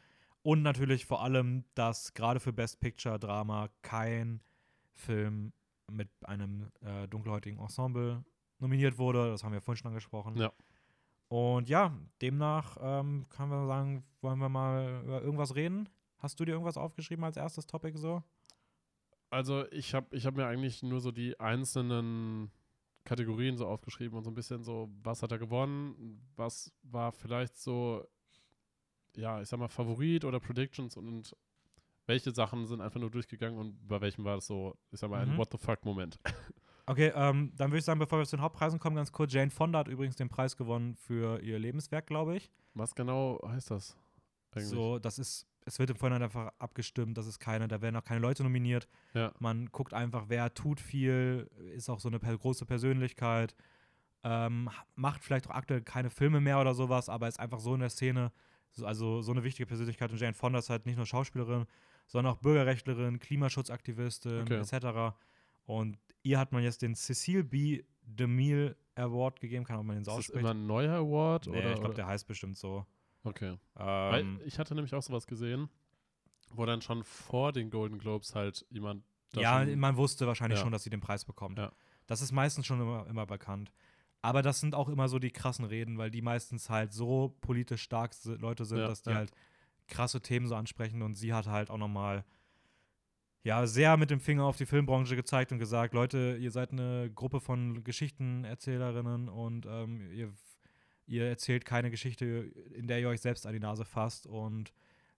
Und 0.43 0.63
natürlich 0.63 1.05
vor 1.07 1.23
allem, 1.23 1.65
dass 1.75 2.15
gerade 2.15 2.41
für 2.41 2.53
Best 2.53 2.81
Picture 2.81 3.19
Drama 3.19 3.69
kein 3.83 4.41
Film 4.95 5.53
mit 5.91 6.09
einem 6.25 6.71
äh, 6.81 7.07
dunkelhäutigen 7.09 7.59
Ensemble 7.59 8.25
nominiert 8.59 8.99
wurde. 8.99 9.31
Das 9.31 9.45
haben 9.45 9.53
wir 9.53 9.61
vorhin 9.61 9.79
schon 9.79 9.89
angesprochen. 9.89 10.37
Ja. 10.37 10.53
Und 11.29 11.69
ja, 11.69 11.97
demnach 12.21 12.77
ähm, 12.81 13.27
können 13.29 13.51
wir 13.51 13.67
sagen, 13.67 14.05
wollen 14.21 14.39
wir 14.41 14.49
mal 14.49 15.03
über 15.05 15.23
irgendwas 15.23 15.55
reden? 15.55 15.89
Hast 16.19 16.41
du 16.41 16.45
dir 16.45 16.53
irgendwas 16.53 16.77
aufgeschrieben 16.77 17.25
als 17.25 17.37
erstes 17.37 17.67
Topic 17.67 17.97
so? 17.97 18.23
Also 19.31 19.65
ich 19.71 19.95
habe 19.95 20.15
ich 20.17 20.27
hab 20.27 20.35
mir 20.35 20.47
eigentlich 20.47 20.83
nur 20.83 21.01
so 21.01 21.13
die 21.13 21.39
einzelnen 21.39 22.51
Kategorien 23.05 23.57
so 23.57 23.67
aufgeschrieben 23.67 24.19
und 24.19 24.25
so 24.25 24.31
ein 24.31 24.35
bisschen 24.35 24.63
so, 24.65 24.91
was 25.03 25.23
hat 25.23 25.33
er 25.33 25.39
gewonnen, 25.39 26.21
was 26.37 26.73
war 26.83 27.13
vielleicht 27.13 27.57
so, 27.57 28.05
ja, 29.17 29.41
ich 29.41 29.49
sag 29.49 29.59
mal, 29.61 29.69
Favorit 29.69 30.25
oder 30.25 30.41
Predictions 30.41 30.97
und, 30.97 31.09
und 31.09 31.37
welche 32.07 32.33
Sachen 32.33 32.67
sind 32.67 32.81
einfach 32.81 33.01
nur 33.01 33.11
durchgegangen 33.11 33.59
und 33.59 33.87
bei 33.87 34.01
welchem 34.01 34.25
war 34.25 34.37
das 34.37 34.47
so, 34.47 34.77
ich 34.91 35.01
sag 35.01 35.11
mal, 35.11 35.21
ein 35.23 35.33
Mhm. 35.33 35.37
What 35.39 35.51
the 35.53 35.59
fuck-Moment. 35.59 36.19
Okay, 36.87 37.13
ähm, 37.15 37.53
dann 37.57 37.71
würde 37.71 37.79
ich 37.79 37.85
sagen, 37.85 38.01
bevor 38.01 38.19
wir 38.19 38.27
zu 38.27 38.35
den 38.35 38.43
Hauptpreisen 38.43 38.81
kommen, 38.81 38.97
ganz 38.97 39.13
kurz. 39.13 39.33
Jane 39.33 39.53
Fonda 39.53 39.79
hat 39.79 39.87
übrigens 39.87 40.17
den 40.17 40.29
Preis 40.29 40.57
gewonnen 40.57 40.97
für 40.97 41.41
ihr 41.41 41.57
Lebenswerk, 41.57 42.09
glaube 42.09 42.37
ich. 42.37 42.51
Was 42.75 42.97
genau 42.97 43.41
heißt 43.47 43.71
das 43.71 43.97
eigentlich? 44.51 44.71
So, 44.71 44.99
das 44.99 45.21
ist, 45.21 45.47
es 45.65 45.79
wird 45.79 45.91
im 45.91 45.97
Vorhinein 45.97 46.25
einfach 46.25 46.51
abgestimmt, 46.59 47.17
das 47.17 47.29
ist 47.29 47.39
keine, 47.39 47.69
da 47.69 47.81
werden 47.81 47.95
auch 47.95 48.03
keine 48.03 48.19
Leute 48.19 48.43
nominiert. 48.43 48.89
Ja, 49.15 49.33
Man 49.39 49.67
guckt 49.67 49.95
einfach, 49.95 50.25
wer 50.29 50.53
tut 50.53 50.81
viel, 50.81 51.49
ist 51.77 51.89
auch 51.89 52.01
so 52.01 52.09
eine 52.09 52.19
große 52.19 52.67
Persönlichkeit, 52.67 53.55
ähm, 54.25 54.69
macht 54.97 55.23
vielleicht 55.23 55.47
auch 55.49 55.55
aktuell 55.55 55.83
keine 55.83 56.11
Filme 56.11 56.41
mehr 56.41 56.61
oder 56.61 56.75
sowas, 56.75 57.09
aber 57.09 57.29
ist 57.29 57.39
einfach 57.39 57.61
so 57.61 57.75
in 57.75 57.81
der 57.81 57.91
Szene, 57.91 58.33
so, 58.73 58.85
also 58.85 59.23
so 59.23 59.31
eine 59.31 59.45
wichtige 59.45 59.67
Persönlichkeit. 59.67 60.11
Und 60.11 60.21
Jane 60.21 60.35
Fonda 60.35 60.59
ist 60.59 60.71
halt 60.71 60.87
nicht 60.87 60.97
nur 60.97 61.07
Schauspielerin, 61.07 61.67
sondern 62.11 62.35
auch 62.35 62.39
Bürgerrechtlerin, 62.39 63.21
Klimaschutzaktivistin 63.21 64.43
Okay. 64.43 64.57
etc. 64.59 65.15
Und 65.65 65.99
ihr 66.23 66.39
hat 66.39 66.53
man 66.53 66.63
jetzt 66.63 66.83
den 66.83 66.95
Cecile 66.95 67.45
B. 67.45 67.85
DeMille 68.03 68.77
Award 68.97 69.39
gegeben, 69.41 69.65
kann 69.65 69.77
auch 69.77 69.85
man 69.85 69.97
den 69.97 70.05
so 70.05 70.11
ist 70.11 70.17
das 70.17 70.25
aussprechen. 70.35 70.41
immer 70.47 70.51
ein 70.55 70.67
neuer 70.67 70.95
Award? 70.97 71.47
Nee, 71.47 71.59
oder, 71.59 71.73
ich 71.75 71.79
glaube, 71.79 71.95
der 71.95 72.09
heißt 72.09 72.27
bestimmt 72.27 72.57
so. 72.59 72.85
Okay. 73.23 73.57
Weil 73.75 74.21
Ähm, 74.23 74.41
ich 74.45 74.59
hatte 74.59 74.75
nämlich 74.75 74.93
auch 74.95 75.03
sowas 75.03 75.29
gesehen, 75.29 75.69
wo 76.53 76.67
dann 76.67 76.83
schon 76.83 77.05
vor 77.05 77.53
den 77.53 77.71
Golden 77.71 77.99
Globes 77.99 78.35
halt 78.35 78.67
jemand 78.71 79.05
ja, 79.37 79.65
man 79.65 79.97
wusste 79.97 80.27
wahrscheinlich 80.27 80.59
Ja. 80.59 80.65
schon, 80.65 80.73
dass 80.73 80.83
sie 80.83 80.91
den 80.91 80.99
Preis 81.01 81.25
bekommt. 81.25 81.59
Ja. 81.59 81.71
Das 82.09 82.21
ist 82.21 82.33
meistens 82.33 82.67
schon 82.67 82.81
immer, 82.81 83.07
immer 83.07 83.27
bekannt. 83.27 83.71
Aber 84.23 84.43
das 84.43 84.59
sind 84.59 84.75
auch 84.75 84.89
immer 84.89 85.09
so 85.09 85.21
die 85.21 85.31
krassen 85.31 85.65
Reden, 85.65 85.97
weil 85.99 86.11
die 86.11 86.21
meistens 86.21 86.69
halt 86.69 86.93
so 86.93 87.37
politisch 87.41 87.83
stark 87.83 88.11
Leute 88.25 88.65
sind, 88.65 88.79
Ja, 88.79 88.89
dass 88.89 89.03
die 89.03 89.11
ja. 89.11 89.17
halt 89.17 89.31
krasse 89.91 90.21
Themen 90.23 90.47
so 90.47 90.55
ansprechen 90.55 91.03
und 91.03 91.15
sie 91.15 91.35
hat 91.35 91.47
halt 91.47 91.69
auch 91.71 91.77
nochmal 91.79 92.25
ja, 93.43 93.67
sehr 93.67 93.97
mit 93.97 94.11
dem 94.11 94.21
Finger 94.21 94.45
auf 94.45 94.57
die 94.57 94.67
Filmbranche 94.67 95.17
gezeigt 95.17 95.51
und 95.53 95.59
gesagt, 95.59 95.95
Leute, 95.95 96.37
ihr 96.41 96.51
seid 96.51 96.73
eine 96.73 97.11
Gruppe 97.15 97.41
von 97.41 97.83
Geschichtenerzählerinnen 97.85 99.29
und 99.29 99.67
ähm, 99.67 100.11
ihr, 100.13 100.33
ihr 101.07 101.27
erzählt 101.27 101.65
keine 101.65 101.91
Geschichte, 101.91 102.25
in 102.75 102.87
der 102.87 103.01
ihr 103.01 103.09
euch 103.09 103.21
selbst 103.21 103.47
an 103.47 103.53
die 103.55 103.61
Nase 103.61 103.85
fasst 103.85 104.27
und 104.27 104.73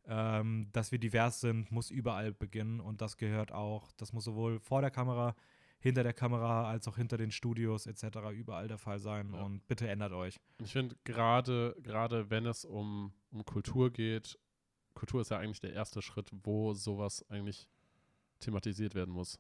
ähm, 0.06 0.68
dass 0.72 0.90
wir 0.92 0.98
divers 0.98 1.40
sind, 1.40 1.70
muss 1.70 1.90
überall 1.90 2.32
beginnen 2.32 2.80
und 2.80 3.00
das 3.00 3.16
gehört 3.16 3.52
auch, 3.52 3.90
das 3.96 4.12
muss 4.12 4.24
sowohl 4.24 4.58
vor 4.60 4.80
der 4.80 4.90
Kamera, 4.90 5.34
hinter 5.80 6.04
der 6.04 6.12
Kamera 6.12 6.68
als 6.68 6.86
auch 6.86 6.96
hinter 6.96 7.16
den 7.18 7.32
Studios 7.32 7.86
etc. 7.86 8.18
überall 8.32 8.68
der 8.68 8.78
Fall 8.78 9.00
sein 9.00 9.32
Ja. 9.34 9.42
und 9.42 9.66
bitte 9.66 9.88
ändert 9.88 10.12
euch. 10.12 10.38
Ich 10.62 10.72
finde, 10.72 10.94
gerade 11.02 11.74
gerade 11.82 12.30
wenn 12.30 12.46
es 12.46 12.64
um, 12.64 13.12
um 13.32 13.44
Kultur 13.44 13.90
geht, 13.92 14.38
Kultur 14.94 15.20
ist 15.20 15.30
ja 15.30 15.38
eigentlich 15.38 15.60
der 15.60 15.72
erste 15.72 16.02
Schritt, 16.02 16.30
wo 16.44 16.74
sowas 16.74 17.24
eigentlich 17.30 17.68
thematisiert 18.40 18.94
werden 18.94 19.12
muss. 19.12 19.38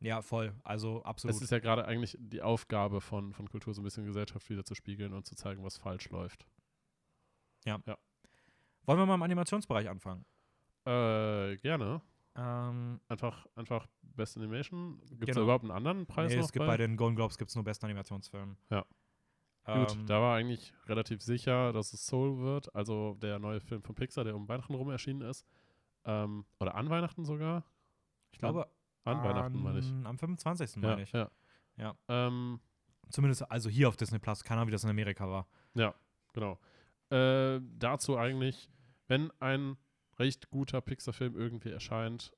Ja, 0.00 0.20
voll, 0.20 0.52
also 0.64 1.02
absolut. 1.04 1.36
Es 1.36 1.42
ist 1.42 1.50
ja 1.50 1.60
gerade 1.60 1.84
eigentlich 1.84 2.16
die 2.18 2.42
Aufgabe 2.42 3.00
von, 3.00 3.32
von 3.32 3.48
Kultur, 3.48 3.72
so 3.72 3.80
ein 3.80 3.84
bisschen 3.84 4.04
Gesellschaft 4.04 4.48
wieder 4.50 4.64
zu 4.64 4.74
spiegeln 4.74 5.12
und 5.12 5.26
zu 5.26 5.36
zeigen, 5.36 5.62
was 5.62 5.78
falsch 5.78 6.10
läuft. 6.10 6.44
Wollen 7.64 8.98
wir 8.98 9.06
mal 9.06 9.14
im 9.14 9.22
Animationsbereich 9.22 9.88
anfangen? 9.88 10.24
Äh, 10.84 11.56
gerne. 11.58 12.02
Ähm, 12.34 13.00
Einfach, 13.08 13.46
einfach 13.54 13.86
Best 14.02 14.36
Animation. 14.36 14.98
Gibt 15.10 15.22
es 15.22 15.26
Genau. 15.26 15.34
da 15.34 15.42
überhaupt 15.42 15.64
einen 15.64 15.70
anderen 15.70 16.06
Preis 16.06 16.32
nee, 16.32 16.38
es 16.38 16.50
gibt 16.50 16.66
bei 16.66 16.76
den 16.76 16.96
Golden 16.96 17.14
Globes 17.14 17.38
gibt's 17.38 17.54
nur 17.54 17.62
besten 17.62 17.84
Animationsfilm. 17.84 18.56
Ja. 18.70 18.84
Ähm, 19.66 19.86
Gut, 19.86 19.96
da 20.10 20.20
war 20.20 20.36
eigentlich 20.36 20.74
relativ 20.86 21.22
sicher, 21.22 21.72
dass 21.72 21.92
es 21.92 22.04
Soul 22.06 22.38
wird, 22.40 22.74
also 22.74 23.14
der 23.14 23.38
neue 23.38 23.60
Film 23.60 23.82
von 23.82 23.94
Pixar, 23.94 24.24
der 24.24 24.34
um 24.34 24.48
Weihnachten 24.48 24.74
rum 24.74 24.90
erschienen 24.90 25.22
ist. 25.22 25.46
Ähm, 26.04 26.44
oder 26.58 26.74
an 26.74 26.90
Weihnachten 26.90 27.24
sogar? 27.24 27.64
ich 28.32 28.38
glaube, 28.38 28.66
An 29.04 29.22
Weihnachten, 29.22 29.62
meine 29.62 29.78
ich. 29.78 29.92
Am 30.04 30.18
25. 30.18 30.76
Ja, 30.76 30.82
meine 30.82 31.02
ich. 31.02 31.12
ja. 31.12 31.30
Ja. 31.76 31.94
Ähm, 32.08 32.60
Zumindest 33.10 33.50
also 33.50 33.68
hier 33.68 33.88
auf 33.88 33.96
Disney 33.96 34.18
Plus. 34.18 34.42
Keine 34.42 34.60
Ahnung, 34.60 34.68
wie 34.68 34.72
das 34.72 34.84
in 34.84 34.90
Amerika 34.90 35.28
war. 35.28 35.46
genau. 36.32 36.58
Äh, 37.10 37.60
dazu 37.78 38.16
eigentlich, 38.16 38.70
wenn 39.06 39.30
ein 39.38 39.76
recht 40.18 40.50
guter 40.50 40.80
Pixar-Film 40.80 41.36
irgendwie 41.36 41.70
erscheint, 41.70 42.32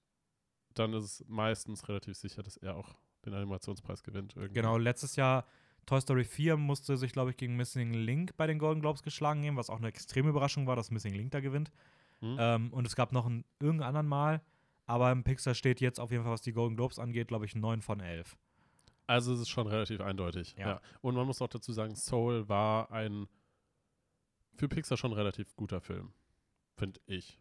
dann 0.75 0.93
ist 0.95 1.05
es 1.05 1.25
meistens 1.29 1.89
relativ 1.89 2.17
sicher, 2.17 2.43
dass 2.43 2.57
er 2.57 2.75
auch 2.77 2.97
den 3.25 3.35
Animationspreis 3.35 4.03
gewinnt. 4.03 4.35
Irgendwie. 4.35 4.55
Genau, 4.55 4.77
letztes 4.77 5.15
Jahr 5.15 5.47
Toy 5.87 6.01
Story 6.01 6.25
4 6.25 6.57
musste 6.57 6.97
sich, 6.97 7.13
glaube 7.13 7.31
ich, 7.31 7.37
gegen 7.37 7.57
Missing 7.57 7.93
Link 7.93 8.37
bei 8.37 8.47
den 8.47 8.59
Golden 8.59 8.81
Globes 8.81 9.03
geschlagen 9.03 9.43
geben, 9.43 9.57
was 9.57 9.71
auch 9.71 9.79
eine 9.79 9.89
extreme 9.89 10.31
Überraschung 10.31 10.67
war, 10.67 10.77
dass 10.77 10.91
Missing 10.91 11.15
Link 11.15 11.33
da 11.33 11.41
gewinnt. 11.41 11.71
Hm? 12.21 12.37
Ähm, 12.39 12.73
und 12.73 12.87
es 12.87 12.97
gab 12.97 13.13
noch 13.13 13.27
ein 13.27 13.45
irgendein 13.61 13.89
anderen 13.89 14.07
Mal, 14.07 14.43
aber 14.87 15.11
im 15.13 15.25
Pixar 15.25 15.55
steht 15.55 15.81
jetzt 15.81 16.01
auf 16.01 16.11
jeden 16.11 16.25
Fall, 16.25 16.33
was 16.33 16.43
die 16.43 16.53
Golden 16.53 16.77
Globes 16.77 16.99
angeht, 16.99 17.29
glaube 17.29 17.45
ich, 17.45 17.55
9 17.55 17.83
von 17.83 18.01
11. 18.01 18.37
Also 19.07 19.35
es 19.35 19.41
ist 19.41 19.49
schon 19.51 19.67
relativ 19.67 20.01
eindeutig. 20.01 20.55
Ja. 20.59 20.69
Ja. 20.69 20.81
Und 21.03 21.15
man 21.15 21.27
muss 21.27 21.43
auch 21.43 21.49
dazu 21.49 21.73
sagen, 21.73 21.95
Soul 21.95 22.49
war 22.49 22.91
ein 22.91 23.27
für 24.57 24.69
Pixar 24.69 24.97
schon 24.97 25.13
relativ 25.13 25.55
guter 25.57 25.81
Film, 25.81 26.13
finde 26.77 27.01
ich. 27.07 27.39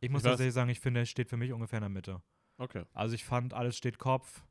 Ich 0.00 0.10
muss 0.10 0.22
Ich 0.22 0.28
tatsächlich 0.28 0.54
sagen, 0.54 0.70
ich 0.70 0.80
finde, 0.80 1.00
es 1.00 1.08
steht 1.08 1.28
für 1.28 1.36
mich 1.36 1.52
ungefähr 1.52 1.78
in 1.78 1.82
der 1.82 1.90
Mitte. 1.90 2.22
Okay. 2.58 2.84
Also 2.92 3.14
ich 3.14 3.24
fand, 3.24 3.54
alles 3.54 3.76
steht 3.76 3.98
Kopf. 3.98 4.44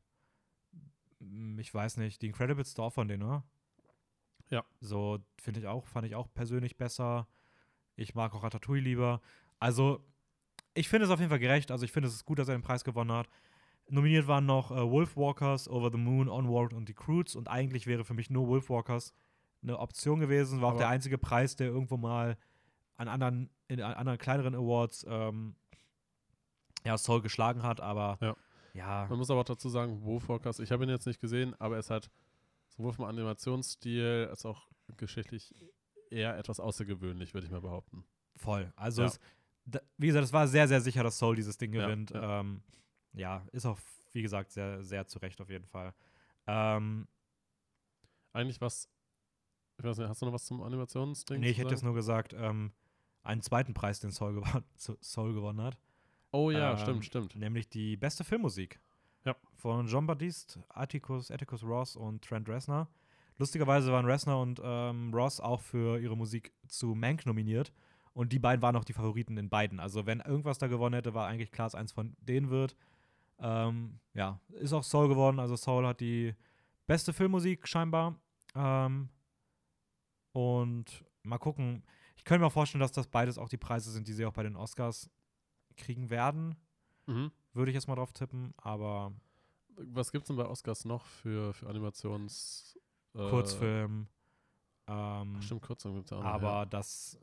Mm, 1.20 1.58
Ich 1.58 1.72
weiß 1.72 1.96
nicht, 1.98 2.22
die 2.22 2.26
Incredibles 2.28 2.68
ist 2.68 2.80
auch 2.80 2.92
von 2.92 3.08
denen, 3.08 3.22
oder? 3.22 3.44
Ja. 4.50 4.64
So 4.80 5.18
finde 5.40 5.60
ich 5.60 5.66
auch, 5.66 5.86
fand 5.86 6.06
ich 6.06 6.14
auch 6.14 6.28
persönlich 6.32 6.76
besser. 6.76 7.26
Ich 7.96 8.14
mag 8.14 8.34
auch 8.34 8.42
Ratatouille 8.44 8.82
lieber. 8.82 9.20
Also, 9.58 10.04
ich 10.74 10.88
finde 10.88 11.06
es 11.06 11.10
auf 11.10 11.18
jeden 11.18 11.30
Fall 11.30 11.38
gerecht. 11.38 11.70
Also, 11.70 11.84
ich 11.84 11.92
finde 11.92 12.08
es 12.08 12.14
ist 12.14 12.24
gut, 12.24 12.38
dass 12.38 12.48
er 12.48 12.56
den 12.56 12.62
Preis 12.62 12.84
gewonnen 12.84 13.12
hat. 13.12 13.28
Nominiert 13.88 14.26
waren 14.26 14.46
noch 14.46 14.70
äh, 14.72 14.90
Wolfwalkers, 14.90 15.68
Over 15.68 15.90
the 15.90 15.96
Moon, 15.98 16.28
Onward 16.28 16.72
und 16.74 16.86
The 16.88 16.94
Croods. 16.94 17.34
Und 17.36 17.48
eigentlich 17.48 17.86
wäre 17.86 18.04
für 18.04 18.14
mich 18.14 18.30
nur 18.30 18.46
Wolfwalkers 18.48 19.14
eine 19.62 19.78
Option 19.78 20.20
gewesen. 20.20 20.60
War 20.60 20.68
auch 20.68 20.70
Aber- 20.72 20.78
der 20.80 20.88
einzige 20.88 21.18
Preis, 21.18 21.56
der 21.56 21.68
irgendwo 21.68 21.96
mal 21.96 22.36
an 22.96 23.08
anderen, 23.08 23.50
in 23.68 23.80
an 23.80 23.94
anderen 23.94 24.18
kleineren 24.18 24.54
Awards 24.54 25.04
ähm, 25.08 25.54
ja, 26.84 26.96
Soul 26.98 27.22
geschlagen 27.22 27.62
hat. 27.62 27.80
Aber 27.80 28.18
Ja. 28.20 28.36
Ja 28.76 29.06
Man 29.08 29.18
muss 29.18 29.30
aber 29.30 29.40
auch 29.40 29.44
dazu 29.44 29.68
sagen, 29.68 30.02
Wo 30.02 30.18
Forecast, 30.20 30.60
ich 30.60 30.70
habe 30.70 30.84
ihn 30.84 30.90
jetzt 30.90 31.06
nicht 31.06 31.20
gesehen, 31.20 31.54
aber 31.60 31.78
es 31.78 31.90
hat 31.90 32.10
sowohl 32.68 32.92
vom 32.92 33.04
Animationsstil 33.06 34.28
als 34.30 34.44
auch 34.44 34.68
geschichtlich 34.96 35.54
eher 36.10 36.36
etwas 36.38 36.60
außergewöhnlich, 36.60 37.34
würde 37.34 37.46
ich 37.46 37.50
mal 37.52 37.60
behaupten. 37.60 38.04
Voll. 38.36 38.72
Also, 38.76 39.02
Ja. 39.02 39.08
es, 39.08 39.20
da, 39.64 39.80
wie 39.96 40.06
gesagt, 40.06 40.24
es 40.24 40.32
war 40.32 40.46
sehr, 40.46 40.68
sehr 40.68 40.80
sicher, 40.80 41.02
dass 41.02 41.18
Soul 41.18 41.34
dieses 41.36 41.58
Ding 41.58 41.72
gewinnt. 41.72 42.10
ja. 42.10 42.22
Ja, 42.22 42.40
ähm, 42.40 42.62
ja 43.14 43.46
ist 43.52 43.66
auch, 43.66 43.78
wie 44.12 44.22
gesagt, 44.22 44.52
sehr, 44.52 44.84
sehr 44.84 45.06
zu 45.06 45.18
Recht 45.18 45.40
auf 45.40 45.50
jeden 45.50 45.66
Fall. 45.66 45.92
Ähm, 46.46 47.08
Eigentlich 48.32 48.60
was, 48.60 48.88
ich 49.78 49.84
weiß 49.84 49.96
nicht, 49.96 50.08
hast 50.08 50.20
du 50.20 50.26
noch 50.26 50.32
was 50.34 50.44
zum 50.44 50.62
Animationsding? 50.62 51.40
nee, 51.40 51.50
ich 51.50 51.58
hätte 51.58 51.70
jetzt 51.70 51.82
nur 51.82 51.94
gesagt, 51.94 52.34
ähm, 52.34 52.72
einen 53.22 53.40
zweiten 53.40 53.72
Preis, 53.74 53.98
den 53.98 54.12
Soul, 54.12 54.34
gewon 54.34 54.62
Soul 55.02 55.32
gewonnen 55.32 55.62
hat. 55.62 55.78
Oh 56.32 56.50
ja, 56.50 56.72
ähm, 56.72 56.78
stimmt, 56.78 57.04
stimmt. 57.04 57.36
Nämlich 57.36 57.68
die 57.68 57.96
beste 57.96 58.24
Filmmusik. 58.24 58.80
Ja. 59.24 59.34
Von 59.54 59.86
John 59.86 60.06
Baptiste, 60.06 60.62
Atticus, 60.68 61.30
Atticus 61.30 61.64
Ross 61.64 61.96
und 61.96 62.22
Trent 62.24 62.48
Reznor. 62.48 62.88
Lustigerweise 63.38 63.92
waren 63.92 64.06
Reznor 64.06 64.40
und 64.40 64.60
ähm, 64.62 65.12
Ross 65.12 65.40
auch 65.40 65.60
für 65.60 65.98
ihre 65.98 66.16
Musik 66.16 66.52
zu 66.68 66.94
Mank 66.94 67.26
nominiert. 67.26 67.72
Und 68.14 68.32
die 68.32 68.38
beiden 68.38 68.62
waren 68.62 68.76
auch 68.76 68.84
die 68.84 68.94
Favoriten 68.94 69.36
in 69.36 69.50
beiden. 69.50 69.78
Also, 69.78 70.06
wenn 70.06 70.20
irgendwas 70.20 70.56
da 70.56 70.68
gewonnen 70.68 70.94
hätte, 70.94 71.12
war 71.12 71.26
eigentlich 71.26 71.52
klar, 71.52 71.66
dass 71.66 71.74
eins 71.74 71.92
von 71.92 72.16
denen 72.20 72.48
wird. 72.48 72.74
Ähm, 73.38 74.00
ja, 74.14 74.40
ist 74.48 74.72
auch 74.72 74.84
Soul 74.84 75.08
geworden. 75.08 75.38
Also, 75.38 75.54
Soul 75.56 75.86
hat 75.86 76.00
die 76.00 76.34
beste 76.86 77.12
Filmmusik 77.12 77.68
scheinbar. 77.68 78.18
Ähm, 78.54 79.10
und 80.32 81.04
mal 81.22 81.38
gucken. 81.38 81.82
Ich 82.16 82.24
könnte 82.24 82.40
mir 82.40 82.46
auch 82.46 82.52
vorstellen, 82.52 82.80
dass 82.80 82.92
das 82.92 83.06
beides 83.06 83.36
auch 83.36 83.50
die 83.50 83.58
Preise 83.58 83.90
sind, 83.90 84.08
die 84.08 84.14
sie 84.14 84.24
auch 84.24 84.32
bei 84.32 84.42
den 84.42 84.56
Oscars 84.56 85.10
kriegen 85.76 86.10
werden. 86.10 86.56
Mhm. 87.06 87.30
Würde 87.52 87.70
ich 87.70 87.74
jetzt 87.74 87.86
mal 87.88 87.94
drauf 87.94 88.12
tippen, 88.12 88.52
aber 88.56 89.12
Was 89.76 90.12
gibt's 90.12 90.28
denn 90.28 90.36
bei 90.36 90.46
Oscars 90.46 90.84
noch 90.84 91.04
für, 91.04 91.52
für 91.54 91.68
Animations... 91.68 92.78
Äh, 93.14 93.28
Kurzfilm. 93.30 94.08
Ähm, 94.88 95.34
ach, 95.38 95.42
Stimmt, 95.42 95.62
Kurzfilm 95.62 95.94
gibt's 95.96 96.12
auch 96.12 96.22
noch. 96.22 96.26
aber 96.30 96.50
ja. 96.50 96.66
das 96.66 97.18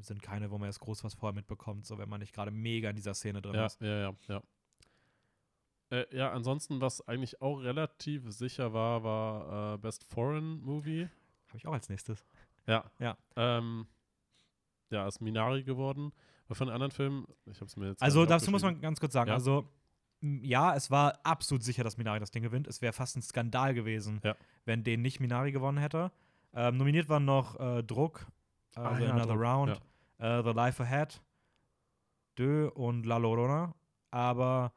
sind 0.00 0.22
keine, 0.22 0.50
wo 0.50 0.58
man 0.58 0.68
jetzt 0.68 0.80
groß 0.80 1.02
was 1.04 1.14
vorher 1.14 1.34
mitbekommt, 1.34 1.86
so 1.86 1.98
wenn 1.98 2.08
man 2.08 2.20
nicht 2.20 2.32
gerade 2.34 2.50
mega 2.50 2.90
in 2.90 2.96
dieser 2.96 3.14
Szene 3.14 3.40
drin 3.42 3.54
Ja, 3.54 3.66
ist. 3.66 3.80
ja, 3.80 3.98
ja, 3.98 4.14
ja. 4.28 4.42
Äh, 5.90 6.16
ja, 6.16 6.32
ansonsten, 6.32 6.80
was 6.80 7.06
eigentlich 7.08 7.40
auch 7.40 7.56
relativ 7.58 8.30
sicher 8.30 8.72
war, 8.74 9.02
war 9.04 9.74
äh, 9.74 9.78
Best 9.78 10.04
Foreign 10.04 10.60
Movie. 10.60 11.08
Habe 11.48 11.56
ich 11.58 11.66
auch 11.66 11.72
als 11.72 11.88
nächstes. 11.88 12.26
Ja. 12.66 12.84
Ja. 12.98 13.16
Ähm, 13.36 13.86
ja, 14.90 15.06
ist 15.08 15.20
Minari 15.20 15.62
geworden. 15.64 16.12
Aber 16.48 16.54
von 16.54 16.68
anderen 16.70 16.90
Filmen, 16.90 17.26
ich 17.46 17.56
habe 17.60 17.66
es 17.66 17.76
mir 17.76 17.88
jetzt. 17.88 18.02
Also 18.02 18.24
dazu 18.26 18.50
muss 18.50 18.62
man 18.62 18.80
ganz 18.80 18.98
kurz 19.00 19.12
sagen, 19.12 19.28
Ja. 19.28 19.34
also 19.34 19.68
ja, 20.20 20.74
es 20.74 20.90
war 20.90 21.18
absolut 21.22 21.62
sicher, 21.62 21.84
dass 21.84 21.96
Minari 21.96 22.18
das 22.18 22.30
Ding 22.30 22.42
gewinnt. 22.42 22.66
Es 22.66 22.82
wäre 22.82 22.92
fast 22.92 23.16
ein 23.16 23.22
Skandal 23.22 23.74
gewesen, 23.74 24.20
Ja. 24.24 24.34
wenn 24.64 24.82
den 24.82 25.02
nicht 25.02 25.20
Minari 25.20 25.52
gewonnen 25.52 25.78
hätte. 25.78 26.10
Ähm, 26.54 26.76
nominiert 26.78 27.08
waren 27.08 27.24
noch 27.24 27.60
äh, 27.60 27.82
Druck, 27.84 28.26
äh, 28.76 28.80
Ah, 28.80 28.96
The 28.96 29.04
ja, 29.04 29.10
Another 29.10 29.34
Druck, 29.34 29.40
Round, 29.42 29.80
äh, 30.18 30.42
The 30.42 30.50
Life 30.50 30.82
Ahead, 30.82 31.20
Deux 32.36 32.70
und 32.74 33.04
La 33.06 33.18
Llorona. 33.18 33.74
Aber 34.10 34.72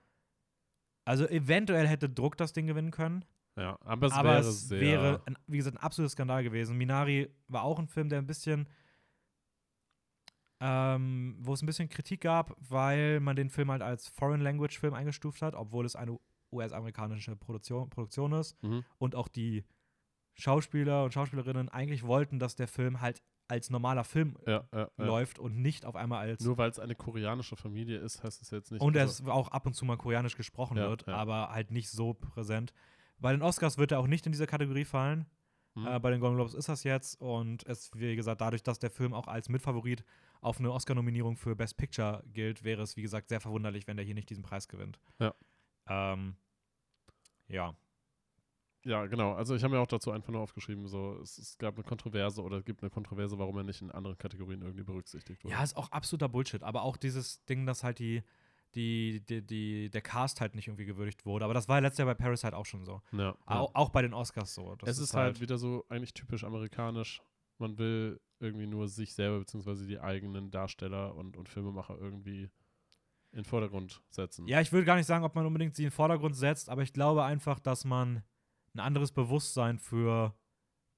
also 1.05 1.25
eventuell 1.27 1.87
hätte 1.87 2.09
Druck 2.09 2.37
das 2.37 2.53
Ding 2.53 2.67
gewinnen 2.67 2.91
können. 2.91 3.23
Ja, 3.57 3.77
aber 3.83 4.07
es 4.07 4.13
aber 4.13 4.29
wäre 4.29 4.39
es 4.41 4.69
wäre, 4.69 5.21
ein, 5.25 5.37
wie 5.47 5.57
gesagt, 5.57 5.77
ein 5.77 5.83
absoluter 5.83 6.11
Skandal 6.11 6.43
gewesen. 6.43 6.77
Minari 6.77 7.29
war 7.47 7.63
auch 7.63 7.79
ein 7.79 7.87
Film, 7.87 8.09
der 8.09 8.19
ein 8.19 8.27
bisschen, 8.27 8.67
ähm, 10.61 11.35
wo 11.39 11.53
es 11.53 11.61
ein 11.61 11.65
bisschen 11.65 11.89
Kritik 11.89 12.21
gab, 12.21 12.55
weil 12.59 13.19
man 13.19 13.35
den 13.35 13.49
Film 13.49 13.71
halt 13.71 13.81
als 13.81 14.07
Foreign 14.07 14.41
Language 14.41 14.79
Film 14.79 14.93
eingestuft 14.93 15.41
hat, 15.41 15.55
obwohl 15.55 15.85
es 15.85 15.95
eine 15.95 16.17
US-amerikanische 16.51 17.35
Produktion, 17.35 17.89
Produktion 17.89 18.33
ist 18.33 18.61
Mhm. 18.63 18.83
und 18.99 19.15
auch 19.15 19.27
die 19.27 19.63
Schauspieler 20.35 21.03
und 21.03 21.13
Schauspielerinnen 21.13 21.69
eigentlich 21.69 22.03
wollten, 22.03 22.39
dass 22.39 22.55
der 22.55 22.67
Film 22.67 23.01
halt 23.01 23.21
als 23.47 23.69
normaler 23.69 24.03
Film 24.05 24.37
Ja, 24.47 24.63
ja, 24.73 24.89
ja. 24.97 25.05
läuft 25.05 25.37
und 25.37 25.57
nicht 25.57 25.85
auf 25.85 25.95
einmal 25.97 26.19
als 26.29 26.43
Nur 26.43 26.57
weil 26.57 26.69
es 26.69 26.79
eine 26.79 26.95
koreanische 26.95 27.57
Familie 27.57 27.97
ist, 27.97 28.23
heißt 28.23 28.41
es 28.41 28.49
jetzt 28.51 28.71
nicht. 28.71 28.81
und 28.81 28.95
also- 28.95 29.23
es 29.23 29.29
auch 29.29 29.49
ab 29.49 29.65
und 29.65 29.73
zu 29.73 29.83
mal 29.83 29.97
koreanisch 29.97 30.37
gesprochen 30.37 30.77
wird, 30.77 31.07
aber 31.09 31.49
halt 31.51 31.69
nicht 31.71 31.89
so 31.89 32.13
präsent. 32.13 32.73
Bei 33.19 33.31
den 33.33 33.41
Oscars 33.41 33.77
wird 33.77 33.91
er 33.91 33.99
auch 33.99 34.07
nicht 34.07 34.25
in 34.25 34.31
diese 34.31 34.47
Kategorie 34.47 34.85
fallen. 34.85 35.25
Mhm. 35.75 35.85
Äh, 35.87 35.99
bei 35.99 36.11
den 36.11 36.19
Golden 36.21 36.35
Globes 36.37 36.53
ist 36.53 36.69
das 36.69 36.83
jetzt 36.83 37.19
und 37.21 37.65
es, 37.67 37.91
wie 37.93 38.15
gesagt, 38.15 38.41
dadurch, 38.41 38.63
dass 38.63 38.79
der 38.79 38.89
Film 38.89 39.13
auch 39.13 39.27
als 39.27 39.47
Mitfavorit 39.49 40.03
auf 40.41 40.59
eine 40.59 40.71
Oscar-Nominierung 40.71 41.37
für 41.37 41.55
Best 41.55 41.77
Picture 41.77 42.23
gilt, 42.33 42.63
wäre 42.63 42.81
es, 42.81 42.97
wie 42.97 43.03
gesagt, 43.03 43.29
sehr 43.29 43.39
verwunderlich, 43.39 43.87
wenn 43.87 43.97
der 43.97 44.05
hier 44.05 44.15
nicht 44.15 44.29
diesen 44.29 44.43
Preis 44.43 44.67
gewinnt. 44.67 44.99
Ja. 45.19 45.33
Ähm, 45.87 46.35
ja. 47.47 47.75
Ja, 48.83 49.05
genau. 49.05 49.33
Also 49.33 49.55
ich 49.55 49.63
habe 49.63 49.75
mir 49.75 49.79
auch 49.79 49.87
dazu 49.87 50.09
einfach 50.09 50.29
nur 50.29 50.41
aufgeschrieben, 50.41 50.87
so 50.87 51.19
es, 51.21 51.37
es 51.37 51.57
gab 51.59 51.75
eine 51.75 51.83
Kontroverse 51.83 52.41
oder 52.41 52.57
es 52.57 52.65
gibt 52.65 52.81
eine 52.81 52.89
Kontroverse, 52.89 53.37
warum 53.37 53.55
er 53.57 53.63
nicht 53.63 53.81
in 53.81 53.91
anderen 53.91 54.17
Kategorien 54.17 54.63
irgendwie 54.63 54.83
berücksichtigt 54.83 55.43
wurde. 55.43 55.53
Ja, 55.53 55.63
ist 55.63 55.77
auch 55.77 55.91
absoluter 55.91 56.27
Bullshit. 56.27 56.63
Aber 56.63 56.81
auch 56.81 56.97
dieses 56.97 57.45
Ding, 57.45 57.67
dass 57.67 57.83
halt 57.83 57.99
die, 57.99 58.23
die, 58.73 59.23
die, 59.29 59.45
die, 59.45 59.89
der 59.91 60.01
Cast 60.01 60.41
halt 60.41 60.55
nicht 60.55 60.67
irgendwie 60.67 60.85
gewürdigt 60.85 61.27
wurde. 61.27 61.45
Aber 61.45 61.53
das 61.53 61.69
war 61.69 61.77
ja 61.77 61.81
letztes 61.81 61.99
Jahr 61.99 62.07
bei 62.07 62.15
Parasite 62.15 62.57
auch 62.57 62.65
schon 62.65 62.83
so. 62.83 63.03
ja, 63.11 63.19
ja. 63.19 63.35
Auch, 63.45 63.89
bei 63.89 64.01
den 64.01 64.15
Oscars 64.15 64.55
so. 64.55 64.73
Das 64.77 64.89
es 64.89 64.97
ist 64.97 65.13
halt 65.13 65.41
wieder 65.41 65.59
so 65.59 65.85
eigentlich 65.89 66.15
typisch 66.15 66.43
amerikanisch. 66.43 67.21
Man 67.59 67.77
will 67.77 68.19
irgendwie 68.41 68.67
nur 68.67 68.87
sich 68.87 69.13
selber 69.13 69.39
beziehungsweise 69.39 69.85
die 69.85 69.99
eigenen 69.99 70.51
Darsteller 70.51 71.15
und, 71.15 71.37
und 71.37 71.49
Filmemacher 71.49 71.97
irgendwie 71.99 72.49
in 73.31 73.39
den 73.39 73.45
Vordergrund 73.45 74.01
setzen. 74.09 74.47
Ja, 74.47 74.59
ich 74.59 74.71
würde 74.71 74.85
gar 74.85 74.95
nicht 74.97 75.05
sagen, 75.05 75.23
ob 75.23 75.35
man 75.35 75.45
unbedingt 75.45 75.75
sie 75.75 75.83
in 75.83 75.89
den 75.89 75.95
Vordergrund 75.95 76.35
setzt, 76.35 76.69
aber 76.69 76.81
ich 76.81 76.93
glaube 76.93 77.23
einfach, 77.23 77.59
dass 77.59 77.85
man 77.85 78.23
ein 78.73 78.79
anderes 78.79 79.11
Bewusstsein 79.11 79.79
für 79.79 80.35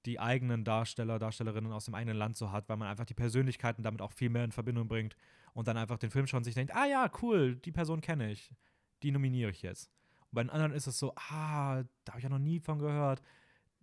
die 0.06 0.20
eigenen 0.20 0.64
Darsteller, 0.64 1.20
Darstellerinnen 1.20 1.72
aus 1.72 1.86
dem 1.86 1.94
eigenen 1.94 2.18
Land 2.18 2.36
so 2.36 2.52
hat, 2.52 2.68
weil 2.68 2.78
man 2.78 2.88
einfach 2.88 3.06
die 3.06 3.14
Persönlichkeiten 3.14 3.84
damit 3.84 4.02
auch 4.02 4.12
viel 4.12 4.30
mehr 4.30 4.44
in 4.44 4.52
Verbindung 4.52 4.88
bringt 4.88 5.16
und 5.54 5.68
dann 5.68 5.78
einfach 5.78 5.98
den 5.98 6.12
Film 6.12 6.26
und 6.34 6.44
sich 6.44 6.56
denkt, 6.56 6.76
ah 6.76 6.86
ja, 6.86 7.10
cool, 7.22 7.56
die 7.56 7.72
Person 7.72 8.02
kenne 8.02 8.32
ich, 8.32 8.54
die 9.02 9.12
nominiere 9.12 9.52
ich 9.52 9.62
jetzt. 9.62 9.90
Und 10.22 10.36
bei 10.36 10.44
den 10.44 10.50
anderen 10.50 10.74
ist 10.74 10.88
es 10.88 11.00
so, 11.00 11.14
ah, 11.16 11.84
da 12.04 12.12
habe 12.12 12.20
ich 12.20 12.24
ja 12.24 12.30
noch 12.30 12.40
nie 12.40 12.60
von 12.60 12.80
gehört. 12.80 13.22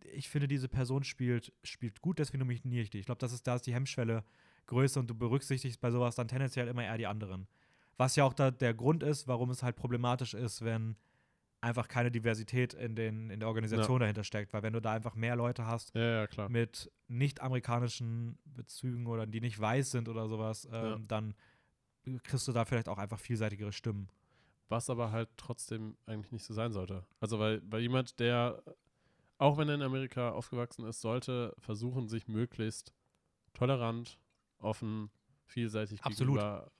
Ich 0.05 0.29
finde, 0.29 0.49
diese 0.49 0.69
Person 0.69 1.05
spielt, 1.05 1.53
spielt 1.63 2.01
gut, 2.01 2.19
deswegen 2.19 2.41
nominiere 2.41 2.83
ich 2.83 2.91
die. 2.91 2.99
Ich 2.99 3.07
glaube, 3.07 3.19
das 3.21 3.33
ist, 3.33 3.47
da 3.47 3.55
ist 3.57 3.67
die 3.67 3.75
Hemmschwelle 3.75 4.25
größer 4.67 5.01
und 5.01 5.09
du 5.09 5.15
berücksichtigst 5.15 5.81
bei 5.81 5.91
sowas 5.91 6.15
dann 6.15 6.29
tendenziell 6.29 6.69
immer 6.69 6.85
eher 6.85 6.99
die 6.99 7.07
anderen. 7.07 7.47
Was 7.97 8.17
ja 8.17 8.25
auch 8.25 8.33
da 8.35 8.51
der 8.51 8.73
Grund 8.75 9.03
ist, 9.03 9.29
warum 9.29 9.51
es 9.51 9.63
halt 9.63 9.77
problematisch 9.77 10.35
ist, 10.35 10.65
wenn 10.65 10.97
einfach 11.61 11.89
keine 11.89 12.11
Diversität 12.11 12.73
in, 12.73 12.95
den, 12.95 13.29
in 13.31 13.41
der 13.41 13.49
Organisation 13.49 14.01
dahinter 14.01 14.25
steckt. 14.25 14.53
Weil 14.53 14.63
wenn 14.63 14.73
du 14.73 14.81
da 14.81 14.93
einfach 14.93 15.15
mehr 15.15 15.37
Leute 15.37 15.67
hast 15.67 15.95
ja, 15.95 16.25
ja, 16.25 16.49
mit 16.49 16.91
nicht-amerikanischen 17.09 18.39
Bezügen 18.45 19.07
oder 19.07 19.27
die 19.27 19.41
nicht 19.41 19.59
weiß 19.61 19.91
sind 19.91 20.09
oder 20.09 20.29
sowas, 20.29 20.67
ähm, 20.73 20.73
Ja. 20.73 20.99
dann 21.09 21.35
kriegst 22.23 22.49
du 22.49 22.53
da 22.53 22.65
vielleicht 22.65 22.89
auch 22.89 22.99
einfach 22.99 23.21
vielseitigere 23.21 23.73
Stimmen. 23.73 24.09
Was 24.69 24.89
aber 24.89 25.11
halt 25.11 25.29
trotzdem 25.37 25.97
eigentlich 26.07 26.33
nicht 26.33 26.45
so 26.45 26.55
sein 26.55 26.73
sollte. 26.73 27.05
Also 27.19 27.39
weil, 27.39 27.61
weil 27.71 27.81
jemand, 27.83 28.19
der, 28.21 28.63
auch 29.41 29.57
wenn 29.57 29.69
er 29.69 29.77
in 29.77 29.83
Amerika 29.83 30.31
aufgewachsen 30.31 30.85
ist, 30.87 31.01
sollte 31.01 31.55
versuchen, 31.59 32.09
sich 32.09 32.29
möglichst 32.29 32.93
tolerant, 33.55 34.19
offen, 34.59 35.11
vielseitig 35.47 36.03
Absolut. 36.03 36.37
gegenüber 36.37 36.71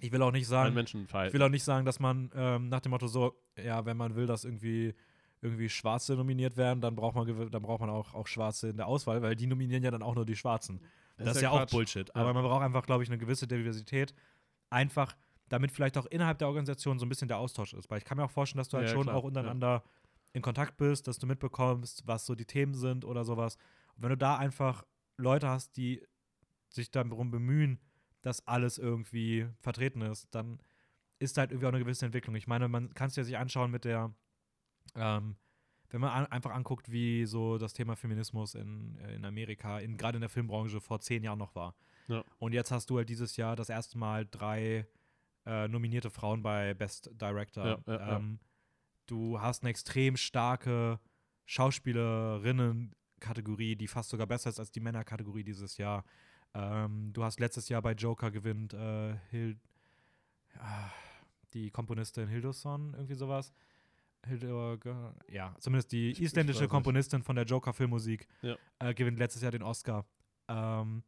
Ich 0.00 0.12
will 0.12 0.22
auch 0.22 0.32
nicht 0.32 0.48
sagen, 0.48 0.76
ich 0.76 1.32
will 1.32 1.42
auch 1.42 1.48
nicht 1.48 1.64
sagen, 1.64 1.86
dass 1.86 2.00
man 2.00 2.30
ähm, 2.34 2.68
nach 2.68 2.80
dem 2.80 2.90
Motto 2.90 3.06
so, 3.06 3.40
ja, 3.56 3.84
wenn 3.86 3.96
man 3.96 4.16
will, 4.16 4.26
dass 4.26 4.44
irgendwie 4.44 4.94
irgendwie 5.40 5.68
Schwarze 5.68 6.16
nominiert 6.16 6.56
werden, 6.56 6.80
dann 6.80 6.96
braucht 6.96 7.14
man, 7.14 7.50
dann 7.50 7.62
braucht 7.62 7.80
man 7.80 7.90
auch, 7.90 8.14
auch 8.14 8.26
Schwarze 8.26 8.68
in 8.68 8.76
der 8.76 8.88
Auswahl, 8.88 9.22
weil 9.22 9.36
die 9.36 9.46
nominieren 9.46 9.84
ja 9.84 9.92
dann 9.92 10.02
auch 10.02 10.16
nur 10.16 10.26
die 10.26 10.34
Schwarzen. 10.34 10.80
Das, 11.16 11.36
ist 11.36 11.42
ja, 11.42 11.50
auch 11.50 11.58
Quatsch. 11.58 11.70
Bullshit. 11.70 12.08
Ja. 12.08 12.14
Aber 12.16 12.34
man 12.34 12.42
braucht 12.42 12.62
einfach, 12.62 12.84
glaube 12.84 13.04
ich, 13.04 13.08
eine 13.08 13.18
gewisse 13.18 13.46
Diversität. 13.46 14.12
Einfach, 14.70 15.16
damit 15.48 15.70
vielleicht 15.70 15.96
auch 15.96 16.06
innerhalb 16.06 16.38
der 16.38 16.48
Organisation 16.48 16.98
so 16.98 17.06
ein 17.06 17.08
bisschen 17.08 17.28
der 17.28 17.38
Austausch 17.38 17.72
ist. 17.74 17.88
Weil 17.88 17.98
ich 17.98 18.04
kann 18.04 18.18
mir 18.18 18.24
auch 18.24 18.30
vorstellen, 18.30 18.58
dass 18.58 18.68
du 18.68 18.76
halt 18.76 18.88
Ja, 18.88 18.94
schon 18.94 19.04
klar. 19.04 19.14
auch 19.16 19.22
untereinander 19.22 19.84
in 20.32 20.42
Kontakt 20.42 20.76
bist, 20.76 21.08
dass 21.08 21.18
du 21.18 21.26
mitbekommst, 21.26 22.06
was 22.06 22.26
so 22.26 22.34
die 22.34 22.44
Themen 22.44 22.74
sind 22.74 23.04
oder 23.04 23.24
sowas. 23.24 23.56
Und 23.96 24.02
wenn 24.02 24.10
du 24.10 24.16
da 24.16 24.36
einfach 24.36 24.84
Leute 25.16 25.48
hast, 25.48 25.76
die 25.76 26.02
sich 26.68 26.90
darum 26.90 27.30
bemühen, 27.30 27.80
dass 28.22 28.46
alles 28.46 28.78
irgendwie 28.78 29.46
vertreten 29.60 30.02
ist, 30.02 30.28
dann 30.34 30.60
ist 31.18 31.36
halt 31.36 31.50
irgendwie 31.50 31.66
auch 31.66 31.72
eine 31.72 31.80
gewisse 31.80 32.06
Entwicklung. 32.06 32.36
Ich 32.36 32.46
meine, 32.46 32.68
man 32.68 32.94
kann 32.94 33.08
es 33.08 33.16
ja 33.16 33.24
sich 33.24 33.36
anschauen 33.36 33.70
mit 33.70 33.84
der, 33.84 34.12
ähm, 34.94 35.36
wenn 35.90 36.00
man 36.00 36.10
an, 36.10 36.26
einfach 36.26 36.52
anguckt, 36.52 36.90
wie 36.92 37.24
so 37.24 37.58
das 37.58 37.72
Thema 37.72 37.96
Feminismus 37.96 38.54
in, 38.54 38.98
in 38.98 39.24
Amerika, 39.24 39.78
in, 39.78 39.96
gerade 39.96 40.16
in 40.16 40.20
der 40.20 40.28
Filmbranche 40.28 40.80
vor 40.80 41.00
zehn 41.00 41.24
Jahren 41.24 41.38
noch 41.38 41.54
war. 41.54 41.74
Ja. 42.08 42.24
Und 42.38 42.52
jetzt 42.52 42.70
hast 42.70 42.90
du 42.90 42.98
halt 42.98 43.08
dieses 43.08 43.36
Jahr 43.36 43.56
das 43.56 43.68
erste 43.68 43.98
Mal 43.98 44.26
drei 44.30 44.86
äh, 45.46 45.68
nominierte 45.68 46.10
Frauen 46.10 46.42
bei 46.42 46.74
Best 46.74 47.10
Director. 47.20 47.64
Ja, 47.64 47.78
ja, 47.86 47.94
ja. 47.94 48.16
ähm, 48.16 48.38
Du 49.08 49.40
hast 49.40 49.62
eine 49.62 49.70
extrem 49.70 50.16
starke 50.16 51.00
Schauspielerinnen-Kategorie, 51.46 53.74
die 53.76 53.88
fast 53.88 54.10
sogar 54.10 54.26
besser 54.26 54.50
ist 54.50 54.58
als 54.60 54.70
die 54.70 54.80
Männerkategorie 54.80 55.44
dieses 55.44 55.76
Jahr. 55.78 56.04
Ähm, 56.54 57.12
du 57.12 57.24
hast 57.24 57.40
letztes 57.40 57.68
Jahr 57.68 57.82
bei 57.82 57.92
Joker 57.92 58.30
gewinnt 58.30 58.74
äh, 58.74 59.16
Hil 59.30 59.58
ah, 60.58 60.90
die 61.54 61.70
Komponistin 61.70 62.28
Hildesson, 62.28 62.92
irgendwie 62.94 63.14
sowas. 63.14 63.52
Ja, 65.28 65.54
zumindest 65.60 65.92
die 65.92 66.10
Ich- 66.10 66.18
ich 66.18 66.24
isländische 66.26 66.62
nicht. 66.62 66.70
Komponistin 66.70 67.22
von 67.22 67.36
der 67.36 67.44
Joker-Filmmusik 67.46 68.26
Ja. 68.42 68.56
äh, 68.78 68.92
gewinnt 68.92 69.18
letztes 69.18 69.40
Jahr 69.42 69.52
den 69.52 69.62
Oscar. 69.62 70.04
Ähm, 70.48 71.02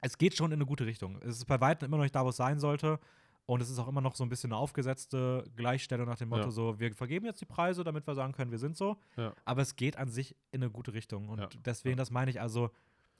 es 0.00 0.18
geht 0.18 0.34
schon 0.36 0.50
in 0.50 0.58
eine 0.58 0.66
gute 0.66 0.84
Richtung. 0.86 1.20
Es 1.22 1.36
ist 1.36 1.44
bei 1.44 1.60
weitem 1.60 1.86
immer 1.86 1.98
noch 1.98 2.04
nicht 2.04 2.14
da, 2.16 2.24
wo 2.24 2.30
es 2.30 2.36
sein 2.36 2.58
sollte. 2.58 2.98
Und 3.46 3.60
es 3.60 3.68
ist 3.70 3.78
auch 3.78 3.88
immer 3.88 4.00
noch 4.00 4.14
so 4.14 4.24
ein 4.24 4.28
bisschen 4.28 4.52
eine 4.52 4.56
aufgesetzte 4.58 5.44
Gleichstellung 5.56 6.06
nach 6.06 6.16
dem 6.18 6.28
Motto: 6.28 6.44
Ja. 6.44 6.50
so, 6.50 6.78
wir 6.78 6.94
vergeben 6.94 7.26
jetzt 7.26 7.40
die 7.40 7.44
Preise, 7.46 7.82
damit 7.84 8.06
wir 8.06 8.14
sagen 8.14 8.32
können, 8.32 8.50
wir 8.50 8.58
sind 8.58 8.76
so. 8.76 8.96
Ja. 9.16 9.34
Aber 9.44 9.62
es 9.62 9.74
geht 9.76 9.96
an 9.96 10.08
sich 10.08 10.36
in 10.52 10.62
eine 10.62 10.70
gute 10.70 10.92
Richtung. 10.94 11.28
Und 11.28 11.40
Ja. 11.40 11.48
deswegen, 11.64 11.96
das 11.96 12.10
meine 12.10 12.30
ich, 12.30 12.40
also, 12.40 12.70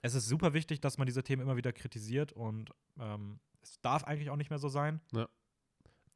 es 0.01 0.15
ist 0.15 0.27
super 0.27 0.53
wichtig, 0.53 0.81
dass 0.81 0.97
man 0.97 1.05
diese 1.07 1.23
Themen 1.23 1.41
immer 1.41 1.55
wieder 1.57 1.71
kritisiert 1.73 2.31
und 2.33 2.71
ähm, 2.99 3.39
es 3.61 3.79
darf 3.81 4.03
eigentlich 4.05 4.29
auch 4.29 4.35
nicht 4.35 4.49
mehr 4.49 4.59
so 4.59 4.69
sein. 4.69 5.01
Aber, 5.11 5.27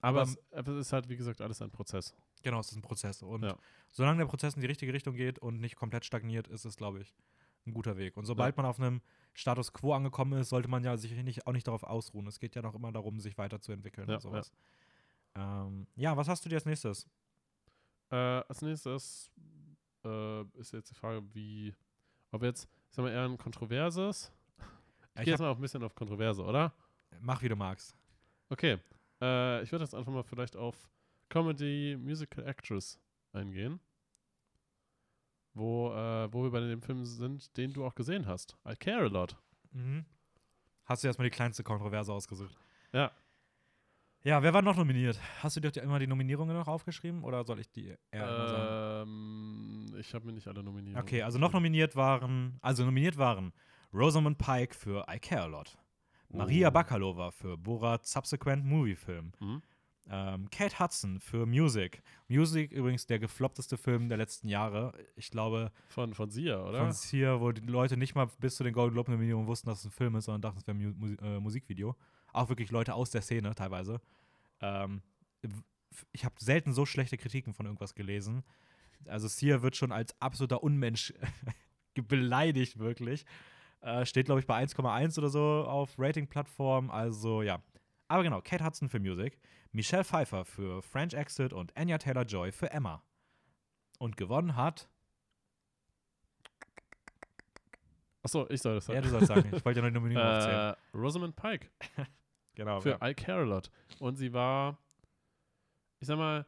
Aber- 0.02 0.22
es, 0.24 0.38
es 0.52 0.68
ist 0.68 0.94
halt, 0.94 1.10
wie 1.10 1.18
gesagt, 1.18 1.42
alles 1.42 1.62
ein 1.62 1.72
Prozess. 1.72 2.16
Genau, 2.44 2.60
es 2.60 2.70
ist 2.72 2.76
ein 2.78 2.82
Prozess. 2.82 3.24
Und 3.24 3.56
solange 3.90 4.20
der 4.20 4.26
Prozess 4.28 4.54
in 4.56 4.62
die 4.62 4.68
richtige 4.68 4.94
Richtung 4.94 5.16
geht 5.16 5.40
und 5.40 5.60
nicht 5.60 5.76
komplett 5.76 6.06
stagniert, 6.06 6.48
ist 6.48 6.66
es, 6.66 6.76
glaube 6.78 7.00
ich, 7.02 7.16
ein 7.66 7.74
guter 7.74 7.98
Weg. 7.98 8.16
Und 8.16 8.26
sobald 8.26 8.56
man 8.58 8.66
auf 8.66 8.80
einem 8.80 9.02
Status 9.38 9.72
quo 9.72 9.94
angekommen 9.94 10.40
ist, 10.40 10.50
sollte 10.50 10.68
man 10.68 10.84
ja 10.84 10.98
sich 10.98 11.12
nicht, 11.12 11.46
auch 11.46 11.54
nicht 11.54 11.68
darauf 11.68 11.84
ausruhen. 11.84 12.26
Es 12.26 12.40
geht 12.40 12.56
ja 12.56 12.64
noch 12.64 12.74
immer 12.74 12.92
darum, 12.92 13.20
sich 13.20 13.38
weiterzuentwickeln 13.38 14.10
Ja, 14.10 14.16
und 14.16 14.22
sowas. 14.22 14.52
Ja. 15.36 15.68
Ähm, 15.68 15.86
ja, 15.96 16.18
was 16.18 16.28
hast 16.28 16.44
du 16.44 16.50
dir 16.50 16.56
als 16.56 16.66
nächstes? 16.66 17.08
Äh, 18.10 18.16
als 18.16 18.64
nächstes 18.64 19.32
äh, 20.04 20.42
ist 20.58 20.74
jetzt 20.74 20.90
die 20.90 20.96
Frage, 20.96 21.24
wie, 21.36 21.76
ob 22.32 22.42
jetzt, 22.42 22.68
ich 22.90 22.96
sag 22.96 23.04
mal, 23.04 23.12
eher 23.12 23.26
ein 23.26 23.38
kontroverses. 23.38 24.32
Ich 24.58 25.20
Ich 25.20 25.26
gehe 25.26 25.34
jetzt 25.34 25.40
mal 25.40 25.52
auch 25.52 25.58
ein 25.58 25.62
bisschen 25.62 25.84
auf 25.84 25.94
Kontroverse, 25.94 26.44
oder? 26.44 26.74
Mach, 27.20 27.40
wie 27.44 27.50
du 27.50 27.56
magst. 27.56 27.96
Okay. 28.50 28.80
Äh, 29.22 29.62
ich 29.62 29.72
würde 29.72 29.84
jetzt 29.84 29.94
einfach 29.94 30.12
mal 30.12 30.24
vielleicht 30.24 30.56
auf 30.56 30.90
Comedy 31.30 31.96
Musical 32.00 32.44
Actress 32.48 33.00
eingehen. 33.34 33.80
Wo, 35.58 35.92
äh, 35.94 36.32
wo 36.32 36.44
wir 36.44 36.52
bei 36.52 36.60
dem 36.60 36.82
Film 36.82 37.04
sind, 37.04 37.56
den 37.58 37.74
du 37.74 37.86
auch 37.86 37.96
gesehen 37.96 38.28
hast. 38.28 38.56
I 38.68 38.76
Care 38.76 39.06
a 39.06 39.08
Lot. 39.08 39.36
Mhm. 39.72 40.06
Hast 40.86 41.04
du 41.04 41.08
erstmal 41.08 41.28
die 41.30 41.36
kleinste 41.36 41.64
Kontroverse 41.64 42.14
ausgesucht? 42.14 42.56
Ja. 42.94 43.12
Ja, 44.24 44.42
wer 44.44 44.54
war 44.54 44.62
noch 44.62 44.76
nominiert? 44.76 45.20
Hast 45.42 45.56
du 45.56 45.62
dir 45.62 45.72
immer 45.82 46.00
die 46.00 46.08
Nominierungen 46.08 46.56
noch 46.56 46.68
aufgeschrieben 46.68 47.24
oder 47.24 47.44
soll 47.46 47.60
ich 47.60 47.72
die 47.72 47.96
eher? 48.12 49.02
Ähm, 49.04 49.94
ich 50.00 50.14
habe 50.14 50.26
mir 50.26 50.34
nicht 50.34 50.48
alle 50.48 50.64
nominiert. 50.64 50.98
Okay, 50.98 51.22
also 51.22 51.38
noch 51.40 51.54
nominiert 51.54 51.96
waren, 51.96 52.58
also 52.62 52.84
nominiert 52.84 53.18
waren 53.18 53.54
Rosamund 53.94 54.38
Pike 54.38 54.74
für 54.76 55.06
I 55.10 55.20
Care 55.20 55.44
a 55.44 55.46
Lot, 55.46 55.78
Maria 56.30 56.68
Oh. 56.70 56.72
Bakalova 56.72 57.32
für 57.32 57.58
Borat 57.58 58.06
Subsequent 58.06 58.66
Movie 58.66 58.96
Film, 58.96 59.32
Mhm. 59.40 59.62
Ähm, 60.10 60.50
Kate 60.50 60.80
Hudson 60.80 61.20
für 61.20 61.46
Music. 61.46 62.02
Music 62.28 62.72
übrigens 62.72 63.06
der 63.08 63.20
gefloppteste 63.20 63.78
Film 63.78 64.10
der 64.10 64.18
letzten 64.18 64.48
Jahre. 64.48 64.94
Ich 65.16 65.32
glaube, 65.32 65.72
Von, 65.90 66.14
von 66.14 66.30
Sia, 66.30 66.64
oder? 66.64 66.80
von 66.80 66.94
hier, 67.10 67.42
wo 67.42 67.52
die 67.52 67.62
Leute 67.62 67.98
nicht 67.98 68.16
mal 68.16 68.28
bis 68.40 68.56
zu 68.56 68.64
den 68.64 68.74
Golden 68.74 68.94
Globe 68.94 69.12
Nominierungen 69.12 69.48
wussten, 69.48 69.68
dass 69.68 69.80
es 69.80 69.86
ein 69.86 69.92
Film 69.92 70.16
ist, 70.16 70.26
sondern 70.26 70.42
dachten, 70.42 70.60
es 70.60 70.68
wäre 70.68 70.78
ein 70.78 70.98
Mu 70.98 71.16
äh, 71.22 71.40
Musikvideo. 71.40 71.96
Auch 72.34 72.50
wirklich 72.50 72.72
Leute 72.72 72.94
aus 72.94 73.12
der 73.12 73.22
Szene 73.22 73.54
teilweise. 73.56 74.00
Ähm, 74.62 75.02
ich 76.12 76.26
habe 76.26 76.36
selten 76.40 76.74
so 76.74 76.86
schlechte 76.86 77.18
Kritiken 77.18 77.54
von 77.54 77.66
irgendwas 77.66 77.96
gelesen. 77.96 78.44
Also 79.06 79.28
Sia 79.28 79.62
wird 79.62 79.76
schon 79.76 79.92
als 79.92 80.20
absoluter 80.22 80.64
Unmensch 80.64 81.14
beleidigt, 81.96 82.80
wirklich. 82.80 83.26
Äh, 83.82 84.06
steht, 84.06 84.26
glaube 84.26 84.40
ich, 84.40 84.48
bei 84.48 84.62
1,1 84.64 85.18
oder 85.18 85.30
so 85.30 85.42
auf 85.42 85.96
Rating-Plattformen. 85.98 86.90
Also 86.90 87.42
ja. 87.42 87.62
Aber 88.08 88.24
genau, 88.24 88.42
Kate 88.42 88.66
Hudson 88.66 88.90
für 88.90 89.00
Music, 89.00 89.38
Michelle 89.78 90.04
Pfeiffer 90.04 90.44
für 90.44 90.82
French 90.82 91.14
Exit 91.14 91.54
und 91.54 91.78
Anya 91.78 92.00
Taylor-Joy 92.00 92.52
für 92.52 92.72
Emma. 92.72 93.04
Und 94.00 94.18
gewonnen 94.18 94.56
hat 94.56 94.90
Achso, 98.24 98.48
ich 98.50 98.60
soll 98.60 98.74
das 98.76 98.88
Ja, 98.88 98.96
sagen. 98.96 99.04
du 99.04 99.10
sollst 99.12 99.28
sagen. 99.28 99.56
Ich 99.56 99.64
wollte 99.64 99.80
ja 99.80 99.86
noch 99.86 99.90
die 99.92 99.94
Nominierung 100.00 100.26
aufzählen. 100.28 100.74
äh, 100.74 100.98
Rosamund 100.98 101.36
Pike 101.36 101.70
Genau. 102.56 102.82
für 102.82 102.98
ja. 103.00 103.08
I 103.08 103.14
Care 103.14 103.42
a 103.42 103.46
Lot. 103.46 103.70
Und 104.00 104.16
sie 104.16 104.34
war, 104.34 104.80
ich 106.00 106.08
sag 106.08 106.18
mal, 106.18 106.46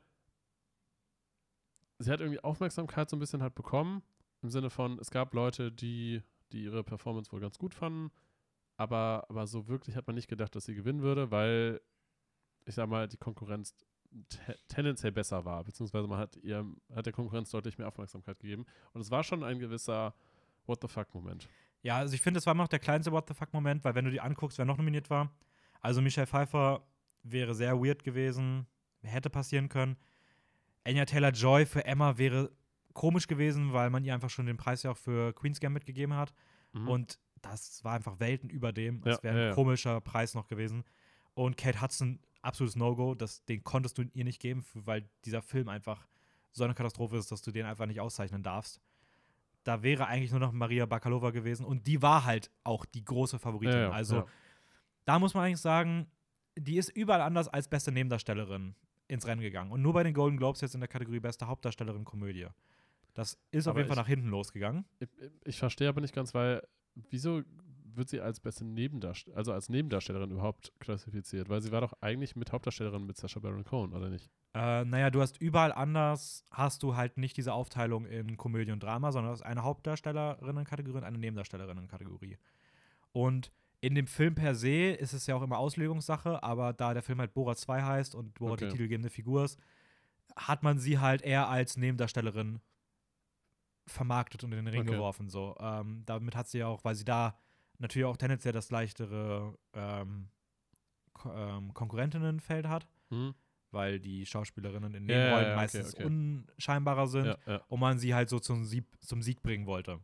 sie 1.99 2.11
hat 2.11 2.19
irgendwie 2.19 2.39
Aufmerksamkeit 2.43 3.09
so 3.11 3.15
ein 3.15 3.19
bisschen 3.19 3.43
halt 3.43 3.53
bekommen. 3.53 4.01
Im 4.41 4.49
Sinne 4.49 4.71
von, 4.71 4.97
es 4.97 5.11
gab 5.11 5.35
Leute, 5.35 5.71
die, 5.71 6.23
die 6.51 6.63
ihre 6.63 6.83
Performance 6.83 7.31
wohl 7.31 7.39
ganz 7.41 7.59
gut 7.59 7.75
fanden. 7.75 8.11
Aber, 8.77 9.27
aber 9.29 9.45
so 9.45 9.67
wirklich 9.67 9.95
hat 9.95 10.07
man 10.07 10.15
nicht 10.15 10.29
gedacht, 10.29 10.55
dass 10.55 10.65
sie 10.65 10.73
gewinnen 10.73 11.01
würde, 11.03 11.29
weil, 11.29 11.79
ich 12.69 12.75
sag 12.75 12.87
mal, 12.87 13.07
die 13.07 13.17
Konkurrenz 13.17 13.75
te 14.29 14.57
tendenziell 14.67 15.11
besser 15.11 15.43
war. 15.43 15.63
Beziehungsweise 15.63 16.07
man 16.07 16.19
hat, 16.19 16.37
ihr, 16.37 16.65
hat 16.95 17.05
der 17.05 17.13
Konkurrenz 17.13 17.49
deutlich 17.49 17.77
mehr 17.77 17.87
Aufmerksamkeit 17.87 18.39
gegeben. 18.39 18.65
Und 18.93 19.01
es 19.01 19.11
war 19.11 19.23
schon 19.23 19.43
ein 19.43 19.59
gewisser 19.59 20.13
What 20.65 20.79
the 20.81 20.87
fuck-Moment. 20.87 21.49
Ja, 21.81 21.97
also 21.97 22.13
ich 22.13 22.21
finde, 22.21 22.37
es 22.37 22.45
war 22.45 22.53
immer 22.53 22.63
noch 22.63 22.69
der 22.69 22.79
kleinste 22.79 23.11
What 23.11 23.27
the 23.27 23.33
fuck-Moment, 23.33 23.83
weil 23.83 23.95
wenn 23.95 24.05
du 24.05 24.11
die 24.11 24.21
anguckst, 24.21 24.57
wer 24.57 24.65
noch 24.65 24.77
nominiert 24.77 25.09
war, 25.09 25.31
also 25.81 26.01
Michelle 26.01 26.27
Pfeiffer 26.27 26.83
wäre 27.23 27.55
sehr 27.55 27.79
weird 27.81 28.03
gewesen, 28.03 28.67
hätte 29.01 29.29
passieren 29.29 29.69
können. 29.69 29.97
Anya 30.85 31.05
Taylor-Joy 31.05 31.65
für 31.65 31.85
Emma 31.85 32.17
wäre 32.17 32.51
komisch 32.93 33.27
gewesen, 33.27 33.73
weil 33.73 33.89
man 33.89 34.03
ihr 34.03 34.13
einfach 34.13 34.29
schon 34.29 34.45
den 34.45 34.57
Preis 34.57 34.83
ja 34.83 34.91
auch 34.91 34.97
für 34.97 35.33
Queen's 35.33 35.59
Gambit 35.59 35.85
gegeben 35.85 36.13
hat. 36.13 36.33
Mhm. 36.73 36.87
Und 36.87 37.19
das 37.41 37.83
war 37.83 37.93
einfach 37.93 38.19
Welten 38.19 38.49
über 38.49 38.73
dem. 38.73 39.01
Ja, 39.05 39.13
Es 39.13 39.23
wäre 39.23 39.35
ein 39.35 39.41
ja, 39.41 39.47
ja. 39.47 39.53
komischer 39.53 40.01
Preis 40.01 40.35
noch 40.35 40.47
gewesen. 40.47 40.83
Und 41.33 41.57
Kate 41.57 41.81
Hudson, 41.81 42.19
absolutes 42.41 42.75
No-Go. 42.75 43.15
Den 43.15 43.63
konntest 43.63 43.97
du 43.97 44.03
ihr 44.13 44.23
nicht 44.23 44.41
geben, 44.41 44.63
weil 44.73 45.09
dieser 45.25 45.41
Film 45.41 45.69
einfach 45.69 46.07
so 46.51 46.63
eine 46.63 46.73
Katastrophe 46.73 47.17
ist, 47.17 47.31
dass 47.31 47.41
du 47.41 47.51
den 47.51 47.65
einfach 47.65 47.85
nicht 47.85 47.99
auszeichnen 47.99 48.43
darfst. 48.43 48.81
Da 49.63 49.83
wäre 49.83 50.07
eigentlich 50.07 50.31
nur 50.31 50.39
noch 50.39 50.51
Maria 50.51 50.85
Bakalova 50.85 51.31
gewesen. 51.31 51.65
Und 51.65 51.85
die 51.85 52.01
war 52.01 52.25
halt 52.25 52.49
auch 52.63 52.85
die 52.85 53.03
große 53.03 53.39
Favoritin. 53.39 53.75
Ja, 53.75 53.81
ja, 53.81 53.91
also 53.91 54.15
ja. 54.17 54.25
da 55.05 55.19
muss 55.19 55.33
man 55.33 55.45
eigentlich 55.45 55.59
sagen, 55.59 56.07
die 56.57 56.77
ist 56.77 56.89
überall 56.89 57.21
anders 57.21 57.47
als 57.47 57.67
beste 57.67 57.91
Nebendarstellerin 57.91 58.75
ins 59.07 59.27
Rennen 59.27 59.41
gegangen. 59.41 59.71
Und 59.71 59.81
nur 59.81 59.93
bei 59.93 60.03
den 60.03 60.13
Golden 60.13 60.37
Globes 60.37 60.61
jetzt 60.61 60.75
in 60.75 60.81
der 60.81 60.87
Kategorie 60.87 61.19
beste 61.19 61.47
Hauptdarstellerin 61.47 62.05
Komödie. 62.05 62.47
Das 63.13 63.37
ist 63.51 63.67
auf 63.67 63.71
Aber 63.71 63.79
jeden 63.79 63.89
Fall 63.89 63.97
ich- 63.97 64.01
nach 64.03 64.07
hinten 64.07 64.29
losgegangen. 64.29 64.85
Ich, 64.99 65.09
ich 65.43 65.59
verstehe 65.59 65.89
aber 65.89 66.01
nicht 66.01 66.13
ganz, 66.13 66.33
weil 66.33 66.65
wieso 66.95 67.41
wird 67.99 68.09
sie 68.09 68.19
als 68.21 68.39
beste 68.39 68.65
Nebendarstellerin, 68.65 69.37
also 69.37 69.53
als 69.53 69.69
Nebendarstellerin 69.69 70.31
überhaupt 70.31 70.73
klassifiziert? 70.79 71.49
Weil 71.49 71.61
sie 71.61 71.71
war 71.71 71.81
doch 71.81 71.93
eigentlich 72.01 72.35
mit 72.35 72.51
Hauptdarstellerin 72.51 73.05
mit 73.05 73.17
Sacha 73.17 73.39
Baron 73.39 73.63
Cohen, 73.63 73.93
oder 73.93 74.09
nicht? 74.09 74.31
Äh, 74.55 74.83
naja, 74.85 75.11
du 75.11 75.21
hast 75.21 75.39
überall 75.39 75.71
anders, 75.71 76.43
hast 76.49 76.81
du 76.81 76.95
halt 76.95 77.17
nicht 77.17 77.37
diese 77.37 77.53
Aufteilung 77.53 78.05
in 78.05 78.35
Komödie 78.35 78.71
und 78.71 78.81
Drama, 78.81 79.11
sondern 79.11 79.29
du 79.31 79.33
hast 79.33 79.43
eine 79.45 79.63
Hauptdarstellerinnen-Kategorie 79.63 80.97
und 80.97 81.03
eine 81.03 81.19
Nebendarstellerinnen-Kategorie. 81.19 82.37
Und 83.11 83.51
in 83.81 83.95
dem 83.95 84.07
Film 84.07 84.35
per 84.35 84.55
se 84.55 84.91
ist 84.91 85.13
es 85.13 85.27
ja 85.27 85.35
auch 85.35 85.43
immer 85.43 85.59
Auslegungssache, 85.59 86.41
aber 86.43 86.73
da 86.73 86.93
der 86.93 87.03
Film 87.03 87.19
halt 87.19 87.33
Borat 87.33 87.59
2 87.59 87.83
heißt 87.83 88.15
und 88.15 88.33
Borat 88.33 88.59
die 88.61 88.65
Okay. 88.65 88.71
titelgebende 88.71 89.09
Figur 89.11 89.45
ist, 89.45 89.59
hat 90.35 90.63
man 90.63 90.79
sie 90.79 90.99
halt 90.99 91.21
eher 91.21 91.47
als 91.47 91.77
Nebendarstellerin 91.77 92.59
vermarktet 93.87 94.43
und 94.43 94.51
in 94.51 94.57
den 94.65 94.67
Ring 94.67 94.81
Okay. 94.81 94.95
geworfen. 94.95 95.29
So. 95.29 95.55
Ähm, 95.59 96.03
damit 96.05 96.35
hat 96.35 96.47
sie 96.47 96.59
ja 96.59 96.67
auch, 96.67 96.83
weil 96.83 96.95
sie 96.95 97.05
da 97.05 97.37
natürlich 97.79 98.05
auch 98.05 98.17
tendenziell 98.17 98.53
das 98.53 98.69
leichtere 98.71 99.57
ähm, 99.73 100.29
Ko 101.13 101.31
ähm, 101.33 101.73
Konkurrentinnenfeld 101.73 102.67
hat 102.67 102.87
Hm? 103.09 103.33
weil 103.71 103.99
die 103.99 104.25
Schauspielerinnen 104.25 104.93
in 104.95 105.07
Ja, 105.07 105.15
ja, 105.15 105.19
Nebenrollen 105.21 105.45
ja, 105.45 105.51
okay, 105.53 105.55
meistens 105.61 105.93
okay. 105.95 106.05
unscheinbarer 106.05 107.07
sind 107.07 107.25
Ja, 107.25 107.37
ja. 107.45 107.61
und 107.67 107.79
man 107.79 107.99
sie 107.99 108.13
halt 108.15 108.29
so 108.29 108.39
zum 108.39 108.65
Sieg, 108.65 108.85
zum 108.99 109.21
Sieg 109.21 109.41
bringen 109.43 109.65
wollte. 109.67 109.99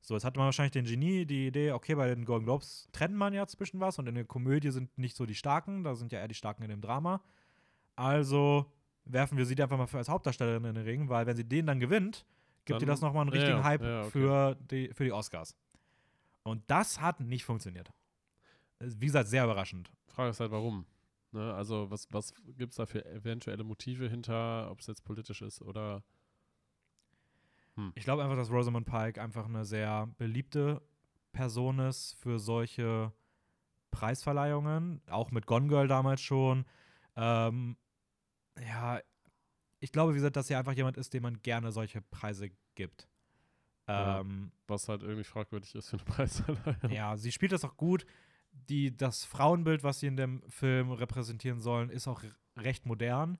So, 0.00 0.14
jetzt 0.14 0.24
hatte 0.24 0.38
man 0.38 0.46
wahrscheinlich 0.46 0.70
den 0.72 0.84
Genie, 0.84 1.26
die 1.26 1.48
Idee, 1.48 1.72
okay, 1.72 1.94
bei 1.96 2.06
den 2.08 2.24
Golden 2.24 2.44
Globes 2.44 2.88
trennt 2.92 3.14
man 3.14 3.32
ja 3.34 3.46
zwischen 3.46 3.80
was 3.80 3.98
und 3.98 4.06
in 4.08 4.14
der 4.14 4.24
Komödie 4.24 4.70
sind 4.70 4.96
nicht 4.96 5.16
so 5.16 5.26
die 5.26 5.34
Starken, 5.34 5.82
da 5.84 5.94
sind 5.96 6.12
ja 6.12 6.20
eher 6.20 6.28
die 6.28 6.34
Starken 6.34 6.62
in 6.62 6.70
dem 6.70 6.80
Drama. 6.80 7.20
Also 7.96 8.66
werfen 9.04 9.36
wir 9.38 9.44
sie 9.46 9.60
einfach 9.60 9.76
mal 9.78 9.86
für 9.86 9.98
als 9.98 10.08
Hauptdarstellerin 10.08 10.64
in 10.64 10.74
den 10.76 10.84
Ring, 10.84 11.08
weil 11.08 11.26
wenn 11.26 11.36
sie 11.36 11.44
den 11.44 11.66
dann 11.66 11.80
gewinnt, 11.80 12.24
gibt 12.64 12.76
ihr 12.76 12.86
Dann- 12.86 12.88
das 12.88 13.00
nochmal 13.00 13.22
einen 13.22 13.32
ja, 13.34 13.40
richtigen 13.40 13.58
ja, 13.58 13.64
Hype 13.64 13.82
ja, 13.82 14.00
okay. 14.02 14.10
für, 14.10 14.54
die, 14.70 14.90
für 14.94 15.04
die 15.04 15.12
Oscars. 15.12 15.56
Und 16.48 16.62
das 16.68 17.00
hat 17.00 17.20
nicht 17.20 17.44
funktioniert. 17.44 17.90
Wie 18.80 19.06
gesagt, 19.06 19.28
sehr 19.28 19.44
überraschend. 19.44 19.90
Frage 20.06 20.30
ist 20.30 20.40
halt, 20.40 20.50
warum? 20.50 20.86
Ne? 21.32 21.54
Also, 21.54 21.90
was, 21.90 22.08
was 22.10 22.34
gibt 22.56 22.70
es 22.72 22.76
da 22.76 22.86
für 22.86 23.04
eventuelle 23.04 23.64
Motive 23.64 24.08
hinter, 24.08 24.70
ob 24.70 24.80
es 24.80 24.86
jetzt 24.86 25.04
politisch 25.04 25.42
ist 25.42 25.62
oder. 25.62 26.02
Ich 27.94 28.04
glaube 28.04 28.22
einfach, 28.22 28.36
dass 28.36 28.50
Rosamund 28.50 28.86
Pike 28.86 29.20
einfach 29.20 29.44
eine 29.46 29.64
sehr 29.64 30.08
beliebte 30.18 30.82
Person 31.32 31.78
ist 31.78 32.14
für 32.14 32.38
solche 32.38 33.12
Preisverleihungen. 33.90 35.02
Auch 35.08 35.30
mit 35.30 35.46
Gone 35.46 35.68
Girl 35.68 35.86
damals 35.86 36.20
schon. 36.20 36.64
Ähm, 37.16 37.76
ja, 38.60 39.00
ich 39.80 39.92
glaube, 39.92 40.12
wie 40.12 40.16
gesagt, 40.16 40.36
dass 40.36 40.48
sie 40.48 40.56
einfach 40.56 40.72
jemand 40.72 40.96
ist, 40.96 41.14
dem 41.14 41.22
man 41.22 41.40
gerne 41.42 41.70
solche 41.72 42.00
Preise 42.00 42.50
gibt. 42.74 43.08
Ja. 43.88 44.20
Ähm, 44.20 44.52
Was 44.66 44.88
halt 44.88 45.02
irgendwie 45.02 45.24
fragwürdig 45.24 45.74
ist 45.74 45.88
für 45.88 45.96
eine 45.96 46.04
Preisverleihung. 46.16 46.90
ja, 46.90 47.16
sie 47.16 47.32
spielt 47.32 47.52
das 47.52 47.64
auch 47.64 47.76
gut. 47.76 48.06
Die, 48.68 48.96
das 48.96 49.24
Frauenbild, 49.24 49.82
was 49.82 50.00
sie 50.00 50.06
in 50.06 50.16
dem 50.16 50.42
Film 50.48 50.90
repräsentieren 50.90 51.60
sollen, 51.60 51.90
ist 51.90 52.06
auch 52.06 52.22
recht 52.56 52.86
modern. 52.86 53.38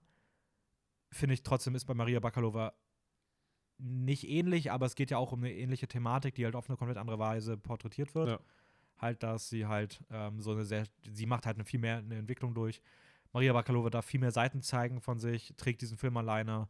Finde 1.11 1.33
ich 1.33 1.43
trotzdem 1.43 1.75
ist 1.75 1.85
bei 1.85 1.93
Maria 1.93 2.19
Bakalova 2.19 2.73
nicht 3.77 4.27
ähnlich, 4.27 4.71
aber 4.71 4.85
es 4.85 4.95
geht 4.95 5.11
ja 5.11 5.17
auch 5.17 5.31
um 5.31 5.39
eine 5.39 5.53
ähnliche 5.53 5.87
Thematik, 5.87 6.35
die 6.35 6.45
halt 6.45 6.55
auf 6.55 6.69
eine 6.69 6.77
komplett 6.77 6.97
andere 6.97 7.19
Weise 7.19 7.57
porträtiert 7.57 8.13
wird. 8.13 8.29
Ja. 8.29 8.39
Halt, 8.97 9.23
dass 9.23 9.49
sie 9.49 9.65
halt 9.65 10.03
ähm, 10.09 10.41
so 10.41 10.51
eine 10.51 10.65
sehr, 10.65 10.85
sie 11.09 11.25
macht 11.25 11.45
halt 11.45 11.55
eine 11.57 11.65
viel 11.65 11.79
mehr 11.79 11.97
eine 11.97 12.15
Entwicklung 12.17 12.53
durch. 12.53 12.81
Maria 13.31 13.53
Bakalova 13.53 13.89
darf 13.89 14.05
viel 14.05 14.19
mehr 14.19 14.31
Seiten 14.31 14.61
zeigen 14.61 14.99
von 14.99 15.19
sich, 15.19 15.53
trägt 15.55 15.81
diesen 15.81 15.97
Film 15.97 16.17
alleine, 16.17 16.67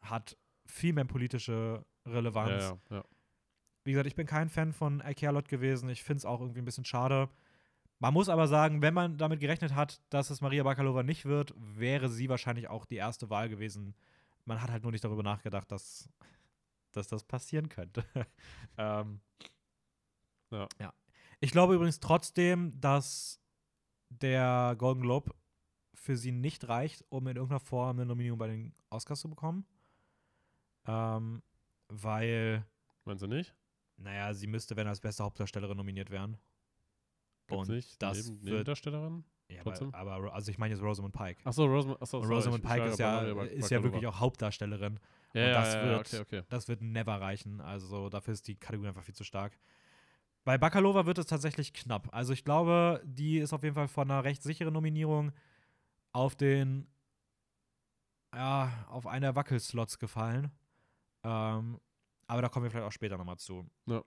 hat 0.00 0.36
viel 0.66 0.92
mehr 0.92 1.04
politische 1.04 1.84
Relevanz. 2.06 2.74
Ja, 2.90 2.96
ja. 2.96 3.04
Wie 3.84 3.92
gesagt, 3.92 4.06
ich 4.06 4.16
bin 4.16 4.26
kein 4.26 4.48
Fan 4.48 4.72
von 4.72 5.02
Ikea 5.06 5.30
Lot 5.30 5.48
gewesen. 5.48 5.88
Ich 5.88 6.02
finde 6.02 6.18
es 6.18 6.24
auch 6.24 6.40
irgendwie 6.40 6.60
ein 6.60 6.64
bisschen 6.64 6.84
schade. 6.84 7.28
Man 8.00 8.14
muss 8.14 8.28
aber 8.28 8.46
sagen, 8.46 8.80
wenn 8.82 8.94
man 8.94 9.18
damit 9.18 9.40
gerechnet 9.40 9.74
hat, 9.74 10.00
dass 10.10 10.30
es 10.30 10.40
Maria 10.40 10.62
Bakalova 10.62 11.02
nicht 11.02 11.24
wird, 11.24 11.54
wäre 11.56 12.08
sie 12.08 12.28
wahrscheinlich 12.28 12.68
auch 12.68 12.84
die 12.84 12.96
erste 12.96 13.28
Wahl 13.30 13.48
gewesen. 13.48 13.94
Man 14.44 14.62
hat 14.62 14.70
halt 14.70 14.82
nur 14.84 14.92
nicht 14.92 15.04
darüber 15.04 15.22
nachgedacht, 15.22 15.70
dass, 15.72 16.08
dass 16.92 17.08
das 17.08 17.24
passieren 17.24 17.68
könnte. 17.68 18.04
ähm, 18.78 19.20
Ja. 20.50 20.68
ja. 20.78 20.92
Ich 21.40 21.50
glaube 21.50 21.74
übrigens 21.74 22.00
trotzdem, 22.00 22.80
dass 22.80 23.40
der 24.10 24.74
Golden 24.78 25.02
Globe 25.02 25.34
für 25.94 26.16
sie 26.16 26.32
nicht 26.32 26.68
reicht, 26.68 27.04
um 27.10 27.26
in 27.26 27.36
irgendeiner 27.36 27.60
Form 27.60 27.98
eine 27.98 28.06
Nominierung 28.06 28.38
bei 28.38 28.48
den 28.48 28.74
Oscars 28.90 29.20
zu 29.20 29.28
bekommen. 29.28 29.66
Ähm, 30.86 31.42
weil, 31.88 32.64
Meinst 33.04 33.22
du 33.22 33.26
nicht? 33.26 33.54
Naja, 33.98 34.32
sie 34.34 34.46
müsste, 34.46 34.76
wenn 34.76 34.86
als 34.86 35.00
beste 35.00 35.22
Hauptdarstellerin 35.24 35.76
nominiert 35.76 36.10
werden. 36.10 36.36
Gibt's 37.46 37.68
Und 37.68 37.74
nicht 37.74 38.02
das 38.02 38.26
neben, 38.28 38.44
Nebendarstellerin? 38.44 39.24
Ja, 39.50 39.62
Trotzdem? 39.62 39.94
aber, 39.94 40.12
aber 40.12 40.34
also 40.34 40.50
ich 40.50 40.58
meine 40.58 40.74
jetzt 40.74 40.82
Rosamund 40.82 41.14
Pike. 41.14 41.40
Achso, 41.44 41.64
Rosamund, 41.64 42.02
achso, 42.02 42.20
sorry, 42.20 42.34
Rosamund 42.34 42.62
Pike 42.62 42.84
ist 42.84 42.98
ja, 42.98 43.22
ist 43.44 43.70
ja 43.70 43.82
wirklich 43.82 44.06
auch 44.06 44.20
Hauptdarstellerin. 44.20 45.00
Ja, 45.32 45.42
und 45.42 45.48
ja, 45.48 45.54
das 45.54 45.74
ja, 45.74 45.84
wird- 45.84 46.00
okay, 46.00 46.18
okay. 46.20 46.42
Das 46.50 46.68
wird 46.68 46.82
never 46.82 47.20
reichen. 47.20 47.60
Also 47.60 48.08
dafür 48.10 48.34
ist 48.34 48.46
die 48.46 48.56
Kategorie 48.56 48.88
einfach 48.88 49.04
viel 49.04 49.14
zu 49.14 49.24
stark. 49.24 49.58
Bei 50.44 50.58
Bakalova 50.58 51.06
wird 51.06 51.18
es 51.18 51.26
tatsächlich 51.26 51.72
knapp. 51.72 52.08
Also 52.12 52.32
ich 52.32 52.44
glaube, 52.44 53.02
die 53.04 53.38
ist 53.38 53.52
auf 53.52 53.62
jeden 53.62 53.74
Fall 53.74 53.88
von 53.88 54.10
einer 54.10 54.24
recht 54.24 54.42
sicheren 54.42 54.72
Nominierung 54.74 55.32
auf 56.12 56.36
den, 56.36 56.86
ja, 58.34 58.86
auf 58.88 59.06
einen 59.06 59.22
der 59.22 59.34
Wackelslots 59.36 59.98
gefallen. 59.98 60.50
Ähm, 61.24 61.80
aber 62.28 62.42
da 62.42 62.48
kommen 62.48 62.64
wir 62.64 62.70
vielleicht 62.70 62.86
auch 62.86 62.92
später 62.92 63.18
nochmal 63.18 63.38
zu. 63.38 63.68
Ja. 63.86 64.02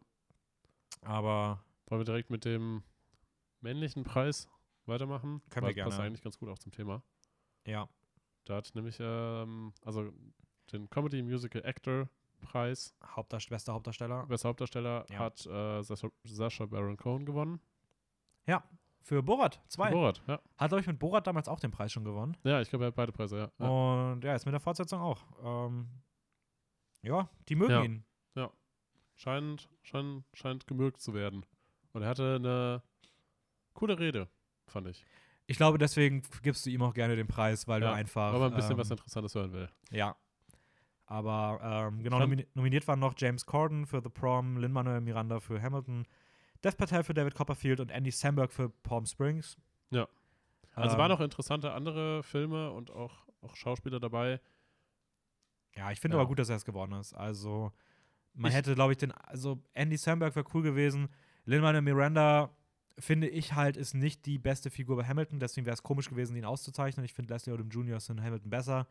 Aber 1.02 1.64
Wollen 1.88 2.00
wir 2.02 2.06
direkt 2.06 2.30
mit 2.30 2.46
dem 2.46 2.84
männlichen 3.60 4.04
Preis 4.06 4.48
weitermachen? 4.86 5.42
Können 5.50 5.64
wir 5.66 5.68
Weil- 5.68 5.74
gerne. 5.74 5.90
Passt 5.90 6.00
eigentlich 6.02 6.22
ganz 6.22 6.38
gut 6.40 6.48
auch 6.50 6.60
zum 6.60 6.72
Thema. 6.72 7.04
ja, 7.66 7.90
Da 8.46 8.56
hat 8.56 8.72
nämlich, 8.76 8.98
ähm, 9.02 9.74
also 9.86 10.12
den 10.72 10.90
Comedy 10.90 11.22
Musical 11.22 11.64
Actor 11.66 12.08
Preis, 12.40 12.96
Hauptdarst 13.06 13.50
bester 13.50 13.74
Hauptdarsteller. 13.74 14.26
bester 14.26 14.50
Hauptdarsteller, 14.50 15.06
Ja. 15.10 15.20
hat 15.20 15.46
äh, 15.46 15.82
Sascha, 16.24 16.66
Baron 16.66 16.98
Cohen 16.98 17.26
gewonnen. 17.26 17.60
Ja, 18.48 18.64
für 19.04 19.22
Borat 19.22 19.62
2. 19.68 19.92
Borat, 19.92 20.24
ja. 20.28 20.42
Hat, 20.58 20.70
glaube 20.70 20.80
ich, 20.82 20.88
mit 20.88 20.98
Borat 20.98 21.28
damals 21.28 21.48
auch 21.48 21.60
den 21.60 21.70
Preis 21.72 21.92
schon 21.92 22.04
gewonnen. 22.04 22.36
Ja, 22.44 22.62
ich 22.62 22.70
glaube, 22.70 22.86
er 22.86 22.88
hat 22.88 22.96
beide 22.96 23.12
Preise, 23.12 23.38
ja. 23.38 23.52
ja. 23.60 23.68
Und 23.70 24.24
ja, 24.24 24.32
jetzt 24.34 24.46
mit 24.46 24.54
der 24.54 24.60
Fortsetzung 24.60 25.02
auch. 25.02 25.22
Ähm, 25.44 25.88
ja, 27.04 27.30
die 27.50 27.56
mögen 27.56 27.72
Ja. 27.72 27.84
ihn. 27.84 28.04
Scheint, 29.22 29.70
scheint, 29.84 30.24
scheint 30.34 30.66
gemögt 30.66 31.00
zu 31.00 31.14
werden. 31.14 31.46
Und 31.94 32.02
er 32.02 32.10
hatte 32.10 32.38
eine 32.38 32.82
coole 33.74 34.00
Rede, 34.00 34.28
fand 34.66 34.88
ich. 34.88 35.06
Ich 35.46 35.58
glaube, 35.58 35.78
deswegen 35.78 36.24
gibst 36.42 36.66
du 36.66 36.72
ihm 36.72 36.82
auch 36.82 36.94
gerne 36.96 37.16
den 37.16 37.28
Preis, 37.28 37.68
weil 37.68 37.84
Ja, 37.84 37.90
du 37.90 37.96
einfach. 37.96 38.34
Weil 38.34 38.40
man 38.40 38.52
ein 38.52 38.56
bisschen 38.56 38.72
ähm, 38.72 38.78
was 38.80 38.90
Interessantes 38.90 39.36
hören 39.36 39.52
will. 39.54 39.70
Ja. 39.92 40.16
Aber 41.06 41.60
ähm, 41.92 42.02
genau, 42.02 42.18
nomini 42.18 42.48
nominiert 42.56 42.88
waren 42.88 43.00
noch 43.00 43.14
James 43.16 43.46
Corden 43.46 43.86
für 43.86 44.02
The 44.02 44.10
Prom, 44.10 44.58
Lin-Manuel 44.58 45.02
Miranda 45.02 45.40
für 45.40 45.62
Hamilton, 45.62 46.08
Dev 46.64 46.76
Patel 46.78 47.04
für 47.04 47.14
David 47.14 47.36
Copperfield 47.36 47.80
und 47.80 47.92
Andy 47.92 48.10
Samberg 48.12 48.52
für 48.52 48.70
Palm 48.70 49.06
Springs. 49.06 49.56
Ja. 49.92 50.08
Also 50.74 50.96
ähm, 50.96 51.00
waren 51.00 51.12
noch 51.12 51.20
interessante 51.20 51.74
andere 51.74 52.24
Filme 52.24 52.72
und 52.72 52.90
auch, 52.90 53.28
auch 53.42 53.56
Schauspieler 53.56 54.00
dabei. 54.00 54.40
Ja, 55.76 55.92
ich 55.92 56.00
finde 56.00 56.16
Ja. 56.18 56.22
aber 56.22 56.28
gut, 56.30 56.40
dass 56.40 56.50
er 56.50 56.56
es 56.56 56.66
geworden 56.66 56.94
ist. 56.94 57.14
Also, 57.14 57.72
man 58.34 58.52
Ich- 58.52 58.58
hätte, 58.58 58.74
glaube 58.76 58.94
ich, 58.94 58.98
den. 58.98 59.12
Also, 59.12 59.62
Andy 59.74 59.98
Samberg 59.98 60.36
wäre 60.36 60.46
cool 60.54 60.62
gewesen. 60.64 61.10
Lin-Manuel 61.46 61.82
Miranda, 61.82 62.56
finde 63.00 63.28
ich 63.28 63.54
halt, 63.54 63.78
ist 63.78 63.94
nicht 63.94 64.26
die 64.26 64.38
beste 64.38 64.70
Figur 64.70 64.96
bei 64.98 65.04
Hamilton. 65.06 65.40
Deswegen 65.40 65.66
wäre 65.66 65.74
es 65.74 65.82
komisch 65.84 66.10
gewesen, 66.10 66.36
ihn 66.36 66.46
auszuzeichnen. 66.46 67.04
Ich 67.06 67.14
finde 67.14 67.34
Leslie 67.34 67.54
Odom 67.54 67.70
Jr. 67.70 67.98
ist 67.98 68.10
in 68.10 68.22
Hamilton 68.22 68.50
besser. 68.50 68.88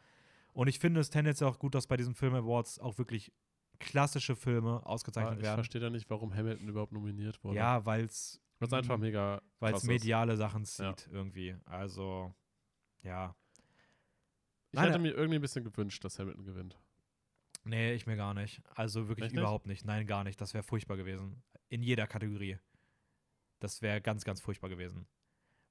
Und 0.53 0.67
ich 0.69 0.79
finde 0.81 1.01
es 1.01 1.11
tendenziell 1.11 1.49
auch 1.49 1.59
gut, 1.59 1.75
dass 1.75 1.87
bei 1.87 1.97
diesen 1.97 2.15
Film 2.15 2.35
Awards 2.35 2.79
auch 2.81 2.99
wirklich 2.99 3.31
klassische 3.79 4.35
Filme 4.37 4.85
ausgezeichnet 4.85 5.39
ich 5.39 5.43
werden. 5.45 5.55
verstehe 5.57 5.81
da 5.81 5.91
nicht, 5.91 6.11
warum 6.11 6.35
Hamilton 6.35 6.69
überhaupt 6.69 6.93
nominiert 6.93 7.43
wurde. 7.45 7.57
Ja, 7.57 7.87
weil 7.87 8.05
es 8.05 8.41
Weil 8.59 8.67
es 8.69 8.75
einfach 8.75 8.99
mega 8.99 9.41
weil 9.61 9.75
es 9.75 9.85
mediale 9.85 10.37
Sachen 10.37 10.65
Ja. 10.65 10.95
zieht 10.97 11.09
irgendwie. 11.13 11.55
Also, 11.67 12.35
ja. 13.03 13.35
Ich 14.73 14.77
Nein, 14.77 14.87
hätte 14.87 14.99
äh, 14.99 15.03
mir 15.03 15.13
irgendwie 15.15 15.37
ein 15.37 15.41
bisschen 15.41 15.65
gewünscht, 15.65 16.05
dass 16.05 16.19
Hamilton 16.19 16.45
gewinnt. 16.45 16.79
Nee, 17.65 17.93
ich 17.95 18.07
mir 18.07 18.17
gar 18.17 18.35
nicht. 18.35 18.63
Also 18.75 19.09
wirklich 19.09 19.27
Echt 19.27 19.37
überhaupt 19.37 19.67
nicht. 19.67 19.85
Nein, 19.85 20.07
gar 20.07 20.25
nicht. 20.25 20.41
Das 20.41 20.55
wäre 20.55 20.63
furchtbar 20.65 20.97
gewesen. 20.97 21.43
In 21.69 21.83
jeder 21.83 22.07
Kategorie. 22.07 22.59
Das 23.59 23.83
wäre 23.83 24.01
ganz, 24.01 24.25
ganz 24.25 24.41
furchtbar 24.41 24.71
gewesen. 24.71 25.07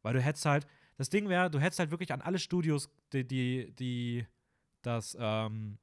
Weil 0.02 0.14
du 0.14 0.22
hättest 0.22 0.46
halt, 0.46 0.68
das 0.98 1.10
Ding 1.10 1.28
wäre, 1.30 1.50
du 1.50 1.60
hättest 1.60 1.80
halt 1.80 1.92
wirklich 1.92 2.14
an 2.14 2.22
alle 2.22 2.40
Studios, 2.40 2.90
die, 3.12 3.28
die, 3.28 3.74
die 3.76 4.26
das, 4.82 5.18
ähm, 5.20 5.80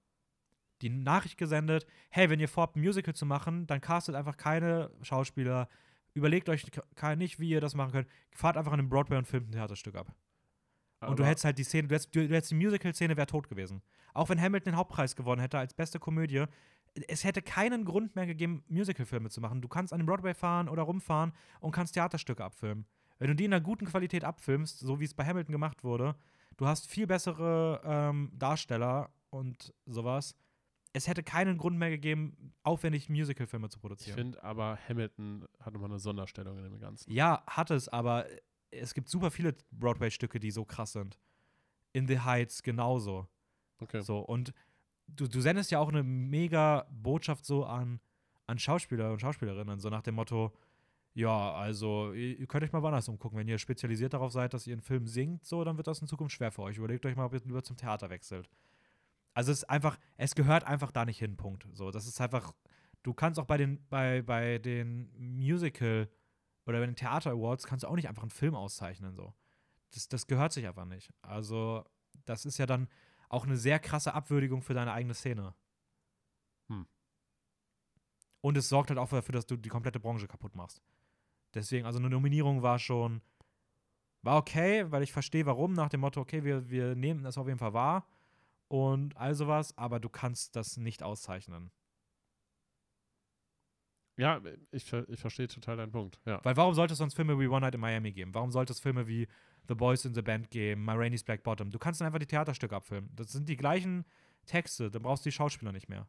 die 0.83 0.89
Nachricht 0.91 1.39
gesendet, 1.39 1.87
hey, 2.11 2.31
wenn 2.31 2.41
ihr 2.41 2.49
vorhabt, 2.49 2.77
ein 2.77 2.81
Musical 2.83 3.15
zu 3.15 3.27
machen, 3.27 3.67
dann 3.67 3.81
castet 3.81 4.15
einfach 4.15 4.37
keine 4.37 4.91
Schauspieler, 5.03 5.69
überlegt 6.15 6.49
euch 6.49 6.65
nicht, 7.17 7.41
wie 7.41 7.51
ihr 7.51 7.61
das 7.61 7.75
machen 7.75 7.93
könnt, 7.93 8.09
fahrt 8.31 8.57
einfach 8.57 8.73
an 8.73 8.79
den 8.79 8.89
Broadway 8.89 9.17
und 9.19 9.27
filmt 9.27 9.49
ein 9.49 9.53
Theaterstück 9.53 9.97
ab. 9.97 10.15
und 11.01 11.19
du 11.19 11.23
Aber- 11.23 11.27
hättest 11.27 11.45
halt 11.45 11.59
die 11.59 11.65
Szene, 11.65 11.89
du 11.89 11.95
hättest, 11.95 12.15
du 12.15 12.21
hättest 12.23 12.51
die 12.53 12.55
Musical-Szene 12.55 13.17
wäre 13.17 13.27
tot 13.27 13.49
gewesen. 13.49 13.83
Auch 14.17 14.29
wenn 14.29 14.41
Hamilton 14.41 14.73
den 14.73 14.77
Hauptpreis 14.77 15.15
gewonnen 15.17 15.41
hätte 15.41 15.59
als 15.59 15.75
beste 15.75 15.99
Komödie, 15.99 16.45
es 17.09 17.25
hätte 17.25 17.43
keinen 17.43 17.85
Grund 17.85 18.17
mehr 18.17 18.27
gegeben, 18.27 18.65
Musical-Filme 18.69 19.29
zu 19.29 19.41
machen. 19.41 19.61
Du 19.61 19.69
kannst 19.69 19.93
an 19.93 20.01
den 20.01 20.07
Broadway 20.07 20.35
fahren 20.35 20.69
oder 20.69 20.83
rumfahren 20.83 21.33
und 21.61 21.73
kannst 21.73 21.95
Theaterstücke 21.95 22.43
abfilmen. 22.43 22.87
Wenn 23.19 23.29
du 23.29 23.35
die 23.35 23.45
in 23.45 23.53
einer 23.53 23.63
guten 23.63 23.87
Qualität 23.87 24.25
abfilmst, 24.25 24.79
so 24.79 25.01
wie 25.01 25.05
es 25.05 25.15
bei 25.15 25.25
Hamilton 25.25 25.53
gemacht 25.53 25.85
wurde, 25.85 26.17
du 26.57 26.67
hast 26.67 26.87
viel 26.87 27.07
bessere 27.07 27.81
ähm, 27.85 28.31
Darsteller 28.35 29.11
und 29.31 29.75
sowas. 29.85 30.35
Es 30.93 31.09
hätte 31.09 31.23
keinen 31.23 31.59
Grund 31.59 31.77
mehr 31.77 31.91
gegeben, 31.91 32.55
aufwendig 32.63 33.11
Musical-Filme 33.11 33.69
zu 33.69 33.77
Ich 33.77 33.83
produzieren. 33.83 34.17
finde 34.17 34.43
aber, 34.43 34.79
Hamilton 34.89 35.47
hat 35.61 35.75
nochmal 35.75 35.91
eine 35.91 35.99
Sonderstellung 35.99 36.57
in 36.57 36.65
dem 36.65 36.79
Ganzen. 36.79 37.11
Ja, 37.11 37.43
hat 37.47 37.71
es, 37.71 37.89
aber 37.89 38.25
es 38.71 38.95
gibt 38.95 39.11
super 39.11 39.31
viele 39.31 39.55
Broadway-Stücke, 39.73 40.41
die 40.41 40.51
so 40.51 40.65
krass 40.65 40.93
sind. 40.93 41.19
In 41.93 42.09
the 42.09 42.21
Heights 42.21 42.63
genauso. 42.63 43.29
Okay. 43.79 44.01
So, 44.03 44.19
und 44.19 44.53
du, 45.07 45.29
du 45.29 45.41
sendest 45.41 45.71
ja 45.71 45.79
auch 45.79 45.89
eine 45.89 46.03
mega 46.03 46.87
Botschaft 46.91 47.45
so 47.45 47.65
an, 47.65 48.01
an 48.47 48.59
Schauspieler 48.59 49.13
und 49.13 49.21
Schauspielerinnen, 49.21 49.79
so 49.79 49.89
nach 49.89 50.03
dem 50.03 50.15
Motto, 50.15 50.53
ja, 51.15 51.53
also 51.55 52.13
ihr, 52.13 52.47
könnt 52.47 52.63
euch 52.65 52.73
mal 52.73 52.83
woanders 52.83 53.09
umgucken. 53.09 53.39
Wenn 53.39 53.49
ihr 53.49 53.59
spezialisiert 53.59 54.13
darauf 54.13 54.33
seid, 54.33 54.53
dass 54.53 54.67
ihr 54.67 54.75
einen 54.75 54.83
Film 54.83 55.07
singt, 55.07 55.47
so, 55.47 55.65
dann 55.65 55.79
wird 55.79 55.87
das 55.87 56.01
in 56.01 56.07
Zukunft 56.07 56.35
schwer 56.35 56.53
für 56.53 56.63
euch. 56.63 56.77
Überlegt 56.77 57.07
euch 57.07 57.17
mal, 57.17 57.25
ob 57.25 57.33
ihr 57.33 57.41
lieber 57.41 57.63
zum 57.63 57.77
Theater 57.77 58.11
wechselt. 58.11 58.51
Also 59.33 59.51
es 59.51 59.59
ist 59.59 59.71
einfach, 59.71 59.99
es 60.19 60.35
gehört 60.35 60.65
einfach 60.65 60.93
da 60.93 61.07
nicht 61.07 61.19
hin, 61.19 61.37
Punkt. 61.37 61.67
So, 61.73 61.91
das 61.91 62.07
ist 62.07 62.21
einfach, 62.21 62.53
du 63.03 63.15
kannst 63.15 63.41
auch 63.41 63.47
bei 63.47 63.57
den, 63.57 63.87
bei, 63.89 64.21
bei 64.21 64.59
den 64.59 65.11
Musical 65.17 66.11
oder 66.67 66.81
bei 66.81 66.87
den 66.87 66.97
Theater 66.97 67.31
Awards 67.31 67.67
kannst 67.67 67.85
du 67.85 67.89
auch 67.89 67.97
nicht 67.97 68.09
einfach 68.09 68.23
einen 68.23 68.31
Film 68.31 68.55
auszeichnen, 68.55 69.15
so. 69.15 69.33
Das, 69.95 70.09
das 70.09 70.27
gehört 70.27 70.53
sich 70.53 70.67
einfach 70.67 70.85
nicht. 70.85 71.11
Also, 71.23 71.85
das 72.27 72.45
ist 72.45 72.59
ja 72.59 72.67
dann 72.67 72.89
auch 73.29 73.45
eine 73.45 73.57
sehr 73.57 73.79
krasse 73.79 74.15
Abwürdigung 74.15 74.63
für 74.63 74.75
deine 74.75 74.93
eigene 74.93 75.15
Szene. 75.15 75.55
Hm. 76.69 76.87
Und 78.41 78.57
es 78.57 78.69
sorgt 78.69 78.91
halt 78.91 78.99
auch 78.99 79.09
dafür, 79.09 79.33
dass 79.33 79.47
du 79.47 79.57
die 79.57 79.69
komplette 79.69 80.01
Branche 80.01 80.29
kaputt 80.29 80.55
machst. 80.55 80.83
Deswegen, 81.55 81.87
also 81.87 81.99
eine 81.99 82.11
Nominierung 82.11 82.63
war 82.63 82.79
schon, 82.79 83.23
war 84.23 84.37
okay, 84.37 84.91
weil 84.91 85.03
ich 85.03 85.13
verstehe, 85.13 85.47
warum, 85.47 85.73
nach 85.73 85.89
dem 85.89 86.01
Motto, 86.01 86.21
okay, 86.21 86.45
wir, 86.45 86.69
wir 86.69 86.95
nehmen 86.95 87.23
das 87.23 87.39
auf 87.39 87.47
jeden 87.47 87.59
Fall 87.59 87.73
wahr 87.73 88.07
und 88.69 89.17
all 89.17 89.35
sowas, 89.35 89.77
aber 89.79 90.01
du 90.01 90.09
kannst 90.09 90.57
das 90.57 90.77
nicht 90.77 91.03
auszeichnen. 91.03 91.71
Ja, 94.17 94.41
ich, 94.71 94.91
ich 94.93 95.21
verstehe 95.21 95.47
total 95.47 95.77
deinen 95.77 95.93
Punkt. 95.93 96.19
Ja. 96.25 96.41
Weil 96.43 96.57
warum 96.57 96.75
sollte 96.75 96.93
es 96.93 96.99
sonst 96.99 97.15
Filme 97.15 97.39
wie 97.39 97.49
One 97.49 97.61
Night 97.61 97.75
in 97.75 97.81
Miami 97.81 98.13
geben? 98.13 98.35
Warum 98.35 98.51
sollte 98.51 98.73
es 98.73 98.81
Filme 98.81 99.07
wie 99.07 99.29
The 99.69 99.75
Boys 99.75 100.05
in 100.05 100.15
the 100.15 100.23
Band 100.23 100.51
geben, 100.51 100.85
My 100.85 100.93
Rainey's 100.93 101.23
Black 101.23 101.43
Bottom? 101.43 101.71
Du 101.71 101.79
kannst 101.79 102.01
dann 102.01 102.07
einfach 102.07 102.19
die 102.19 102.27
Theaterstücke 102.27 102.75
abfilmen. 102.75 103.11
Das 103.15 103.33
sind 103.33 103.49
die 103.49 103.57
gleichen 103.57 104.05
Texte, 104.47 104.91
dann 104.91 105.03
brauchst 105.03 105.25
du 105.27 105.29
die 105.29 105.35
Schauspieler 105.35 105.73
nicht 105.73 105.89
mehr. 105.89 106.07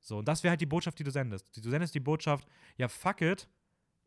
So, 0.00 0.18
und 0.18 0.28
das 0.28 0.42
wäre 0.42 0.50
halt 0.50 0.60
die 0.60 0.66
Botschaft, 0.66 0.98
die 0.98 1.04
du 1.04 1.10
sendest. 1.10 1.46
Du 1.56 1.68
sendest 1.68 1.94
die 1.94 2.00
Botschaft, 2.00 2.46
ja, 2.76 2.88
fuck 2.88 3.20
it, 3.22 3.48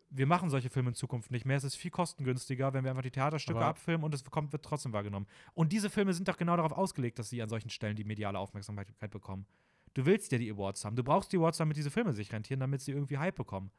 wir 0.09 0.25
machen 0.25 0.49
solche 0.49 0.69
Filme 0.69 0.89
in 0.89 0.95
Zukunft 0.95 1.31
nicht 1.31 1.45
mehr. 1.45 1.57
Es 1.57 1.63
ist 1.63 1.75
viel 1.75 1.91
kostengünstiger, 1.91 2.73
wenn 2.73 2.83
wir 2.83 2.91
einfach 2.91 3.03
die 3.03 3.11
Theaterstücke 3.11 3.59
Aber- 3.59 3.67
abfilmen 3.67 4.03
und 4.05 4.13
es 4.13 4.23
kommt, 4.23 4.51
wird 4.53 4.63
trotzdem 4.63 4.93
wahrgenommen. 4.93 5.27
Und 5.53 5.71
diese 5.73 5.89
Filme 5.89 6.13
sind 6.13 6.27
doch 6.27 6.37
genau 6.37 6.55
darauf 6.55 6.71
ausgelegt, 6.71 7.19
dass 7.19 7.29
sie 7.29 7.41
an 7.41 7.49
solchen 7.49 7.69
Stellen 7.69 7.95
die 7.95 8.03
mediale 8.05 8.39
Aufmerksamkeit 8.39 9.11
bekommen. 9.11 9.45
Du 9.93 10.05
willst 10.05 10.31
ja 10.31 10.37
die 10.37 10.51
Awards 10.51 10.85
haben. 10.85 10.95
Du 10.95 11.03
brauchst 11.03 11.31
die 11.31 11.37
Awards, 11.37 11.57
damit 11.57 11.77
diese 11.77 11.91
Filme 11.91 12.13
sich 12.13 12.31
rentieren, 12.31 12.59
damit 12.59 12.81
sie 12.81 12.91
irgendwie 12.91 13.17
Hype 13.17 13.35
bekommen. 13.35 13.71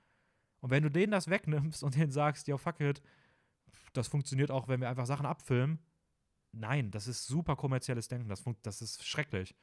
Und 0.61 0.71
wenn 0.71 0.83
du 0.83 0.91
denen 0.91 1.13
das 1.13 1.29
wegnimmst 1.29 1.83
und 1.85 1.95
denen 1.95 2.11
sagst, 2.11 2.49
yo, 2.49 2.59
fuck 2.59 2.81
it, 2.81 3.03
das 3.93 4.09
funktioniert 4.09 4.51
auch, 4.51 4.69
wenn 4.69 4.81
wir 4.81 4.89
einfach 4.89 5.07
Sachen 5.07 5.27
abfilmen. 5.27 5.79
Nein, 6.53 6.91
das 6.91 7.07
ist 7.07 7.27
super 7.27 7.57
kommerzielles 7.57 8.09
Denken. 8.09 8.29
Das, 8.29 8.45
das 8.63 8.83
ist 8.83 9.07
schrecklich. 9.07 9.55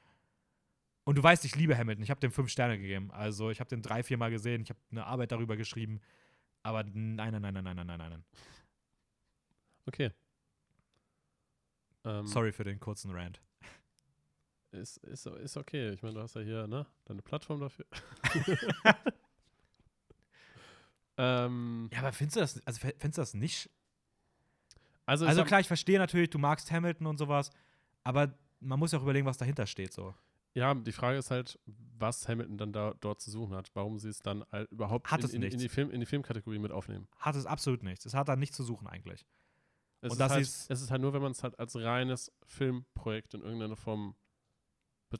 Und 1.03 1.17
du 1.17 1.23
weißt, 1.23 1.45
ich 1.45 1.55
liebe 1.55 1.77
Hamilton. 1.77 2.03
Ich 2.03 2.09
habe 2.09 2.19
dem 2.19 2.31
fünf 2.31 2.49
Sterne 2.49 2.79
gegeben. 2.79 3.11
Also 3.11 3.51
ich 3.51 3.59
habe 3.59 3.69
den 3.69 3.81
drei, 3.81 4.03
vier 4.03 4.17
Mal 4.17 4.31
gesehen. 4.31 4.61
Ich 4.63 4.69
habe 4.69 4.79
eine 4.91 5.05
Arbeit 5.05 5.31
darüber 5.31 5.55
geschrieben. 5.55 6.01
Aber 6.63 6.83
nein, 6.83 7.31
nein, 7.31 7.41
nein, 7.41 7.53
nein, 7.53 7.63
nein, 7.63 7.75
nein, 7.75 7.87
nein, 7.87 7.97
nein. 7.97 8.25
Okay. 9.85 10.11
Ähm, 12.05 12.25
Sorry 12.25 12.51
für 12.51 12.63
den 12.63 12.79
kurzen 12.79 13.11
Rant. 13.11 13.39
Ist, 14.75 14.97
ist, 14.97 15.25
ist 15.25 15.57
okay. 15.57 15.91
Ich 15.91 16.01
meine, 16.01 16.15
du 16.15 16.21
hast 16.21 16.35
ja 16.35 16.41
hier 16.41 16.67
ne, 16.67 16.85
deine 17.05 17.21
Plattform 17.21 17.59
dafür. 17.59 17.85
ähm, 21.17 21.89
Ja, 21.91 21.99
aber 21.99 22.11
findest 22.13 22.35
du 22.35 22.39
das, 22.41 22.65
also 22.67 22.79
findest 22.79 23.17
du 23.17 23.21
das 23.21 23.33
nicht? 23.33 23.69
also, 25.05 25.25
Also 25.25 25.43
klar, 25.43 25.59
ich 25.59 25.67
verstehe 25.67 25.97
natürlich, 25.99 26.29
du 26.29 26.39
magst 26.39 26.71
Hamilton 26.71 27.07
und 27.07 27.17
sowas, 27.17 27.51
aber 28.03 28.33
man 28.59 28.79
muss 28.79 28.91
ja 28.91 28.99
auch 28.99 29.03
überlegen, 29.03 29.25
was 29.25 29.37
dahinter 29.37 29.65
steht 29.67 29.93
so. 29.93 30.13
Ja, 30.53 30.73
die 30.73 30.91
Frage 30.93 31.17
ist 31.17 31.31
halt, 31.31 31.59
was 31.97 32.27
Hamilton 32.29 32.57
dann 32.57 32.71
da, 32.73 32.93
dort 33.01 33.19
zu 33.19 33.29
suchen 33.29 33.55
hat. 33.55 33.69
Warum 33.73 33.99
sie 33.99 34.07
es 34.07 34.19
dann 34.21 34.45
halt 34.51 34.71
überhaupt 34.71 35.11
in, 35.11 35.43
in, 35.43 35.51
in, 35.51 35.59
die 35.59 35.67
Film, 35.67 35.91
in 35.91 35.99
die 35.99 36.05
Filmkategorie 36.05 36.59
mit 36.59 36.71
aufnehmen. 36.71 37.07
Hat 37.19 37.35
es 37.35 37.45
absolut 37.45 37.83
nichts. 37.83 38.05
Es 38.05 38.13
hat 38.13 38.29
da 38.29 38.37
nichts 38.37 38.55
zu 38.55 38.63
suchen 38.63 38.87
eigentlich. 38.87 39.25
Es, 39.99 40.11
Und 40.11 40.13
ist, 40.13 40.19
das 40.21 40.31
halt, 40.31 40.41
ist- 40.43 40.71
es 40.71 40.81
ist 40.81 40.91
halt 40.91 41.01
nur, 41.01 41.11
wenn 41.13 41.21
man 41.21 41.33
es 41.33 41.43
halt 41.43 41.59
als 41.59 41.75
reines 41.75 42.31
Filmprojekt 42.45 43.33
in 43.33 43.41
irgendeiner 43.41 43.75
Form 43.75 44.15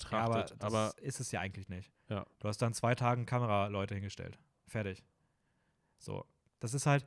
Ja, 0.04 0.20
aber, 0.20 0.34
betrachtet. 0.36 0.62
das 0.62 0.74
aber 0.74 0.94
ist 1.02 1.20
es 1.20 1.32
ja 1.32 1.40
eigentlich 1.42 1.70
nicht. 1.70 1.92
Ja. 2.10 2.26
Du 2.40 2.48
hast 2.48 2.62
dann 2.62 2.74
zwei 2.74 2.96
Tagen 2.96 3.26
Kameraleute 3.26 3.94
hingestellt. 3.96 4.38
Fertig. 4.68 5.04
So. 5.98 6.26
Das 6.60 6.74
ist 6.74 6.86
halt. 6.86 7.06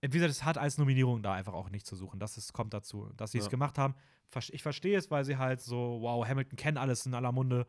Wie 0.00 0.08
gesagt, 0.08 0.30
es 0.32 0.42
hat 0.44 0.58
als 0.58 0.78
Nominierung 0.78 1.22
da 1.22 1.32
einfach 1.34 1.52
auch 1.54 1.70
nichts 1.70 1.88
zu 1.88 1.94
suchen. 1.94 2.18
Das 2.18 2.36
ist, 2.36 2.52
kommt 2.52 2.74
dazu. 2.74 3.08
Dass 3.16 3.30
sie 3.32 3.38
es 3.38 3.44
Ja. 3.44 3.50
gemacht 3.50 3.78
haben. 3.78 3.94
Ich 4.50 4.62
verstehe 4.62 4.98
es, 4.98 5.10
weil 5.10 5.24
sie 5.24 5.36
halt 5.36 5.60
so, 5.60 5.98
wow, 6.00 6.26
Hamilton 6.26 6.56
kennt 6.56 6.78
alles 6.78 7.06
in 7.06 7.14
aller 7.14 7.30
Munde. 7.32 7.66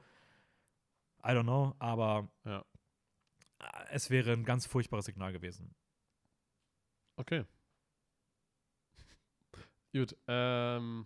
I 1.23 1.27
don't 1.29 1.43
know, 1.43 1.75
aber 1.79 2.27
Ja. 2.45 2.65
äh, 3.59 3.85
es 3.91 4.09
wäre 4.09 4.31
ein 4.33 4.45
ganz 4.45 4.65
furchtbares 4.65 5.05
Signal 5.05 5.31
gewesen. 5.31 5.75
Okay. 7.17 7.45
Gut. 9.93 10.17
Ähm, 10.27 11.05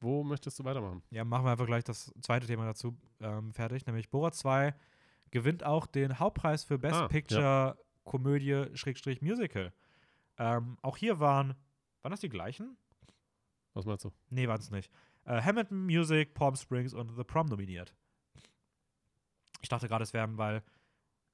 wo 0.00 0.22
möchtest 0.24 0.58
du 0.58 0.64
weitermachen? 0.64 1.02
Ja, 1.10 1.24
machen 1.24 1.44
wir 1.44 1.52
einfach 1.52 1.66
gleich 1.66 1.84
das 1.84 2.12
zweite 2.20 2.46
Thema 2.46 2.64
dazu 2.66 2.96
ähm, 3.20 3.52
fertig, 3.52 3.86
nämlich 3.86 4.10
Borat 4.10 4.34
2 4.34 4.74
gewinnt 5.30 5.64
auch 5.64 5.86
den 5.86 6.18
Hauptpreis 6.18 6.64
für 6.64 6.78
Best 6.78 6.94
Ah, 6.94 7.02
ja. 7.02 7.08
Picture 7.08 7.78
Komödie 8.04 8.66
Schrägstrich 8.74 9.20
Musical. 9.22 9.72
Ähm, 10.38 10.78
auch 10.82 10.96
hier 10.96 11.18
waren, 11.18 11.54
waren 12.02 12.10
das 12.10 12.20
die 12.20 12.28
gleichen? 12.28 12.76
Was 13.74 13.84
meinst 13.84 14.04
du? 14.04 14.12
Nee, 14.30 14.46
waren 14.48 14.60
es 14.60 14.70
nicht. 14.70 14.90
Äh, 15.24 15.42
Hamilton, 15.42 15.84
Music, 15.86 16.34
Palm 16.34 16.54
Springs 16.54 16.94
und 16.94 17.14
The 17.16 17.24
Prom 17.24 17.46
nominiert. 17.46 17.94
Ich 19.60 19.68
dachte 19.68 19.88
gerade, 19.88 20.04
es 20.04 20.12
wären, 20.12 20.38
weil 20.38 20.62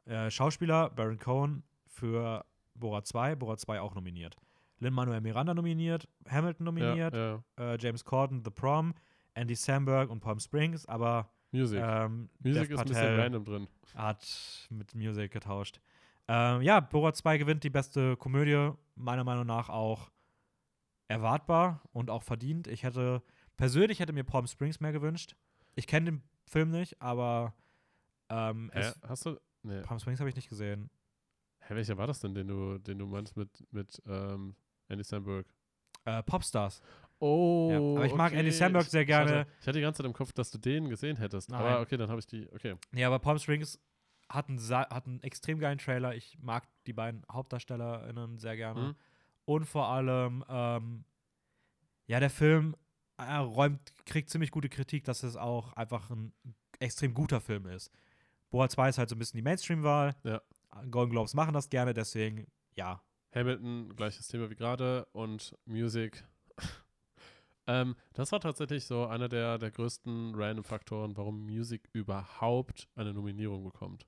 äh, 0.07 0.31
Schauspieler 0.31 0.91
Baron 0.91 1.19
Cohen 1.19 1.63
für 1.87 2.45
Borat 2.75 3.07
2, 3.07 3.37
Borat 3.37 3.61
2 3.61 3.81
auch 3.81 3.95
nominiert. 3.95 4.37
Lin-Manuel 4.83 5.21
Miranda 5.21 5.55
nominiert, 5.55 6.09
Hamilton 6.29 6.65
nominiert, 6.65 7.15
Ja, 7.15 7.43
ja. 7.59 7.73
äh, 7.75 7.79
James 7.81 8.05
Corden, 8.05 8.43
The 8.45 8.51
Prom, 8.51 8.95
Andy 9.35 9.55
Samberg 9.55 10.11
und 10.11 10.21
Palm 10.21 10.39
Springs, 10.41 10.87
aber 10.87 11.31
Music. 11.53 11.81
ähm, 11.83 12.29
Music 12.41 12.63
Dev 12.69 12.73
ist 12.75 12.79
ein 12.81 12.85
bisschen 12.87 13.03
Patel 13.03 13.21
random 13.21 13.45
drin. 13.45 13.69
hat 13.95 14.67
mit 14.71 14.95
Music 14.95 15.31
getauscht. 15.33 15.81
Ähm, 16.29 16.63
ja, 16.63 16.81
Borat 16.81 17.17
2 17.17 17.39
gewinnt 17.39 17.65
die 17.65 17.71
beste 17.71 18.17
Komödie, 18.17 18.73
meiner 18.95 19.25
Meinung 19.25 19.47
nach 19.47 19.69
auch 19.69 20.11
erwartbar 21.09 21.83
und 21.93 22.11
auch 22.11 22.23
verdient. 22.23 22.67
Ich 22.67 22.83
hätte, 22.83 23.23
persönlich 23.57 24.01
hätte 24.01 24.13
mir 24.13 24.25
Palm 24.25 24.47
Springs 24.47 24.81
mehr 24.81 24.93
gewünscht. 24.93 25.37
Ich 25.75 25.87
kenne 25.87 26.13
den 26.13 26.23
Film 26.47 26.71
nicht, 26.71 27.01
aber 27.03 27.55
ähm, 28.29 28.71
Hä? 28.73 28.81
es, 28.81 29.01
Hast 29.07 29.27
du. 29.27 29.39
Nee. 29.63 29.81
Palm 29.83 30.01
Springs 30.01 30.19
habe 30.21 30.29
ich 30.31 30.37
nicht 30.37 30.49
gesehen. 30.49 30.91
Hä, 31.61 31.75
welcher 31.77 31.97
war 31.97 32.07
das 32.07 32.21
denn, 32.21 32.35
den 32.35 32.49
du, 32.49 32.79
den 32.79 32.99
du 32.99 33.07
meinst 33.07 33.37
mit, 33.37 33.65
mit 33.73 34.03
ähm, 34.07 34.57
Andy 34.93 35.05
Samberg? 35.05 35.47
Äh, 36.05 36.23
Popstars. 36.23 36.81
Oh, 37.19 37.69
Ja, 37.71 37.79
aber 37.79 38.07
ich 38.07 38.15
mag 38.15 38.31
okay. 38.33 38.41
Andy 38.41 38.51
Samberg 38.53 38.85
Ich- 38.85 38.91
sehr 38.91 39.03
ich 39.03 39.07
gerne. 39.07 39.31
hatte, 39.41 39.51
ich 39.61 39.67
hatte 39.67 39.79
die 39.79 39.83
ganze 39.83 39.99
Zeit 39.99 40.07
im 40.07 40.13
Kopf, 40.13 40.33
dass 40.33 40.51
du 40.51 40.59
den 40.59 40.89
gesehen 40.89 41.17
hättest. 41.17 41.51
Nein. 41.51 41.61
Aber 41.61 41.81
okay, 41.81 41.97
dann 41.97 42.09
habe 42.11 42.19
ich 42.21 42.27
die. 42.27 42.49
Okay. 42.53 42.75
Nee, 42.91 43.05
aber 43.05 43.19
Palm 43.21 43.39
Springs 43.39 43.79
hat 44.29 44.49
einen, 44.49 44.59
hat 44.69 45.07
einen 45.07 45.23
extrem 45.23 45.59
geilen 45.59 45.79
Trailer. 45.79 46.15
Ich 46.17 46.39
mag 46.41 46.67
die 46.87 46.93
beiden 46.93 47.23
HauptdarstellerInnen 47.33 48.39
sehr 48.39 48.57
gerne. 48.57 48.81
Mhm. 48.81 48.95
Und 49.45 49.65
vor 49.67 49.89
allem, 49.89 50.45
ähm, 50.49 51.05
ja, 52.07 52.19
der 52.19 52.31
Film 52.31 52.75
äh, 53.19 53.35
räumt, 53.37 53.93
kriegt 54.07 54.31
ziemlich 54.31 54.51
gute 54.51 54.69
Kritik, 54.69 55.05
dass 55.05 55.23
es 55.23 55.37
auch 55.37 55.73
einfach 55.75 56.11
ein 56.11 56.33
extrem 56.81 57.15
guter 57.15 57.41
Film 57.41 57.67
ist. 57.67 57.91
Borat 58.51 58.73
2 58.73 58.89
ist 58.89 58.99
halt 58.99 59.09
so 59.11 59.15
ein 59.15 59.19
bisschen 59.19 59.37
die 59.39 59.43
Mainstream-Wahl. 59.43 60.17
Ja. 60.25 60.41
Golden 60.91 61.11
Globes 61.13 61.35
machen 61.35 61.55
das 61.55 61.69
gerne, 61.71 61.95
deswegen, 61.95 62.47
ja. 62.75 63.01
Hamilton, 63.35 63.95
gleiches 63.97 64.29
Thema 64.29 64.51
wie 64.51 64.55
gerade. 64.55 65.07
Und 65.13 65.57
Music. 65.65 66.25
ähm, 67.67 67.97
das 68.13 68.33
war 68.33 68.41
tatsächlich 68.41 68.85
so 68.85 69.07
einer 69.07 69.29
der, 69.29 69.59
der 69.59 69.71
größten 69.71 70.35
random 70.35 70.65
Faktoren, 70.65 71.17
warum 71.17 71.45
Music 71.45 71.89
überhaupt 71.93 72.89
eine 72.95 73.13
Nominierung 73.13 73.65
bekommt. 73.65 74.07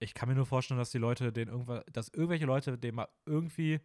Ich 0.00 0.14
kann 0.14 0.28
mir 0.28 0.34
nur 0.34 0.46
vorstellen, 0.46 0.78
dass 0.78 0.90
die 0.90 0.98
Leute 0.98 1.32
den 1.32 1.48
irgendwann, 1.48 1.82
dass 1.92 2.08
irgendwelche 2.08 2.46
Leute 2.46 2.78
den 2.78 2.96
mal 2.96 3.08
irgendwie 3.26 3.80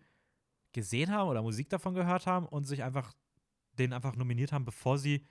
gesehen 0.74 1.12
haben 1.12 1.30
oder 1.30 1.42
Musik 1.42 1.70
davon 1.70 1.94
gehört 1.94 2.26
haben 2.26 2.46
und 2.48 2.66
sich 2.66 2.84
einfach 2.84 3.14
den 3.80 3.94
einfach 3.94 4.16
nominiert 4.16 4.52
haben, 4.52 4.66
bevor 4.66 4.98
sie 4.98 5.26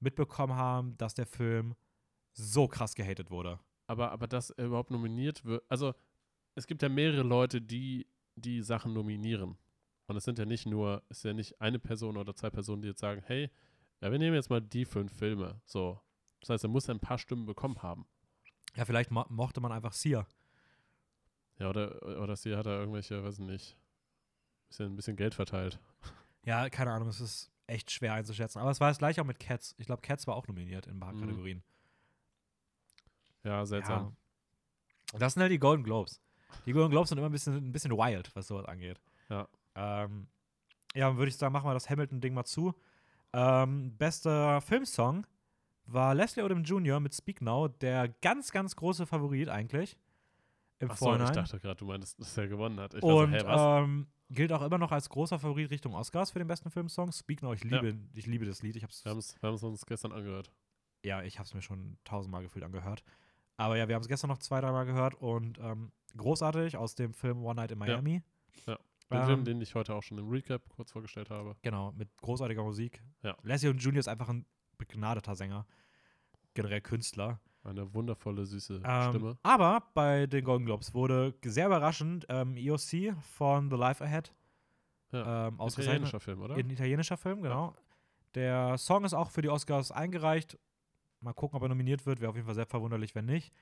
mitbekommen 0.00 0.54
haben, 0.54 0.96
dass 0.98 1.14
der 1.14 1.26
Film 1.26 1.74
so 2.32 2.68
krass 2.68 2.94
gehatet 2.94 3.30
wurde. 3.30 3.58
Aber, 3.86 4.10
aber 4.12 4.26
dass 4.26 4.50
er 4.50 4.66
überhaupt 4.66 4.90
nominiert 4.90 5.44
wird, 5.44 5.64
also 5.70 5.94
es 6.54 6.66
gibt 6.66 6.82
ja 6.82 6.88
mehrere 6.88 7.22
Leute, 7.22 7.60
die 7.60 8.06
die 8.36 8.62
Sachen 8.62 8.92
nominieren. 8.92 9.58
Und 10.06 10.16
es 10.16 10.24
sind 10.24 10.38
ja 10.38 10.44
nicht 10.44 10.66
nur, 10.66 11.02
es 11.08 11.18
ist 11.18 11.24
ja 11.24 11.32
nicht 11.32 11.60
eine 11.60 11.78
Person 11.78 12.16
oder 12.16 12.34
zwei 12.34 12.50
Personen, 12.50 12.82
die 12.82 12.88
jetzt 12.88 13.00
sagen, 13.00 13.22
hey, 13.26 13.50
ja, 14.00 14.12
wir 14.12 14.18
nehmen 14.18 14.36
jetzt 14.36 14.50
mal 14.50 14.60
die 14.60 14.84
fünf 14.84 15.12
Filme. 15.12 15.60
So. 15.64 16.00
Das 16.40 16.50
heißt, 16.50 16.64
er 16.64 16.70
muss 16.70 16.88
ein 16.88 17.00
paar 17.00 17.18
Stimmen 17.18 17.46
bekommen 17.46 17.82
haben. 17.82 18.06
Ja, 18.76 18.84
vielleicht 18.84 19.10
mo 19.10 19.24
mochte 19.30 19.60
man 19.60 19.72
einfach 19.72 19.92
Sia. 19.94 20.26
Ja, 21.58 21.70
oder, 21.70 22.02
oder 22.22 22.36
sie 22.36 22.54
hat 22.54 22.66
da 22.66 22.78
irgendwelche, 22.78 23.24
weiß 23.24 23.38
ich 23.38 23.44
nicht, 23.46 23.76
bisschen, 24.68 24.92
ein 24.92 24.96
bisschen 24.96 25.16
Geld 25.16 25.34
verteilt. 25.34 25.80
Ja, 26.44 26.68
keine 26.68 26.92
Ahnung, 26.92 27.08
es 27.08 27.20
ist 27.20 27.50
echt 27.66 27.90
schwer 27.90 28.12
einzuschätzen. 28.12 28.60
Aber 28.60 28.70
es 28.70 28.78
war 28.78 28.88
das 28.90 28.98
gleiche 28.98 29.22
auch 29.22 29.26
mit 29.26 29.40
Cats. 29.40 29.74
Ich 29.78 29.86
glaube, 29.86 30.02
Cats 30.02 30.26
war 30.26 30.36
auch 30.36 30.46
nominiert 30.46 30.86
in 30.86 30.96
ein 30.98 31.00
paar 31.00 31.12
Mhm. 31.14 31.20
Kategorien. 31.22 31.64
Ja, 33.42 33.64
seltsam. 33.64 34.16
Ja. 35.12 35.18
Das 35.18 35.34
sind 35.34 35.42
halt 35.42 35.52
die 35.52 35.58
Golden 35.58 35.82
Globes. 35.84 36.20
Die 36.66 36.72
Golden 36.72 36.90
Globes 36.90 37.08
sind 37.10 37.18
immer 37.18 37.28
ein 37.28 37.32
bisschen, 37.32 37.56
ein 37.56 37.72
bisschen 37.72 37.92
wild, 37.92 38.34
was 38.34 38.46
sowas 38.48 38.66
angeht. 38.66 39.00
Ja. 39.28 39.48
Ähm, 39.74 40.28
ja, 40.94 41.08
dann 41.08 41.16
würde 41.16 41.28
ich 41.28 41.36
sagen, 41.36 41.52
machen 41.52 41.68
wir 41.68 41.74
das 41.74 41.88
Hamilton-Ding 41.90 42.32
mal 42.34 42.44
zu. 42.44 42.74
Ähm, 43.32 43.96
bester 43.96 44.60
Filmsong 44.60 45.26
war 45.86 46.14
Leslie 46.14 46.42
Odom 46.42 46.62
Jr. 46.64 47.00
mit 47.00 47.14
Speak 47.14 47.42
Now, 47.42 47.68
der 47.68 48.08
ganz, 48.22 48.50
ganz 48.50 48.74
große 48.76 49.06
Favorit 49.06 49.48
eigentlich. 49.48 49.96
Im 50.78 50.90
Achso, 50.90 51.06
ich 51.06 51.08
Vorhinein. 51.18 51.32
dachte 51.34 51.58
gerade, 51.60 51.76
du 51.76 51.86
meintest, 51.86 52.18
dass 52.20 52.36
er 52.36 52.48
gewonnen 52.48 52.78
hat. 52.80 52.94
Ich 52.94 53.02
war 53.02 53.10
so, 53.10 53.18
Und 53.20 53.32
hey, 53.32 53.42
was? 53.44 53.82
ähm, 53.84 54.06
gilt 54.30 54.52
auch 54.52 54.62
immer 54.62 54.78
noch 54.78 54.92
als 54.92 55.08
großer 55.08 55.38
Favorit 55.38 55.70
Richtung 55.70 55.94
Oscars 55.94 56.30
für 56.32 56.38
den 56.38 56.48
besten 56.48 56.70
Filmsong. 56.70 57.12
Speak 57.12 57.42
Now, 57.42 57.52
ich 57.52 57.64
liebe, 57.64 57.96
ich 58.14 58.26
liebe 58.26 58.44
das 58.46 58.62
Lied. 58.62 58.76
Ich 58.76 58.82
hab's, 58.82 59.04
wir 59.04 59.10
haben 59.10 59.54
es 59.54 59.62
uns 59.62 59.86
gestern 59.86 60.12
angehört. 60.12 60.50
ja, 61.02 61.22
ich 61.22 61.38
habe 61.38 61.46
es 61.46 61.54
mir 61.54 61.62
schon 61.62 61.96
tausendmal 62.04 62.42
gefühlt 62.42 62.64
angehört. 62.64 63.04
Aber 63.58 63.76
ja, 63.76 63.88
wir 63.88 63.94
haben 63.94 64.02
es 64.02 64.08
gestern 64.08 64.28
noch 64.28 64.38
zwei, 64.38 64.60
dreimal 64.60 64.84
gehört 64.84 65.14
und 65.14 65.58
ähm, 65.60 65.92
großartig 66.16 66.76
aus 66.76 66.94
dem 66.94 67.12
Film 67.12 67.44
One 67.44 67.56
Night 67.56 67.72
in 67.72 67.78
Ja. 67.80 67.86
Miami. 67.86 68.22
Ja. 68.66 68.78
Den 69.10 69.18
Ähm, 69.20 69.26
Film, 69.26 69.44
den 69.44 69.60
ich 69.60 69.74
heute 69.74 69.94
auch 69.94 70.02
schon 70.02 70.18
im 70.18 70.28
Recap 70.28 70.68
kurz 70.68 70.90
vorgestellt 70.92 71.30
habe. 71.30 71.54
Genau, 71.62 71.92
mit 71.92 72.08
großartiger 72.22 72.62
Musik. 72.64 73.02
Ja. 73.22 73.36
Leslie 73.42 73.70
und 73.70 73.78
Junior 73.82 74.00
ist 74.00 74.08
einfach 74.08 74.28
ein 74.28 74.44
begnadeter 74.78 75.34
Sänger. 75.36 75.66
Generell 76.54 76.80
Künstler. 76.80 77.40
Eine 77.62 77.92
wundervolle, 77.94 78.46
süße 78.46 78.80
Ähm, 78.84 79.10
Stimme. 79.10 79.38
aber 79.42 79.82
bei 79.94 80.26
den 80.26 80.44
Golden 80.44 80.64
Globes 80.66 80.94
wurde 80.94 81.34
sehr 81.44 81.66
überraschend 81.66 82.24
ähm, 82.28 82.56
EOC 82.56 83.16
von 83.20 83.68
The 83.70 83.76
Life 83.76 84.04
Ahead 84.04 84.32
Ja. 85.12 85.48
ähm, 85.48 85.58
ausgezeichnet. 85.60 85.94
Italienischer 86.08 86.20
Film, 86.20 86.40
oder? 86.42 86.54
Ein 86.54 86.70
italienischer 86.70 87.16
Film, 87.16 87.42
genau. 87.42 87.74
Der 88.34 88.78
Song 88.78 89.04
ist 89.04 89.14
auch 89.14 89.30
für 89.30 89.42
die 89.42 89.48
Oscars 89.48 89.90
eingereicht. 89.90 90.58
Mal 91.20 91.32
gucken, 91.32 91.56
ob 91.56 91.62
er 91.62 91.68
nominiert 91.68 92.06
wird. 92.06 92.20
Wäre 92.20 92.30
auf 92.30 92.36
jeden 92.36 92.46
Fall 92.46 92.54
sehr 92.54 92.66
verwunderlich, 92.66 93.14
wenn 93.14 93.24
nicht. 93.26 93.52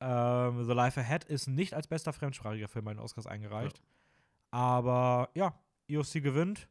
Ähm, 0.00 0.64
The 0.64 0.72
Life 0.72 1.00
Ahead 1.00 1.24
ist 1.24 1.46
nicht 1.46 1.74
als 1.74 1.86
bester 1.86 2.12
fremdsprachiger 2.12 2.68
Film 2.68 2.84
bei 2.84 2.92
den 2.94 3.00
Oscars 3.00 3.26
eingereicht. 3.26 3.80
Aber 4.50 5.30
ja, 5.34 5.54
EOC 5.88 6.22
gewinnt. 6.22 6.68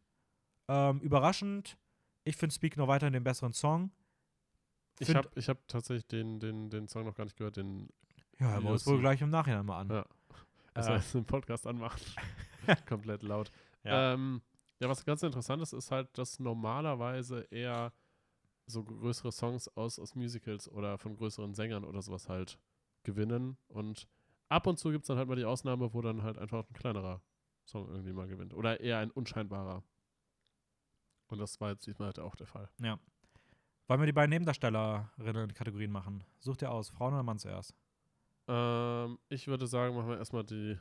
Ähm, 0.67 0.99
überraschend. 1.01 1.77
Ich 2.23 2.37
finde 2.37 2.55
Speak 2.55 2.77
noch 2.77 2.87
weiterhin 2.87 3.13
den 3.13 3.23
besseren 3.23 3.53
Song. 3.53 3.91
Ich 4.99 5.07
find- 5.07 5.17
habe 5.17 5.29
ich 5.35 5.49
hab 5.49 5.67
tatsächlich 5.67 6.07
den, 6.07 6.39
den, 6.39 6.69
den 6.69 6.87
Song 6.87 7.05
noch 7.05 7.15
gar 7.15 7.25
nicht 7.25 7.35
gehört, 7.35 7.57
den 7.57 7.89
Ja, 8.39 8.51
hören 8.51 8.63
wir 8.63 8.71
uns 8.71 8.85
wohl 8.87 8.99
gleich 8.99 9.21
im 9.21 9.29
Nachhinein 9.29 9.65
mal 9.65 9.79
an. 9.79 9.89
Ja. 9.89 10.01
Äh, 10.01 10.05
also 10.75 10.93
jetzt 10.93 11.15
einen 11.15 11.25
Podcast 11.25 11.67
anmachen. 11.67 11.99
Komplett 12.87 13.23
laut. 13.23 13.51
ja. 13.83 14.13
Ähm, 14.13 14.41
Ja, 14.79 14.87
was 14.89 15.03
ganz 15.03 15.23
interessant 15.23 15.61
ist, 15.61 15.73
ist 15.73 15.91
halt, 15.91 16.15
dass 16.17 16.39
normalerweise 16.39 17.41
eher 17.51 17.91
so 18.65 18.83
größere 18.83 19.31
Songs 19.31 19.67
aus, 19.75 19.99
aus 19.99 20.15
Musicals 20.15 20.69
oder 20.71 20.97
von 20.97 21.15
größeren 21.17 21.53
Sängern 21.53 21.83
oder 21.83 22.01
sowas 22.01 22.29
halt 22.29 22.57
gewinnen. 23.03 23.57
Und 23.67 24.07
ab 24.49 24.67
und 24.67 24.77
zu 24.77 24.91
gibt 24.91 25.03
es 25.03 25.07
dann 25.07 25.17
halt 25.17 25.27
mal 25.27 25.35
die 25.35 25.45
Ausnahme, 25.45 25.93
wo 25.93 26.01
dann 26.01 26.23
halt 26.23 26.37
einfach 26.37 26.67
ein 26.69 26.73
kleinerer 26.73 27.21
Song 27.65 27.87
irgendwie 27.89 28.13
mal 28.13 28.27
gewinnt. 28.27 28.53
Oder 28.53 28.79
eher 28.79 28.99
ein 28.99 29.11
unscheinbarer. 29.11 29.83
Und 31.27 31.39
das 31.39 31.59
war 31.61 31.71
jetzt 31.71 31.87
diesmal 31.87 32.07
halt 32.07 32.19
auch 32.19 32.35
der 32.35 32.47
Fall. 32.47 32.69
Ja. 32.81 32.99
Wollen 33.87 34.01
wir 34.01 34.05
die 34.05 34.13
beiden 34.13 34.29
Nebendarstellerinnen-Kategorien 34.29 35.91
machen? 35.91 36.23
Such 36.39 36.57
dir 36.57 36.71
aus, 36.71 36.89
Frauen 36.89 37.13
oder 37.13 37.23
Mann 37.23 37.39
zuerst? 37.39 37.73
Ähm, 38.47 39.19
ich 39.29 39.47
würde 39.47 39.67
sagen, 39.67 39.95
machen 39.95 40.09
wir 40.09 40.17
erstmal 40.17 40.43
die, 40.43 40.77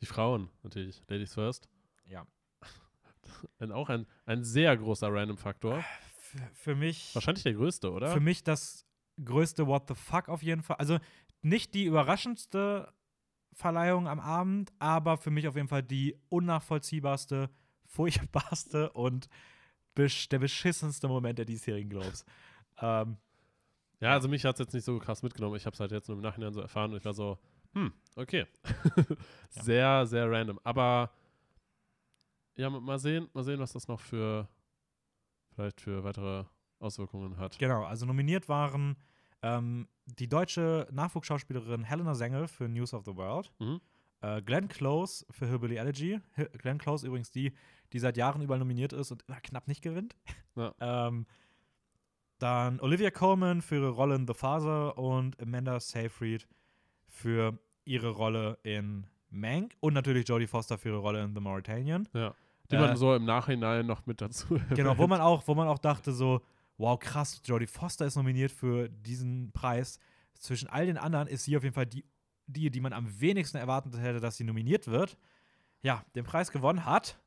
die 0.00 0.06
Frauen, 0.06 0.50
natürlich. 0.62 1.02
Ladies 1.08 1.34
first. 1.34 1.68
Ja. 2.06 2.26
Und 3.58 3.72
auch 3.72 3.88
ein, 3.88 4.06
ein 4.24 4.44
sehr 4.44 4.76
großer 4.76 5.12
Random-Faktor. 5.12 5.84
Für, 6.20 6.38
für 6.54 6.74
mich. 6.74 7.14
Wahrscheinlich 7.14 7.42
der 7.42 7.54
größte, 7.54 7.90
oder? 7.90 8.12
Für 8.12 8.20
mich 8.20 8.44
das 8.44 8.86
größte 9.22 9.66
What 9.66 9.88
the 9.88 9.94
fuck 9.94 10.28
auf 10.28 10.42
jeden 10.42 10.62
Fall. 10.62 10.76
Also 10.76 10.98
nicht 11.42 11.74
die 11.74 11.84
überraschendste 11.84 12.92
Verleihung 13.52 14.08
am 14.08 14.20
Abend, 14.20 14.72
aber 14.78 15.16
für 15.16 15.30
mich 15.30 15.48
auf 15.48 15.56
jeden 15.56 15.68
Fall 15.68 15.82
die 15.82 16.16
unnachvollziehbarste, 16.28 17.50
furchtbarste 17.86 18.90
und 18.92 19.28
besch 19.94 20.28
der 20.28 20.38
beschissenste 20.38 21.08
Moment 21.08 21.38
der 21.38 21.44
diesjährigen 21.44 21.90
Globes. 21.90 22.24
ähm, 22.80 23.16
ja, 24.00 24.12
also 24.12 24.28
mich 24.28 24.44
hat 24.44 24.54
es 24.56 24.60
jetzt 24.60 24.74
nicht 24.74 24.84
so 24.84 24.98
krass 24.98 25.22
mitgenommen. 25.22 25.56
Ich 25.56 25.66
habe 25.66 25.74
es 25.74 25.80
halt 25.80 25.90
jetzt 25.90 26.08
nur 26.08 26.16
im 26.16 26.22
Nachhinein 26.22 26.52
so 26.52 26.60
erfahren 26.60 26.92
und 26.92 26.98
ich 26.98 27.04
war 27.04 27.14
so, 27.14 27.38
hm, 27.74 27.92
okay. 28.16 28.46
Sehr, 29.50 30.06
sehr 30.06 30.30
random. 30.30 30.58
Aber 30.64 31.10
ja, 32.56 32.70
mal 32.70 32.98
sehen, 32.98 33.28
mal 33.34 33.44
sehen, 33.44 33.60
was 33.60 33.72
das 33.72 33.88
noch 33.88 34.00
für 34.00 34.48
vielleicht 35.54 35.80
für 35.80 36.04
weitere 36.04 36.44
Auswirkungen 36.78 37.36
hat. 37.36 37.58
Genau, 37.58 37.84
also 37.84 38.06
nominiert 38.06 38.48
waren 38.48 38.96
ähm, 39.42 39.88
die 40.06 40.28
deutsche 40.28 40.88
Nachwuchsschauspielerin 40.90 41.84
Helena 41.84 42.14
Sengel 42.14 42.48
für 42.48 42.68
News 42.68 42.94
of 42.94 43.04
the 43.04 43.14
World, 43.16 43.50
Mhm. 43.58 43.80
äh, 44.20 44.42
Glenn 44.42 44.68
Close 44.68 45.24
für 45.30 45.46
Hillbilly 45.46 45.76
Elegy. 45.76 46.18
Hi- 46.36 46.48
Glenn 46.58 46.78
Close 46.78 47.06
übrigens 47.06 47.30
die, 47.30 47.52
die 47.92 47.98
seit 47.98 48.16
Jahren 48.16 48.42
überall 48.42 48.58
nominiert 48.58 48.92
ist 48.92 49.10
und 49.12 49.22
immer 49.28 49.40
knapp 49.40 49.68
nicht 49.68 49.82
gewinnt. 49.82 50.16
Ja. 50.56 50.74
ähm, 50.80 51.26
dann 52.38 52.80
Olivia 52.80 53.10
Colman 53.10 53.62
für 53.62 53.76
ihre 53.76 53.88
Rolle 53.90 54.14
in 54.14 54.26
The 54.26 54.34
Father 54.34 54.96
und 54.96 55.40
Amanda 55.42 55.80
Seyfried 55.80 56.46
für 57.08 57.58
ihre 57.84 58.10
Rolle 58.10 58.58
in 58.62 59.06
Mank 59.30 59.74
und 59.80 59.92
natürlich 59.94 60.28
Jodie 60.28 60.46
Foster 60.46 60.78
für 60.78 60.90
ihre 60.90 60.98
Rolle 60.98 61.22
in 61.24 61.34
The 61.34 61.40
Mauritanian. 61.40 62.08
Ja. 62.14 62.34
Die 62.70 62.76
Äh, 62.76 62.80
man 62.80 62.96
so 62.96 63.14
im 63.14 63.24
Nachhinein 63.24 63.86
noch 63.86 64.06
mit 64.06 64.20
dazu 64.20 64.58
Genau, 64.74 64.96
wo 64.98 65.06
man 65.06 65.20
auch, 65.20 65.46
wo 65.48 65.54
man 65.54 65.68
auch 65.68 65.78
dachte 65.78 66.12
so, 66.12 66.40
wow, 66.78 66.98
krass, 66.98 67.42
Jodie 67.44 67.66
Foster 67.66 68.06
ist 68.06 68.16
nominiert 68.16 68.50
für 68.50 68.88
diesen 68.88 69.52
Preis. 69.52 69.98
Zwischen 70.34 70.68
all 70.68 70.86
den 70.86 70.96
anderen 70.96 71.28
ist 71.28 71.44
sie 71.44 71.56
auf 71.56 71.64
jeden 71.64 71.74
Fall 71.74 71.86
die, 71.86 72.04
die, 72.46 72.70
die 72.70 72.80
man 72.80 72.92
am 72.92 73.20
wenigsten 73.20 73.58
erwartet 73.58 73.96
hätte, 73.98 74.20
dass 74.20 74.36
sie 74.36 74.44
nominiert 74.44 74.86
wird. 74.86 75.18
Ja, 75.82 76.04
den 76.14 76.24
Preis 76.24 76.50
gewonnen 76.50 76.84
hat 76.84 77.20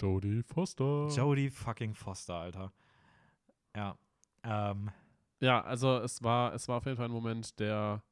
Jodie 0.00 0.42
Foster. 0.42 1.08
Jodie 1.08 1.50
fucking 1.50 1.94
Foster, 1.94 2.34
Alter. 2.34 2.72
Ja. 3.76 3.96
Ähm, 4.42 4.90
Ja, 5.40 5.62
also 5.62 5.98
es 5.98 6.22
war, 6.22 6.54
es 6.54 6.68
war 6.68 6.78
auf 6.78 6.84
jeden 6.86 6.96
Fall 6.96 7.06
ein 7.06 7.12
Moment, 7.12 7.58
der 7.60 8.02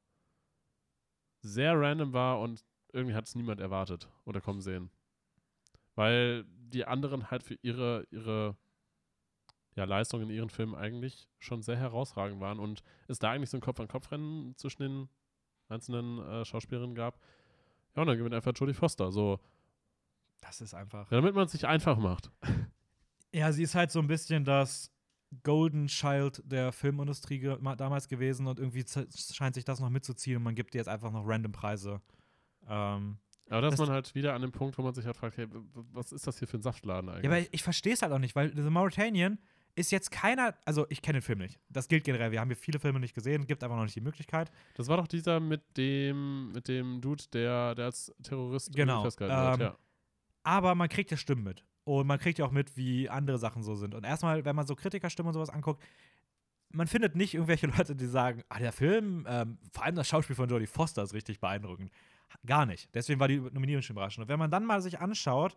sehr 1.41 1.79
random 1.79 2.13
war 2.13 2.41
und 2.41 2.65
irgendwie 2.93 3.15
hat 3.15 3.27
es 3.27 3.35
niemand 3.35 3.61
erwartet 3.61 4.09
oder 4.25 4.41
kommen 4.41 4.61
sehen. 4.61 4.91
Weil 5.95 6.45
die 6.47 6.85
anderen 6.85 7.31
halt 7.31 7.43
für 7.43 7.55
ihre, 7.63 8.07
ihre 8.11 8.57
ja, 9.75 9.85
Leistung 9.85 10.21
in 10.23 10.31
ihren 10.31 10.51
Filmen 10.51 10.75
eigentlich 10.75 11.29
schon 11.39 11.63
sehr 11.63 11.77
herausragend 11.77 12.41
waren 12.41 12.59
und 12.59 12.83
es 13.09 13.19
da 13.19 13.31
eigentlich 13.31 13.51
so 13.51 13.57
ein 13.57 13.61
Kopf-an-Kopf-Rennen 13.63 14.55
zwischen 14.57 14.83
den 14.83 15.09
einzelnen 15.69 16.19
äh, 16.19 16.45
Schauspielerinnen 16.45 16.95
gab. 16.95 17.19
Ja, 17.97 18.03
und 18.03 18.09
dann 18.09 18.19
gewinnt 18.19 18.35
einfach 18.35 18.53
Jodie 18.55 18.75
Foster. 18.75 19.11
So, 19.13 19.41
das 20.41 20.61
ist 20.61 20.75
einfach. 20.75 21.11
ja, 21.11 21.19
damit 21.19 21.35
man 21.35 21.47
es 21.47 21.53
sich 21.53 21.67
einfach 21.67 21.99
macht. 21.99 22.31
Ja, 23.35 23.51
sie 23.51 23.63
ist 23.63 23.75
halt 23.75 23.91
so 23.91 23.99
ein 23.99 24.09
bisschen 24.09 24.45
das 24.45 24.93
Golden 25.43 25.87
Child 25.87 26.43
der 26.45 26.71
Filmindustrie 26.71 27.39
ge 27.39 27.57
ma- 27.63 27.75
damals 27.77 28.07
gewesen 28.07 28.47
und 28.47 28.59
irgendwie 28.59 28.85
scheint 29.33 29.55
sich 29.55 29.65
das 29.65 29.81
noch 29.81 29.89
mitzuziehen 29.89 30.37
und 30.37 30.43
man 30.43 30.55
gibt 30.55 30.75
ihr 30.75 30.81
jetzt 30.81 30.89
einfach 30.89 31.11
noch 31.11 31.27
random 31.27 31.51
Preise. 31.51 32.03
Ähm, 32.69 33.17
Aber 33.49 33.63
da 33.63 33.69
ist 33.69 33.79
Das- 33.79 33.87
man 33.87 33.89
halt 33.89 34.15
wieder 34.15 34.35
an 34.35 34.43
dem 34.43 34.53
Punkt, 34.53 34.77
wo 34.77 34.83
man 34.83 34.93
sich 34.93 35.07
halt 35.07 35.17
fragt, 35.17 35.39
hey, 35.39 35.47
was 35.95 36.13
ist 36.13 36.27
das 36.27 36.39
hier 36.41 36.47
für 36.47 36.59
ein 36.59 36.63
Saftladen 36.63 37.09
eigentlich? 37.09 37.25
Ja, 37.25 37.31
aber 37.31 37.39
ich, 37.39 37.49
ich 37.53 37.63
verstehe 37.63 37.95
es 37.95 38.03
halt 38.03 38.13
auch 38.13 38.19
nicht, 38.19 38.37
weil 38.37 38.55
The 38.55 38.69
Mauritanian 38.69 39.39
ist 39.75 39.91
jetzt 39.91 40.11
keiner, 40.11 40.55
also 40.67 40.87
ich 40.91 41.01
kenne 41.01 41.19
den 41.19 41.23
Film 41.23 41.39
nicht. 41.39 41.59
Das 41.71 41.89
gilt 41.89 42.05
generell. 42.05 42.31
Wir 42.31 42.41
haben 42.41 42.49
hier 42.49 42.57
viele 42.57 42.79
Filme 42.79 43.01
nicht 43.01 43.15
gesehen, 43.15 43.47
gibt 43.47 43.63
einfach 43.65 43.77
noch 43.77 43.85
nicht 43.85 43.97
die 43.97 44.01
Möglichkeit. 44.03 44.51
Das 44.75 44.89
war 44.89 44.99
doch 44.99 45.07
dieser 45.07 45.41
mit 45.41 45.63
dem, 45.77 46.53
mit 46.53 46.69
dem 46.69 47.01
Dude, 47.01 47.25
der, 47.33 47.75
der 47.75 47.87
als 47.87 48.13
Terrorist 48.23 48.75
Genau, 48.75 49.03
festgehalten 49.03 49.61
wird. 49.61 49.71
ähm, 49.71 49.75
Ja. 49.75 49.79
Aber 50.45 50.75
man 50.75 50.89
kriegt 50.89 51.11
ja 51.11 51.17
Stimmen 51.17 51.45
mit. 51.45 51.65
Und 51.85 52.07
man 52.07 52.19
kriegt 52.19 52.39
ja 52.39 52.45
auch 52.45 52.51
mit, 52.53 52.77
wie 52.77 53.09
andere 53.09 53.39
Sachen 53.39 53.63
so 53.63 53.75
sind. 53.75 53.95
Und 53.95 54.05
erstmal, 54.05 54.45
wenn 54.45 54.55
man 54.55 54.67
so 54.67 54.77
Kritikerstimmen 54.77 55.29
und 55.29 55.35
sowas 55.35 55.51
anguckt, 55.51 55.83
man 56.71 56.87
findet 56.87 57.17
nicht 57.17 57.35
irgendwelche 57.35 57.67
Leute, 57.79 57.97
die 57.97 58.07
sagen, 58.07 58.43
ah, 58.51 58.59
der 58.59 58.73
Film, 58.73 59.25
ähm, 59.29 59.59
vor 59.73 59.85
allem 59.85 59.95
das 59.95 60.07
Schauspiel 60.09 60.37
von 60.37 60.49
Jodie 60.49 60.67
Foster 60.67 61.03
ist 61.03 61.15
richtig 61.15 61.41
beeindruckend. 61.41 61.91
Gar 62.47 62.67
nicht. 62.67 62.89
Deswegen 62.95 63.21
war 63.21 63.29
die 63.29 63.39
Nominierung 63.41 63.83
schon 63.83 63.95
überraschend. 63.95 64.25
Und 64.25 64.29
wenn 64.29 64.39
man 64.39 64.51
dann 64.51 64.65
mal 64.65 64.81
sich 64.83 65.01
anschaut, 65.01 65.57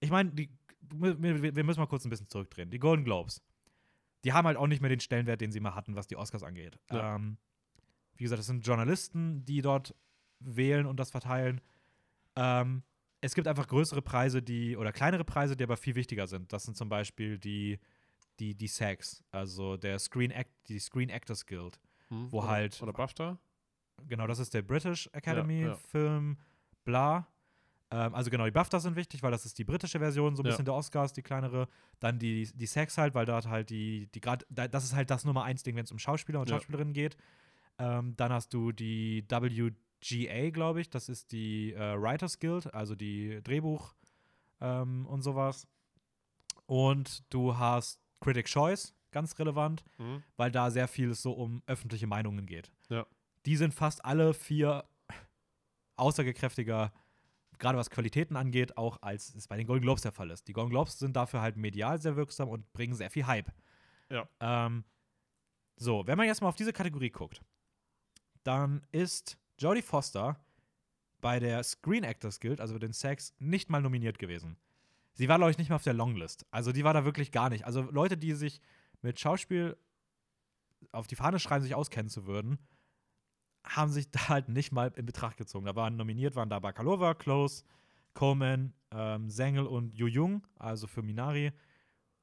ich 0.00 0.10
meine, 0.10 0.30
die- 0.30 0.48
wir 0.92 1.64
müssen 1.64 1.80
mal 1.80 1.86
kurz 1.86 2.04
ein 2.04 2.10
bisschen 2.10 2.28
zurückdrehen. 2.28 2.70
Die 2.70 2.78
Golden 2.78 3.04
Globes, 3.04 3.42
die 4.24 4.32
haben 4.32 4.46
halt 4.46 4.56
auch 4.56 4.66
nicht 4.66 4.80
mehr 4.80 4.90
den 4.90 5.00
Stellenwert, 5.00 5.40
den 5.40 5.52
sie 5.52 5.60
mal 5.60 5.74
hatten, 5.74 5.96
was 5.96 6.06
die 6.06 6.16
Oscars 6.16 6.42
angeht. 6.42 6.78
Ja. 6.90 7.16
Ähm, 7.16 7.38
wie 8.16 8.24
gesagt, 8.24 8.38
das 8.38 8.46
sind 8.46 8.66
Journalisten, 8.66 9.44
die 9.44 9.62
dort 9.62 9.94
wählen 10.40 10.86
und 10.86 10.98
das 10.98 11.10
verteilen. 11.10 11.60
Ähm, 12.36 12.82
es 13.20 13.34
gibt 13.34 13.48
einfach 13.48 13.66
größere 13.66 14.02
Preise, 14.02 14.42
die, 14.42 14.76
oder 14.76 14.92
kleinere 14.92 15.24
Preise, 15.24 15.56
die 15.56 15.64
aber 15.64 15.76
viel 15.76 15.94
wichtiger 15.94 16.26
sind. 16.26 16.52
Das 16.52 16.64
sind 16.64 16.76
zum 16.76 16.88
Beispiel 16.88 17.38
die, 17.38 17.78
die, 18.38 18.54
die 18.54 18.68
SAGs, 18.68 19.22
also 19.30 19.76
der 19.76 19.98
Screen 19.98 20.30
Act, 20.30 20.50
die 20.68 20.78
Screen 20.78 21.10
Actors 21.10 21.44
Guild. 21.46 21.78
Hm? 22.08 22.30
wo 22.32 22.38
oder, 22.38 22.48
halt- 22.48 22.82
Oder 22.82 22.92
BAFTA? 22.92 23.38
Genau, 24.08 24.26
das 24.26 24.38
ist 24.38 24.54
der 24.54 24.62
British 24.62 25.08
Academy 25.12 25.62
ja. 25.62 25.74
Film, 25.76 26.38
bla. 26.84 27.28
Ähm, 27.92 28.14
also 28.14 28.30
genau, 28.30 28.44
die 28.44 28.50
BAFTA 28.52 28.78
sind 28.80 28.94
wichtig, 28.96 29.22
weil 29.22 29.30
das 29.32 29.44
ist 29.46 29.58
die 29.58 29.64
britische 29.64 29.98
Version, 29.98 30.36
so 30.36 30.42
ein 30.42 30.46
Ja. 30.46 30.50
bisschen 30.52 30.64
der 30.64 30.74
Oscars, 30.74 31.12
die 31.12 31.22
kleinere. 31.22 31.68
Dann 31.98 32.18
die, 32.18 32.48
die 32.54 32.66
SAGs 32.66 32.96
halt, 32.98 33.14
weil 33.14 33.26
dort 33.26 33.46
halt 33.48 33.70
die, 33.70 34.06
die 34.14 34.20
gerade, 34.20 34.46
da, 34.48 34.68
das 34.68 34.84
ist 34.84 34.94
halt 34.94 35.10
das 35.10 35.24
Nummer 35.24 35.42
eins 35.44 35.62
Ding, 35.62 35.74
wenn 35.76 35.84
es 35.84 35.90
um 35.92 35.98
Schauspieler 35.98 36.40
und 36.40 36.48
Ja. 36.48 36.56
Schauspielerinnen 36.56 36.94
geht. 36.94 37.16
Ähm, 37.78 38.14
dann 38.16 38.32
hast 38.32 38.52
du 38.54 38.72
die 38.72 39.24
WGA, 39.28 40.50
glaube 40.50 40.80
ich, 40.80 40.90
das 40.90 41.08
ist 41.08 41.32
die 41.32 41.72
äh, 41.72 42.00
Writers 42.00 42.38
Guild, 42.38 42.72
also 42.74 42.94
die 42.94 43.42
Drehbuch 43.42 43.94
ähm, 44.60 45.06
und 45.06 45.22
sowas. 45.22 45.66
Und 46.66 47.24
du 47.34 47.56
hast 47.58 48.00
Critic 48.20 48.46
Choice, 48.46 48.94
ganz 49.10 49.36
relevant, 49.38 49.82
Hm? 49.96 50.22
weil 50.36 50.50
da 50.52 50.70
sehr 50.70 50.86
viel 50.88 51.14
so 51.14 51.32
um 51.32 51.62
öffentliche 51.66 52.06
Meinungen 52.06 52.46
geht. 52.46 52.70
Ja. 52.88 53.06
Die 53.46 53.56
sind 53.56 53.74
fast 53.74 54.04
alle 54.04 54.34
vier 54.34 54.84
aussagekräftiger, 55.96 56.92
gerade 57.60 57.78
was 57.78 57.90
Qualitäten 57.90 58.36
angeht, 58.36 58.76
auch 58.76 59.00
als 59.02 59.34
es 59.34 59.46
bei 59.46 59.56
den 59.56 59.66
Golden 59.66 59.82
Globes 59.82 60.02
der 60.02 60.12
Fall 60.12 60.30
ist. 60.30 60.48
Die 60.48 60.52
Golden 60.52 60.70
Globes 60.70 60.98
sind 60.98 61.14
dafür 61.14 61.40
halt 61.40 61.56
medial 61.56 62.00
sehr 62.00 62.16
wirksam 62.16 62.48
und 62.48 62.72
bringen 62.72 62.94
sehr 62.94 63.10
viel 63.10 63.26
Hype. 63.26 63.52
Ja. 64.08 64.28
Ähm, 64.40 64.84
so, 65.76 66.06
wenn 66.06 66.18
man 66.18 66.26
jetzt 66.26 66.42
mal 66.42 66.48
auf 66.48 66.56
diese 66.56 66.72
Kategorie 66.72 67.10
guckt, 67.10 67.40
dann 68.42 68.82
ist 68.90 69.38
Jodie 69.58 69.82
Foster 69.82 70.40
bei 71.20 71.38
der 71.38 71.62
Screen 71.62 72.02
Actors 72.04 72.40
Guild, 72.40 72.60
also 72.60 72.78
den 72.78 72.92
SAGs, 72.92 73.34
nicht 73.38 73.70
mal 73.70 73.82
nominiert 73.82 74.18
gewesen. 74.18 74.56
Sie 75.12 75.28
war, 75.28 75.36
glaube 75.36 75.50
ich, 75.50 75.58
nicht 75.58 75.68
mal 75.68 75.76
auf 75.76 75.84
der 75.84 75.92
Longlist. 75.92 76.46
Also 76.50 76.72
die 76.72 76.84
war 76.84 76.94
da 76.94 77.04
wirklich 77.04 77.30
gar 77.30 77.50
nicht. 77.50 77.66
Also 77.66 77.82
Leute, 77.82 78.16
die 78.16 78.32
sich 78.32 78.60
mit 79.02 79.20
Schauspiel 79.20 79.76
auf 80.92 81.06
die 81.06 81.16
Fahne 81.16 81.38
schreiben, 81.38 81.62
sich 81.62 81.74
auskennen 81.74 82.08
zu 82.08 82.26
würden, 82.26 82.58
haben 83.64 83.90
sich 83.90 84.10
da 84.10 84.28
halt 84.28 84.48
nicht 84.48 84.72
mal 84.72 84.92
in 84.96 85.06
Betracht 85.06 85.36
gezogen. 85.36 85.66
Da 85.66 85.74
waren 85.76 85.96
nominiert, 85.96 86.36
waren 86.36 86.50
da 86.50 86.58
Bakalova, 86.58 87.14
Close, 87.14 87.64
Coleman, 88.14 88.72
ähm, 88.90 89.30
Sengel 89.30 89.66
und 89.66 89.94
Yu 89.96 90.06
Jung, 90.06 90.46
also 90.58 90.86
für 90.86 91.02
Minari. 91.02 91.52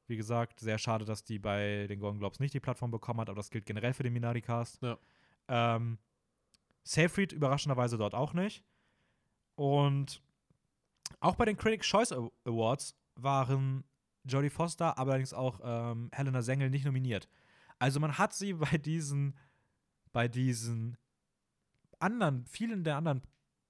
Wie 0.07 0.15
gesagt, 0.17 0.59
sehr 0.61 0.77
schade, 0.77 1.03
dass 1.05 1.23
die 1.23 1.37
bei 1.39 1.85
den 1.87 1.99
Golden 1.99 2.19
Globes 2.19 2.39
nicht 2.39 2.53
die 2.53 2.59
Plattform 2.61 2.91
bekommen 2.91 3.19
hat, 3.19 3.29
aber 3.29 3.37
das 3.37 3.49
gilt 3.49 3.65
generell 3.65 3.93
für 3.93 4.03
den 4.03 4.13
Minari-Cast. 4.13 4.81
Ja. 4.81 4.97
Ähm, 5.49 5.97
Seyfried 6.83 7.33
überraschenderweise 7.33 7.97
dort 7.97 8.15
auch 8.15 8.33
nicht. 8.33 8.63
Und 9.55 10.21
auch 11.19 11.35
bei 11.35 11.45
den 11.45 11.57
Critics' 11.57 11.87
Choice 11.87 12.11
Aw- 12.13 12.31
Awards 12.45 12.95
waren 13.15 13.83
Jodie 14.23 14.49
Foster, 14.49 14.97
aber 14.97 15.11
allerdings 15.11 15.33
auch 15.33 15.59
ähm, 15.63 16.09
Helena 16.13 16.41
Sengel 16.41 16.69
nicht 16.69 16.85
nominiert. 16.85 17.27
Also 17.79 17.99
man 17.99 18.17
hat 18.17 18.33
sie 18.33 18.53
bei 18.53 18.77
diesen, 18.77 19.35
bei 20.11 20.27
diesen 20.27 20.97
anderen, 21.99 22.45
vielen 22.45 22.83
der 22.83 22.97
anderen 22.97 23.21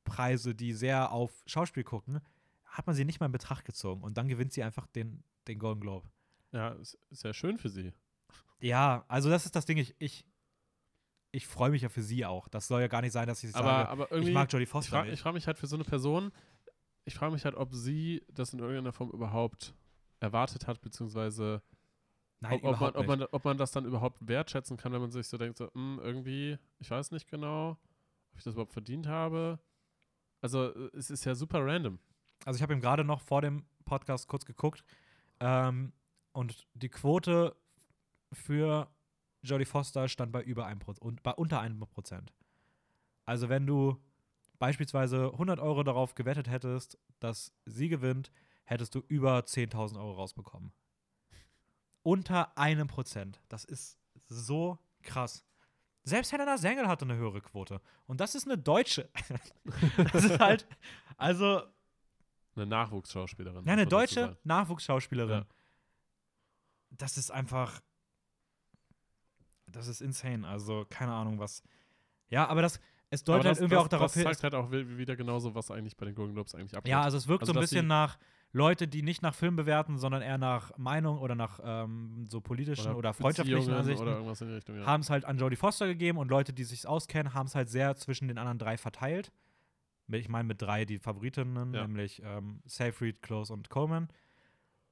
Preise, 0.04 0.56
die 0.56 0.74
sehr 0.74 1.12
auf 1.12 1.44
Schauspiel 1.46 1.84
gucken, 1.84 2.22
hat 2.66 2.88
man 2.88 2.96
sie 2.96 3.06
nicht 3.06 3.20
mal 3.20 3.26
in 3.28 3.32
Betracht 3.32 3.66
gezogen. 3.66 4.04
Und 4.04 4.18
dann 4.18 4.28
gewinnt 4.28 4.54
sie 4.54 4.64
einfach 4.64 4.88
den, 4.88 5.24
den 5.48 5.60
Golden 5.60 5.82
Globe. 5.82 6.10
Ja, 6.52 6.70
ist 6.70 6.98
sehr 7.10 7.34
schön 7.34 7.58
für 7.58 7.70
sie. 7.70 7.94
Ja, 8.60 9.06
also 9.08 9.30
das 9.30 9.46
ist 9.46 9.56
das 9.56 9.66
Ding. 9.66 9.78
Ich, 9.78 9.96
ich, 10.00 10.26
ich 11.32 11.46
freue 11.46 11.72
mich 11.72 11.82
ja 11.82 11.90
für 11.90 12.02
sie 12.02 12.26
auch. 12.26 12.48
Das 12.48 12.68
soll 12.68 12.82
ja 12.82 12.88
gar 12.88 13.02
nicht 13.02 13.12
sein, 13.12 13.28
dass 13.28 13.44
ich 13.44 13.56
Aber, 13.56 13.68
sage, 13.68 13.90
aber 13.90 14.12
irgendwie, 14.12 14.30
ich 14.30 14.34
mag 14.34 14.52
Jodie 14.52 14.64
ich 14.64 14.70
Foster 14.70 14.92
frage 14.92 15.12
nicht. 15.12 15.22
frag 15.22 15.34
mich 15.34 15.48
halt 15.48 15.58
für 15.58 15.68
so 15.68 15.76
eine 15.76 15.84
Person, 15.84 16.32
ich 17.06 17.16
frage 17.16 17.34
mich 17.34 17.46
halt, 17.46 17.56
ob 17.56 17.74
sie 17.74 18.24
das 18.32 18.54
in 18.54 18.60
irgendeiner 18.60 18.94
Form 18.94 19.12
überhaupt 19.12 19.74
erwartet 20.20 20.68
hat, 20.68 20.82
beziehungsweise 20.82 21.62
Nein, 22.40 22.60
ob, 22.62 22.64
ob, 22.64 22.80
man, 22.80 22.96
ob, 22.96 23.08
man, 23.08 23.24
ob 23.24 23.46
man 23.46 23.58
das 23.58 23.72
dann 23.72 23.86
überhaupt 23.86 24.28
wertschätzen 24.28 24.78
kann, 24.78 24.92
wenn 24.94 25.02
man 25.02 25.12
sich 25.12 25.28
so 25.28 25.38
denkt, 25.38 25.58
so, 25.58 25.72
hm, 25.74 26.00
irgendwie, 26.04 26.58
ich 26.80 26.90
weiß 26.90 27.12
nicht 27.12 27.30
genau, 27.30 27.78
ob 28.38 28.40
ich 28.40 28.44
das 28.44 28.54
überhaupt 28.54 28.74
verdient 28.74 29.08
habe. 29.08 29.60
Also 30.42 30.72
äh, 30.72 30.96
es 30.96 31.10
ist 31.10 31.26
ja 31.26 31.34
super 31.34 31.66
random. 31.66 31.98
Also 32.46 32.58
ich 32.58 32.62
habe 32.62 32.74
ihm 32.74 32.82
gerade 32.82 33.04
noch 33.04 33.22
vor 33.22 33.42
dem 33.42 33.66
Podcast 33.84 34.28
kurz 34.28 34.46
geguckt 34.46 34.84
ähm, 35.40 35.92
und 36.34 36.68
die 36.76 36.90
Quote 36.90 37.56
für 38.32 38.92
Jodie 39.42 39.66
Foster 39.66 40.08
stand 40.08 40.32
bei 40.32 40.44
über 40.44 40.68
1%, 40.68 41.00
und 41.00 41.24
bei 41.24 41.32
unter 41.32 41.62
1%. 41.62 42.28
Also 43.26 43.50
wenn 43.50 43.66
du 43.66 43.98
beispielsweise 44.60 45.32
100 45.32 45.60
Euro 45.60 45.82
darauf 45.82 46.14
gewettet 46.14 46.48
hättest, 46.48 47.00
dass 47.20 47.52
sie 47.66 47.90
gewinnt, 47.90 48.32
hättest 48.66 48.94
du 48.94 49.00
über 49.08 49.40
10.000 49.40 49.98
Euro 49.98 50.14
rausbekommen. 50.14 50.74
Unter 52.04 52.56
einem 52.56 52.88
Prozent. 52.88 53.42
Das 53.50 53.64
ist 53.64 53.98
so 54.28 54.78
krass. 55.02 55.44
Selbst 56.08 56.32
Helena 56.32 56.58
Sengel 56.58 56.88
hatte 56.88 57.06
eine 57.06 57.16
höhere 57.16 57.42
Quote. 57.42 57.82
Und 58.06 58.20
das 58.22 58.34
ist 58.36 58.46
eine 58.48 58.58
Deutsche. 58.58 59.10
das 60.14 60.24
ist 60.24 60.40
halt, 60.40 60.66
also 61.18 61.62
Eine 62.56 62.66
Nachwuchsschauspielerin. 62.66 63.66
ja, 63.66 63.74
eine 63.74 63.86
deutsche. 63.86 64.38
Nachwuchsschauspielerin. 64.44 65.40
Ja. 65.42 65.46
Das 66.92 67.18
ist 67.18 67.30
einfach. 67.32 67.82
Das 69.68 69.88
ist 69.88 70.02
insane. 70.02 70.48
Also, 70.48 70.86
keine 70.90 71.12
Ahnung, 71.14 71.40
was. 71.40 71.62
Ja, 72.30 72.48
aber 72.48 72.62
das. 72.62 72.80
Es 73.10 73.24
deutet 73.24 73.46
halt 73.46 73.52
das, 73.52 73.60
irgendwie 73.60 73.76
das, 73.76 73.84
auch 73.84 73.88
darauf 73.88 74.06
das 74.08 74.14
hin. 74.16 74.24
zeigt 74.24 74.44
halt 74.44 74.54
auch 74.54 74.70
wi- 74.72 74.98
wieder 74.98 75.16
genauso, 75.16 75.56
was 75.56 75.72
eigentlich 75.72 75.96
bei 75.96 76.06
den 76.06 76.14
Golden 76.16 76.34
Globes 76.34 76.54
eigentlich 76.56 76.76
abgeht. 76.76 76.92
Ja, 76.92 77.02
also 77.02 77.18
es 77.18 77.28
wirkt 77.28 77.44
Also, 77.44 77.54
so 77.54 77.60
ein 77.60 77.62
bisschen 77.62 77.88
nach 77.88 78.18
Leute, 78.54 78.88
die 78.88 79.04
nicht 79.04 79.22
nach 79.22 79.36
Film 79.36 79.56
bewerten, 79.56 79.98
sondern 79.98 80.22
eher 80.22 80.38
nach 80.38 80.76
Meinung 80.78 81.20
oder 81.20 81.36
nach 81.36 81.60
ähm, 81.64 82.28
so 82.30 82.42
politischen 82.42 82.94
oder, 82.96 83.14
freundschaftlichen 83.14 83.74
Ansichten. 83.74 84.02
Oder 84.08 84.34
die 84.34 84.44
Richtung, 84.46 84.80
ja. 84.80 84.86
haben 84.86 85.02
es 85.02 85.10
halt 85.10 85.26
an 85.26 85.38
Jodie 85.38 85.58
Foster 85.58 85.88
gegeben 85.88 86.18
und 86.18 86.30
Leute, 86.30 86.54
die 86.54 86.64
sich 86.64 86.88
auskennen, 86.88 87.34
haben 87.34 87.48
es 87.48 87.56
halt 87.56 87.70
sehr 87.70 87.96
zwischen 87.96 88.28
den 88.28 88.38
anderen 88.38 88.58
drei 88.58 88.78
verteilt. 88.78 89.32
Ich 90.10 90.30
meine 90.30 90.48
mit 90.48 90.62
drei 90.62 90.86
die 90.86 91.00
Favoritinnen, 91.00 91.74
Ja. 91.74 91.82
nämlich 91.86 92.22
ähm, 92.24 92.62
Seyfried, 92.66 93.22
Close 93.22 93.52
und 93.52 93.70
Coleman. 93.70 94.08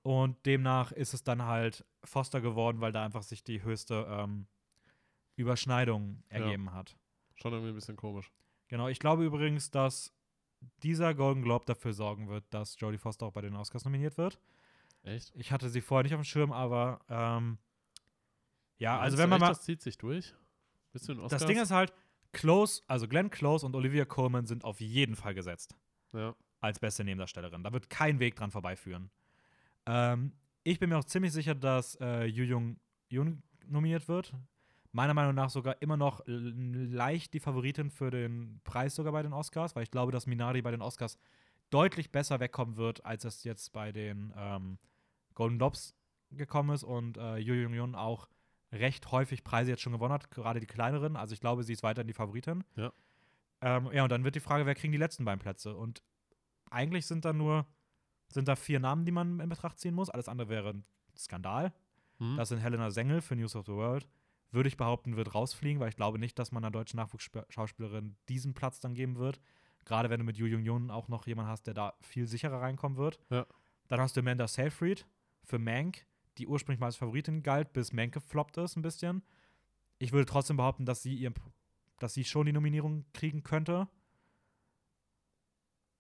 Und 0.04 0.46
demnach 0.46 0.92
ist 0.92 1.14
es 1.14 1.24
dann 1.24 1.44
halt 1.44 1.86
Foster 2.04 2.42
geworden, 2.42 2.82
weil 2.82 2.92
da 2.92 3.04
einfach 3.06 3.24
sich 3.24 3.44
die 3.44 3.64
höchste 3.64 4.06
ähm, 4.10 4.48
Überschneidung 5.38 6.24
Ja. 6.30 6.40
ergeben 6.40 6.74
hat. 6.74 6.98
Schon 7.36 7.54
irgendwie 7.54 7.72
ein 7.72 7.76
bisschen 7.76 7.96
komisch. 7.96 8.32
Genau, 8.68 8.88
ich 8.88 9.00
glaube 9.00 9.24
übrigens, 9.26 9.72
dass 9.72 10.14
dieser 10.84 11.14
Golden 11.14 11.42
Globe 11.44 11.66
dafür 11.66 11.94
sorgen 11.94 12.28
wird, 12.30 12.44
dass 12.52 12.80
Jodie 12.80 12.98
Foster 12.98 13.26
auch 13.26 13.34
bei 13.34 13.42
den 13.42 13.56
Oscars 13.56 13.86
nominiert 13.86 14.18
wird. 14.18 14.40
Echt? 15.04 15.32
Ich 15.36 15.52
hatte 15.52 15.70
sie 15.70 15.82
vorher 15.82 16.04
nicht 16.04 16.14
auf 16.14 16.22
dem 16.22 16.26
Schirm, 16.26 16.52
aber 16.52 17.00
ähm, 17.10 17.58
ja, 18.78 19.00
also 19.00 19.18
wenn 19.18 19.30
man 19.30 19.38
echt, 19.38 19.42
mal 19.42 19.54
Das 19.54 19.62
zieht 19.64 19.82
sich 19.82 19.98
durch. 19.98 20.34
Bist 20.92 21.08
du 21.08 21.14
in 21.14 21.20
Oscars? 21.20 21.42
Das 21.42 21.48
Ding 21.48 21.60
ist 21.62 21.72
halt, 21.72 21.94
Close, 22.32 22.82
also 22.88 23.08
Glenn 23.08 23.30
Close 23.30 23.66
und 23.66 23.76
Olivia 23.76 24.06
Colman 24.06 24.46
sind 24.46 24.64
auf 24.66 24.82
jeden 24.82 25.16
Fall 25.16 25.34
gesetzt 25.34 25.76
Ja. 26.14 26.36
als 26.60 26.80
beste 26.80 27.04
Nebendarstellerin. 27.04 27.64
Da 27.64 27.72
wird 27.72 27.90
kein 27.90 28.20
Weg 28.20 28.36
dran 28.36 28.52
vorbeiführen. 28.52 29.10
Ähm, 29.86 30.34
ich 30.64 30.80
bin 30.80 30.90
mir 30.90 30.98
auch 30.98 31.06
ziemlich 31.06 31.32
sicher, 31.32 31.56
dass 31.56 31.96
äh, 32.02 32.26
Yu 32.26 32.44
Jung 32.44 32.80
Yoon 33.10 33.42
nominiert 33.68 34.08
wird. 34.08 34.34
Meiner 34.96 35.14
Meinung 35.14 35.36
nach 35.36 35.50
sogar 35.50 35.82
immer 35.82 35.98
noch 35.98 36.22
leicht 36.26 37.34
die 37.34 37.42
Favoritin 37.42 37.90
für 37.90 38.12
den 38.12 38.62
Preis 38.64 38.96
sogar 38.96 39.12
bei 39.12 39.24
den 39.24 39.34
Oscars, 39.34 39.76
weil 39.76 39.84
ich 39.84 39.92
glaube, 39.92 40.14
dass 40.14 40.26
Minari 40.26 40.62
bei 40.62 40.72
den 40.72 40.82
Oscars 40.82 41.18
deutlich 41.70 42.14
besser 42.14 42.40
wegkommen 42.40 42.78
wird, 42.78 43.06
als 43.06 43.26
es 43.26 43.44
jetzt 43.44 43.74
bei 43.74 43.92
den 43.92 44.34
ähm, 44.38 44.78
Golden 45.34 45.58
Globes 45.58 45.94
gekommen 46.32 46.74
ist 46.74 46.86
und 46.86 47.18
äh, 47.18 47.36
Yu 47.36 47.56
Jung 47.56 47.74
Yoon 47.74 47.94
auch 47.94 48.30
recht 48.72 49.12
häufig 49.12 49.44
Preise 49.44 49.72
jetzt 49.72 49.82
schon 49.82 49.92
gewonnen 49.92 50.14
hat, 50.14 50.32
gerade 50.32 50.62
die 50.62 50.66
kleineren. 50.66 51.18
Also 51.18 51.34
ich 51.34 51.42
glaube, 51.42 51.64
sie 51.64 51.74
ist 51.74 51.84
weiterhin 51.84 52.08
die 52.08 52.14
Favoritin. 52.14 52.64
Ja. 52.78 52.94
Ähm, 53.60 53.90
ja, 53.92 54.04
und 54.04 54.14
dann 54.14 54.24
wird 54.24 54.36
die 54.36 54.40
Frage, 54.40 54.66
wer 54.66 54.76
kriegen 54.76 54.94
die 54.94 54.98
letzten 54.98 55.26
beiden 55.26 55.42
Plätze? 55.42 55.76
Und 55.76 56.04
eigentlich 56.72 57.06
sind 57.06 57.26
da 57.26 57.34
nur, 57.34 57.66
sind 58.30 58.48
da 58.48 58.56
vier 58.56 58.80
Namen, 58.80 59.04
die 59.04 59.12
man 59.12 59.42
in 59.42 59.50
Betracht 59.50 59.78
ziehen 59.78 59.94
muss. 59.94 60.10
Alles 60.10 60.30
andere 60.30 60.48
wäre 60.48 60.70
ein 60.70 60.86
Skandal. 61.18 61.74
Hm? 62.20 62.38
Das 62.38 62.48
sind 62.48 62.60
Helena 62.60 62.92
Sengel 62.92 63.20
für 63.20 63.36
News 63.36 63.58
of 63.58 63.66
the 63.66 63.74
World. 63.74 64.08
Würde 64.56 64.70
ich 64.70 64.78
behaupten, 64.78 65.18
wird 65.18 65.36
rausfliegen, 65.36 65.82
weil 65.82 65.90
ich 65.90 65.98
glaube 65.98 66.18
nicht, 66.18 66.40
dass 66.40 66.54
man 66.54 66.64
einer 66.64 66.72
deutschen 66.72 66.96
Nachwuchsschauspielerin 66.96 68.16
diesen 68.30 68.54
Platz 68.54 68.80
dann 68.80 68.94
geben 68.94 69.18
wird. 69.18 69.42
Gerade 69.84 70.10
wenn 70.10 70.20
du 70.20 70.26
mit 70.26 70.38
Yu 70.38 70.46
Jung 70.46 70.64
Yoon 70.64 70.92
auch 70.92 71.10
noch 71.10 71.28
jemanden 71.28 71.52
hast, 71.52 71.68
der 71.68 71.74
da 71.74 71.94
viel 72.00 72.26
sicherer 72.26 72.62
reinkommen 72.62 72.98
wird. 72.98 73.20
Ja. 73.30 73.46
Dann 73.90 74.00
hast 74.00 74.16
du 74.16 74.22
Amanda 74.22 74.48
Seyfried 74.48 75.06
für 75.44 75.60
Mank, 75.60 76.08
die 76.38 76.48
ursprünglich 76.48 76.80
mal 76.80 76.86
als 76.86 76.96
Favoritin 76.96 77.44
galt, 77.44 77.74
bis 77.74 77.92
Mank 77.92 78.14
gefloppt 78.14 78.56
ist 78.56 78.78
ein 78.78 78.82
bisschen. 78.82 79.24
Ich 80.00 80.14
würde 80.14 80.26
trotzdem 80.26 80.56
behaupten, 80.56 80.86
dass 80.86 81.04
sie, 81.04 81.16
ihr, 81.16 81.34
dass 82.00 82.14
sie 82.14 82.24
schon 82.24 82.46
die 82.46 82.54
Nominierung 82.54 83.04
kriegen 83.12 83.44
könnte. 83.44 83.90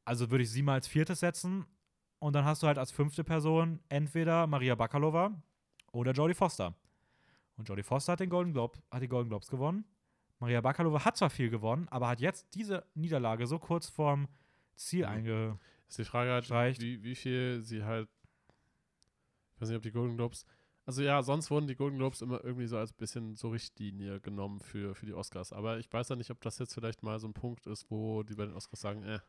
Also 0.05 0.31
würde 0.31 0.45
ich 0.45 0.49
sie 0.49 0.63
mal 0.63 0.75
als 0.75 0.87
viertes 0.87 1.19
setzen. 1.19 1.65
Und 2.19 2.33
dann 2.33 2.45
hast 2.45 2.63
du 2.63 2.67
halt 2.67 2.77
als 2.77 2.91
fünfte 2.91 3.25
Person 3.25 3.81
entweder 3.89 4.47
Maria 4.47 4.75
Bakalova 4.75 5.43
oder 5.91 6.13
Jodie 6.13 6.33
Foster. 6.33 6.73
Und 7.57 7.69
Jodie 7.69 7.83
Foster 7.83 8.13
hat 8.13 8.19
den 8.19 8.29
Golden 8.29 8.53
Globe, 8.53 8.79
hat 8.91 9.01
die 9.01 9.07
Golden 9.07 9.29
Globes 9.29 9.49
gewonnen. 9.49 9.85
Maria 10.39 10.59
Bakalova 10.61 11.05
hat 11.05 11.15
zwar 11.17 11.29
viel 11.29 11.49
gewonnen, 11.49 11.87
aber 11.89 12.09
hat 12.09 12.19
jetzt 12.19 12.53
diese 12.53 12.85
Niederlage 12.93 13.47
so 13.47 13.57
kurz 13.59 13.87
vorm 13.89 14.27
Ziel 14.75 15.01
Ja. 15.01 15.09
einge. 15.09 15.57
Ist 15.87 15.97
die 15.99 16.03
Frage 16.03 16.31
halt, 16.31 16.79
wie, 16.81 17.01
wie 17.03 17.15
viel 17.15 17.61
sie 17.61 17.83
halt. 17.83 18.09
Ich 19.55 19.61
weiß 19.61 19.69
nicht, 19.69 19.77
ob 19.77 19.83
die 19.83 19.91
Golden 19.91 20.17
Globes. 20.17 20.45
Also 20.85 21.01
ja, 21.01 21.23
sonst 21.23 21.49
wurden 21.49 21.67
die 21.67 21.75
Golden 21.75 21.97
Globes 21.97 22.21
immer 22.21 22.43
irgendwie 22.43 22.67
so 22.67 22.77
als 22.77 22.91
bisschen 22.93 23.35
so 23.35 23.49
Richtlinie 23.49 24.19
genommen 24.19 24.59
für, 24.59 24.93
für 24.93 25.05
die 25.05 25.13
Oscars. 25.13 25.53
Aber 25.53 25.79
ich 25.79 25.91
weiß 25.91 26.09
ja 26.09 26.15
nicht, 26.15 26.29
ob 26.29 26.41
das 26.41 26.59
jetzt 26.59 26.73
vielleicht 26.73 27.01
mal 27.01 27.17
so 27.19 27.27
ein 27.27 27.33
Punkt 27.33 27.65
ist, 27.65 27.89
wo 27.89 28.21
die 28.23 28.35
bei 28.35 28.45
den 28.45 28.53
Oscars 28.53 28.81
sagen, 28.81 29.03
äh, 29.03 29.19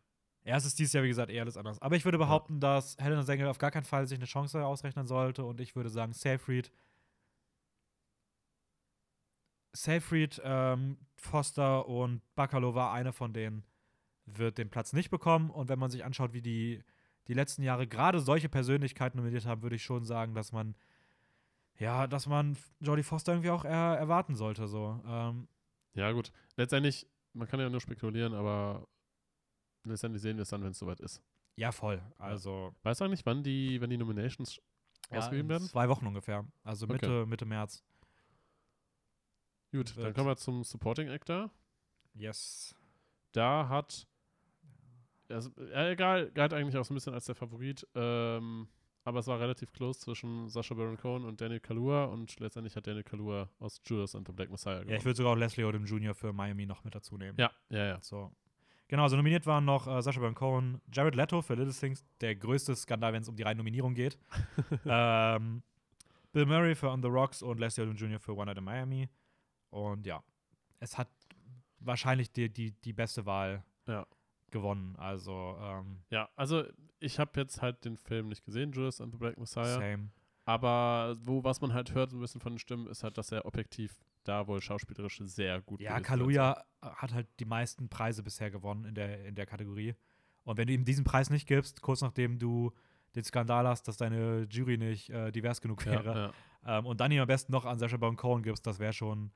Ja, 0.44 0.56
es 0.56 0.66
ist 0.66 0.78
dieses 0.78 0.92
Jahr, 0.92 1.04
wie 1.04 1.08
gesagt, 1.08 1.30
eher 1.30 1.42
alles 1.42 1.56
anders. 1.56 1.80
Aber 1.80 1.96
ich 1.96 2.04
würde 2.04 2.18
behaupten, 2.18 2.60
dass 2.60 2.96
Helena 2.98 3.22
Sengel 3.22 3.46
auf 3.48 3.58
gar 3.58 3.70
keinen 3.70 3.84
Fall 3.84 4.06
sich 4.06 4.18
eine 4.18 4.26
Chance 4.26 4.66
ausrechnen 4.66 5.06
sollte. 5.06 5.44
Und 5.44 5.60
ich 5.60 5.76
würde 5.76 5.88
sagen, 5.88 6.12
Seyfried, 6.12 6.70
Seyfried, 9.76 10.40
ähm, 10.44 10.96
Foster 11.16 11.86
und 11.86 12.22
Bakalova, 12.34 12.92
eine 12.92 13.12
von 13.12 13.32
denen 13.32 13.64
wird 14.24 14.58
den 14.58 14.70
Platz 14.70 14.92
nicht 14.92 15.10
bekommen. 15.10 15.50
Und 15.50 15.68
wenn 15.68 15.78
man 15.78 15.90
sich 15.90 16.04
anschaut, 16.04 16.32
wie 16.32 16.42
die, 16.42 16.82
die 17.28 17.34
letzten 17.34 17.62
Jahre 17.62 17.86
gerade 17.86 18.20
solche 18.20 18.48
Persönlichkeiten 18.48 19.18
nominiert 19.18 19.46
haben, 19.46 19.62
würde 19.62 19.76
ich 19.76 19.84
schon 19.84 20.04
sagen, 20.04 20.34
dass 20.34 20.50
man, 20.52 20.74
ja, 21.78 22.06
dass 22.06 22.26
man 22.26 22.56
Jodie 22.80 23.02
Foster 23.02 23.32
irgendwie 23.32 23.50
auch 23.50 23.64
eher 23.64 23.96
erwarten 23.98 24.34
sollte. 24.34 24.66
So. 24.66 25.00
Ähm, 25.06 25.46
ja 25.94 26.10
gut. 26.12 26.32
Letztendlich, 26.56 27.06
man 27.34 27.46
kann 27.46 27.60
ja 27.60 27.68
nur 27.68 27.80
spekulieren, 27.80 28.34
aber 28.34 28.86
letztendlich 29.84 30.22
sehen 30.22 30.36
wir 30.36 30.42
es 30.42 30.48
dann, 30.48 30.62
wenn 30.62 30.70
es 30.72 30.78
soweit 30.78 31.00
ist. 31.00 31.22
ja, 31.56 31.70
voll. 31.70 32.02
Also, 32.18 32.74
Weißt 32.82 33.00
du 33.00 33.04
eigentlich, 33.04 33.24
wann 33.26 33.42
die, 33.42 33.80
wenn 33.80 33.90
die 33.90 33.96
Nominations 33.98 34.60
ja, 35.10 35.18
ausgegeben 35.18 35.48
werden? 35.48 35.68
zwei 35.68 35.88
Wochen 35.88 36.06
ungefähr. 36.06 36.44
Also 36.64 36.86
Okay. 36.86 36.94
Mitte, 36.94 37.26
Mitte 37.26 37.44
März. 37.46 37.84
Gut, 39.76 39.96
dann 39.96 40.04
wird- 40.04 40.14
kommen 40.16 40.28
wir 40.28 40.36
zum 40.36 40.64
Supporting 40.64 41.08
Actor. 41.08 41.50
Yes. 42.14 42.74
Da 43.32 43.68
hat. 43.68 44.06
Also, 45.28 45.50
ja, 45.72 45.90
egal, 45.90 46.30
galt 46.30 46.52
eigentlich 46.54 46.76
auch 46.76 46.84
so 46.84 46.94
ein 46.94 46.96
bisschen 46.96 47.14
als 47.14 47.26
der 47.26 47.34
Favorit. 47.34 47.86
Ähm, 47.94 48.68
aber 49.04 49.20
es 49.20 49.26
war 49.26 49.38
relativ 49.38 49.72
close 49.72 50.00
zwischen 50.00 50.48
Sacha 50.48 50.74
Baron 50.74 50.96
Cohen 50.96 51.24
und 51.24 51.40
Daniel 51.40 51.60
Kaluuya 51.60 52.04
und 52.06 52.38
letztendlich 52.40 52.74
hat 52.76 52.86
Daniel 52.86 53.04
Kaluuya 53.04 53.48
aus 53.58 53.80
Judas 53.84 54.14
and 54.14 54.26
the 54.26 54.32
Black 54.32 54.50
Messiah 54.50 54.74
gewonnen. 54.78 54.90
Ja, 54.90 54.96
ich 54.96 55.04
würde 55.04 55.16
sogar 55.16 55.32
auch 55.32 55.36
Leslie 55.36 55.64
Odom 55.64 55.84
Jr. 55.84 56.14
für 56.14 56.32
Miami 56.32 56.66
noch 56.66 56.82
mit 56.84 56.94
dazu 56.94 57.16
nehmen. 57.16 57.36
ja, 57.38 57.50
ja, 57.70 57.86
ja. 57.86 57.98
So. 58.02 58.32
Genau, 58.88 59.02
also 59.02 59.16
nominiert 59.16 59.46
waren 59.46 59.64
noch 59.64 59.86
äh, 59.88 60.00
Sacha 60.00 60.20
Baron 60.20 60.34
Cohen, 60.36 60.80
Jared 60.92 61.14
Leto 61.16 61.42
für 61.42 61.54
Little 61.54 61.72
Things, 61.74 62.04
der 62.20 62.34
größte 62.36 62.74
Skandal, 62.76 63.12
wenn 63.12 63.22
es 63.22 63.28
um 63.28 63.36
die 63.36 63.42
reine 63.42 63.58
Nominierung 63.58 63.94
geht. 63.94 64.16
ähm, 64.86 65.62
Bill 66.32 66.46
Murray 66.46 66.74
für 66.76 66.88
On 66.90 67.02
the 67.02 67.08
Rocks 67.08 67.42
und 67.42 67.58
Leslie 67.58 67.82
Odom 67.82 67.96
Jr. 67.96 68.20
für 68.20 68.32
One 68.36 68.46
Night 68.46 68.58
in 68.58 68.64
Miami. 68.64 69.08
Und 69.70 70.06
ja, 70.06 70.22
es 70.80 70.96
hat 70.98 71.08
wahrscheinlich 71.80 72.32
die, 72.32 72.52
die, 72.52 72.72
die 72.72 72.92
beste 72.92 73.26
Wahl 73.26 73.64
Ja. 73.86 74.06
gewonnen. 74.50 74.96
Also, 74.96 75.56
ähm, 75.60 76.00
Ja, 76.10 76.28
also 76.36 76.64
ich 77.00 77.18
habe 77.18 77.38
jetzt 77.40 77.60
halt 77.62 77.84
den 77.84 77.96
Film 77.96 78.28
nicht 78.28 78.44
gesehen, 78.44 78.72
Judas 78.72 79.00
and 79.00 79.12
the 79.12 79.18
Black 79.18 79.38
Messiah. 79.38 79.78
same. 79.78 80.10
Aber 80.44 81.16
wo, 81.24 81.42
was 81.42 81.60
man 81.60 81.74
halt 81.74 81.92
hört, 81.94 82.10
so 82.12 82.16
ein 82.16 82.20
bisschen 82.20 82.40
von 82.40 82.52
den 82.54 82.58
Stimmen, 82.60 82.86
ist 82.86 83.02
halt, 83.02 83.18
dass 83.18 83.32
er 83.32 83.44
objektiv 83.46 83.98
da 84.22 84.46
wohl 84.46 84.60
schauspielerisch 84.60 85.18
sehr 85.24 85.60
gut 85.60 85.80
Ja, 85.80 85.98
Kaluuya 86.00 86.64
hat 86.82 87.12
halt 87.12 87.26
die 87.40 87.44
meisten 87.44 87.88
Preise 87.88 88.22
bisher 88.22 88.50
gewonnen 88.50 88.84
in 88.84 88.94
der, 88.94 89.24
in 89.26 89.34
der 89.34 89.46
Kategorie. 89.46 89.94
Und 90.44 90.56
wenn 90.56 90.68
du 90.68 90.72
ihm 90.74 90.84
diesen 90.84 91.04
Preis 91.04 91.30
nicht 91.30 91.48
gibst, 91.48 91.82
kurz 91.82 92.00
nachdem 92.00 92.38
du 92.38 92.72
den 93.16 93.24
Skandal 93.24 93.66
hast, 93.66 93.88
dass 93.88 93.96
deine 93.96 94.46
Jury 94.50 94.78
nicht 94.78 95.10
äh, 95.10 95.32
divers 95.32 95.60
genug 95.60 95.84
wäre, 95.84 96.32
Ja, 96.64 96.78
ähm, 96.78 96.86
und 96.86 97.00
dann 97.00 97.10
ihm 97.10 97.20
am 97.20 97.26
besten 97.26 97.50
noch 97.52 97.64
an 97.64 97.78
Sacha 97.78 97.96
Baron 97.96 98.16
Cohen 98.16 98.42
gibst, 98.42 98.66
das 98.66 98.78
wäre 98.78 98.92
schon, 98.92 99.32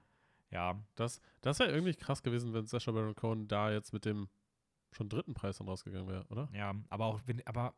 ja, 0.51 0.79
Das, 0.97 1.21
das 1.41 1.59
wäre 1.59 1.71
irgendwie 1.71 1.95
krass 1.95 2.23
gewesen, 2.23 2.53
wenn 2.53 2.67
Sacha 2.67 2.91
Baron 2.93 3.15
Cohen 3.15 3.47
da 3.49 3.71
jetzt 3.73 3.93
mit 3.93 4.05
dem 4.05 4.29
schon 4.93 5.09
dritten 5.09 5.35
Preis 5.35 5.59
dann 5.59 5.69
rausgegangen 5.69 6.09
wäre, 6.09 6.27
oder? 6.29 6.49
ja, 6.53 6.75
aber 6.89 7.07
auch, 7.07 7.21
wenn, 7.27 7.47
aber 7.47 7.75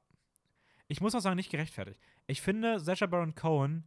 ich 0.89 1.01
muss 1.01 1.15
auch 1.15 1.21
sagen, 1.21 1.37
nicht 1.37 1.51
gerechtfertigt. 1.51 1.99
Ich 2.27 2.41
finde, 2.41 2.81
Sacha 2.81 3.07
Baron 3.07 3.35
Cohen 3.35 3.85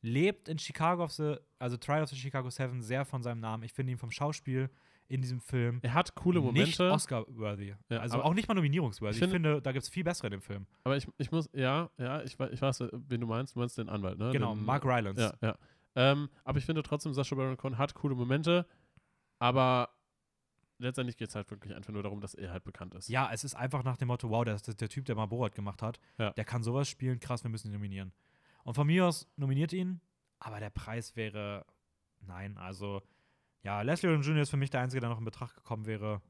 lebt 0.00 0.48
in 0.48 0.58
Chicago 0.58 1.04
of 1.04 1.12
the, 1.12 1.36
also 1.58 1.76
Trial 1.76 2.02
of 2.02 2.08
the 2.10 2.16
Chicago 2.16 2.50
Seven 2.50 2.82
sehr 2.82 3.04
von 3.04 3.22
seinem 3.22 3.40
Namen. 3.40 3.62
Ich 3.62 3.72
finde 3.72 3.92
ihn 3.92 3.98
vom 3.98 4.10
Schauspiel 4.10 4.68
in 5.08 5.20
diesem 5.20 5.40
Film 5.40 5.78
Er 5.82 5.92
hat 5.94 6.14
coole 6.14 6.40
nicht 6.40 6.46
Momente, 6.78 6.90
Oscar-worthy. 6.90 7.74
Ja, 7.90 7.98
also 7.98 8.22
auch 8.22 8.32
nicht 8.34 8.48
mal 8.48 8.54
nominierungsworthy. 8.54 9.16
Ich 9.18 9.22
Ich 9.22 9.30
finde- 9.30 9.60
da 9.60 9.72
gibt 9.72 9.82
es 9.84 9.88
viel 9.90 10.04
bessere 10.04 10.28
in 10.28 10.32
dem 10.32 10.40
Film. 10.40 10.66
aber 10.84 10.96
ich, 10.96 11.06
ich 11.18 11.30
muss, 11.30 11.50
ja, 11.52 11.90
ja, 11.98 12.22
ich, 12.22 12.38
ich 12.40 12.62
weiß, 12.62 12.84
wen 12.92 13.20
du 13.20 13.26
meinst, 13.26 13.54
du 13.54 13.60
meinst 13.60 13.76
den 13.78 13.88
Anwalt, 13.90 14.18
ne? 14.18 14.30
Genau, 14.32 14.54
den, 14.54 14.64
Mark 14.64 14.84
Rylance. 14.84 15.20
Ja, 15.20 15.48
ja. 15.48 15.58
Ähm, 15.94 16.28
aber 16.44 16.58
ich 16.58 16.64
finde 16.64 16.82
trotzdem, 16.82 17.12
Sacha 17.12 17.34
Baron 17.34 17.56
Cohen 17.56 17.78
hat 17.78 17.94
coole 17.94 18.14
Momente, 18.14 18.66
aber 19.38 19.90
letztendlich 20.78 21.16
geht 21.16 21.28
es 21.28 21.34
halt 21.34 21.50
wirklich 21.50 21.74
einfach 21.74 21.92
nur 21.92 22.02
darum, 22.02 22.20
dass 22.20 22.34
er 22.34 22.50
halt 22.50 22.64
bekannt 22.64 22.94
ist. 22.94 23.08
Ja, 23.08 23.30
es 23.32 23.44
ist 23.44 23.54
einfach 23.54 23.84
nach 23.84 23.96
dem 23.96 24.08
Motto, 24.08 24.30
wow, 24.30 24.46
ist 24.46 24.80
der 24.80 24.88
Typ, 24.88 25.04
der 25.04 25.14
mal 25.14 25.26
Borat 25.26 25.54
gemacht 25.54 25.82
hat. 25.82 26.00
Ja. 26.18 26.30
Der 26.32 26.44
kann 26.44 26.62
sowas 26.62 26.88
spielen, 26.88 27.20
krass, 27.20 27.44
wir 27.44 27.50
müssen 27.50 27.68
ihn 27.68 27.74
nominieren. 27.74 28.12
Und 28.64 28.74
von 28.74 28.86
mir 28.86 29.06
aus 29.06 29.28
nominiert 29.36 29.72
ihn, 29.72 30.00
aber 30.38 30.60
der 30.60 30.70
Preis 30.70 31.16
wäre, 31.16 31.66
nein, 32.20 32.56
also, 32.58 33.02
ja, 33.62 33.82
Leslie 33.82 34.08
Odom 34.08 34.22
Jr. 34.22 34.42
ist 34.42 34.50
für 34.50 34.56
mich 34.56 34.70
der 34.70 34.80
Einzige, 34.80 35.00
der 35.00 35.10
noch 35.10 35.18
in 35.18 35.24
Betracht 35.24 35.54
gekommen 35.54 35.86
wäre. 35.86 36.20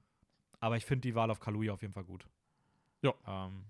Aber 0.61 0.77
ich 0.77 0.85
finde 0.85 1.09
die 1.09 1.15
Wahl 1.15 1.31
auf 1.31 1.41
Kaluuya 1.41 1.73
auf 1.73 1.83
jeden 1.83 1.95
Fall 1.95 2.05
gut. 2.05 2.29
Ja. 3.03 3.15
Ähm, 3.27 3.65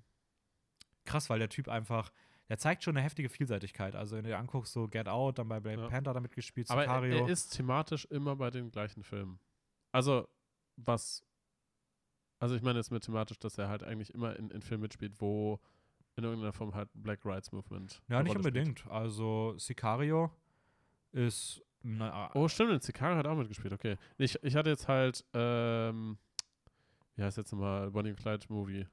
krass, 1.05 1.31
weil 1.31 1.39
der 1.39 1.49
Typ 1.49 1.69
einfach, 1.69 2.13
der 2.53 2.59
zeigt 2.59 2.85
schon 2.85 2.95
eine 2.95 3.03
heftige 3.03 3.31
Vielseitigkeit. 3.31 3.97
Also, 3.97 4.15
wenn 4.15 4.25
du 4.25 4.29
dir 4.29 4.37
anguckst, 4.39 4.75
so 4.75 4.87
Get 4.87 5.09
Out, 5.09 5.39
dann 5.39 5.49
bei 5.49 5.59
Black 5.59 5.79
Ja. 5.79 5.89
Panther 5.89 6.13
damit 6.13 6.35
gespielt, 6.35 6.71
aber 6.71 6.83
er, 6.85 6.89
Sicario. 7.01 7.25
er 7.25 7.29
ist 7.33 7.49
thematisch 7.57 8.05
immer 8.11 8.37
bei 8.37 8.51
den 8.51 8.71
gleichen 8.71 9.03
Filmen. 9.03 9.39
Also, 9.91 10.29
was. 10.77 11.25
Also, 12.41 12.55
ich 12.55 12.61
meine 12.61 12.79
jetzt 12.79 12.91
mit 12.91 13.03
thematisch, 13.05 13.39
dass 13.39 13.57
er 13.57 13.71
halt 13.71 13.83
eigentlich 13.83 14.13
immer 14.13 14.37
in, 14.37 14.51
in 14.51 14.61
Filmen 14.61 14.83
mitspielt, 14.83 15.19
wo 15.19 15.61
in 16.17 16.25
irgendeiner 16.25 16.53
Form 16.53 16.75
halt 16.75 16.91
Black 16.93 17.25
Rights 17.25 17.53
Movement. 17.53 18.03
ja, 18.11 18.23
nicht 18.23 18.35
Rolle 18.35 18.43
spielt. 18.43 18.57
unbedingt. 18.67 18.87
Also, 18.91 19.55
Sicario 19.57 20.31
ist, 21.13 21.63
na, 21.83 22.31
Oh, 22.35 22.49
stimmt, 22.49 22.83
Sicario 22.83 23.17
hat 23.17 23.25
er 23.25 23.33
auch 23.33 23.37
mitgespielt, 23.39 23.73
okay. 23.73 23.97
Ich, 24.19 24.39
ich 24.45 24.55
hatte 24.57 24.69
jetzt 24.69 24.89
halt, 24.89 25.25
ähm, 25.33 26.19
wie 27.17 27.23
heißt 27.23 27.39
jetzt 27.39 27.51
nochmal, 27.53 27.91
Bonnie 27.91 28.11
and 28.11 28.19
Clyde 28.19 28.45
Movie. 28.51 28.87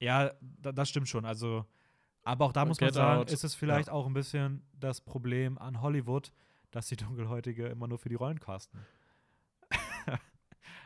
Ja, 0.00 0.32
da, 0.40 0.72
das 0.72 0.88
stimmt 0.88 1.08
schon. 1.08 1.24
Also, 1.24 1.64
aber 2.24 2.44
auch 2.44 2.52
da 2.52 2.64
muss 2.64 2.80
man 2.80 2.92
sagen, 2.92 3.20
Out, 3.20 3.30
ist 3.30 3.44
es 3.44 3.54
vielleicht 3.54 3.90
auch 3.90 4.06
ein 4.06 4.14
bisschen 4.14 4.62
das 4.72 5.00
Problem 5.00 5.58
an 5.58 5.80
Hollywood, 5.80 6.32
dass 6.70 6.88
die 6.88 6.96
Dunkelhäutige 6.96 7.66
immer 7.66 7.88
nur 7.88 7.98
für 7.98 8.08
die 8.08 8.14
Rollen 8.14 8.40
casten. 8.40 8.80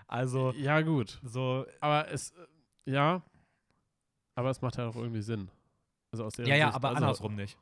also, 0.06 0.52
Ja, 0.52 0.80
gut. 0.82 1.20
so, 1.22 1.66
Aber 1.80 2.08
es, 2.10 2.30
äh, 2.30 2.46
ja, 2.92 3.22
aber 4.34 4.50
es 4.50 4.62
macht 4.62 4.76
ja 4.76 4.88
auch 4.88 4.96
irgendwie 4.96 5.22
Sinn. 5.22 5.50
Also 6.12 6.24
aus 6.24 6.34
der 6.34 6.46
ja, 6.46 6.56
ja, 6.56 6.66
Sicht, 6.66 6.76
aber 6.76 6.88
also, 6.90 7.02
andersrum 7.02 7.34
nicht. 7.34 7.58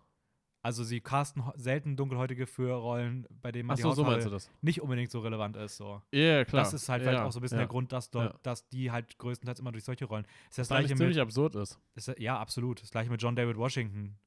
Also, 0.62 0.84
sie 0.84 1.00
casten 1.00 1.42
selten 1.54 1.96
Dunkelhäutige 1.96 2.46
für 2.46 2.74
Rollen, 2.74 3.26
bei 3.30 3.50
denen 3.50 3.66
man 3.66 3.76
die 3.76 3.82
Achso, 3.82 3.94
so 3.94 4.04
Hautfarbe 4.06 4.28
das? 4.30 4.50
nicht 4.61 4.82
unbedingt 4.82 5.11
so 5.11 5.20
relevant 5.20 5.56
ist. 5.56 5.76
So. 5.78 6.02
Ja, 6.12 6.44
klar. 6.44 6.64
Das 6.64 6.74
ist 6.74 6.88
halt 6.88 7.02
ja, 7.04 7.24
auch 7.24 7.32
so 7.32 7.38
ein 7.38 7.42
bisschen 7.42 7.56
ja. 7.56 7.62
der 7.62 7.68
Grund, 7.68 7.92
dass, 7.92 8.11
dort, 8.11 8.34
Ja. 8.34 8.40
dass 8.42 8.68
die 8.68 8.90
halt 8.90 9.16
größtenteils 9.18 9.58
immer 9.61 9.72
durch 9.72 9.84
solche 9.84 10.04
Rollen. 10.04 10.26
Ist 10.50 10.58
das 10.58 10.70
eigentlich 10.70 10.88
gleiche 10.88 10.98
ziemlich 10.98 11.16
mit, 11.16 11.22
absurd 11.22 11.54
ist. 11.54 11.80
ist, 11.94 12.08
ja, 12.18 12.38
absolut. 12.38 12.82
Das 12.82 12.90
gleiche 12.90 13.11
mit 13.11 13.22
John 13.22 13.36
David 13.36 13.56
Washington. 13.56 14.18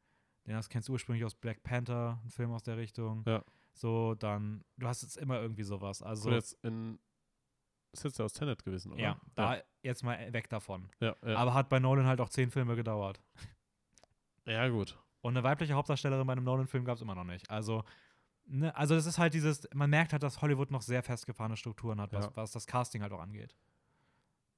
Den 0.47 0.55
das 0.55 0.69
kennst 0.69 0.89
du 0.89 0.93
ursprünglich 0.93 1.23
aus 1.23 1.36
Black 1.36 1.61
Panther, 1.63 2.19
ein 2.25 2.29
Film 2.29 2.51
aus 2.51 2.63
der 2.63 2.77
Richtung. 2.77 3.23
Ja. 3.27 3.43
So, 3.73 4.15
dann, 4.15 4.63
du 4.77 4.88
hast 4.88 5.03
jetzt 5.03 5.17
immer 5.17 5.39
irgendwie 5.39 5.63
sowas. 5.63 6.01
Also, 6.01 6.29
So 6.29 6.31
jetzt 6.31 6.57
in, 6.63 6.99
ist 7.91 8.03
jetzt 8.03 8.17
ja 8.19 8.25
aus 8.25 8.34
Tenet 8.34 8.63
gewesen, 8.65 8.91
oder? 8.93 9.01
ja, 9.01 9.21
da 9.36 9.57
jetzt 9.84 10.03
mal 10.03 10.34
weg 10.34 10.49
davon. 10.49 10.89
ja. 10.99 11.15
Aber 11.23 11.53
hat 11.53 11.69
bei 11.69 11.79
Nolan 11.79 12.07
halt 12.07 12.19
auch 12.21 12.29
zehn 12.29 12.49
Filme 12.49 12.75
gedauert. 12.75 13.21
ja, 14.45 14.67
gut. 14.67 14.97
Und 15.24 15.36
eine 15.38 15.43
weibliche 15.43 15.74
Hauptdarstellerin 15.74 16.28
bei 16.28 16.34
einem 16.34 16.43
Nolan-Film 16.43 16.84
gab 16.86 16.97
es 16.97 17.01
immer 17.01 17.15
noch 17.15 17.24
nicht. 17.24 17.49
Also, 17.49 17.84
ne, 18.45 18.76
also 18.76 18.93
das 18.93 19.05
ist 19.05 19.17
halt 19.17 19.34
dieses, 19.34 19.67
man 19.74 19.89
merkt 19.89 20.11
halt, 20.11 20.21
dass 20.21 20.41
Hollywood 20.41 20.69
noch 20.69 20.82
sehr 20.82 21.01
festgefahrene 21.01 21.55
Strukturen 21.57 21.99
hat, 22.01 22.11
was, 22.13 22.26
Ja. 22.26 22.32
was 22.36 22.51
das 22.51 22.67
Casting 22.67 23.01
halt 23.01 23.13
auch 23.13 23.21
angeht. 23.21 23.55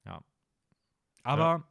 Ja. 0.04 0.20
Aber 1.22 1.64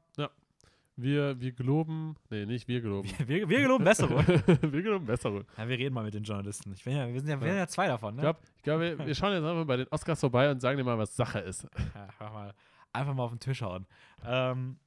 Wir, 0.97 1.37
wir 1.41 1.51
geloben, 1.51 2.15
nee, 2.29 2.45
nicht 2.45 2.69
wir 2.69 2.79
geloben. 2.79 3.09
wir, 3.27 3.49
wir 3.49 3.61
geloben 3.63 3.83
Besserung. 3.83 4.25
wir 4.27 4.81
geloben 4.81 5.05
Besserung. 5.05 5.43
ja, 5.57 5.67
wir 5.67 5.77
reden 5.77 5.93
mal 5.93 6.05
mit 6.05 6.13
den 6.13 6.23
Journalisten. 6.23 6.71
Ich 6.71 6.85
bin 6.85 6.95
ja, 6.95 7.05
wir 7.11 7.19
sind 7.19 7.29
ja, 7.29 7.37
wir 7.41 7.47
Ja. 7.47 7.53
sind 7.53 7.59
ja 7.59 7.67
zwei 7.67 7.87
davon, 7.87 8.15
ne? 8.15 8.21
Ich 8.21 8.23
glaube, 8.23 8.39
glaub, 8.63 8.79
wir, 8.79 9.05
wir 9.05 9.13
schauen 9.15 9.33
jetzt 9.33 9.43
einfach 9.43 9.65
bei 9.67 9.75
den 9.75 9.87
Oscars 9.89 10.21
vorbei 10.21 10.49
und 10.49 10.61
sagen 10.61 10.77
dir 10.77 10.85
mal, 10.85 10.97
was 10.97 11.13
Sache 11.17 11.39
ist. 11.39 11.67
Ja, 11.93 12.03
einfach, 12.05 12.31
mal, 12.31 12.53
einfach 12.93 13.13
mal 13.13 13.23
auf 13.23 13.31
den 13.31 13.41
Tisch 13.41 13.61
hauen. 13.61 13.85
Ähm, 14.23 14.79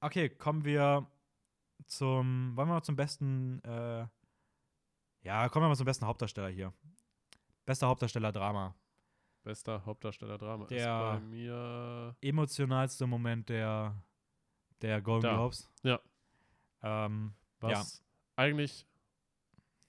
okay, 0.00 0.30
kommen 0.30 0.64
wir 0.64 1.06
zum. 1.88 2.56
Wollen 2.56 2.68
wir 2.68 2.74
mal 2.74 2.82
zum 2.82 2.96
besten. 2.96 3.62
Äh, 3.64 4.06
ja, 5.22 5.48
kommen 5.48 5.64
wir 5.64 5.68
mal 5.68 5.76
zum 5.76 5.86
besten 5.86 6.06
Hauptdarsteller 6.06 6.48
hier. 6.48 6.72
Bester 7.64 7.88
Hauptdarsteller 7.88 8.32
Drama. 8.32 8.74
Bester 9.42 9.84
Hauptdarsteller 9.84 10.38
Drama 10.38 10.64
ist 10.64 10.70
Der- 10.70 10.98
bei 11.14 11.20
mir. 11.20 12.16
Emotionalste 12.20 13.06
Moment 13.06 13.48
der, 13.48 13.94
der 14.82 15.00
Golden 15.02 15.22
Da. 15.26 15.34
Globes. 15.34 15.70
Ja. 15.82 16.00
Ähm, 16.82 17.34
was 17.60 18.04
eigentlich 18.36 18.86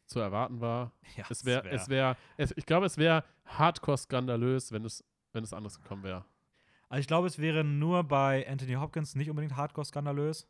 zu 0.07 0.19
erwarten 0.19 0.59
war. 0.59 0.91
ja, 1.17 1.25
Es 1.29 1.45
wäre, 1.45 1.69
es 1.69 1.87
wäre, 1.87 2.17
es, 2.37 2.51
ich 2.57 2.65
glaube, 2.65 2.87
es 2.87 2.97
wäre 2.97 3.23
hardcore 3.45 3.97
skandalös, 3.97 4.71
wenn 4.71 4.83
es, 4.85 5.03
wenn 5.33 5.43
es 5.43 5.53
anders 5.53 5.79
gekommen 5.79 6.03
wäre. 6.03 6.25
Also 6.89 7.01
ich 7.01 7.07
glaube, 7.07 7.27
es 7.27 7.37
wäre 7.37 7.63
nur 7.63 8.03
bei 8.03 8.47
Anthony 8.49 8.73
Hopkins 8.73 9.13
nicht 9.13 9.29
unbedingt 9.29 9.55
hardcore 9.55 9.85
skandalös, 9.85 10.47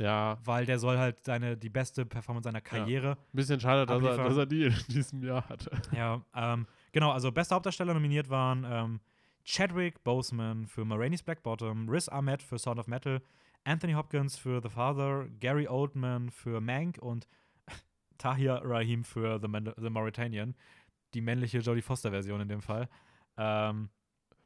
Ja, 0.00 0.38
weil 0.44 0.64
der 0.64 0.78
soll 0.78 0.96
halt 0.96 1.22
seine, 1.22 1.58
die 1.58 1.68
beste 1.68 2.06
Performance 2.06 2.44
seiner 2.44 2.62
Karriere 2.62 3.12
ein 3.12 3.36
bisschen 3.36 3.60
schade, 3.60 3.84
dass 3.84 4.02
er, 4.02 4.16
dass 4.16 4.36
er 4.38 4.46
die 4.46 4.64
in 4.64 4.74
diesem 4.88 5.22
Jahr 5.22 5.46
hatte. 5.46 5.70
Ja, 5.94 6.22
ähm, 6.34 6.66
genau, 6.90 7.10
also 7.12 7.30
beste 7.30 7.54
Hauptdarsteller 7.54 7.92
nominiert 7.92 8.30
waren 8.30 8.64
ähm, 8.66 9.00
Chadwick 9.44 10.02
Boseman 10.02 10.66
für 10.66 10.86
Ma 10.86 10.94
Rainey's 10.94 11.22
Black 11.22 11.42
Bottom, 11.42 11.86
Riz 11.86 12.08
Ahmed 12.08 12.42
für 12.42 12.58
Sound 12.58 12.78
of 12.78 12.86
Metal, 12.86 13.20
Anthony 13.64 13.92
Hopkins 13.92 14.38
für 14.38 14.62
The 14.62 14.70
Father, 14.70 15.28
Gary 15.38 15.68
Oldman 15.68 16.30
für 16.30 16.62
Mank 16.62 16.96
und 16.96 17.28
Tahir 18.16 18.62
Rahim 18.64 19.04
für 19.04 19.38
The, 19.38 19.48
Man 19.48 19.70
The 19.76 19.90
Mauritanian, 19.90 20.54
die 21.12 21.20
männliche 21.20 21.58
Jodie 21.58 21.82
Foster-Version 21.82 22.40
in 22.40 22.48
dem 22.48 22.62
Fall. 22.62 22.88
Ähm, 23.36 23.90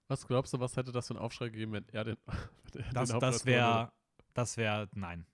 Was 0.08 0.26
glaubst 0.26 0.52
du, 0.52 0.58
was 0.58 0.76
hätte 0.76 0.90
das 0.90 1.06
für 1.06 1.14
einen 1.14 1.22
Aufschrei 1.22 1.50
gegeben, 1.50 1.74
wenn 1.74 1.86
er 1.92 2.02
den. 2.02 2.16
wenn 2.72 2.84
er 2.86 2.92
das 2.92 3.10
den 3.10 3.20
das 3.20 3.46
wäre, 3.46 3.92
das 4.32 4.56
wäre, 4.56 4.88
nein. 4.94 5.24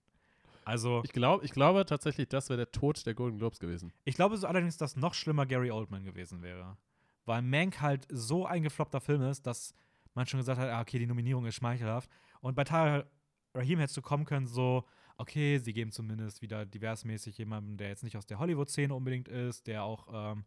Also, 0.65 1.01
Ich, 1.03 1.11
glaub, 1.11 1.43
ich 1.43 1.51
glaube 1.51 1.85
tatsächlich, 1.85 2.27
das 2.29 2.49
wäre 2.49 2.57
der 2.57 2.71
Tod 2.71 3.05
der 3.05 3.13
Golden 3.13 3.37
Globes 3.37 3.59
gewesen. 3.59 3.91
Ich 4.03 4.15
glaube 4.15 4.37
so 4.37 4.47
allerdings, 4.47 4.77
dass 4.77 4.95
noch 4.95 5.13
schlimmer 5.13 5.45
Gary 5.45 5.71
Oldman 5.71 6.03
gewesen 6.03 6.41
wäre. 6.41 6.77
Weil 7.25 7.41
Mank 7.41 7.81
halt 7.81 8.07
so 8.09 8.45
ein 8.45 8.63
gefloppter 8.63 9.01
Film 9.01 9.21
ist, 9.21 9.45
dass 9.45 9.73
man 10.13 10.25
schon 10.25 10.39
gesagt 10.39 10.59
hat, 10.59 10.69
ah, 10.69 10.81
okay, 10.81 10.99
die 10.99 11.07
Nominierung 11.07 11.45
ist 11.45 11.55
schmeichelhaft. 11.55 12.09
Und 12.41 12.55
bei 12.55 12.63
Tahir 12.63 13.07
Rahim 13.53 13.79
hättest 13.79 13.97
du 13.97 14.01
kommen 14.01 14.25
können, 14.25 14.47
so, 14.47 14.85
okay, 15.17 15.57
sie 15.57 15.73
geben 15.73 15.91
zumindest 15.91 16.41
wieder 16.41 16.65
diversmäßig 16.65 17.37
jemanden, 17.37 17.77
der 17.77 17.89
jetzt 17.89 18.03
nicht 18.03 18.17
aus 18.17 18.25
der 18.25 18.39
Hollywood-Szene 18.39 18.93
unbedingt 18.93 19.27
ist, 19.27 19.67
der 19.67 19.83
auch 19.83 20.07
ähm, 20.11 20.45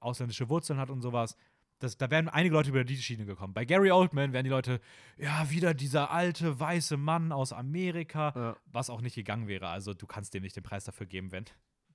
ausländische 0.00 0.48
Wurzeln 0.48 0.78
hat 0.78 0.90
und 0.90 1.00
sowas. 1.00 1.36
Das, 1.80 1.96
da 1.98 2.10
wären 2.10 2.28
einige 2.28 2.54
Leute 2.54 2.70
über 2.70 2.84
die 2.84 2.96
Schiene 2.96 3.26
gekommen. 3.26 3.52
Bei 3.52 3.64
Gary 3.64 3.90
Oldman 3.90 4.32
wären 4.32 4.44
die 4.44 4.50
Leute, 4.50 4.80
ja, 5.18 5.50
wieder 5.50 5.74
dieser 5.74 6.10
alte, 6.10 6.58
weiße 6.58 6.96
Mann 6.96 7.32
aus 7.32 7.52
Amerika 7.52 8.32
Ja. 8.34 8.56
was 8.66 8.90
auch 8.90 9.00
nicht 9.00 9.14
gegangen 9.16 9.48
wäre. 9.48 9.68
Also 9.68 9.92
du 9.92 10.06
kannst 10.06 10.32
dem 10.34 10.42
nicht 10.42 10.56
den 10.56 10.62
Preis 10.62 10.84
dafür 10.84 11.06
geben, 11.06 11.32
wenn 11.32 11.44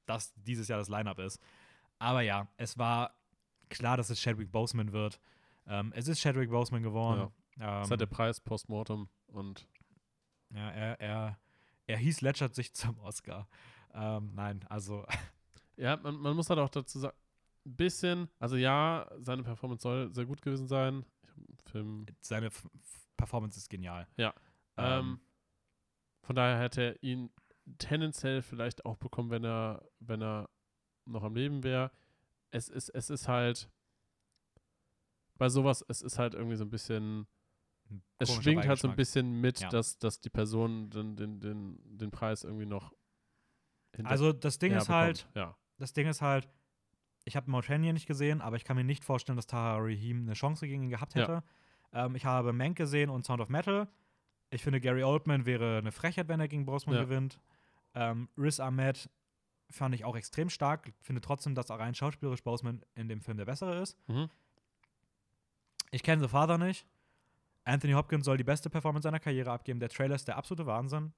das 0.05 0.33
dieses 0.35 0.67
Jahr 0.67 0.79
das 0.79 0.89
Line-Up 0.89 1.19
ist. 1.19 1.39
Aber 1.97 2.21
ja, 2.21 2.47
es 2.57 2.77
war 2.77 3.15
klar, 3.69 3.97
dass 3.97 4.09
es 4.09 4.21
Chadwick 4.21 4.51
Boseman 4.51 4.91
wird. 4.91 5.19
Ähm, 5.67 5.91
es 5.95 6.07
ist 6.07 6.21
Chadwick 6.21 6.49
Boseman 6.49 6.83
geworden. 6.83 7.31
Das 7.57 7.87
Ähm, 7.87 7.91
hat 7.91 7.99
der 8.01 8.05
Preis 8.05 8.39
postmortem 8.39 9.07
und 9.27 9.67
ja, 10.53 10.69
er, 10.71 10.99
er, 10.99 11.39
er 11.87 11.97
hieß 11.97 12.21
Ledgert 12.21 12.55
sich 12.55 12.73
zum 12.73 12.97
Oscar. 12.99 13.47
Ähm, 13.93 14.31
nein, 14.33 14.65
also 14.69 15.05
Ja, 15.77 15.97
man, 15.97 16.15
man 16.17 16.35
muss 16.35 16.49
halt 16.49 16.59
auch 16.59 16.69
dazu 16.69 16.99
sagen, 16.99 17.15
ein 17.65 17.75
bisschen, 17.75 18.29
also 18.39 18.55
ja, 18.55 19.09
seine 19.19 19.43
Performance 19.43 19.83
soll 19.83 20.13
sehr 20.13 20.25
gut 20.25 20.41
gewesen 20.41 20.67
sein. 20.67 21.05
Film. 21.65 22.05
seine 22.21 22.47
F 22.47 22.67
Performance 23.17 23.57
ist 23.57 23.69
genial. 23.69 24.07
Ja. 24.17 24.33
Ähm, 24.77 25.19
von 26.21 26.35
daher 26.35 26.59
hätte 26.59 26.81
er 26.81 27.03
ihn 27.03 27.31
tendenziell 27.77 28.41
vielleicht 28.41 28.85
auch 28.85 28.97
bekommen, 28.97 29.29
wenn 29.29 29.43
er, 29.43 29.83
wenn 29.99 30.21
er 30.21 30.49
noch 31.05 31.23
am 31.23 31.35
Leben 31.35 31.63
wäre. 31.63 31.91
Es 32.51 32.69
ist, 32.69 32.89
es 32.89 33.09
ist 33.09 33.27
halt 33.27 33.69
bei 35.37 35.49
sowas, 35.49 35.83
es 35.87 36.01
ist 36.01 36.17
halt 36.19 36.33
irgendwie 36.33 36.55
so 36.55 36.63
ein 36.65 36.69
bisschen, 36.69 37.27
ein 37.89 38.03
Es 38.19 38.33
schwingt 38.33 38.67
halt 38.67 38.79
so 38.79 38.87
ein 38.89 38.95
bisschen 38.95 39.39
mit, 39.41 39.59
Ja. 39.59 39.69
dass, 39.69 39.97
dass 39.97 40.19
die 40.19 40.29
Person 40.29 40.89
den, 40.89 41.15
den, 41.15 41.39
den, 41.39 41.79
den 41.97 42.11
Preis 42.11 42.43
irgendwie 42.43 42.65
noch 42.65 42.93
Also 44.03 44.33
das 44.33 44.59
Ding 44.59 44.73
ist 44.73 44.89
halt, 44.89 45.19
bekommt. 45.19 45.35
Ja. 45.35 45.57
das 45.77 45.93
Ding 45.93 46.07
ist 46.07 46.21
halt, 46.21 46.47
ich 47.25 47.35
habe 47.35 47.49
Mauritania 47.51 47.93
nicht 47.93 48.07
gesehen, 48.07 48.41
aber 48.41 48.55
ich 48.55 48.63
kann 48.63 48.75
mir 48.77 48.83
nicht 48.83 49.03
vorstellen, 49.03 49.35
dass 49.35 49.47
Tahar 49.47 49.79
Rahim 49.83 50.21
eine 50.23 50.33
Chance 50.33 50.67
gegen 50.67 50.83
ihn 50.83 50.89
gehabt 50.89 51.15
Ja. 51.15 51.21
hätte. 51.21 51.43
Ähm, 51.93 52.15
ich 52.15 52.25
habe 52.25 52.53
Mank 52.53 52.77
gesehen 52.77 53.09
und 53.09 53.25
Sound 53.25 53.41
of 53.41 53.49
Metal. 53.49 53.87
Ich 54.51 54.63
finde, 54.63 54.79
Gary 54.81 55.03
Oldman 55.03 55.45
wäre 55.45 55.77
eine 55.77 55.91
Frechheit, 55.91 56.27
wenn 56.27 56.39
er 56.39 56.47
gegen 56.47 56.65
Boseman 56.65 56.95
Ja. 56.95 57.03
gewinnt. 57.03 57.39
Ähm, 57.95 58.29
Riz 58.37 58.59
Ahmed 58.59 59.09
fand 59.69 59.93
ich 59.93 60.05
auch 60.05 60.15
extrem 60.15 60.49
stark. 60.49 60.87
Ich 60.87 60.95
finde 61.01 61.21
trotzdem, 61.21 61.53
dass 61.55 61.69
auch 61.69 61.77
rein 61.79 61.93
schauspielerisch 61.93 62.43
Boseman 62.43 62.81
in 62.95 63.07
dem 63.07 63.21
Film 63.21 63.37
der 63.37 63.45
bessere 63.45 63.79
ist. 63.81 63.97
Mhm. 64.07 64.29
Ich 65.91 66.03
kenne 66.03 66.21
The 66.21 66.27
Father 66.27 66.57
nicht. 66.57 66.85
Anthony 67.63 67.93
Hopkins 67.93 68.25
soll 68.25 68.37
die 68.37 68.43
beste 68.43 68.69
Performance 68.69 69.03
seiner 69.03 69.19
Karriere 69.19 69.51
abgeben. 69.51 69.79
Der 69.79 69.89
Trailer 69.89 70.15
ist 70.15 70.27
der 70.27 70.37
absolute 70.37 70.65
Wahnsinn. 70.65 71.13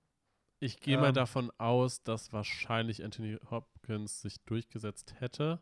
Ich 0.60 0.80
gehe 0.80 0.98
mal 0.98 1.07
Ähm, 1.10 1.14
davon 1.14 1.52
aus, 1.57 2.03
dass 2.03 2.32
wahrscheinlich 2.34 3.03
Anthony 3.03 3.38
Hopkins 3.49 4.22
sich 4.22 4.40
durchgesetzt 4.45 5.15
hätte. 5.19 5.60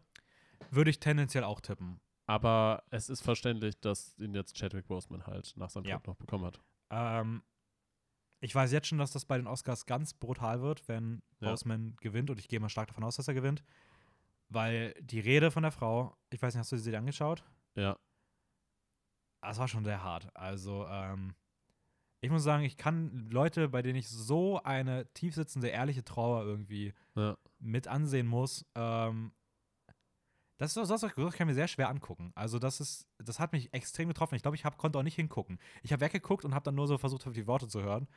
Würde 0.71 0.89
ich 0.89 0.99
tendenziell 0.99 1.43
auch 1.43 1.61
tippen. 1.61 1.99
Aber 2.25 2.83
es 2.91 3.09
ist 3.09 3.21
verständlich, 3.21 3.79
dass 3.79 4.17
ihn 4.19 4.33
jetzt 4.35 4.55
Chadwick 4.55 4.87
Boseman 4.87 5.25
halt 5.25 5.53
nach 5.57 5.69
seinem 5.69 5.85
Ja. 5.85 5.95
Tod 5.97 6.07
noch 6.07 6.15
bekommen 6.15 6.45
hat. 6.45 6.59
Ähm, 6.91 7.41
ich 8.39 8.53
weiß 8.53 8.71
jetzt 8.71 8.87
schon, 8.87 8.99
dass 8.99 9.11
das 9.11 9.25
bei 9.25 9.37
den 9.37 9.47
Oscars 9.47 9.85
ganz 9.85 10.13
brutal 10.13 10.61
wird, 10.61 10.87
wenn 10.87 11.21
Ja. 11.39 11.49
Boseman 11.49 11.95
gewinnt. 12.01 12.29
Und 12.29 12.39
ich 12.39 12.47
gehe 12.47 12.59
mal 12.59 12.69
stark 12.69 12.87
davon 12.89 13.03
aus, 13.03 13.15
dass 13.15 13.27
er 13.27 13.33
gewinnt. 13.33 13.63
Weil 14.49 14.93
die 15.01 15.19
Rede 15.19 15.51
von 15.51 15.63
der 15.63 15.71
Frau, 15.71 16.15
ich 16.29 16.41
weiß 16.41 16.53
nicht, 16.53 16.59
hast 16.59 16.71
du 16.71 16.77
sie 16.77 16.91
dir 16.91 16.97
angeschaut? 16.99 17.43
Ja. 17.75 17.97
Das 19.41 19.57
war 19.57 19.67
schon 19.67 19.85
sehr 19.85 20.03
hart. 20.03 20.29
Also, 20.35 20.85
ähm, 20.87 21.33
ich 22.21 22.29
muss 22.29 22.43
sagen, 22.43 22.63
ich 22.63 22.75
kann 22.77 23.29
Leute, 23.29 23.69
bei 23.69 23.81
denen 23.81 23.97
ich 23.97 24.09
so 24.09 24.61
eine 24.63 25.11
tiefsitzende, 25.13 25.69
ehrliche 25.69 26.03
Trauer 26.03 26.43
irgendwie 26.43 26.93
Ja. 27.15 27.37
mit 27.59 27.87
ansehen 27.87 28.27
muss, 28.27 28.65
ähm, 28.75 29.31
das, 30.59 30.77
ist- 30.77 30.89
das, 30.91 31.01
das 31.01 31.11
kann 31.15 31.31
ich 31.31 31.45
mir 31.45 31.53
sehr 31.55 31.67
schwer 31.67 31.89
angucken. 31.89 32.31
Also, 32.35 32.59
das 32.59 32.79
ist, 32.79 33.07
das 33.17 33.39
hat 33.39 33.51
mich 33.53 33.73
extrem 33.73 34.07
getroffen. 34.09 34.35
Ich 34.35 34.43
glaube, 34.43 34.55
ich 34.55 34.65
hab, 34.65 34.77
konnte 34.77 34.99
auch 34.99 35.03
nicht 35.03 35.15
hingucken. 35.15 35.57
Ich 35.81 35.91
habe 35.91 36.01
weggeguckt 36.01 36.45
und 36.45 36.53
habe 36.53 36.63
dann 36.63 36.75
nur 36.75 36.87
so 36.87 36.97
versucht, 36.99 37.25
auf 37.25 37.33
die 37.33 37.47
Worte 37.47 37.67
zu 37.67 37.81
hören. 37.81 38.07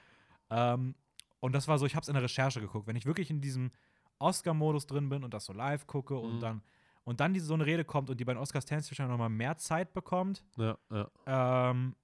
Ähm, 0.50 0.94
und 1.40 1.52
das 1.54 1.66
war 1.66 1.78
so, 1.78 1.86
ich 1.86 1.94
habe 1.96 2.02
es 2.02 2.08
in 2.08 2.14
der 2.14 2.22
Recherche 2.22 2.60
geguckt. 2.60 2.86
Wenn 2.86 2.96
ich 2.96 3.06
wirklich 3.06 3.30
in 3.30 3.40
diesem 3.40 3.72
Oscar-Modus 4.18 4.86
drin 4.86 5.08
bin 5.08 5.24
und 5.24 5.32
das 5.34 5.46
so 5.46 5.52
live 5.52 5.86
gucke 5.86 6.16
und 6.16 6.36
Mhm. 6.36 6.40
dann 6.40 6.62
und 7.04 7.18
dann 7.18 7.34
diese 7.34 7.46
so 7.46 7.54
eine 7.54 7.66
Rede 7.66 7.84
kommt 7.84 8.10
und 8.10 8.20
die 8.20 8.24
bei 8.24 8.32
den 8.32 8.38
Oscars 8.40 8.64
tendenziell 8.64 8.92
wahrscheinlich 8.92 9.10
noch 9.12 9.18
mal 9.18 9.28
mehr 9.28 9.56
Zeit 9.56 9.92
bekommt, 9.92 10.44
Ja, 10.56 10.78
ja. 10.92 11.10
ähm, 11.26 11.96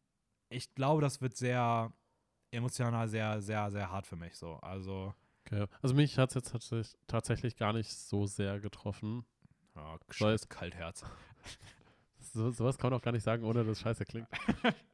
ich 0.49 0.75
glaube, 0.75 1.03
das 1.03 1.21
wird 1.21 1.37
sehr 1.37 1.93
emotional, 2.51 3.09
sehr, 3.09 3.41
sehr, 3.41 3.71
sehr 3.71 3.91
hart 3.93 4.07
für 4.09 4.17
mich. 4.17 4.35
So, 4.37 4.55
also 4.57 5.15
Okay. 5.47 5.67
Also 5.83 5.95
mich 5.95 6.19
hat 6.19 6.31
es 6.31 6.35
jetzt 6.35 6.51
tatsächlich, 6.51 6.99
tatsächlich 7.07 7.57
gar 7.57 7.73
nicht 7.73 7.91
so 7.97 8.27
sehr 8.27 8.59
getroffen. 8.61 9.25
Ja, 9.79 9.99
scheiß 10.11 10.49
Kaltherz. 10.49 11.05
So, 12.35 12.51
sowas 12.51 12.77
kann 12.77 12.91
man 12.91 12.99
auch 12.99 13.03
gar 13.03 13.13
nicht 13.13 13.23
sagen, 13.23 13.43
ohne 13.43 13.61
dass 13.61 13.69
es 13.79 13.81
scheiße 13.81 14.05
klingt. 14.05 14.29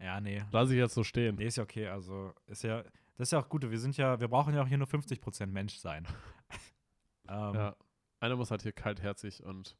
Ja, 0.00 0.20
nee. 0.20 0.42
Lass 0.50 0.70
ich 0.70 0.76
jetzt 0.76 0.94
so 0.94 1.04
stehen. 1.04 1.36
Nee, 1.36 1.46
ist 1.46 1.56
ja 1.56 1.62
okay. 1.62 1.88
Also, 1.88 2.32
ist 2.46 2.64
ja, 2.64 2.82
das 3.16 3.28
ist 3.28 3.32
ja 3.32 3.38
auch 3.38 3.48
gut. 3.48 3.70
Wir 3.70 3.78
sind 3.78 3.96
ja, 3.96 4.18
wir 4.18 4.28
brauchen 4.28 4.54
ja 4.54 4.62
auch 4.62 4.66
hier 4.66 4.78
nur 4.78 4.86
50% 4.86 5.46
Mensch 5.46 5.76
sein. 5.76 6.06
ähm, 7.28 7.54
Ja. 7.54 7.76
Einer 8.18 8.36
muss 8.36 8.50
halt 8.50 8.62
hier 8.62 8.72
kaltherzig 8.72 9.42
und. 9.44 9.76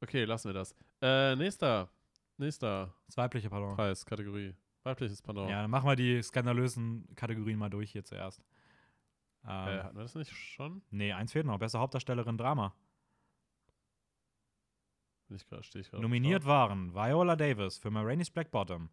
Okay, 0.00 0.24
lassen 0.24 0.48
wir 0.48 0.54
das. 0.54 0.74
Äh, 1.00 1.34
nächster. 1.36 1.90
Nächster 2.36 2.94
Das 3.06 3.16
weibliche, 3.16 3.50
pardon. 3.50 3.74
Preis, 3.74 4.04
Kategorie. 4.04 4.54
Weibliches 4.84 5.22
Pendant. 5.22 5.50
Ja, 5.50 5.62
dann 5.62 5.70
machen 5.70 5.88
wir 5.88 5.96
die 5.96 6.22
skandalösen 6.22 7.08
Kategorien 7.16 7.58
mal 7.58 7.68
durch 7.70 7.90
hier 7.90 8.04
zuerst. 8.04 8.42
Ähm, 9.44 9.50
Äh, 9.68 9.82
hatten 9.82 9.96
wir 9.96 10.02
das 10.02 10.14
nicht 10.14 10.30
schon? 10.32 10.82
nee, 10.90 11.12
eins 11.12 11.32
fehlt 11.32 11.46
noch. 11.46 11.58
Beste 11.58 11.78
Hauptdarstellerin 11.78 12.36
Drama. 12.38 12.74
Ich 15.30 15.46
grad, 15.46 15.74
ich. 15.74 15.92
Nominiert 15.92 16.44
waren 16.46 16.94
Viola 16.94 17.36
Davis 17.36 17.76
für 17.78 17.90
Ma 17.90 18.00
Rainey's 18.00 18.30
Black 18.30 18.50
Bottom, 18.50 18.88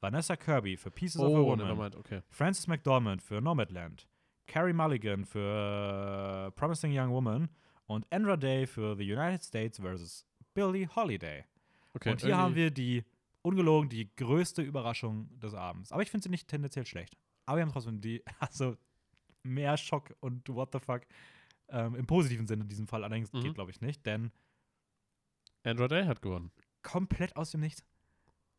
Vanessa 0.00 0.36
Kirby 0.36 0.76
für 0.76 0.90
Pieces 0.90 1.20
of 1.20 1.34
a 1.34 1.38
Oh, 1.38 1.46
Woman, 1.46 1.94
okay. 1.96 2.22
Frances 2.28 2.68
McDormand 2.68 3.20
für 3.22 3.40
Nomadland, 3.40 4.08
Carrie 4.46 4.72
Mulligan 4.72 5.24
für 5.24 6.46
äh, 6.48 6.50
Promising 6.52 6.96
Young 6.96 7.10
Woman 7.10 7.48
und 7.86 8.06
Andra 8.12 8.36
Day 8.36 8.66
für 8.68 8.94
The 8.96 9.12
United 9.12 9.42
States 9.42 9.78
vs. 9.80 10.24
Billie 10.54 10.88
Holiday. 10.94 11.44
okay 11.94 12.10
und 12.12 12.20
hier 12.22 12.36
haben 12.36 12.54
wir 12.54 12.70
die, 12.70 13.04
ungelogen, 13.42 13.88
die 13.88 14.14
größte 14.14 14.62
Überraschung 14.62 15.28
des 15.40 15.54
Abends. 15.54 15.90
Aber 15.90 16.02
ich 16.02 16.10
finde 16.10 16.22
sie 16.24 16.28
nicht 16.30 16.46
tendenziell 16.46 16.86
schlecht. 16.86 17.16
Aber 17.46 17.56
wir 17.58 17.62
haben 17.64 17.72
trotzdem 17.72 18.00
die, 18.00 18.22
also 18.38 18.76
mehr 19.42 19.76
Schock 19.76 20.14
und 20.20 20.48
what 20.48 20.70
the 20.72 20.78
fuck 20.80 21.02
ähm, 21.68 21.94
im 21.94 22.06
positiven 22.06 22.46
Sinne 22.46 22.62
in 22.62 22.68
diesem 22.68 22.86
Fall 22.88 23.04
allerdings 23.04 23.32
Mhm. 23.32 23.40
geht, 23.42 23.54
glaube 23.54 23.70
ich, 23.70 23.80
nicht, 23.80 24.04
denn 24.06 24.32
Andrew 25.62 25.88
Day 25.88 26.04
hat 26.06 26.22
gewonnen. 26.22 26.50
komplett 26.82 27.36
aus 27.36 27.50
dem 27.50 27.60
Nichts. 27.60 27.84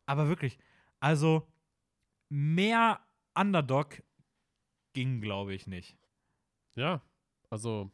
Aber 0.06 0.28
wirklich, 0.28 0.58
also 1.00 1.48
mehr 2.30 3.00
Underdog 3.36 4.02
ging, 4.94 5.22
glaube 5.22 5.54
ich, 5.54 5.68
nicht. 5.68 5.98
Ja, 6.76 7.02
also 7.50 7.92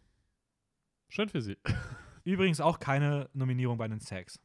schön 1.10 1.30
für 1.30 1.42
sie. 1.42 1.58
Übrigens 2.24 2.60
auch 2.60 2.80
keine 2.80 3.30
Nominierung 3.34 3.78
bei 3.78 3.88
den 3.88 4.00
SAGs. 4.00 4.40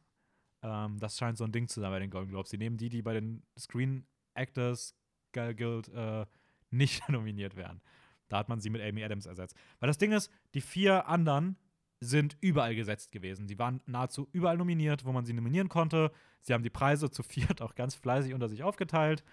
Ähm, 0.61 0.97
das 0.99 1.17
scheint 1.17 1.37
so 1.37 1.43
ein 1.43 1.51
Ding 1.51 1.67
zu 1.67 1.81
sein 1.81 1.91
bei 1.91 1.99
den 1.99 2.09
Golden 2.09 2.29
Globes. 2.29 2.49
Sie 2.49 2.57
nehmen 2.57 2.77
die, 2.77 2.89
die 2.89 3.01
bei 3.01 3.13
den 3.13 3.43
Screen 3.59 4.07
Actors 4.33 4.95
Guild 5.33 5.89
äh, 5.89 6.25
nicht 6.71 7.07
nominiert 7.09 7.55
werden. 7.55 7.81
Da 8.29 8.37
hat 8.37 8.49
man 8.49 8.59
sie 8.59 8.69
mit 8.69 8.81
Amy 8.81 9.03
Adams 9.03 9.25
ersetzt. 9.25 9.55
Weil 9.79 9.87
das 9.87 9.97
Ding 9.97 10.11
ist, 10.11 10.31
die 10.53 10.61
vier 10.61 11.07
anderen 11.07 11.57
sind 11.99 12.37
überall 12.41 12.75
gesetzt 12.75 13.11
gewesen. 13.11 13.47
Sie 13.47 13.57
waren 13.59 13.81
nahezu 13.85 14.27
überall 14.33 14.57
nominiert, 14.57 15.05
wo 15.05 15.11
man 15.11 15.25
sie 15.25 15.33
nominieren 15.33 15.69
konnte. 15.69 16.11
Sie 16.41 16.53
haben 16.53 16.63
die 16.63 16.69
Preise 16.69 17.09
zu 17.09 17.23
viert 17.23 17.61
auch 17.61 17.75
ganz 17.75 17.95
fleißig 17.95 18.33
unter 18.33 18.49
sich 18.49 18.63
aufgeteilt. 18.63 19.23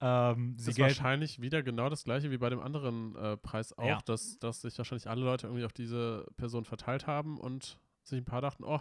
Ähm, 0.00 0.54
sie 0.58 0.70
ist 0.72 0.78
wahrscheinlich 0.78 1.40
wieder 1.40 1.62
genau 1.62 1.88
das 1.88 2.04
gleiche 2.04 2.30
wie 2.30 2.36
bei 2.36 2.50
dem 2.50 2.60
anderen 2.60 3.14
äh, 3.16 3.36
Preis 3.38 3.72
auch, 3.78 3.86
Ja. 3.86 3.98
dass, 4.04 4.38
dass 4.38 4.60
sich 4.60 4.76
wahrscheinlich 4.76 5.08
alle 5.08 5.24
Leute 5.24 5.46
irgendwie 5.46 5.64
auf 5.64 5.72
diese 5.72 6.26
Person 6.36 6.64
verteilt 6.64 7.06
haben 7.06 7.38
und 7.38 7.78
sich 8.02 8.18
ein 8.18 8.24
paar 8.26 8.42
dachten, 8.42 8.62
oh, 8.64 8.80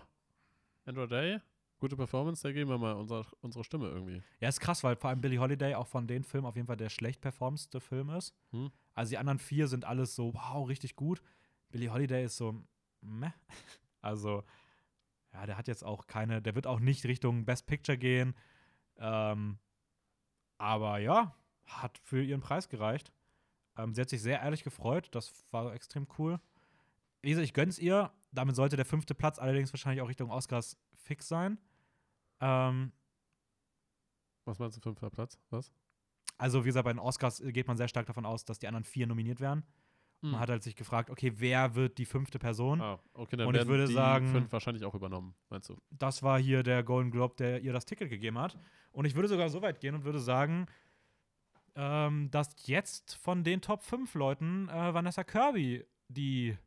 Andrew 0.85 1.07
Day, 1.07 1.39
gute 1.79 1.95
Performance, 1.95 2.43
da 2.43 2.51
geben 2.51 2.69
wir 2.69 2.77
mal 2.77 2.93
unser, 2.93 3.25
unsere 3.41 3.63
Stimme 3.63 3.87
irgendwie. 3.89 4.21
Ja, 4.41 4.49
ist 4.49 4.59
krass, 4.59 4.83
weil 4.83 4.95
vor 4.97 5.09
allem 5.09 5.21
Billie 5.21 5.39
Holiday 5.39 5.75
auch 5.75 5.87
von 5.87 6.05
den 6.05 6.23
Filmen 6.23 6.47
auf 6.47 6.55
jeden 6.55 6.67
Fall 6.67 6.77
der 6.77 6.89
schlecht 6.89 7.21
performste 7.21 7.79
Film 7.79 8.09
ist. 8.09 8.35
Hm. 8.51 8.71
Also 8.95 9.11
die 9.11 9.17
anderen 9.17 9.39
vier 9.39 9.67
sind 9.67 9.85
alles 9.85 10.15
so, 10.15 10.33
wow, 10.33 10.67
richtig 10.67 10.95
gut. 10.95 11.21
Billie 11.69 11.91
Holiday 11.91 12.25
ist 12.25 12.37
so, 12.37 12.63
meh. 13.01 13.31
Also, 14.01 14.43
ja, 15.33 15.47
der 15.47 15.57
hat 15.57 15.67
jetzt 15.67 15.83
auch 15.83 16.05
keine, 16.05 16.39
der 16.39 16.53
wird 16.53 16.67
auch 16.67 16.79
nicht 16.79 17.05
Richtung 17.05 17.43
Best 17.43 17.65
Picture 17.65 17.97
gehen. 17.97 18.35
Ähm, 18.97 19.57
aber 20.59 20.99
ja, 20.99 21.35
hat 21.65 21.97
für 21.97 22.21
ihren 22.23 22.41
Preis 22.41 22.69
gereicht. 22.69 23.11
Ähm, 23.77 23.95
sie 23.95 24.01
hat 24.01 24.09
sich 24.09 24.21
sehr 24.21 24.41
ehrlich 24.41 24.63
gefreut, 24.63 25.09
das 25.11 25.33
war 25.49 25.73
extrem 25.73 26.07
cool. 26.19 26.39
Wie 27.23 27.29
gesagt, 27.29 27.45
ich 27.45 27.53
gönn's 27.53 27.79
ihr. 27.79 28.11
Damit 28.31 28.55
sollte 28.55 28.75
der 28.75 28.85
fünfte 28.85 29.15
Platz 29.15 29.39
allerdings 29.39 29.73
wahrscheinlich 29.73 30.01
auch 30.03 30.09
Richtung 30.09 30.29
Oscars 30.29 30.77
fix 30.93 31.27
sein. 31.27 31.57
Ähm, 32.41 32.91
Was 34.45 34.59
meinst 34.59 34.77
du, 34.77 34.81
fünfter 34.81 35.09
Platz? 35.09 35.39
Was? 35.49 35.71
Also, 36.37 36.63
wie 36.63 36.67
gesagt, 36.67 36.85
bei 36.85 36.91
den 36.93 36.99
Oscars 36.99 37.39
äh, 37.39 37.51
geht 37.51 37.67
man 37.67 37.77
sehr 37.77 37.87
stark 37.87 38.05
davon 38.07 38.25
aus, 38.25 38.45
dass 38.45 38.59
die 38.59 38.67
anderen 38.67 38.83
vier 38.83 39.07
nominiert 39.07 39.39
werden. 39.39 39.63
Man 40.21 40.39
hat 40.39 40.49
halt 40.49 40.63
sich 40.63 40.75
gefragt, 40.75 41.11
okay, 41.11 41.33
wer 41.35 41.75
wird 41.75 41.99
die 41.99 42.05
fünfte 42.05 42.39
Person? 42.39 42.81
ah, 42.81 42.97
okay, 43.13 43.35
dann 43.35 43.45
Und 43.47 43.53
ich 43.53 43.59
werden 43.59 43.67
würde 43.69 43.85
die 43.85 43.93
sagen- 43.93 44.27
fünf 44.29 44.51
wahrscheinlich 44.51 44.83
auch 44.83 44.95
übernommen, 44.95 45.35
meinst 45.49 45.69
du? 45.69 45.77
Das 45.91 46.23
war 46.23 46.39
hier 46.39 46.63
der 46.63 46.81
Golden 46.83 47.11
Globe, 47.11 47.35
der 47.37 47.61
ihr 47.61 47.73
das 47.73 47.85
Ticket 47.85 48.09
gegeben 48.09 48.39
hat. 48.39 48.57
Und 48.91 49.05
ich 49.05 49.13
würde 49.13 49.27
sogar 49.27 49.49
so 49.49 49.61
weit 49.61 49.79
gehen 49.81 49.93
und 49.93 50.03
würde 50.03 50.19
sagen, 50.19 50.65
ähm, 51.75 52.29
dass 52.31 52.55
jetzt 52.65 53.15
von 53.17 53.43
den 53.43 53.61
Top 53.61 53.83
5 53.83 54.15
Leuten 54.15 54.67
äh, 54.69 54.93
Vanessa 54.95 55.23
Kirby 55.23 55.85
die 56.07 56.57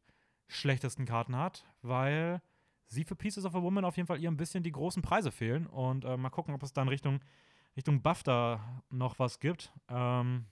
schlechtesten 0.46 1.04
Karten 1.04 1.34
hat, 1.36 1.64
weil 1.82 2.40
sie 2.86 3.04
für 3.04 3.16
Pieces 3.16 3.44
of 3.44 3.54
a 3.56 3.62
Woman 3.62 3.84
auf 3.84 3.96
jeden 3.96 4.06
Fall 4.06 4.20
ihr 4.20 4.30
ein 4.30 4.36
bisschen 4.36 4.62
die 4.62 4.72
großen 4.72 5.02
Preise 5.02 5.30
fehlen. 5.32 5.66
Und 5.66 6.04
äh, 6.04 6.16
mal 6.16 6.30
gucken, 6.30 6.54
ob 6.54 6.62
es 6.62 6.72
dann 6.72 6.88
Richtung, 6.88 7.20
Richtung 7.78 8.02
BAFTA 8.02 8.82
noch 8.90 9.20
was 9.20 9.38
gibt. 9.38 9.72
Ähm, 9.88 10.46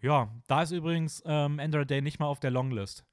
ja, 0.00 0.32
da 0.46 0.62
ist 0.62 0.70
übrigens 0.70 1.20
ähm, 1.26 1.58
Andra 1.58 1.84
Day 1.84 2.00
nicht 2.00 2.20
mal 2.20 2.26
auf 2.26 2.38
der 2.38 2.52
Longlist. 2.52 3.04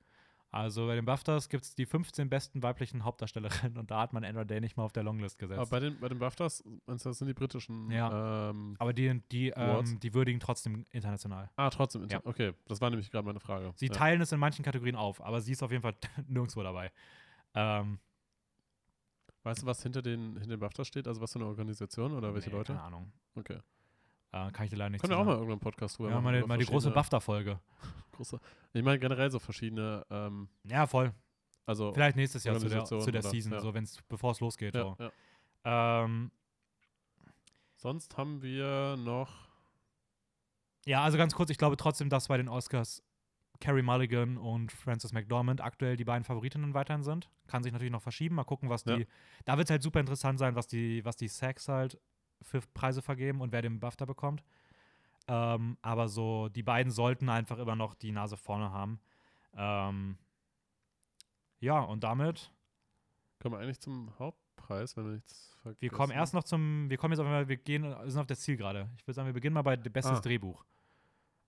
Also 0.51 0.85
bei 0.85 0.93
den 0.93 1.05
BAFTAs 1.05 1.49
gibt 1.49 1.63
es 1.63 1.73
die 1.73 1.87
15 1.87 2.29
besten 2.29 2.61
weiblichen 2.61 3.03
Hauptdarstellerinnen 3.03 3.79
und 3.79 3.89
da 3.89 4.01
hat 4.01 4.13
man 4.13 4.23
Andra 4.23 4.45
Day 4.45 4.61
nicht 4.61 4.77
mal 4.77 4.83
auf 4.83 4.93
der 4.93 5.01
Longlist 5.01 5.39
gesetzt. 5.39 5.59
Aber 5.59 5.69
bei 5.71 5.79
den, 5.79 5.99
bei 5.99 6.07
den 6.07 6.19
BAFTAs, 6.19 6.63
meinst 6.85 7.03
du, 7.03 7.09
das 7.09 7.17
sind 7.17 7.29
die 7.29 7.33
britischen. 7.33 7.89
Ja. 7.89 8.51
Ähm, 8.51 8.75
Aber 8.77 8.93
die, 8.93 9.19
die, 9.31 9.49
ähm, 9.55 9.99
die 9.99 10.13
würdigen 10.13 10.39
trotzdem 10.39 10.85
international. 10.91 11.49
ah, 11.55 11.71
trotzdem. 11.71 12.07
Ja. 12.09 12.21
Okay, 12.23 12.53
das 12.67 12.79
war 12.79 12.91
nämlich 12.91 13.09
gerade 13.09 13.25
meine 13.25 13.39
Frage. 13.39 13.73
Sie 13.75 13.87
ja. 13.87 13.93
teilen 13.93 14.21
es 14.21 14.31
in 14.31 14.39
manchen 14.39 14.63
Kategorien 14.63 14.95
auf, 14.95 15.19
aber 15.19 15.41
sie 15.41 15.53
ist 15.53 15.63
auf 15.63 15.71
jeden 15.71 15.81
Fall 15.81 15.95
nirgendwo 16.27 16.61
dabei. 16.61 16.91
Ähm, 17.55 17.97
Weißt 19.47 19.61
du, 19.61 19.65
was 19.65 19.81
hinter 19.81 20.01
den, 20.01 20.33
hinter 20.33 20.57
den 20.57 20.59
BAFTA 20.59 20.83
steht? 20.83 21.07
Also 21.07 21.21
was 21.21 21.31
für 21.31 21.39
eine 21.39 21.47
Organisation 21.47 22.11
oder 22.13 22.33
welche 22.33 22.49
Nee, 22.49 22.55
Leute? 22.57 22.73
Keine 22.73 22.83
Ahnung. 22.85 23.11
Okay. 23.35 23.59
Äh, 24.33 24.51
kann 24.51 24.65
ich 24.65 24.71
dir 24.71 24.75
leider 24.75 24.89
nicht 24.89 24.99
Können 25.01 25.11
wir 25.13 25.17
auch 25.19 25.23
mal 25.23 25.31
sagen. 25.31 25.39
irgendwann 25.43 25.53
einen 25.53 25.59
Podcast 25.61 25.97
drüber 25.97 26.09
Ja, 26.09 26.15
machen. 26.15 26.23
mal, 26.25 26.31
die- 26.33 26.39
über 26.39 26.47
mal 26.47 26.57
die 26.57 26.65
große 26.65 26.91
BAFTA-Folge. 26.91 27.57
große 28.11 28.39
Ich 28.73 28.83
meine 28.83 28.99
generell 28.99 29.31
so 29.31 29.39
verschiedene, 29.39 30.05
ähm, 30.09 30.49
Ja, 30.65 30.85
voll. 30.85 31.13
also 31.65 31.93
Vielleicht 31.93 32.17
nächstes 32.17 32.43
Jahr 32.43 32.59
zu 32.59 32.67
der, 32.67 32.83
zu 32.83 32.97
der 33.09 33.21
oder- 33.21 33.29
Season, 33.29 33.53
ja. 33.53 33.61
so 33.61 33.73
wenn's, 33.73 34.01
bevor 34.09 34.31
es 34.31 34.41
losgeht. 34.41 34.75
ja, 34.75 34.81
so. 34.81 34.97
ja. 34.99 36.03
Ähm, 36.03 36.31
Sonst 37.77 38.17
haben 38.17 38.41
wir 38.41 38.97
noch 38.97 39.47
ja, 40.85 41.03
also 41.03 41.17
ganz 41.17 41.33
kurz, 41.35 41.49
ich 41.49 41.57
glaube 41.57 41.75
trotzdem, 41.77 42.09
dass 42.09 42.27
bei 42.27 42.37
den 42.37 42.47
Oscars 42.49 43.03
Carrie 43.59 43.81
Mulligan 43.81 44.37
und 44.37 44.71
Frances 44.71 45.13
McDormand 45.13 45.61
aktuell 45.61 45.97
die 45.97 46.05
beiden 46.05 46.23
Favoritinnen 46.23 46.73
weiterhin 46.73 47.03
sind. 47.03 47.29
Kann 47.47 47.63
sich 47.63 47.71
natürlich 47.73 47.91
noch 47.91 48.01
verschieben. 48.01 48.35
Mal 48.35 48.43
gucken, 48.43 48.69
was 48.69 48.85
Ja. 48.85 48.97
die. 48.97 49.07
Da 49.45 49.57
wird 49.57 49.67
es 49.67 49.71
halt 49.71 49.81
super 49.83 49.99
interessant 49.99 50.39
sein, 50.39 50.55
was 50.55 50.67
die, 50.67 51.03
was 51.05 51.15
die 51.15 51.27
Sacks 51.27 51.67
halt 51.67 51.99
für 52.41 52.61
Preise 52.73 53.01
vergeben 53.01 53.41
und 53.41 53.51
wer 53.51 53.61
den 53.61 53.79
BAFTA 53.79 54.05
bekommt. 54.05 54.43
Ähm, 55.27 55.77
aber 55.81 56.07
so, 56.07 56.49
die 56.49 56.63
beiden 56.63 56.91
sollten 56.91 57.29
einfach 57.29 57.57
immer 57.57 57.75
noch 57.75 57.95
die 57.95 58.11
Nase 58.11 58.37
vorne 58.37 58.71
haben. 58.71 58.99
Ähm, 59.55 60.17
ja, 61.59 61.79
und 61.79 62.03
damit, 62.03 62.51
kommen 63.39 63.55
wir 63.55 63.59
eigentlich 63.59 63.79
zum 63.79 64.11
Hauptpreis, 64.19 64.95
wenn 64.95 65.05
wir 65.05 65.11
nichts 65.13 65.55
vergessen. 65.61 65.81
wir 65.81 65.89
kommen 65.89 66.11
erst 66.13 66.33
noch 66.33 66.43
zum, 66.43 66.89
wir 66.89 66.97
kommen 66.97 67.13
jetzt 67.13 67.19
auf, 67.19 67.25
einmal- 67.25 67.47
wir 67.47 67.57
gehen, 67.57 67.83
wir 67.83 68.09
sind 68.11 68.21
auf 68.21 68.27
der 68.27 68.37
Zielgerade. 68.37 68.89
Ich 68.97 69.03
würde 69.07 69.15
sagen, 69.15 69.25
wir 69.25 69.33
beginnen 69.33 69.55
mal 69.55 69.63
bei 69.63 69.75
bestes 69.75 70.19
Ah. 70.19 70.21
Drehbuch. 70.21 70.63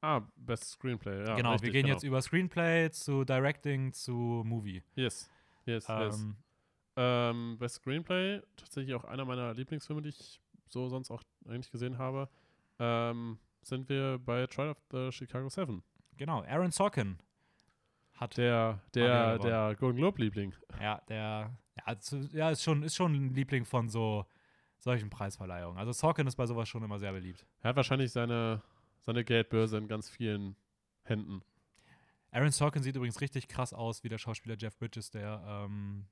Ah, 0.01 0.21
Best 0.35 0.71
Screenplay, 0.71 1.25
ja. 1.25 1.35
genau, 1.35 1.49
wir 1.49 1.53
richtig, 1.55 1.71
gehen 1.73 1.83
genau. 1.83 1.95
jetzt 1.95 2.03
über 2.03 2.21
Screenplay 2.21 2.89
zu 2.91 3.25
Directing 3.25 3.91
zu 3.91 4.43
Movie. 4.45 4.81
Yes, 4.95 5.29
yes, 5.65 5.87
yes. 5.87 6.19
Ähm, 6.21 6.35
Ähm, 6.95 7.57
Best 7.59 7.75
Screenplay, 7.75 8.41
tatsächlich 8.57 8.93
auch 8.95 9.05
einer 9.05 9.25
meiner 9.25 9.53
Lieblingsfilme, 9.53 10.01
die 10.01 10.09
ich 10.09 10.41
so 10.67 10.87
sonst 10.89 11.11
auch 11.11 11.23
eigentlich 11.47 11.71
gesehen 11.71 11.97
habe. 11.97 12.29
Ähm, 12.79 13.39
sind 13.61 13.89
wir 13.89 14.19
bei 14.19 14.47
Trial 14.47 14.69
of 14.69 14.77
the 14.91 15.11
Chicago 15.11 15.49
Seven. 15.49 15.83
genau, 16.17 16.43
Aaron 16.43 16.71
Sorkin 16.71 17.19
hat 18.15 18.37
Der, 18.37 18.81
der, 18.93 19.37
der 19.39 19.75
Golden 19.75 19.97
Globe-Liebling. 19.99 20.53
Ja, 20.81 21.01
der 21.07 21.51
ja, 21.87 21.99
zu, 21.99 22.17
ja, 22.33 22.49
ist, 22.51 22.63
schon, 22.63 22.83
ist 22.83 22.95
schon 22.95 23.13
ein 23.13 23.33
Liebling 23.33 23.65
von 23.65 23.87
so 23.89 24.25
solchen 24.79 25.09
Preisverleihungen. 25.09 25.77
Also 25.77 25.91
Sorkin 25.93 26.27
ist 26.27 26.35
bei 26.35 26.45
sowas 26.45 26.67
schon 26.67 26.83
immer 26.83 26.99
sehr 26.99 27.11
beliebt. 27.13 27.45
Er 27.61 27.69
hat 27.69 27.75
wahrscheinlich 27.75 28.11
seine, 28.11 28.61
seine 29.09 29.25
Geldbörse 29.25 29.75
in 29.79 29.87
ganz 29.87 30.07
vielen 30.07 30.55
Händen. 31.03 31.41
Aaron 32.29 32.51
Sorkin 32.51 32.83
sieht 32.83 32.95
übrigens 32.95 33.21
richtig 33.21 33.47
krass 33.47 33.73
aus 33.73 34.03
wie 34.03 34.09
der 34.09 34.19
Schauspieler 34.19 34.55
Jeff 34.55 34.77
Bridges, 34.77 35.09
der, 35.09 35.43
ähm, 35.47 36.05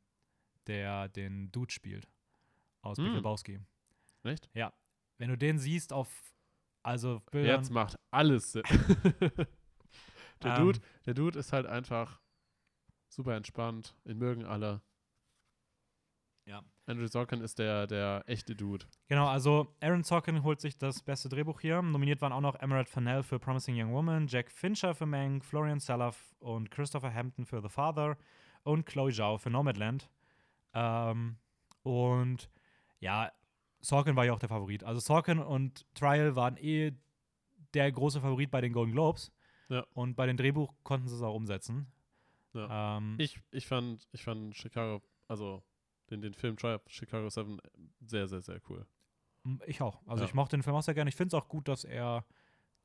der 0.65 1.07
den 1.07 1.51
Dude 1.51 1.71
spielt 1.71 2.07
aus 2.81 2.97
Hm. 2.97 3.13
Lebowski. 3.13 3.59
Echt? 4.23 4.49
Wenn 5.19 5.29
du 5.29 5.37
den 5.37 5.59
siehst 5.59 5.93
auf 5.93 6.09
also 6.81 7.21
Bildern, 7.31 7.59
Jetzt 7.59 7.69
macht 7.69 7.99
alles 8.09 8.53
Sinn. 8.53 8.63
der, 10.41 10.57
Ähm. 10.57 10.65
Dude, 10.65 10.79
der 11.05 11.13
Dude 11.13 11.37
ist 11.37 11.53
halt 11.53 11.67
einfach 11.67 12.19
super 13.09 13.35
entspannt. 13.35 13.95
Ihn 14.05 14.17
mögen 14.17 14.43
alle. 14.45 14.81
Ja. 16.45 16.63
Andrew 16.87 17.07
Sorkin 17.07 17.41
ist 17.41 17.59
der, 17.59 17.85
der 17.85 18.23
echte 18.27 18.55
Dude. 18.55 18.85
Genau, 19.07 19.27
also 19.27 19.75
Aaron 19.81 20.03
Sorkin 20.03 20.43
holt 20.43 20.61
sich 20.61 20.77
das 20.77 21.03
beste 21.03 21.27
Drehbuch 21.27 21.59
hier. 21.59 21.81
Nominiert 21.81 22.21
waren 22.21 22.31
auch 22.31 22.41
noch 22.41 22.55
Emerald 22.55 22.87
Fennell 22.87 23.23
für 23.23 23.39
Promising 23.39 23.79
Young 23.79 23.91
Woman, 23.91 24.27
Jack 24.27 24.49
Fincher 24.49 24.95
für 24.95 25.05
Mank, 25.05 25.43
Florian 25.43 25.79
Selaf 25.79 26.33
und 26.39 26.71
Christopher 26.71 27.13
Hampton 27.13 27.45
für 27.45 27.61
The 27.61 27.69
Father 27.69 28.17
und 28.63 28.85
Chloe 28.85 29.11
Zhao 29.11 29.37
für 29.37 29.49
Nomadland. 29.49 30.09
Ähm, 30.73 31.37
und 31.83 32.49
ja, 32.99 33.31
Sorkin 33.81 34.15
war 34.15 34.25
ja 34.25 34.33
auch 34.33 34.39
der 34.39 34.49
Favorit. 34.49 34.83
Also 34.83 34.99
Sorkin 35.01 35.39
und 35.39 35.85
Trial 35.93 36.35
waren 36.35 36.57
eh 36.57 36.93
der 37.73 37.91
große 37.91 38.21
Favorit 38.21 38.49
bei 38.49 38.61
den 38.61 38.71
Golden 38.71 38.93
Globes. 38.93 39.31
Ja. 39.69 39.85
Und 39.93 40.15
bei 40.15 40.25
den 40.25 40.37
Drehbuch 40.37 40.73
konnten 40.83 41.07
sie 41.09 41.15
es 41.15 41.21
auch 41.21 41.35
umsetzen. 41.35 41.91
Ähm, 42.55 43.15
Ich, 43.19 43.39
ich, 43.51 43.67
fand, 43.67 44.07
ich 44.13 44.23
fand 44.23 44.55
Chicago, 44.55 45.03
also 45.27 45.61
den, 46.09 46.21
den 46.21 46.33
Film 46.33 46.55
of 46.63 46.81
Chicago 46.87 47.29
7 47.29 47.59
sehr, 48.01 48.27
sehr, 48.27 48.41
sehr 48.41 48.59
cool. 48.69 48.85
Ich 49.65 49.81
auch. 49.81 50.01
Also 50.07 50.23
Ja. 50.23 50.29
ich 50.29 50.33
mochte 50.33 50.57
den 50.57 50.63
Film 50.63 50.75
auch 50.75 50.81
sehr 50.83 50.93
gerne. 50.93 51.09
Ich 51.09 51.15
finde 51.15 51.35
es 51.35 51.41
auch 51.41 51.47
gut, 51.47 51.67
dass 51.67 51.83
er 51.83 52.25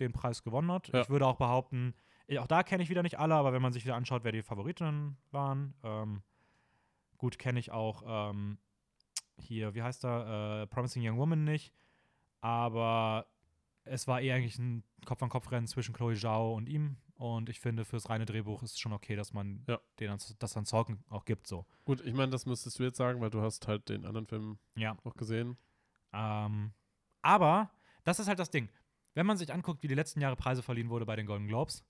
den 0.01 0.12
Preis 0.12 0.43
gewonnen 0.43 0.70
hat. 0.70 0.89
Ja. 0.89 1.03
Ich 1.03 1.09
würde 1.11 1.27
auch 1.27 1.36
behaupten, 1.36 1.94
eh, 2.28 2.39
auch 2.39 2.47
da 2.47 2.62
kenne 2.62 2.82
ich 2.82 2.89
wieder 2.89 3.03
nicht 3.03 3.19
alle, 3.19 3.35
aber 3.35 3.53
wenn 3.53 3.62
man 3.62 3.73
sich 3.73 3.85
wieder 3.85 3.97
anschaut, 3.97 4.24
wer 4.24 4.32
die 4.32 4.43
Favoritinnen 4.43 5.16
waren, 5.31 5.74
ähm, 5.82 6.23
gut 7.19 7.39
kenne 7.39 7.59
ich 7.61 7.70
auch 7.73 8.03
ähm, 8.07 8.59
hier, 9.39 9.74
wie 9.74 9.82
heißt 9.82 10.05
er, 10.05 10.62
äh, 10.62 10.66
Promising 10.69 11.07
Young 11.07 11.19
Woman 11.19 11.44
nicht, 11.44 11.73
aber 12.40 13.27
es 13.85 14.07
war 14.07 14.20
eher 14.20 14.36
eigentlich 14.36 14.59
ein 14.59 14.85
Kopf-an-Kopf-Rennen 15.05 15.66
zwischen 15.66 15.94
Chloe 15.94 16.15
Zhao 16.15 16.55
und 16.55 16.69
ihm 16.69 16.97
und 17.23 17.49
ich 17.49 17.61
finde, 17.61 17.85
fürs 17.85 18.09
reine 18.11 18.24
Drehbuch 18.27 18.62
ist 18.65 18.73
es 18.73 18.78
schon 18.81 18.93
okay, 18.93 19.15
dass 19.15 19.32
man 19.32 19.65
Ja. 19.69 19.81
den 20.01 20.16
das 20.40 20.57
an 20.57 20.65
Sorgen 20.65 21.05
auch 21.09 21.24
gibt, 21.24 21.47
so. 21.47 21.65
Gut, 21.85 22.01
ich 22.01 22.15
meine, 22.15 22.31
das 22.32 22.47
müsstest 22.47 22.78
du 22.78 22.82
jetzt 22.82 22.97
sagen, 22.97 23.20
weil 23.20 23.31
du 23.31 23.40
hast 23.40 23.69
halt 23.69 23.89
den 23.89 24.05
anderen 24.05 24.27
Film 24.27 24.59
Ja. 24.74 24.97
auch 25.05 25.15
gesehen. 25.15 25.57
Ähm, 26.12 26.73
aber 27.23 27.70
das 28.05 28.19
ist 28.19 28.27
halt 28.27 28.39
das 28.40 28.51
Ding. 28.51 28.69
Wenn 29.15 29.27
man 29.27 29.36
sich 29.36 29.53
anguckt, 29.53 29.82
wie 29.82 29.89
die 29.89 29.94
letzten 29.94 30.20
Jahre 30.20 30.36
Preise 30.36 30.62
verliehen 30.62 30.89
wurde 30.90 31.07
bei 31.07 31.15
den 31.16 31.27
Golden 31.27 31.47
Globes, 31.47 31.85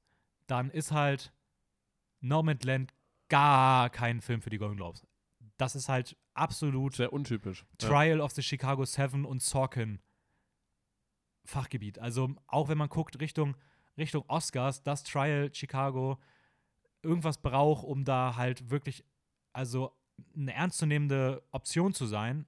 dann 0.48 0.70
ist 0.70 0.92
halt 0.92 1.32
Nomadland 2.20 2.92
gar 3.28 3.88
kein 3.90 4.20
Film 4.20 4.42
für 4.42 4.50
die 4.50 4.58
Golden 4.58 4.76
Globes. 4.76 5.06
Das 5.56 5.74
ist 5.74 5.88
halt 5.88 6.16
absolut 6.34 6.94
Sehr 6.94 7.12
untypisch. 7.12 7.64
Ja. 7.80 7.88
Trial 7.88 8.20
of 8.20 8.32
the 8.32 8.42
Chicago 8.42 8.84
Seven 8.84 9.24
und 9.24 9.40
Sorkin 9.42 9.98
Fachgebiet. 11.44 11.98
Also 11.98 12.34
auch 12.46 12.68
wenn 12.68 12.78
man 12.78 12.88
guckt 12.88 13.18
Richtung, 13.20 13.56
Richtung 13.96 14.24
Oscars, 14.28 14.82
dass 14.82 15.04
Trial 15.04 15.50
Chicago 15.54 16.18
irgendwas 17.02 17.40
braucht, 17.40 17.84
um 17.84 18.04
da 18.04 18.36
halt 18.36 18.70
wirklich, 18.70 19.04
also 19.52 19.92
eine 20.36 20.54
ernstzunehmende 20.54 21.42
Option 21.50 21.92
zu 21.92 22.06
sein, 22.06 22.46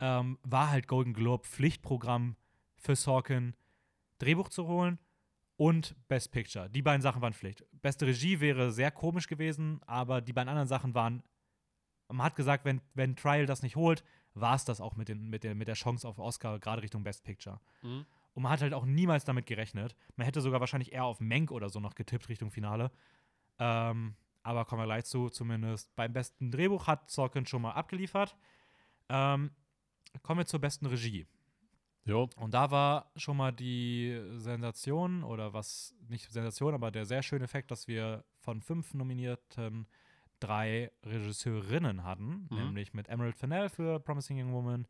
ähm, 0.00 0.38
war 0.42 0.70
halt 0.70 0.88
Golden 0.88 1.14
Globe 1.14 1.44
Pflichtprogramm 1.44 2.36
für 2.76 2.96
Sorkin, 2.96 3.54
Drehbuch 4.18 4.48
zu 4.48 4.66
holen 4.66 4.98
und 5.56 5.94
Best 6.08 6.32
Picture. 6.32 6.68
Die 6.68 6.82
beiden 6.82 7.02
Sachen 7.02 7.22
waren 7.22 7.32
Pflicht. 7.32 7.64
Beste 7.72 8.06
Regie 8.06 8.40
wäre 8.40 8.72
sehr 8.72 8.90
komisch 8.90 9.28
gewesen, 9.28 9.80
aber 9.86 10.20
die 10.20 10.32
beiden 10.32 10.48
anderen 10.48 10.68
Sachen 10.68 10.94
waren 10.94 11.22
man 12.08 12.26
hat 12.26 12.36
gesagt, 12.36 12.64
wenn, 12.64 12.80
wenn 12.94 13.16
Trial 13.16 13.46
das 13.46 13.62
nicht 13.62 13.76
holt, 13.76 14.04
war 14.34 14.56
es 14.56 14.64
das 14.64 14.80
auch 14.80 14.96
mit, 14.96 15.08
den, 15.08 15.28
mit, 15.28 15.44
der, 15.44 15.54
mit 15.54 15.68
der 15.68 15.74
Chance 15.74 16.06
auf 16.06 16.18
Oscar, 16.18 16.58
gerade 16.58 16.82
Richtung 16.82 17.02
Best 17.02 17.24
Picture. 17.24 17.60
Mhm. 17.82 18.04
Und 18.34 18.42
man 18.42 18.52
hat 18.52 18.60
halt 18.62 18.74
auch 18.74 18.84
niemals 18.84 19.24
damit 19.24 19.46
gerechnet. 19.46 19.94
Man 20.16 20.24
hätte 20.26 20.40
sogar 20.40 20.60
wahrscheinlich 20.60 20.92
eher 20.92 21.04
auf 21.04 21.20
Menk 21.20 21.50
oder 21.50 21.68
so 21.70 21.80
noch 21.80 21.94
getippt 21.94 22.28
Richtung 22.28 22.50
Finale. 22.50 22.90
Ähm, 23.58 24.16
aber 24.42 24.64
kommen 24.64 24.82
wir 24.82 24.86
gleich 24.86 25.04
zu. 25.04 25.30
Zumindest 25.30 25.94
beim 25.96 26.12
besten 26.12 26.50
Drehbuch 26.50 26.86
hat 26.86 27.10
Sorkin 27.10 27.46
schon 27.46 27.62
mal 27.62 27.72
abgeliefert. 27.72 28.36
Ähm, 29.08 29.52
kommen 30.22 30.38
wir 30.40 30.46
zur 30.46 30.60
besten 30.60 30.86
Regie. 30.86 31.26
Jo. 32.04 32.28
Und 32.36 32.52
da 32.52 32.70
war 32.70 33.10
schon 33.16 33.36
mal 33.36 33.52
die 33.52 34.20
Sensation 34.36 35.22
oder 35.22 35.54
was, 35.54 35.94
nicht 36.08 36.30
Sensation, 36.30 36.74
aber 36.74 36.90
der 36.90 37.06
sehr 37.06 37.22
schöne 37.22 37.44
Effekt, 37.44 37.70
dass 37.70 37.88
wir 37.88 38.24
von 38.40 38.60
fünf 38.60 38.92
Nominierten 38.92 39.86
drei 40.40 40.90
Regisseurinnen 41.04 42.04
hatten, 42.04 42.46
Mhm. 42.50 42.56
nämlich 42.56 42.92
mit 42.92 43.08
Emerald 43.08 43.36
Fennell 43.36 43.70
für 43.70 44.00
Promising 44.00 44.38
Young 44.38 44.52
Woman, 44.52 44.86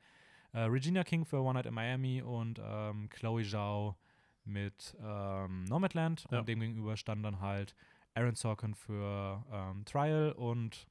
äh, 0.55 0.61
Regina 0.61 1.05
King 1.05 1.25
für 1.25 1.43
One 1.43 1.55
Night 1.55 1.67
in 1.67 1.75
Miami 1.75 2.23
und 2.23 2.61
ähm, 2.63 3.09
Chloe 3.11 3.45
Zhao 3.45 3.97
mit 4.45 4.97
ähm, 5.03 5.65
Nomadland. 5.65 6.25
Ja. 6.31 6.39
Und 6.39 6.49
demgegenüber 6.49 6.97
stand 6.97 7.25
dann 7.25 7.41
halt 7.41 7.75
Aaron 8.15 8.37
Sorkin 8.37 8.75
für 8.75 9.45
ähm, 9.51 9.85
Trial 9.85 10.33
und 10.33 10.87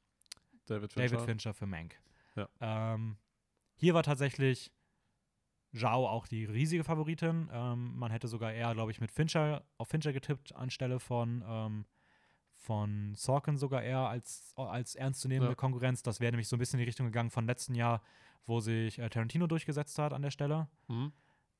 David 0.66 0.94
Fincher. 0.94 1.16
David 1.16 1.26
Fincher 1.26 1.54
für 1.54 1.66
Mank. 1.66 2.00
Ja. 2.36 2.50
Ähm, 2.60 3.18
hier 3.76 3.94
war 3.94 4.04
tatsächlich 4.04 4.72
Zhao 5.74 6.08
auch 6.08 6.28
die 6.28 6.46
riesige 6.46 6.84
Favoritin. 6.84 7.50
Ähm, 7.52 7.98
man 7.98 8.12
hätte 8.12 8.28
sogar 8.28 8.54
eher, 8.54 8.74
glaube 8.74 8.92
ich, 8.92 9.00
mit 9.00 9.12
Fincher 9.12 9.64
auf 9.78 9.88
Fincher 9.88 10.14
getippt, 10.14 10.54
anstelle 10.56 11.00
von, 11.00 11.44
ähm, 11.48 11.86
von 12.64 13.14
Sorkin 13.16 13.58
sogar 13.58 13.84
eher 13.84 14.08
als, 14.08 14.54
als 14.56 14.96
ernstzunehmende 14.96 15.52
Ja. 15.52 15.56
Konkurrenz. 15.56 16.02
Das 16.02 16.20
wäre 16.22 16.32
nämlich 16.32 16.48
so 16.48 16.56
ein 16.56 16.60
bisschen 16.60 16.80
in 16.80 16.84
die 16.86 16.90
Richtung 16.90 17.06
gegangen 17.08 17.30
von 17.30 17.46
letzten 17.46 17.76
Jahr, 17.76 18.02
wo 18.46 18.62
sich 18.62 19.00
äh, 19.00 19.10
Tarantino 19.10 19.48
durchgesetzt 19.48 20.00
hat 20.00 20.14
an 20.14 20.22
der 20.22 20.32
Stelle. 20.32 20.68
Mhm. 20.88 21.12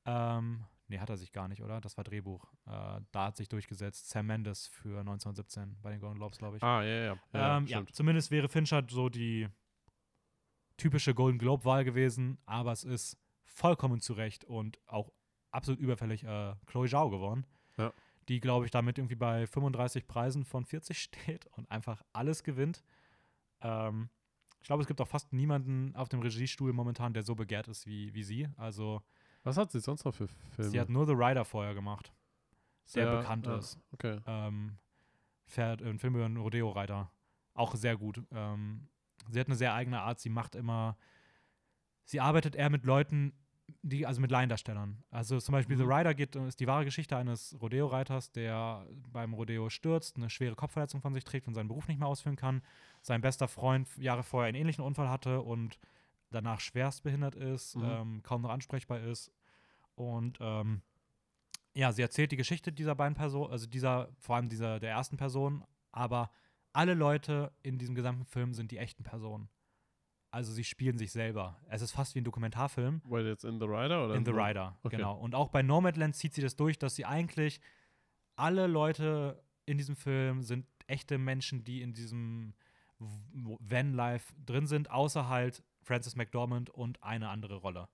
Ähm, 0.06 0.64
nee, 0.88 0.98
hat 0.98 1.10
er 1.10 1.18
sich 1.18 1.32
gar 1.32 1.48
nicht, 1.48 1.62
oder? 1.62 1.80
Das 1.82 1.96
war 1.98 2.04
Drehbuch. 2.04 2.44
Äh, 2.66 3.00
da 3.12 3.26
hat 3.26 3.36
sich 3.36 3.48
durchgesetzt 3.48 4.08
Sam 4.08 4.26
Mendes 4.26 4.66
für 4.68 5.00
1917 5.00 5.76
bei 5.82 5.90
den 5.90 6.00
Golden 6.00 6.16
Globes, 6.18 6.38
glaube 6.38 6.56
ich. 6.56 6.62
Ah, 6.62 6.82
ja, 6.82 7.04
ja. 7.04 7.16
Ja, 7.34 7.56
ähm, 7.58 7.66
ja, 7.66 7.84
zumindest 7.92 8.30
wäre 8.30 8.48
Fincher 8.48 8.82
so 8.88 9.08
die 9.10 9.48
typische 10.76 11.14
Golden 11.14 11.38
Globe-Wahl 11.38 11.84
gewesen, 11.84 12.38
aber 12.46 12.72
es 12.72 12.82
ist 12.84 13.18
vollkommen 13.44 14.00
zurecht 14.00 14.44
und 14.44 14.78
auch 14.86 15.12
absolut 15.50 15.80
überfällig 15.80 16.24
äh, 16.24 16.54
Chloe 16.66 16.88
Zhao 16.88 17.10
geworden. 17.10 17.46
Ja. 17.76 17.92
Die, 18.28 18.40
glaube 18.40 18.64
ich, 18.64 18.70
damit 18.70 18.98
irgendwie 18.98 19.16
bei 19.16 19.46
35 19.46 20.06
Preisen 20.06 20.44
von 20.44 20.64
40 20.64 20.98
steht 21.02 21.46
und 21.48 21.70
einfach 21.70 22.02
alles 22.12 22.42
gewinnt. 22.42 22.82
Ähm, 23.60 24.08
Ich 24.60 24.66
glaube, 24.66 24.80
es 24.82 24.86
gibt 24.88 25.00
auch 25.00 25.08
fast 25.08 25.32
niemanden 25.32 25.94
auf 25.94 26.08
dem 26.08 26.20
Regiestuhl 26.20 26.72
momentan, 26.72 27.12
der 27.12 27.22
so 27.22 27.34
begehrt 27.34 27.68
ist 27.68 27.86
wie, 27.86 28.14
wie 28.14 28.22
sie. 28.22 28.48
Also, 28.56 29.02
Was 29.42 29.56
hat 29.58 29.70
sie 29.72 29.80
sonst 29.80 30.04
noch 30.04 30.14
für 30.14 30.26
Filme? 30.28 30.70
sie 30.70 30.80
hat 30.80 30.88
nur 30.88 31.04
The 31.06 31.12
Rider 31.12 31.44
vorher 31.44 31.74
gemacht, 31.74 32.12
Sehr- 32.84 33.18
bekannt 33.18 33.46
ah, 33.46 33.58
ist. 33.58 33.78
Okay. 33.92 34.20
Ähm, 34.26 34.78
fährt 35.46 35.82
einen 35.82 35.98
Film 35.98 36.14
über 36.14 36.24
einen 36.24 36.38
Rodeo-Reiter. 36.38 37.10
Auch 37.52 37.74
sehr 37.74 37.96
gut. 37.98 38.22
Ähm, 38.32 38.88
sie 39.28 39.38
hat 39.38 39.48
eine 39.48 39.56
sehr 39.56 39.74
eigene 39.74 40.00
Art. 40.00 40.18
Sie 40.18 40.30
macht 40.30 40.54
immer, 40.54 40.96
sie 42.04 42.20
arbeitet 42.20 42.54
eher 42.56 42.70
mit 42.70 42.84
Leuten, 42.86 43.32
die, 43.82 44.06
also 44.06 44.20
mit 44.20 44.30
Laiendarstellern. 44.30 45.02
Also 45.10 45.38
zum 45.40 45.52
Beispiel 45.52 45.76
Mhm. 45.76 45.80
The 45.80 45.86
Rider 45.86 46.14
geht, 46.14 46.36
ist 46.36 46.60
die 46.60 46.66
wahre 46.66 46.84
Geschichte 46.84 47.16
eines 47.16 47.56
Rodeo-Reiters, 47.60 48.30
der 48.32 48.86
beim 49.12 49.32
Rodeo 49.34 49.70
stürzt, 49.70 50.16
eine 50.16 50.28
schwere 50.30 50.54
Kopfverletzung 50.54 51.00
von 51.00 51.14
sich 51.14 51.24
trägt 51.24 51.48
und 51.48 51.54
seinen 51.54 51.68
Beruf 51.68 51.88
nicht 51.88 51.98
mehr 51.98 52.08
ausführen 52.08 52.36
kann. 52.36 52.62
Sein 53.00 53.20
bester 53.20 53.48
Freund 53.48 53.88
Jahre 53.96 54.22
vorher 54.22 54.48
einen 54.48 54.58
ähnlichen 54.58 54.84
Unfall 54.84 55.08
hatte 55.08 55.40
und 55.40 55.78
danach 56.30 56.60
schwerst 56.60 57.02
behindert 57.04 57.34
ist, 57.36 57.76
Mhm. 57.76 57.84
ähm, 57.84 58.22
kaum 58.22 58.42
noch 58.42 58.50
ansprechbar 58.50 59.00
ist. 59.00 59.30
Und 59.94 60.38
ähm, 60.40 60.82
ja, 61.74 61.92
sie 61.92 62.02
erzählt 62.02 62.32
die 62.32 62.36
Geschichte 62.36 62.72
dieser 62.72 62.94
beiden 62.94 63.14
Personen, 63.14 63.50
also 63.50 63.66
dieser, 63.66 64.08
vor 64.18 64.36
allem 64.36 64.48
dieser 64.48 64.78
der 64.80 64.90
ersten 64.90 65.16
Person, 65.16 65.64
aber 65.92 66.30
alle 66.72 66.94
Leute 66.94 67.52
in 67.62 67.78
diesem 67.78 67.94
gesamten 67.94 68.24
Film 68.24 68.52
sind 68.52 68.72
die 68.72 68.78
echten 68.78 69.04
Personen. 69.04 69.48
Also 70.34 70.52
sie 70.52 70.64
spielen 70.64 70.98
sich 70.98 71.12
selber. 71.12 71.60
Es 71.68 71.80
ist 71.82 71.92
fast 71.92 72.14
wie 72.14 72.20
ein 72.20 72.24
Dokumentarfilm. 72.24 73.00
Weil 73.04 73.24
jetzt 73.26 73.44
in 73.44 73.58
The 73.60 73.66
Rider 73.66 74.04
oder? 74.06 74.14
In 74.16 74.24
The 74.24 74.32
Rider, 74.32 74.76
Okay. 74.82 74.96
genau. 74.96 75.16
Und 75.16 75.34
auch 75.34 75.48
bei 75.48 75.62
Nomadland 75.62 76.16
zieht 76.16 76.34
sie 76.34 76.42
das 76.42 76.56
durch, 76.56 76.78
dass 76.78 76.94
sie 76.96 77.04
eigentlich 77.04 77.60
alle 78.36 78.66
Leute 78.66 79.42
in 79.64 79.78
diesem 79.78 79.96
Film 79.96 80.42
sind 80.42 80.66
echte 80.88 81.18
Menschen, 81.18 81.62
die 81.64 81.82
in 81.82 81.92
diesem 81.94 82.54
Van-Life 82.98 84.34
drin 84.44 84.66
sind, 84.66 84.90
außer 84.90 85.28
halt 85.28 85.62
Frances 85.82 86.16
McDormand 86.16 86.70
und 86.70 87.02
eine 87.02 87.28
andere 87.28 87.56
Rolle. 87.56 87.88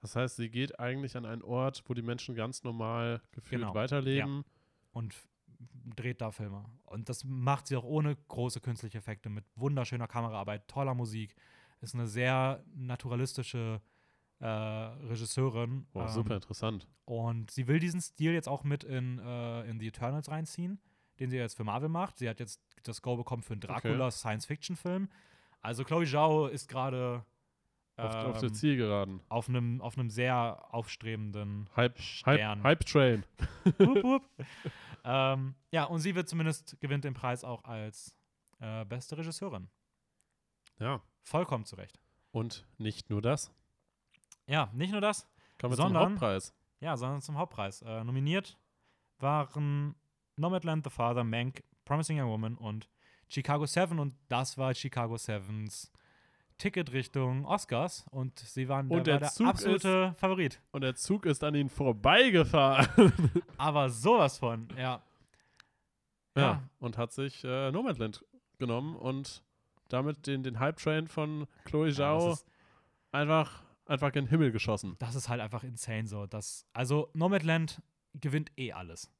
Das 0.00 0.14
heißt, 0.16 0.36
sie 0.36 0.50
geht 0.50 0.78
eigentlich 0.78 1.16
an 1.16 1.24
einen 1.24 1.42
Ort, 1.42 1.82
wo 1.86 1.94
die 1.94 2.02
Menschen 2.02 2.34
ganz 2.34 2.62
normal 2.62 3.22
gefühlt 3.32 3.62
Genau. 3.62 3.74
weiterleben. 3.74 4.44
und 4.92 5.12
f- 5.12 5.28
dreht 5.94 6.22
da 6.22 6.30
Filme. 6.30 6.64
Und 6.84 7.08
das 7.10 7.22
macht 7.24 7.66
sie 7.66 7.76
auch 7.76 7.84
ohne 7.84 8.16
große 8.28 8.60
künstliche 8.60 8.96
Effekte, 8.96 9.28
mit 9.28 9.44
wunderschöner 9.54 10.06
Kameraarbeit, 10.08 10.66
toller 10.68 10.94
Musik. 10.94 11.34
Ist 11.80 11.94
eine 11.94 12.06
sehr 12.06 12.64
naturalistische 12.74 13.80
äh, 14.40 14.46
Regisseurin. 14.46 15.86
Boah, 15.92 16.02
ähm, 16.02 16.08
super 16.08 16.34
interessant. 16.34 16.88
Und 17.04 17.50
sie 17.50 17.68
will 17.68 17.78
diesen 17.78 18.00
Stil 18.00 18.32
jetzt 18.32 18.48
auch 18.48 18.64
mit 18.64 18.84
in, 18.84 19.18
äh, 19.18 19.62
in 19.68 19.78
The 19.78 19.88
Eternals 19.88 20.30
reinziehen, 20.30 20.80
den 21.20 21.30
sie 21.30 21.36
jetzt 21.36 21.56
für 21.56 21.64
Marvel 21.64 21.88
macht. 21.88 22.18
Sie 22.18 22.28
hat 22.28 22.40
jetzt 22.40 22.60
das 22.82 23.02
Go 23.02 23.16
bekommen 23.16 23.42
für 23.42 23.54
einen 23.54 23.60
Dracula 23.60 24.10
Science-Fiction-Film. 24.10 25.08
Also 25.62 25.84
Chloe 25.84 26.06
Zhao 26.06 26.46
ist 26.46 26.68
gerade 26.68 27.24
Auf, 27.96 28.14
auf 28.14 28.40
der 28.40 28.50
ähm, 28.50 28.54
Zielgeraden. 28.54 29.20
auf 29.28 29.48
einem 29.48 29.80
auf 29.80 29.98
einem 29.98 30.10
sehr 30.10 30.66
aufstrebenden 30.72 31.68
Hype, 31.74 31.98
Stern. 31.98 32.62
Hype, 32.62 32.64
Hype 32.64 32.84
Train. 32.84 33.24
Hup, 33.78 34.02
hup. 34.02 34.22
ähm, 35.04 35.54
ja, 35.70 35.84
und 35.84 36.00
sie 36.00 36.14
wird 36.14 36.28
zumindest 36.28 36.78
gewinnt 36.80 37.04
den 37.04 37.14
Preis 37.14 37.42
auch 37.42 37.64
als 37.64 38.16
äh, 38.60 38.84
beste 38.84 39.16
Regisseurin. 39.16 39.68
Ja. 40.78 41.02
Vollkommen 41.26 41.64
zurecht. 41.64 41.98
Und 42.30 42.64
nicht 42.78 43.10
nur 43.10 43.20
das. 43.20 43.52
Ja, 44.46 44.70
nicht 44.72 44.92
nur 44.92 45.00
das, 45.00 45.26
Kommen 45.60 45.72
wir 45.72 45.76
Sondern- 45.76 46.02
zum 46.04 46.12
Hauptpreis. 46.12 46.54
ja, 46.80 46.96
sondern 46.96 47.20
zum 47.20 47.36
Hauptpreis. 47.36 47.82
Äh, 47.82 48.04
nominiert 48.04 48.56
waren 49.18 49.96
Nomadland, 50.36 50.84
The 50.84 50.90
Father, 50.90 51.24
Mank, 51.24 51.64
Promising 51.84 52.20
Young 52.20 52.28
Woman 52.30 52.54
und 52.56 52.88
Chicago 53.28 53.66
7 53.66 53.98
und 53.98 54.14
das 54.28 54.56
war 54.56 54.72
Chicago 54.72 55.16
7s 55.16 55.90
Ticket 56.58 56.92
Richtung 56.92 57.44
Oscars 57.44 58.06
und 58.12 58.38
sie 58.38 58.68
waren 58.68 58.86
Und 58.88 59.06
der, 59.06 59.14
der 59.14 59.18
der 59.20 59.28
Zug 59.30 59.46
absolute 59.48 60.14
Favorit. 60.16 60.62
Und 60.70 60.82
der 60.82 60.94
Zug 60.94 61.26
ist 61.26 61.42
an 61.42 61.54
ihnen 61.56 61.68
vorbeigefahren. 61.68 63.12
Aber 63.58 63.90
sowas 63.90 64.38
von, 64.38 64.68
ja. 64.76 65.02
ja. 66.36 66.40
Ja. 66.42 66.62
Und 66.78 66.96
hat 66.98 67.12
sich 67.12 67.42
äh, 67.44 67.72
Nomadland 67.72 68.24
genommen 68.58 68.94
und 68.96 69.42
damit 69.88 70.26
den, 70.26 70.42
den 70.42 70.58
Hype 70.58 70.76
Train 70.76 71.06
von 71.08 71.46
Chloe 71.64 71.88
Ja, 71.88 71.94
Zhao 71.94 72.28
das, 72.30 72.40
ist, 72.40 72.46
einfach, 73.12 73.64
einfach 73.86 74.08
in 74.08 74.24
den 74.24 74.28
Himmel 74.28 74.52
geschossen. 74.52 74.96
das 74.98 75.14
ist 75.14 75.28
halt 75.28 75.40
einfach 75.40 75.64
insane 75.64 76.06
so. 76.06 76.26
Dass, 76.26 76.66
also 76.72 77.10
Nomadland 77.14 77.82
gewinnt 78.14 78.50
eh 78.56 78.72
alles 78.72 79.12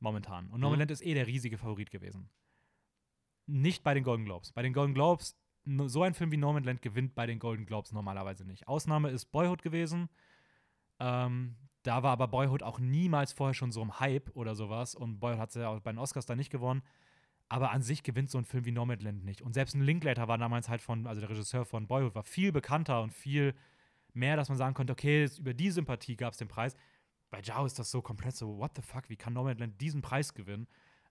momentan. 0.00 0.48
Und 0.50 0.60
Nomadland 0.60 0.90
ist 0.90 1.04
eh 1.04 1.14
der 1.14 1.26
riesige 1.26 1.58
Favorit 1.58 1.90
gewesen. 1.90 2.28
Nicht 3.46 3.82
bei 3.82 3.94
den 3.94 4.04
Golden 4.04 4.24
Globes. 4.24 4.52
Bei 4.52 4.62
den 4.62 4.72
Golden 4.72 4.94
Globes, 4.94 5.36
so 5.86 6.02
ein 6.02 6.14
Film 6.14 6.30
wie 6.32 6.36
Nomadland 6.36 6.82
gewinnt 6.82 7.14
bei 7.14 7.26
den 7.26 7.38
Golden 7.38 7.66
Globes 7.66 7.92
normalerweise 7.92 8.44
nicht. 8.44 8.68
Ausnahme 8.68 9.10
ist 9.10 9.26
Boyhood 9.32 9.62
gewesen. 9.62 10.08
Ähm, 11.00 11.56
da 11.82 12.02
war 12.02 12.12
aber 12.12 12.28
Boyhood 12.28 12.62
auch 12.62 12.78
niemals 12.78 13.32
vorher 13.32 13.54
schon 13.54 13.72
so 13.72 13.82
im 13.82 13.98
Hype 14.00 14.30
oder 14.34 14.54
sowas. 14.54 14.94
Und 14.94 15.20
Boyhood 15.20 15.38
hat 15.38 15.54
ja 15.54 15.68
auch 15.68 15.80
bei 15.80 15.92
den 15.92 15.98
Oscars 15.98 16.26
da 16.26 16.36
nicht 16.36 16.50
gewonnen. 16.50 16.82
Aber 17.48 17.70
an 17.70 17.82
sich 17.82 18.02
gewinnt 18.02 18.30
so 18.30 18.38
ein 18.38 18.44
Film 18.44 18.64
wie 18.64 18.72
Nomadland 18.72 19.24
nicht. 19.24 19.42
Und 19.42 19.52
selbst 19.52 19.74
ein 19.74 19.82
Linklater 19.82 20.28
war 20.28 20.38
damals 20.38 20.68
halt 20.68 20.80
von, 20.80 21.06
also 21.06 21.20
der 21.20 21.30
Regisseur 21.30 21.64
von 21.64 21.86
Boyhood, 21.86 22.14
war 22.14 22.24
viel 22.24 22.52
bekannter 22.52 23.02
und 23.02 23.12
viel 23.12 23.54
mehr, 24.12 24.36
dass 24.36 24.48
man 24.48 24.58
sagen 24.58 24.74
konnte, 24.74 24.92
okay, 24.92 25.28
über 25.38 25.54
die 25.54 25.70
Sympathie 25.70 26.16
gab 26.16 26.32
es 26.32 26.38
den 26.38 26.48
Preis. 26.48 26.74
Bei 27.30 27.42
Zhao 27.42 27.66
ist 27.66 27.78
das 27.78 27.90
so 27.90 28.00
komplett 28.00 28.36
so, 28.36 28.58
what 28.58 28.72
the 28.76 28.82
fuck, 28.82 29.08
wie 29.08 29.16
kann 29.16 29.32
Nomadland 29.34 29.80
diesen 29.80 30.02
Preis 30.02 30.34
gewinnen? 30.34 30.68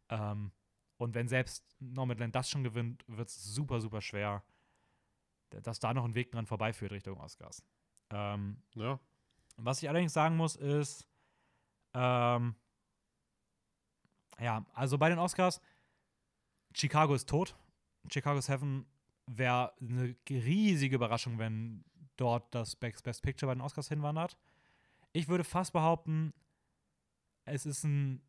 Ähm, 0.09 0.51
und 0.97 1.13
wenn 1.15 1.27
selbst 1.27 1.65
Nomadland 1.79 2.33
das 2.33 2.49
schon 2.49 2.63
gewinnt, 2.63 3.03
wird 3.07 3.27
es 3.27 3.43
super, 3.43 3.81
super 3.81 4.01
schwer, 4.01 4.43
dass 5.49 5.79
da 5.79 5.93
noch 5.93 6.05
ein 6.05 6.15
Weg 6.15 6.31
dran 6.31 6.45
vorbeiführt 6.45 6.91
Richtung 6.91 7.19
Oscars. 7.19 7.63
Ähm, 8.09 8.57
Ja. 8.75 8.99
was 9.57 9.83
ich 9.83 9.89
allerdings 9.89 10.13
sagen 10.13 10.35
muss, 10.37 10.55
ist, 10.55 11.07
ähm, 11.93 12.55
ja, 14.39 14.65
also 14.73 14.97
bei 14.97 15.09
den 15.09 15.19
Oscars, 15.19 15.61
Chicago 16.73 17.13
ist 17.13 17.29
tot. 17.29 17.55
Chicago 18.09 18.41
7 18.41 18.85
wäre 19.27 19.73
eine 19.79 20.15
riesige 20.29 20.95
Überraschung, 20.95 21.39
wenn 21.39 21.83
dort 22.17 22.53
das 22.53 22.75
Best 22.75 23.21
Picture 23.21 23.49
bei 23.49 23.55
den 23.55 23.61
Oscars 23.61 23.89
hinwandert. 23.89 24.37
Ich 25.13 25.27
würde 25.27 25.43
fast 25.43 25.73
behaupten, 25.73 26.33
es 27.45 27.65
ist 27.65 27.83
ein 27.83 28.21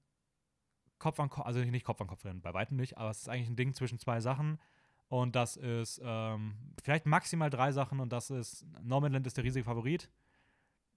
Kopf 0.99 1.19
an 1.21 1.29
Kopf, 1.29 1.47
also 1.47 1.61
nicht 1.61 1.85
Kopf 1.85 2.01
an 2.01 2.07
Kopf 2.07 2.25
Rennen, 2.25 2.41
bei 2.41 2.55
weitem 2.55 2.77
nicht, 2.77 2.99
aber 2.99 3.11
es 3.11 3.23
ist 3.23 3.29
eigentlich 3.29 3.49
ein 3.49 3.57
Ding 3.57 3.75
zwischen 3.75 3.99
zwei 3.99 4.21
Sachen. 4.21 4.59
Und 5.09 5.37
das 5.37 5.57
ist 5.57 6.01
ähm, 6.03 6.57
vielleicht 6.83 7.07
maximal 7.07 7.51
drei 7.51 7.73
Sachen 7.73 8.01
und 8.01 8.12
das 8.12 8.31
ist, 8.31 8.65
Nomadland 8.83 9.27
ist 9.27 9.37
der 9.37 9.45
riesige 9.45 9.65
Favorit. 9.65 10.11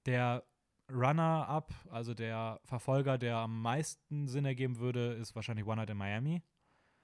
Der 0.05 0.43
Runner-up, 0.91 1.73
also 1.91 2.13
der 2.13 2.61
Verfolger, 2.63 3.17
der 3.17 3.37
am 3.37 3.61
meisten 3.61 4.27
Sinn 4.27 4.45
ergeben 4.45 4.79
würde, 4.79 5.13
ist 5.13 5.35
wahrscheinlich 5.35 5.65
One 5.65 5.75
Night 5.75 5.89
in 5.89 5.97
Miami, 5.97 6.41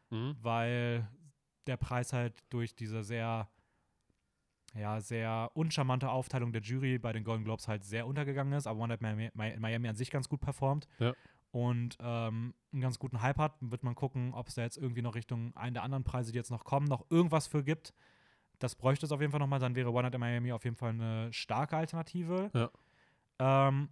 Mhm. 0.10 0.36
weil 0.42 1.08
der 1.68 1.78
Preis 1.78 2.14
halt 2.14 2.44
durch 2.50 2.76
diese 2.76 3.04
sehr, 3.04 3.50
ja, 4.76 5.00
sehr 5.02 5.52
uncharmante 5.54 6.10
Aufteilung 6.10 6.52
der 6.52 6.62
Jury 6.62 6.98
bei 6.98 7.14
den 7.14 7.24
Golden 7.24 7.44
Globes 7.44 7.68
halt 7.68 7.84
sehr 7.84 8.08
untergegangen 8.08 8.54
ist, 8.54 8.68
aber 8.68 8.80
One 8.80 8.90
Night 8.90 9.02
in 9.02 9.08
Miami, 9.08 9.32
Mi- 9.34 9.60
Miami 9.60 9.88
an 9.88 9.96
sich 9.96 10.12
ganz 10.12 10.28
gut 10.28 10.42
performt 10.42 10.88
Ja. 11.00 11.14
und 11.52 11.96
ähm, 12.00 12.54
einen 12.72 12.82
ganz 12.82 13.00
guten 13.00 13.22
Hype 13.22 13.38
hat. 13.38 13.56
Wird 13.62 13.84
man 13.84 13.96
gucken, 13.96 14.34
ob 14.34 14.48
es 14.48 14.56
da 14.56 14.64
jetzt 14.64 14.78
irgendwie 14.78 15.02
noch 15.02 15.16
Richtung 15.16 15.56
einen 15.56 15.74
der 15.76 15.84
anderen 15.84 16.04
Preise, 16.04 16.32
die 16.32 16.38
jetzt 16.38 16.52
noch 16.52 16.64
kommen, 16.66 16.88
noch 16.88 17.06
irgendwas 17.10 17.48
für 17.48 17.64
gibt. 17.64 17.94
Das 18.60 18.76
bräuchte 18.76 19.06
es 19.06 19.12
auf 19.12 19.20
jeden 19.22 19.32
Fall 19.32 19.40
nochmal, 19.40 19.60
dann 19.60 19.76
wäre 19.76 19.92
One 19.92 20.04
Night 20.04 20.14
in 20.16 20.20
Miami 20.20 20.52
auf 20.52 20.64
jeden 20.64 20.76
Fall 20.76 20.92
eine 20.92 21.32
starke 21.34 21.78
Alternative. 21.78 22.50
Ja. 22.54 23.68
Ähm, 23.68 23.90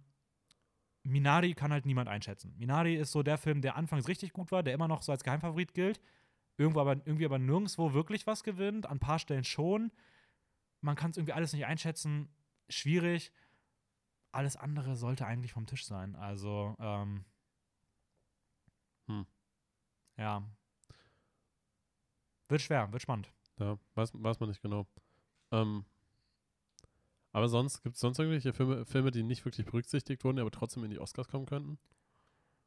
Minari 1.04 1.54
kann 1.54 1.72
halt 1.72 1.86
niemand 1.86 2.08
einschätzen. 2.08 2.54
Minari 2.58 2.94
ist 2.94 3.12
so 3.12 3.22
der 3.22 3.38
Film, 3.38 3.60
der 3.60 3.76
anfangs 3.76 4.08
richtig 4.08 4.32
gut 4.32 4.52
war, 4.52 4.62
der 4.62 4.74
immer 4.74 4.88
noch 4.88 5.02
so 5.02 5.12
als 5.12 5.24
Geheimfavorit 5.24 5.74
gilt, 5.74 6.00
irgendwo 6.56 6.80
aber, 6.80 6.92
irgendwie 7.04 7.24
aber 7.24 7.38
nirgendwo 7.38 7.92
wirklich 7.92 8.26
was 8.26 8.44
gewinnt, 8.44 8.86
an 8.86 8.92
ein 8.96 9.00
paar 9.00 9.18
Stellen 9.18 9.44
schon. 9.44 9.90
Man 10.80 10.94
kann 10.96 11.10
es 11.10 11.16
irgendwie 11.16 11.32
alles 11.32 11.52
nicht 11.52 11.66
einschätzen, 11.66 12.28
schwierig. 12.68 13.32
Alles 14.30 14.56
andere 14.56 14.96
sollte 14.96 15.26
eigentlich 15.26 15.52
vom 15.52 15.66
Tisch 15.66 15.84
sein. 15.84 16.14
Also, 16.16 16.76
ähm, 16.78 17.24
Hm. 19.08 19.26
ja. 20.16 20.42
Wird 22.48 22.62
schwer, 22.62 22.92
wird 22.92 23.02
spannend. 23.02 23.32
Ja, 23.58 23.78
weiß, 23.94 24.12
weiß 24.14 24.40
man 24.40 24.48
nicht 24.48 24.62
genau. 24.62 24.86
Ähm, 25.50 25.84
aber 27.32 27.48
sonst, 27.48 27.82
gibt 27.82 27.94
es 27.96 28.00
sonst 28.00 28.18
irgendwelche 28.18 28.52
Filme, 28.52 28.84
Filme, 28.84 29.10
die 29.10 29.22
nicht 29.22 29.44
wirklich 29.44 29.66
berücksichtigt 29.66 30.24
wurden, 30.24 30.36
die 30.36 30.42
aber 30.42 30.50
trotzdem 30.50 30.84
in 30.84 30.90
die 30.90 30.98
Oscars 30.98 31.28
kommen 31.28 31.46
könnten? 31.46 31.78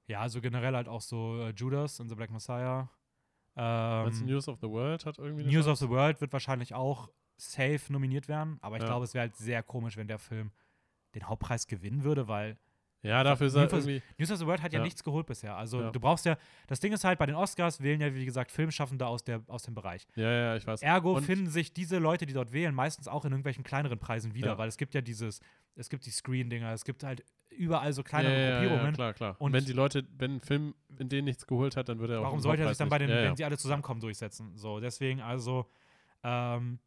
Ja, 0.07 0.21
also 0.21 0.41
generell 0.41 0.75
halt 0.75 0.87
auch 0.87 1.01
so 1.01 1.39
äh, 1.39 1.49
Judas 1.55 1.99
and 1.99 2.09
the 2.09 2.15
Black 2.15 2.29
Messiah. 2.31 2.89
Ähm, 3.55 4.25
News 4.25 4.47
of 4.47 4.59
the 4.59 4.67
World 4.67 5.05
hat 5.05 5.17
irgendwie 5.17 5.45
News 5.45 5.67
of 5.67 5.77
the 5.79 5.89
World 5.89 6.19
wird 6.19 6.33
wahrscheinlich 6.33 6.73
auch 6.73 7.09
safe 7.37 7.91
nominiert 7.91 8.27
werden, 8.27 8.57
aber 8.61 8.75
ich 8.77 8.81
Ja. 8.83 8.87
glaube, 8.89 9.05
es 9.05 9.13
wäre 9.13 9.23
halt 9.23 9.35
sehr 9.35 9.63
komisch, 9.63 9.97
wenn 9.97 10.07
der 10.07 10.19
Film 10.19 10.51
den 11.15 11.27
Hauptpreis 11.27 11.65
gewinnen 11.67 12.03
würde, 12.03 12.27
weil 12.27 12.57
Ja, 13.05 13.23
dafür 13.23 13.47
ist 13.47 13.55
er 13.55 13.63
News 13.63 13.73
of- 13.73 13.79
irgendwie. 13.79 14.01
News 14.17 14.31
of 14.31 14.37
the 14.39 14.45
World 14.45 14.61
hat 14.61 14.73
ja, 14.73 14.79
Ja. 14.79 14.83
nichts 14.83 15.03
geholt 15.03 15.25
bisher. 15.25 15.55
Also 15.55 15.81
Ja. 15.81 15.91
du 15.91 15.99
brauchst 15.99 16.25
ja, 16.25 16.37
das 16.67 16.79
Ding 16.79 16.91
ist 16.93 17.03
halt, 17.03 17.19
bei 17.19 17.25
den 17.25 17.35
Oscars 17.35 17.81
wählen 17.81 18.01
ja, 18.01 18.13
wie 18.13 18.25
gesagt, 18.25 18.51
Filmschaffende 18.51 19.05
aus, 19.07 19.23
der, 19.23 19.41
aus 19.47 19.63
dem 19.63 19.73
Bereich. 19.75 20.07
Ja, 20.15 20.29
ja, 20.31 20.55
ich 20.55 20.65
weiß. 20.65 20.81
Ergo 20.81 21.13
Und- 21.17 21.23
finden 21.23 21.47
sich 21.47 21.73
diese 21.73 21.97
Leute, 21.99 22.25
die 22.25 22.33
dort 22.33 22.51
wählen, 22.51 22.73
meistens 22.75 23.07
auch 23.07 23.25
in 23.25 23.31
irgendwelchen 23.31 23.63
kleineren 23.63 23.99
Preisen 23.99 24.33
wieder, 24.33 24.49
Ja. 24.49 24.57
weil 24.57 24.67
es 24.67 24.77
gibt 24.77 24.93
ja 24.93 25.01
dieses, 25.01 25.39
es 25.75 25.89
gibt 25.89 26.05
die 26.05 26.11
Screen-Dinger, 26.11 26.71
es 26.73 26.83
gibt 26.85 27.03
halt 27.03 27.23
überall 27.49 27.93
so 27.93 28.03
kleinere 28.03 28.33
ja, 28.33 28.39
ja, 28.39 28.49
ja, 28.49 28.59
Gruppierungen. 28.61 28.93
klar, 28.95 29.13
klar. 29.13 29.35
Und- 29.39 29.53
wenn 29.53 29.63
die 29.65 29.71
Leute, 29.73 30.05
wenn 30.17 30.35
ein 30.37 30.41
Film 30.41 30.73
in 30.99 31.07
denen 31.09 31.25
nichts 31.25 31.47
geholt 31.47 31.77
hat, 31.77 31.87
dann 31.89 31.99
wird 31.99 32.11
er 32.11 32.19
auch. 32.19 32.23
Warum 32.23 32.39
sollte 32.39 32.63
er 32.63 32.69
sich 32.69 32.77
dann 32.77 32.89
bei 32.89 32.97
den, 32.97 33.09
wenn 33.09 33.35
sie 33.35 33.45
alle 33.45 33.57
zusammenkommen, 33.57 34.01
durchsetzen? 34.01 34.51
So, 34.57 34.79
deswegen 34.79 35.21
also, 35.21 35.65
ähm, 36.23 36.79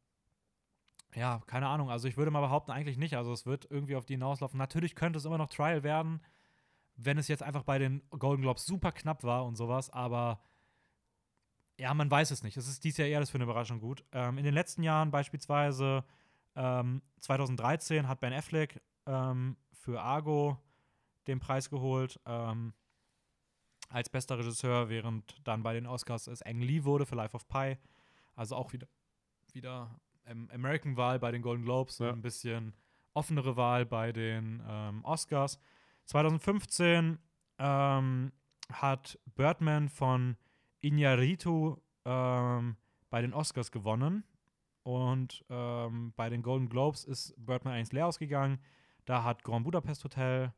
ja, 1.15 1.41
keine 1.47 1.69
Ahnung. 1.69 1.91
Also 1.91 2.09
ich 2.09 2.17
würde 2.17 2.31
mal 2.31 2.41
behaupten, 2.41 2.71
eigentlich 2.71 2.99
nicht. 2.99 3.17
Also 3.17 3.33
es 3.33 3.47
wird 3.47 3.67
irgendwie 3.71 3.97
auf 3.97 4.05
die 4.05 4.15
hinauslaufen. 4.15 4.59
Natürlich 4.59 4.95
könnte 4.95 5.19
es 5.19 5.25
immer 5.25 5.39
noch 5.39 5.49
Trial 5.49 5.83
werden, 5.83 6.21
wenn 6.97 7.19
es 7.19 7.29
jetzt 7.29 7.43
einfach 7.43 7.63
bei 7.63 7.79
den 7.79 8.03
Golden 8.11 8.43
Globes 8.43 8.67
super 8.67 8.93
knapp 8.93 9.23
war 9.23 9.47
und 9.47 9.57
sowas, 9.57 9.91
aber 9.91 10.41
ja, 11.79 11.95
man 11.95 12.11
weiß 12.11 12.33
es 12.33 12.43
nicht. 12.43 12.57
Es 12.57 12.67
ist 12.67 12.83
dieses 12.83 12.99
Jahr 12.99 13.09
eher 13.09 13.21
das 13.21 13.31
für 13.31 13.37
eine 13.37 13.45
Überraschung 13.45 13.81
gut. 13.81 14.05
Ähm, 14.13 14.37
in 14.37 14.45
den 14.45 14.53
letzten 14.53 14.83
Jahren 14.83 15.13
beispielsweise 15.13 16.05
ähm, 16.57 17.03
2013 17.21 18.09
hat 18.09 18.21
Ben 18.21 18.33
Affleck 18.33 18.83
ähm, 19.07 19.57
für 19.73 20.03
Argo 20.03 20.59
den 21.29 21.39
Preis 21.39 21.71
geholt 21.71 22.19
ähm, 22.27 22.75
als 23.91 24.09
bester 24.09 24.39
Regisseur, 24.39 24.89
während 24.89 25.37
dann 25.47 25.63
bei 25.63 25.73
den 25.73 25.87
Oscars 25.87 26.27
es 26.27 26.43
Ang 26.43 26.61
Lee 26.61 26.83
wurde 26.83 27.07
für 27.07 27.15
Life 27.15 27.37
of 27.37 27.47
Pi. 27.47 27.79
Also 28.35 28.57
auch 28.57 28.73
wieder, 28.73 28.89
wieder 29.53 30.01
American-Wahl 30.51 31.19
bei 31.19 31.31
den 31.31 31.43
Golden 31.43 31.65
Globes 31.65 31.99
Ja. 31.99 32.11
und 32.11 32.19
ein 32.19 32.23
bisschen 32.23 32.75
offenere 33.15 33.57
Wahl 33.57 33.85
bei 33.87 34.13
den 34.13 34.63
ähm, 34.69 35.05
Oscars. 35.05 35.59
2015 36.05 37.19
ähm, 37.59 38.33
hat 38.73 39.19
Birdman 39.35 39.89
von 39.89 40.37
Iñárritu 40.83 41.79
ähm, 42.05 42.77
bei 43.11 43.21
den 43.23 43.33
Oscars 43.35 43.71
gewonnen. 43.71 44.25
Und 44.83 45.45
ähm, 45.51 46.13
bei 46.17 46.31
den 46.31 46.43
Golden 46.43 46.69
Globes 46.69 47.05
ist 47.05 47.35
Birdman 47.37 47.75
eigentlich 47.75 47.93
leer 47.93 48.07
ausgegangen. 48.07 48.59
Da 49.05 49.23
hat 49.25 49.43
Grand 49.45 49.65
Budapest 49.65 50.05
Hotel 50.05 50.53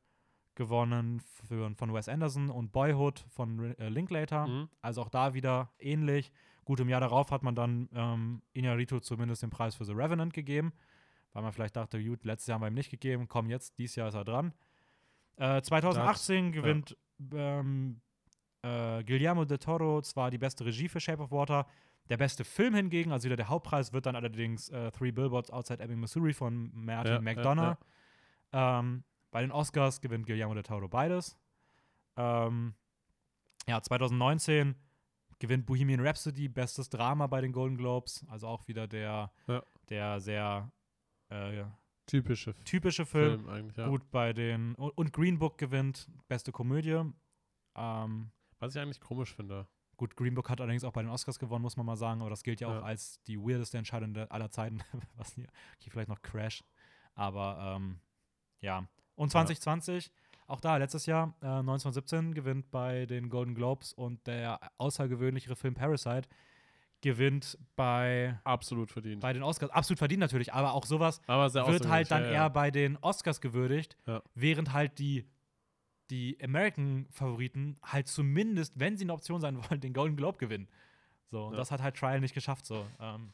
gewonnen 0.54 1.20
für, 1.20 1.74
von 1.76 1.94
Wes 1.94 2.08
Anderson 2.08 2.50
und 2.50 2.70
Boyhood 2.72 3.24
von 3.30 3.74
äh, 3.78 3.88
Linklater. 3.88 4.46
Mhm. 4.46 4.68
Also 4.82 5.02
auch 5.02 5.08
da 5.08 5.34
wieder 5.34 5.72
ähnlich. 5.78 6.32
Gut, 6.64 6.80
im 6.80 6.88
Jahr 6.88 7.00
darauf 7.00 7.30
hat 7.30 7.42
man 7.42 7.54
dann 7.54 7.88
ähm, 7.94 8.42
Iñárritu 8.54 9.00
zumindest 9.00 9.42
den 9.42 9.50
Preis 9.50 9.74
für 9.74 9.84
The 9.84 9.92
Revenant 9.92 10.32
gegeben, 10.32 10.72
weil 11.32 11.42
man 11.42 11.52
vielleicht 11.52 11.76
dachte, 11.76 12.02
gut, 12.02 12.24
letztes 12.24 12.46
Jahr 12.48 12.56
haben 12.56 12.62
wir 12.62 12.68
ihm 12.68 12.74
nicht 12.74 12.90
gegeben, 12.90 13.28
komm 13.28 13.48
jetzt, 13.50 13.78
dieses 13.78 13.96
Jahr 13.96 14.08
ist 14.08 14.14
er 14.14 14.24
dran. 14.24 14.52
Äh, 15.36 15.62
2018 15.62 16.52
gewinnt 16.52 16.96
ähm, 17.32 18.00
äh, 18.62 19.02
Guillermo 19.04 19.44
del 19.44 19.58
Toro 19.58 20.02
zwar 20.02 20.30
die 20.30 20.38
beste 20.38 20.64
Regie 20.64 20.88
für 20.88 21.00
Shape 21.00 21.22
of 21.22 21.30
Water, 21.30 21.66
der 22.08 22.16
beste 22.16 22.44
Film 22.44 22.74
hingegen, 22.74 23.12
also 23.12 23.24
wieder 23.26 23.36
der 23.36 23.48
Hauptpreis, 23.48 23.92
wird 23.92 24.06
dann 24.06 24.16
allerdings 24.16 24.68
äh, 24.68 24.90
Three 24.90 25.12
Billboards 25.12 25.50
Outside 25.50 25.82
Ebbing, 25.82 26.00
Missouri 26.00 26.32
von 26.32 26.70
Martin 26.74 27.14
Ja, 27.14 27.20
McDonough. 27.20 27.76
ja, 28.52 28.78
Ähm, 28.80 29.04
bei 29.30 29.42
den 29.42 29.52
Oscars 29.52 30.00
gewinnt 30.00 30.26
Guillermo 30.26 30.54
del 30.54 30.64
Toro 30.64 30.88
beides. 30.88 31.38
Ähm, 32.16 32.74
ja, 33.68 33.80
2019 33.80 34.74
gewinnt 35.40 35.66
Bohemian 35.66 36.00
Rhapsody 36.06 36.48
bestes 36.48 36.88
Drama 36.88 37.26
bei 37.26 37.40
den 37.40 37.50
Golden 37.50 37.76
Globes, 37.76 38.24
also 38.28 38.46
auch 38.46 38.68
wieder 38.68 38.86
der, 38.86 39.32
Ja. 39.48 39.62
der 39.88 40.20
sehr 40.20 40.70
äh, 41.30 41.64
Typische 42.06 42.54
typische 42.64 43.06
Film. 43.06 43.44
Film 43.44 43.72
ja. 43.76 43.88
Gut 43.88 44.10
bei 44.10 44.32
den 44.32 44.74
und, 44.74 45.12
Green 45.12 45.38
Book 45.38 45.58
gewinnt 45.58 46.08
beste 46.28 46.50
Komödie. 46.52 47.02
Ähm, 47.76 48.30
Was 48.58 48.74
ich 48.74 48.80
eigentlich 48.80 49.00
komisch 49.00 49.34
finde. 49.34 49.66
gut, 49.96 50.16
Green 50.16 50.34
Book 50.34 50.48
hat 50.50 50.60
allerdings 50.60 50.82
auch 50.84 50.92
bei 50.92 51.02
den 51.02 51.10
Oscars 51.10 51.38
gewonnen, 51.38 51.62
muss 51.62 51.76
man 51.76 51.86
mal 51.86 51.96
sagen, 51.96 52.20
aber 52.20 52.30
das 52.30 52.42
gilt 52.42 52.60
ja 52.60 52.68
auch 52.68 52.82
als 52.82 53.22
die 53.24 53.38
weirdeste 53.38 53.78
Entscheidung 53.78 54.16
aller 54.16 54.50
Zeiten. 54.50 54.80
Was 55.16 55.34
hier, 55.34 55.46
okay, 55.76 55.90
vielleicht 55.90 56.08
noch 56.08 56.20
Crash, 56.22 56.64
aber 57.14 57.76
ähm, 57.76 58.00
ja. 58.60 58.88
Und 59.14 59.30
2020, 59.30 60.10
auch 60.50 60.60
da 60.60 60.76
letztes 60.76 61.06
Jahr, 61.06 61.34
äh, 61.42 61.46
1917 61.46 62.34
gewinnt 62.34 62.70
bei 62.70 63.06
den 63.06 63.28
Golden 63.28 63.54
Globes 63.54 63.92
und 63.92 64.26
der 64.26 64.60
außergewöhnlichere 64.78 65.56
Film 65.56 65.74
Parasite 65.74 66.28
gewinnt 67.02 67.56
bei, 67.76 68.38
Absolut 68.44 68.90
verdient. 68.90 69.20
bei 69.22 69.32
den 69.32 69.42
Oscars. 69.42 69.70
Absolut 69.70 69.98
verdient 69.98 70.20
natürlich, 70.20 70.52
aber 70.52 70.74
auch 70.74 70.84
sowas 70.84 71.20
Aber 71.26 71.52
wird 71.52 71.88
halt 71.88 72.10
dann 72.10 72.24
eher 72.24 72.32
ja, 72.32 72.48
bei 72.48 72.70
den 72.70 72.96
Oscars 72.98 73.40
gewürdigt, 73.40 73.96
Ja. 74.06 74.22
während 74.34 74.72
halt 74.72 74.98
die, 74.98 75.26
die 76.10 76.36
American-Favoriten 76.42 77.78
halt 77.82 78.08
zumindest, 78.08 78.78
wenn 78.78 78.96
sie 78.98 79.04
eine 79.04 79.14
Option 79.14 79.40
sein 79.40 79.56
wollen, 79.70 79.80
den 79.80 79.92
Golden 79.94 80.16
Globe 80.16 80.36
gewinnen. 80.38 80.68
So, 81.30 81.46
und 81.46 81.52
Ja. 81.52 81.58
das 81.58 81.70
hat 81.70 81.80
halt 81.80 81.96
Trial 81.96 82.20
nicht 82.20 82.34
geschafft. 82.34 82.66
So, 82.66 82.86
ähm, 83.00 83.32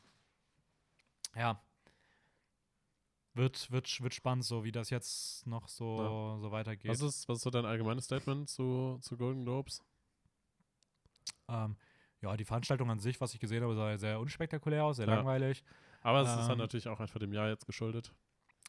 ja. 1.34 1.60
Wird, 3.36 3.70
wird, 3.70 4.00
wird 4.00 4.14
spannend, 4.14 4.44
so 4.44 4.64
wie 4.64 4.72
das 4.72 4.88
jetzt 4.88 5.46
noch 5.46 5.68
so, 5.68 6.38
so 6.40 6.50
weitergeht. 6.50 6.90
Was 6.90 7.02
ist, 7.02 7.28
was 7.28 7.36
ist 7.38 7.44
so 7.44 7.50
dein 7.50 7.66
allgemeines 7.66 8.06
Statement 8.06 8.48
zu, 8.48 8.98
zu 9.02 9.16
Golden 9.16 9.44
Globes? 9.44 9.82
ähm, 11.48 11.76
ja, 12.22 12.36
die 12.36 12.44
Veranstaltung 12.44 12.90
an 12.90 12.98
sich, 12.98 13.20
was 13.20 13.34
ich 13.34 13.40
gesehen 13.40 13.62
habe, 13.62 13.74
sah 13.76 13.96
sehr 13.98 14.18
unspektakulär 14.18 14.84
aus, 14.84 14.96
sehr 14.96 15.06
Ja. 15.06 15.16
langweilig. 15.16 15.62
Aber 16.00 16.22
es 16.22 16.30
ist 16.30 16.36
halt 16.36 16.52
Ähm, 16.52 16.58
natürlich 16.58 16.88
auch 16.88 16.98
einfach 16.98 17.20
dem 17.20 17.32
Jahr 17.32 17.48
jetzt 17.48 17.66
geschuldet. 17.66 18.12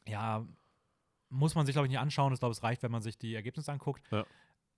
ja, 0.06 0.46
muss 1.30 1.54
man 1.54 1.66
sich, 1.66 1.74
glaube 1.74 1.86
ich, 1.86 1.90
nicht 1.90 1.98
anschauen. 2.00 2.32
Ich 2.32 2.38
glaube, 2.38 2.52
es 2.52 2.62
reicht, 2.62 2.82
wenn 2.82 2.90
man 2.90 3.02
sich 3.02 3.18
die 3.18 3.34
Ergebnisse 3.34 3.70
anguckt. 3.72 4.02
Ja. 4.10 4.24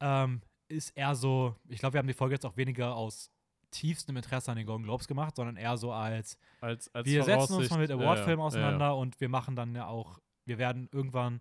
Ähm, 0.01 0.41
ist 0.69 0.91
eher 0.97 1.15
so, 1.15 1.57
ich 1.69 1.79
glaube, 1.81 1.95
wir 1.95 1.99
haben 1.99 2.07
die 2.09 2.15
Folge 2.15 2.35
jetzt 2.35 2.47
auch 2.47 2.57
weniger 2.57 2.95
aus 2.97 3.31
tiefstem 3.71 4.17
Interesse 4.17 4.51
an 4.51 4.57
den 4.57 4.67
Golden 4.67 4.85
Globes 4.85 5.07
gemacht, 5.09 5.37
sondern 5.37 5.57
eher 5.57 5.77
so 5.77 5.93
als, 5.93 6.39
Als, 6.61 6.93
als 6.95 7.07
wir 7.07 7.23
setzen 7.25 7.55
uns 7.55 7.71
mal 7.71 7.79
mit 7.79 7.91
ja, 7.91 7.97
Awardfilmen 7.97 8.41
ja, 8.41 8.45
auseinander 8.47 8.97
und 8.97 9.21
wir 9.21 9.29
machen 9.29 9.57
dann 9.57 9.75
ja 9.75 9.87
auch, 9.87 10.19
wir 10.45 10.59
werden 10.59 10.89
irgendwann 10.93 11.41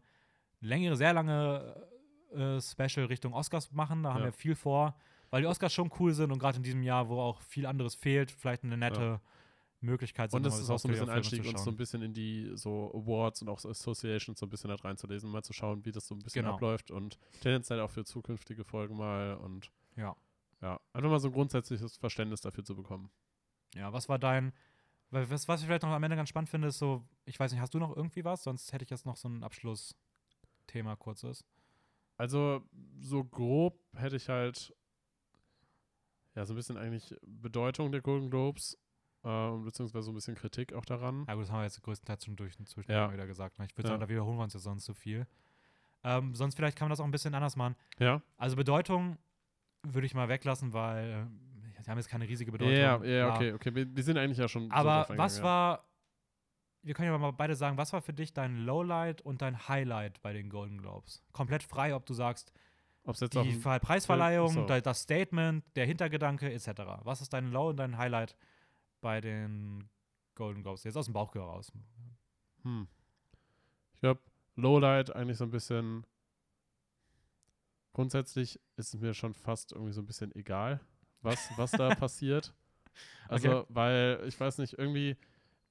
längere, 0.62 0.96
sehr 0.96 1.14
lange 1.14 1.88
äh, 2.32 2.60
Special 2.62 3.06
Richtung 3.08 3.34
Oscars 3.34 3.72
machen. 3.72 4.04
Da 4.04 4.14
haben 4.14 4.20
Ja. 4.20 4.26
wir 4.28 4.34
viel 4.34 4.56
vor, 4.56 4.96
weil 5.30 5.42
die 5.42 5.48
Oscars 5.48 5.74
schon 5.74 5.90
cool 6.00 6.14
sind 6.14 6.32
und 6.32 6.40
gerade 6.40 6.58
in 6.58 6.64
diesem 6.64 6.84
Jahr, 6.84 7.10
wo 7.10 7.20
auch 7.20 7.42
viel 7.42 7.66
anderes 7.66 7.96
fehlt, 7.96 8.30
vielleicht 8.32 8.64
eine 8.64 8.78
nette 8.78 9.20
Möglichkeit. 9.82 10.32
Ja. 10.32 10.38
Und 10.38 10.44
sind, 10.44 10.52
es 10.52 10.58
mal 10.58 10.64
ist 10.64 10.70
auch 10.70 10.80
so 10.80 10.88
ein 10.88 10.92
bisschen 10.92 11.10
Einstieg, 11.10 11.46
uns 11.46 11.64
so 11.64 11.72
ein 11.72 11.78
bisschen 11.78 12.02
in 12.02 12.14
die 12.14 12.52
so 12.56 12.92
Awards 12.94 13.42
und 13.42 13.50
auch 13.50 13.60
so 13.60 13.70
Associations 13.70 14.38
so 14.40 14.46
ein 14.46 14.50
bisschen 14.50 14.70
halt 14.70 14.84
reinzulesen, 14.84 15.30
mal 15.32 15.42
zu 15.44 15.54
schauen, 15.54 15.86
wie 15.86 15.92
das 15.92 16.06
so 16.08 16.16
ein 16.16 16.20
bisschen 16.20 16.44
Genau. 16.44 16.56
abläuft 16.56 16.92
und 16.92 17.18
tendenziell 17.42 17.80
auch 17.80 17.90
für 17.90 18.04
zukünftige 18.04 18.64
Folgen 18.64 18.98
mal 18.98 19.36
und 19.36 19.72
Ja. 19.96 20.16
Ja, 20.62 20.80
einfach 20.94 21.10
mal 21.10 21.20
so 21.20 21.28
ein 21.30 21.34
grundsätzliches 21.34 21.98
Verständnis 21.98 22.42
dafür 22.42 22.64
zu 22.64 22.76
bekommen. 22.76 23.12
Ja, 23.76 23.94
was 23.94 24.10
war 24.10 24.20
dein, 24.20 24.54
weil 25.12 25.30
was, 25.30 25.48
was 25.48 25.62
ich 25.62 25.68
vielleicht 25.68 25.84
noch 25.84 25.90
am 25.90 26.04
Ende 26.04 26.16
ganz 26.16 26.30
spannend 26.30 26.50
finde, 26.50 26.68
ist 26.70 26.80
so, 26.80 27.04
ich 27.26 27.40
weiß 27.40 27.52
nicht, 27.52 27.62
hast 27.62 27.74
du 27.74 27.80
noch 27.80 27.96
irgendwie 27.96 28.26
was? 28.26 28.44
Sonst 28.44 28.72
hätte 28.74 28.84
ich 28.84 28.90
jetzt 28.90 29.06
noch 29.06 29.16
so 29.18 29.30
ein 29.30 29.44
Abschlussthema 29.44 30.96
kurzes. 30.98 31.46
Also 32.18 32.62
so 33.00 33.24
grob 33.24 33.80
hätte 33.96 34.18
ich 34.18 34.28
halt 34.28 34.76
ja 36.36 36.46
so 36.46 36.54
ein 36.54 36.58
bisschen 36.58 36.78
eigentlich 36.78 37.16
Bedeutung 37.26 37.92
der 37.92 38.02
Golden 38.02 38.30
Globes, 38.30 38.78
äh, 39.24 39.52
beziehungsweise 39.58 40.04
so 40.04 40.12
ein 40.12 40.16
bisschen 40.16 40.36
Kritik 40.36 40.74
auch 40.74 40.86
daran. 40.86 41.26
Ja 41.28 41.36
gut, 41.36 41.44
das 41.44 41.52
haben 41.52 41.60
wir 41.60 41.64
jetzt 41.64 41.82
größtenteils 41.82 42.26
schon 42.26 42.36
durch 42.36 42.60
inzwischen 42.60 42.92
Ja. 42.92 43.12
wieder 43.14 43.28
gesagt. 43.28 43.58
Ne? 43.60 43.66
Ich 43.70 43.78
würde 43.78 43.88
Ja. 43.88 43.94
sagen, 43.94 44.02
da 44.02 44.10
wiederholen 44.10 44.38
wir 44.38 44.44
uns 44.44 44.54
ja 44.54 44.60
sonst 44.60 44.86
zu 44.86 44.94
viel. 44.94 45.28
Ähm, 46.04 46.34
sonst 46.36 46.56
vielleicht 46.56 46.78
kann 46.78 46.86
man 46.88 46.92
das 46.92 47.00
auch 47.00 47.06
ein 47.06 47.12
bisschen 47.12 47.34
anders 47.36 47.56
machen. 47.56 47.76
Ja, 48.00 48.22
Also 48.38 48.56
Bedeutung 48.56 49.18
würde 49.84 50.06
ich 50.06 50.14
mal 50.14 50.30
weglassen, 50.30 50.74
weil 50.74 51.28
äh, 51.78 51.82
sie 51.84 51.90
haben 51.90 51.98
jetzt 51.98 52.10
keine 52.10 52.28
riesige 52.28 52.52
Bedeutung. 52.52 52.74
ja, 52.76 53.04
ja, 53.04 53.34
okay, 53.36 53.54
okay. 53.54 53.74
Wir, 53.76 53.96
wir 53.96 54.04
sind 54.04 54.18
eigentlich 54.18 54.38
ja 54.38 54.48
schon. 54.48 54.66
so 54.68 54.72
Aber 54.72 55.06
drauf 55.06 55.18
was 55.18 55.42
war, 55.44 55.86
wir 56.82 56.94
können 56.94 57.12
ja 57.12 57.18
mal 57.18 57.32
beide 57.32 57.56
sagen, 57.56 57.78
was 57.78 57.94
war 57.94 58.02
für 58.02 58.14
dich 58.14 58.34
dein 58.34 58.58
Lowlight 58.66 59.22
und 59.22 59.42
dein 59.42 59.68
Highlight 59.68 60.22
bei 60.22 60.34
den 60.34 60.50
Golden 60.50 60.78
Globes? 60.80 61.24
Komplett 61.32 61.64
frei, 61.64 61.94
ob 61.96 62.06
du 62.06 62.14
sagst. 62.14 62.52
Ob's 63.06 63.22
jetzt 63.22 63.34
die 63.34 63.56
Preisverleihung, 63.80 64.68
da- 64.68 64.82
das 64.82 65.02
Statement, 65.02 65.64
der 65.76 65.86
Hintergedanke 65.86 66.52
etc. 66.52 66.68
Was 67.04 67.22
ist 67.22 67.34
dein 67.34 67.52
Low 67.52 67.70
und 67.70 67.78
dein 67.78 67.98
Highlight 67.98 68.36
bei 69.02 69.20
den 69.22 69.90
Golden 70.36 70.62
Globes? 70.62 70.84
Jetzt 70.84 70.96
aus 70.98 71.06
dem 71.06 71.14
Bauch 71.14 71.34
heraus. 71.34 71.72
Hm. 72.64 72.88
Ich 73.94 74.00
glaube, 74.02 74.20
Lowlight 74.56 75.16
eigentlich 75.16 75.38
so 75.38 75.46
ein 75.46 75.50
bisschen. 75.50 76.06
Grundsätzlich 77.94 78.60
ist 78.78 78.94
es 78.94 79.00
mir 79.00 79.14
schon 79.14 79.34
fast 79.34 79.72
irgendwie 79.72 79.94
so 79.94 80.02
ein 80.02 80.06
bisschen 80.06 80.34
egal, 80.36 80.80
was, 81.22 81.56
was 81.58 81.72
da 81.72 81.90
passiert. 81.96 82.54
Also, 83.28 83.66
weil 83.70 84.24
ich 84.28 84.40
weiß 84.40 84.58
nicht, 84.60 84.74
irgendwie, 84.78 85.18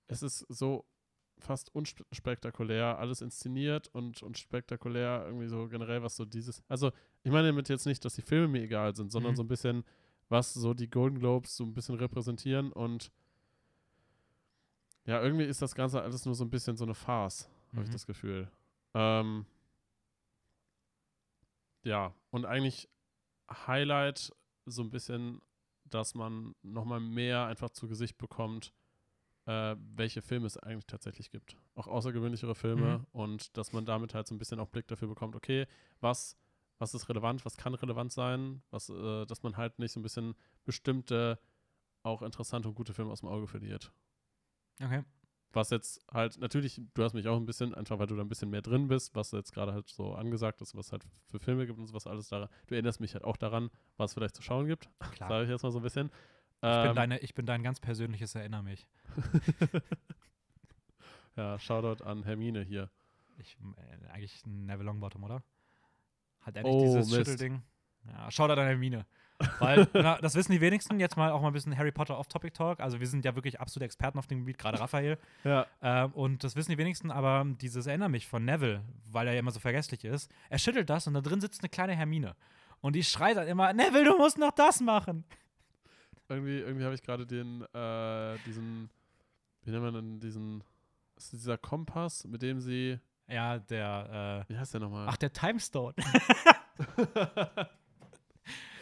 es 0.09 0.23
ist 0.23 0.41
so 0.49 0.85
fast 1.39 1.73
unspektakulär, 1.75 2.99
alles 2.99 3.21
inszeniert 3.21 3.89
und, 3.95 4.23
und 4.23 4.37
spektakulär, 4.39 5.23
irgendwie 5.27 5.47
so 5.49 5.69
generell, 5.69 6.03
was 6.03 6.17
so 6.17 6.25
dieses. 6.25 6.63
Also, 6.69 6.91
ich 7.23 7.31
meine 7.31 7.49
damit 7.49 7.69
jetzt 7.69 7.87
nicht, 7.87 8.05
dass 8.05 8.15
die 8.15 8.23
Filme 8.23 8.49
mir 8.49 8.63
egal 8.63 8.95
sind, 8.97 9.13
sondern 9.13 9.33
Mhm. 9.33 9.37
so 9.37 9.43
ein 9.45 9.49
bisschen, 9.49 9.85
was 10.29 10.53
so 10.53 10.75
die 10.75 10.91
Golden 10.91 11.21
Globes 11.21 11.57
so 11.57 11.65
ein 11.65 11.75
bisschen 11.75 11.95
repräsentieren 11.95 12.73
und 12.73 13.11
ja, 15.07 15.23
irgendwie 15.23 15.45
ist 15.45 15.63
das 15.63 15.75
Ganze 15.75 16.03
alles 16.03 16.25
nur 16.27 16.35
so 16.35 16.45
ein 16.45 16.51
bisschen 16.51 16.77
so 16.77 16.85
eine 16.85 16.95
Farce, 16.95 17.49
habe 17.73 17.85
ich 17.85 17.89
Mhm. 17.89 17.93
das 17.93 18.07
Gefühl. 18.07 18.51
Ähm, 18.95 19.47
ja, 21.85 22.15
und 22.31 22.45
eigentlich 22.45 22.89
Highlight 23.51 24.33
so 24.67 24.83
ein 24.83 24.91
bisschen, 24.91 25.41
dass 25.85 26.15
man 26.15 26.55
nochmal 26.63 27.01
mehr 27.01 27.47
einfach 27.47 27.71
zu 27.71 27.89
Gesicht 27.89 28.19
bekommt, 28.19 28.73
äh, 29.47 29.77
welche 29.79 30.21
Filme 30.21 30.47
es 30.47 30.59
eigentlich 30.59 30.87
tatsächlich 30.87 31.31
gibt. 31.31 31.57
Auch 31.75 31.87
außergewöhnlichere 31.87 32.55
Filme 32.55 32.99
Mhm. 32.99 33.07
und 33.13 33.57
dass 33.57 33.73
man 33.73 33.87
damit 33.87 34.15
halt 34.15 34.27
so 34.27 34.35
ein 34.35 34.39
bisschen 34.39 34.61
auch 34.61 34.69
Blick 34.69 34.87
dafür 34.89 35.09
bekommt, 35.09 35.35
okay, 35.37 35.67
was, 36.01 36.37
was 36.79 36.93
ist 36.95 37.09
relevant, 37.09 37.45
was 37.47 37.57
kann 37.57 37.75
relevant 37.75 38.13
sein, 38.13 38.63
was, 38.71 38.91
äh, 38.91 39.25
dass 39.27 39.43
man 39.43 39.57
halt 39.57 39.79
nicht 39.79 39.93
so 39.93 40.01
ein 40.01 40.03
bisschen 40.03 40.35
bestimmte, 40.65 41.39
auch 42.03 42.23
interessante 42.23 42.69
und 42.69 42.75
gute 42.75 42.93
Filme 42.93 43.11
aus 43.11 43.21
dem 43.21 43.29
Auge 43.29 43.47
verliert. 43.47 43.93
Okay. 44.83 45.03
Was 45.53 45.71
jetzt 45.71 46.05
halt, 46.13 46.39
natürlich, 46.39 46.81
du 46.95 47.03
hast 47.03 47.15
mich 47.15 47.27
auch 47.27 47.37
ein 47.37 47.47
bisschen, 47.47 47.75
einfach 47.75 47.99
weil 47.99 48.07
du 48.07 48.15
da 48.17 48.23
ein 48.23 48.29
bisschen 48.29 48.51
mehr 48.51 48.61
drin 48.61 48.89
bist, 48.89 49.15
was 49.15 49.33
jetzt 49.33 49.53
gerade 49.53 49.73
halt 49.73 49.89
so 49.89 50.15
angesagt 50.15 50.61
ist, 50.61 50.75
was 50.77 50.93
halt 50.93 51.05
für 51.31 51.39
Filme 51.41 51.67
gibt 51.67 51.79
und 51.79 51.87
sowas 51.87 52.07
alles 52.07 52.29
da. 52.29 52.51
Du 52.67 52.75
erinnerst 52.75 53.01
mich 53.01 53.15
halt 53.15 53.25
auch 53.25 53.37
daran, 53.39 53.71
was 53.97 54.11
es 54.11 54.15
vielleicht 54.15 54.37
zu 54.37 54.43
schauen 54.43 54.67
gibt, 54.67 54.91
Klar. 55.13 55.29
sage 55.31 55.45
ich 55.45 55.51
jetzt 55.51 55.63
mal 55.63 55.71
so 55.73 55.79
ein 55.79 55.83
bisschen. 55.83 56.11
Ich, 56.57 56.61
bin 56.61 56.71
Ähm, 56.71 56.95
deine, 56.97 57.19
ich 57.21 57.35
bin 57.35 57.47
dein 57.47 57.63
ganz 57.63 57.81
persönliches 57.81 58.35
Erinner 58.35 58.63
mich. 58.63 58.87
ja, 61.37 61.59
Shoutout 61.59 62.05
an 62.05 62.25
Hermine 62.25 62.63
hier. 62.63 62.91
Ich, 63.39 63.57
äh, 63.77 64.09
eigentlich 64.11 64.45
ein 64.45 64.67
Neville 64.67 64.87
Longbottom, 64.87 65.23
oder? 65.25 65.43
Hat 66.41 66.57
er 66.57 66.65
nicht 66.65 66.73
Oh, 66.73 66.81
dieses 66.81 67.07
Mist. 67.07 67.17
Schüttelding? 67.17 67.63
Ja, 68.07 68.31
schaut 68.31 68.51
an 68.51 68.59
Hermine. 68.59 69.07
Weil, 69.61 69.87
na, 69.93 70.19
das 70.19 70.35
wissen 70.35 70.53
die 70.53 70.61
wenigsten. 70.61 70.99
Jetzt 70.99 71.17
mal 71.17 71.31
auch 71.31 71.41
mal 71.41 71.49
ein 71.49 71.53
bisschen 71.53 71.77
Harry 71.79 71.93
Potter 71.93 72.19
Off-Topic-Talk. 72.19 72.81
Also, 72.81 72.99
wir 72.99 73.07
sind 73.07 73.25
ja 73.25 73.35
wirklich 73.37 73.61
absolute 73.61 73.85
Experten 73.85 74.19
auf 74.19 74.27
dem 74.27 74.41
Gebiet, 74.41 74.59
gerade 74.59 74.81
Raphael. 74.81 75.17
Ja. 75.45 75.67
Ähm, 75.81 76.13
und 76.13 76.43
das 76.43 76.57
wissen 76.57 76.73
die 76.73 76.79
wenigsten, 76.79 77.11
aber 77.11 77.45
dieses 77.61 77.87
Erinner 77.87 78.09
mich 78.09 78.27
von 78.27 78.45
Neville, 78.45 78.83
weil 79.07 79.29
er 79.29 79.35
ja 79.35 79.41
immer 79.41 79.53
so 79.53 79.61
vergesslich 79.61 80.05
ist. 80.05 80.31
Er 80.51 80.59
schüttelt 80.59 80.91
das 80.91 81.07
und 81.07 81.15
da 81.15 81.21
drin 81.21 81.41
sitzt 81.41 81.63
eine 81.63 81.69
kleine 81.69 81.95
Hermine. 81.95 82.35
Und 82.81 82.97
die 82.97 83.05
schreit 83.05 83.37
dann 83.37 83.47
immer: 83.47 83.73
Neville, 83.73 84.05
du 84.05 84.19
musst 84.19 84.39
noch 84.39 84.53
das 84.53 84.81
machen. 84.81 85.25
Irgendwie, 86.29 86.59
irgendwie 86.59 86.85
habe 86.85 86.95
ich 86.95 87.03
gerade 87.03 87.27
den, 87.27 87.63
äh, 87.73 88.37
diesen, 88.45 88.91
wie 89.63 89.71
nennt 89.71 89.83
man 89.83 89.95
denn 89.95 90.21
diesen, 90.21 90.63
ist 91.17 91.33
dieser 91.33 91.57
Kompass, 91.57 92.25
mit 92.25 92.43
dem 92.43 92.61
sie, 92.61 92.99
Ja, 93.29 93.59
der, 93.59 94.45
äh, 94.49 94.53
wie 94.53 94.59
heißt 94.59 94.75
der 94.75 94.81
nochmal? 94.81 95.07
ach, 95.09 95.17
der 95.17 95.33
Timestone. 95.33 95.95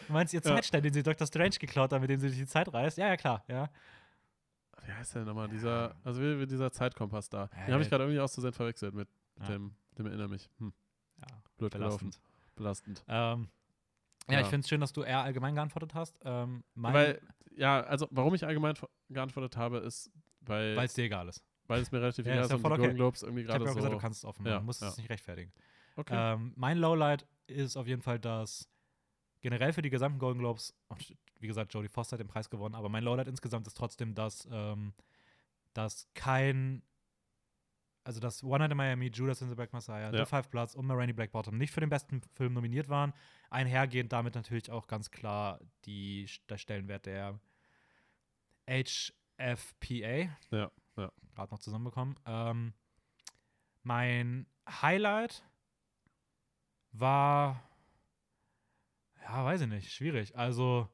Du 0.07 0.13
meinst 0.13 0.33
ihr 0.33 0.41
Ja. 0.43 0.55
Zeitstein, 0.55 0.81
den 0.83 0.93
sie 0.93 1.03
Dr. 1.03 1.27
Strange 1.27 1.57
geklaut 1.59 1.91
hat, 1.91 2.01
mit 2.01 2.09
dem 2.09 2.19
sie 2.19 2.27
durch 2.27 2.39
die 2.39 2.47
Zeit 2.47 2.71
reist? 2.73 2.97
Ja, 2.97 3.07
ja, 3.07 3.17
klar, 3.17 3.43
ja. 3.47 3.69
wie 4.85 4.91
heißt 4.91 5.15
der 5.15 5.25
nochmal? 5.25 5.47
Dieser, 5.49 5.95
also 6.03 6.21
wie, 6.21 6.39
wie 6.39 6.47
dieser 6.47 6.71
Zeitkompass 6.71 7.29
da. 7.29 7.49
Ja, 7.55 7.65
Den 7.65 7.73
habe 7.73 7.83
ich 7.83 7.89
gerade 7.89 8.03
irgendwie 8.05 8.17
Versehen 8.19 8.53
verwechselt 8.53 8.93
mit 8.93 9.09
Ja. 9.41 9.45
dem, 9.47 9.75
dem 9.97 10.05
erinnere 10.07 10.29
mich. 10.29 10.49
Hm, 10.59 10.73
ja 11.19 11.27
blöd 11.57 11.71
gelaufen. 11.73 12.11
belastend. 12.11 12.21
Belastend. 12.55 13.03
Ähm, 13.07 13.49
ja, 14.29 14.33
Ja. 14.35 14.41
ich 14.41 14.47
finde 14.47 14.63
es 14.63 14.69
schön, 14.69 14.79
dass 14.81 14.93
du 14.93 15.03
eher 15.03 15.21
allgemein 15.21 15.55
geantwortet 15.55 15.93
hast. 15.93 16.17
Ähm, 16.23 16.63
Weil, 16.75 17.21
ja, 17.55 17.81
also 17.81 18.07
warum 18.11 18.33
ich 18.35 18.45
allgemein 18.45 18.75
geantwortet 19.09 19.57
habe, 19.57 19.77
ist, 19.79 20.11
weil, 20.41 20.75
weil 20.75 20.85
es 20.85 20.93
dir 20.93 21.03
egal 21.05 21.27
ist. 21.27 21.43
weil 21.67 21.81
es 21.81 21.91
mir 21.91 21.99
relativ 22.01 22.25
Ja, 22.25 22.33
egal 22.33 22.41
ist 22.41 22.45
ist 22.47 22.51
ja 22.51 22.55
und 22.57 22.61
voll 22.61 22.69
die 22.71 22.73
okay. 22.75 22.81
Golden 22.83 22.95
Globes 22.97 23.23
irgendwie 23.23 23.41
Ich 23.43 23.49
habe 23.49 23.59
gerade 23.59 23.65
ja 23.65 23.71
auch 23.71 23.73
so. 23.73 23.79
gesagt, 23.79 23.93
du 23.95 23.99
kannst 23.99 24.19
es 24.19 24.25
offen 24.25 24.43
machen. 24.43 24.51
Ja, 24.53 24.59
du 24.59 24.65
musst 24.65 24.81
ja. 24.81 24.87
es 24.89 24.97
nicht 24.97 25.09
rechtfertigen. 25.09 25.51
okay. 25.97 26.33
Ähm, 26.33 26.53
mein 26.55 26.77
Lowlight 26.77 27.25
ist 27.47 27.75
auf 27.77 27.87
jeden 27.87 28.01
Fall, 28.01 28.19
dass 28.19 28.69
generell 29.41 29.73
für 29.73 29.81
die 29.81 29.89
gesamten 29.89 30.19
Golden 30.19 30.39
Globes, 30.39 30.73
und 30.87 31.15
wie 31.39 31.47
gesagt, 31.47 31.73
Jodie 31.73 31.89
Foster 31.89 32.13
hat 32.13 32.19
den 32.19 32.27
Preis 32.27 32.49
gewonnen, 32.49 32.75
aber 32.75 32.89
mein 32.89 33.03
Lowlight 33.03 33.27
insgesamt 33.27 33.67
ist 33.67 33.77
trotzdem, 33.77 34.15
dass, 34.15 34.47
ähm, 34.51 34.93
dass 35.73 36.07
kein, 36.13 36.81
also 38.03 38.19
dass 38.19 38.43
One 38.43 38.59
Night 38.59 38.71
in 38.71 38.77
Miami, 38.77 39.07
Judas 39.13 39.41
and 39.41 39.51
the 39.51 39.55
Black 39.55 39.73
Messiah, 39.73 40.11
Ja. 40.11 40.25
The 40.25 40.29
Five 40.29 40.49
Bloods 40.49 40.75
und 40.75 40.85
Marini 40.85 41.13
Black 41.13 41.31
Bottom 41.31 41.57
nicht 41.57 41.71
für 41.71 41.81
den 41.81 41.89
besten 41.89 42.21
Film 42.33 42.53
nominiert 42.53 42.89
waren. 42.89 43.13
Einhergehend 43.49 44.11
damit 44.13 44.35
natürlich 44.35 44.71
auch 44.71 44.87
ganz 44.87 45.11
klar 45.11 45.59
die, 45.85 46.27
der 46.49 46.57
Stellenwert 46.57 47.05
der 47.05 47.39
HFPA. 48.67 50.35
Ja, 50.51 50.71
ja. 50.97 51.11
Gerade 51.35 51.51
noch 51.51 51.59
zusammenbekommen. 51.59 52.15
Ähm, 52.25 52.73
mein 53.83 54.47
Highlight 54.67 55.43
war, 56.91 57.66
ja, 59.27 59.45
weiß 59.45 59.61
ich 59.61 59.67
nicht, 59.67 59.91
schwierig. 59.91 60.37
Also, 60.37 60.89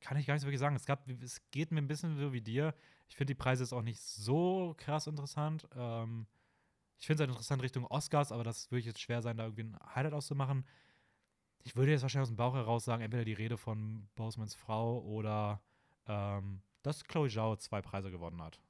kann 0.00 0.16
ich 0.16 0.26
gar 0.26 0.34
nicht 0.34 0.42
so 0.42 0.46
wirklich 0.46 0.60
sagen. 0.60 0.76
Es, 0.76 0.86
gab, 0.86 1.08
es 1.08 1.40
geht 1.50 1.70
mir 1.70 1.78
ein 1.78 1.88
bisschen 1.88 2.16
so 2.16 2.32
wie 2.32 2.40
dir. 2.40 2.74
Ich 3.08 3.16
finde 3.16 3.32
die 3.32 3.38
Preise 3.38 3.62
jetzt 3.62 3.72
auch 3.72 3.82
nicht 3.82 4.00
so 4.00 4.74
krass 4.76 5.06
interessant. 5.06 5.68
Ähm, 5.74 6.26
ich 6.98 7.06
finde 7.06 7.22
es 7.22 7.26
halt 7.26 7.30
interessant 7.30 7.62
Richtung 7.62 7.86
Oscars, 7.86 8.32
aber 8.32 8.42
das 8.42 8.70
würde 8.70 8.80
ich 8.80 8.86
jetzt 8.86 9.00
schwer 9.00 9.22
sein, 9.22 9.36
da 9.36 9.44
irgendwie 9.44 9.64
ein 9.64 9.78
Highlight 9.94 10.14
auszumachen. 10.14 10.66
Ich 11.62 11.76
würde 11.76 11.92
jetzt 11.92 12.02
wahrscheinlich 12.02 12.22
aus 12.22 12.30
dem 12.30 12.36
Bauch 12.36 12.54
heraus 12.54 12.84
sagen, 12.84 13.02
entweder 13.02 13.24
die 13.24 13.32
Rede 13.32 13.56
von 13.56 14.08
Bosemans 14.14 14.54
Frau 14.54 15.00
oder 15.02 15.60
ähm, 16.06 16.62
dass 16.82 17.04
Chloe 17.04 17.28
Zhao 17.28 17.56
zwei 17.56 17.82
Preise 17.82 18.10
gewonnen 18.10 18.40
hat. 18.42 18.60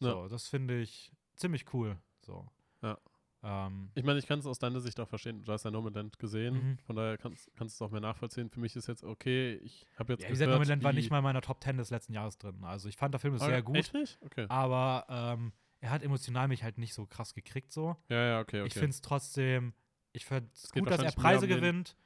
So, 0.00 0.28
das 0.28 0.48
finde 0.48 0.80
ich 0.80 1.12
ziemlich 1.36 1.72
cool. 1.74 1.98
So. 2.20 2.48
Ja. 2.82 2.98
Ähm, 3.42 3.90
Ich 3.94 4.04
meine, 4.04 4.18
ich 4.18 4.26
kann 4.26 4.38
es 4.38 4.46
aus 4.46 4.58
deiner 4.58 4.80
Sicht 4.80 5.00
auch 5.00 5.08
verstehen. 5.08 5.42
Du 5.44 5.52
hast 5.52 5.64
ja 5.64 5.70
Nomadland 5.70 6.18
gesehen, 6.18 6.54
Mhm. 6.54 6.78
von 6.84 6.96
daher 6.96 7.16
kannst, 7.16 7.50
kannst 7.56 7.80
du 7.80 7.84
es 7.84 7.88
auch 7.88 7.90
mehr 7.92 8.00
nachvollziehen. 8.02 8.50
Für 8.50 8.60
mich 8.60 8.76
ist 8.76 8.86
jetzt 8.86 9.02
okay, 9.02 9.54
ich 9.64 9.86
habe 9.98 10.12
jetzt 10.12 10.22
ja, 10.22 10.28
wie 10.28 10.32
gesagt, 10.32 10.50
Nomadland 10.50 10.82
war 10.84 10.92
nicht 10.92 11.10
mal 11.10 11.18
in 11.18 11.24
meiner 11.24 11.40
Top 11.40 11.62
10 11.62 11.78
des 11.78 11.90
letzten 11.90 12.12
Jahres 12.12 12.36
drin. 12.38 12.62
Also 12.64 12.88
ich 12.88 12.96
fand 12.96 13.14
der 13.14 13.18
Film 13.20 13.34
ist 13.34 13.42
Ah, 13.42 13.46
sehr 13.46 13.62
gut, 13.62 13.76
Echt 13.76 13.94
nicht? 13.94 14.18
Okay. 14.22 14.44
aber 14.48 15.06
ähm, 15.08 15.52
er 15.80 15.90
hat 15.90 16.02
emotional 16.02 16.48
mich 16.48 16.62
halt 16.62 16.76
nicht 16.76 16.92
so 16.92 17.06
krass 17.06 17.32
gekriegt 17.32 17.72
so. 17.72 17.96
Ja, 18.08 18.22
ja, 18.26 18.40
okay, 18.40 18.60
okay. 18.60 18.66
Ich 18.66 18.74
finde 18.74 18.90
es 18.90 19.00
trotzdem, 19.00 19.72
ich 20.12 20.26
finde 20.26 20.50
es 20.54 20.70
gut, 20.70 20.90
dass 20.90 21.00
er 21.02 21.12
Preise 21.12 21.48
gewinnt, 21.48 21.96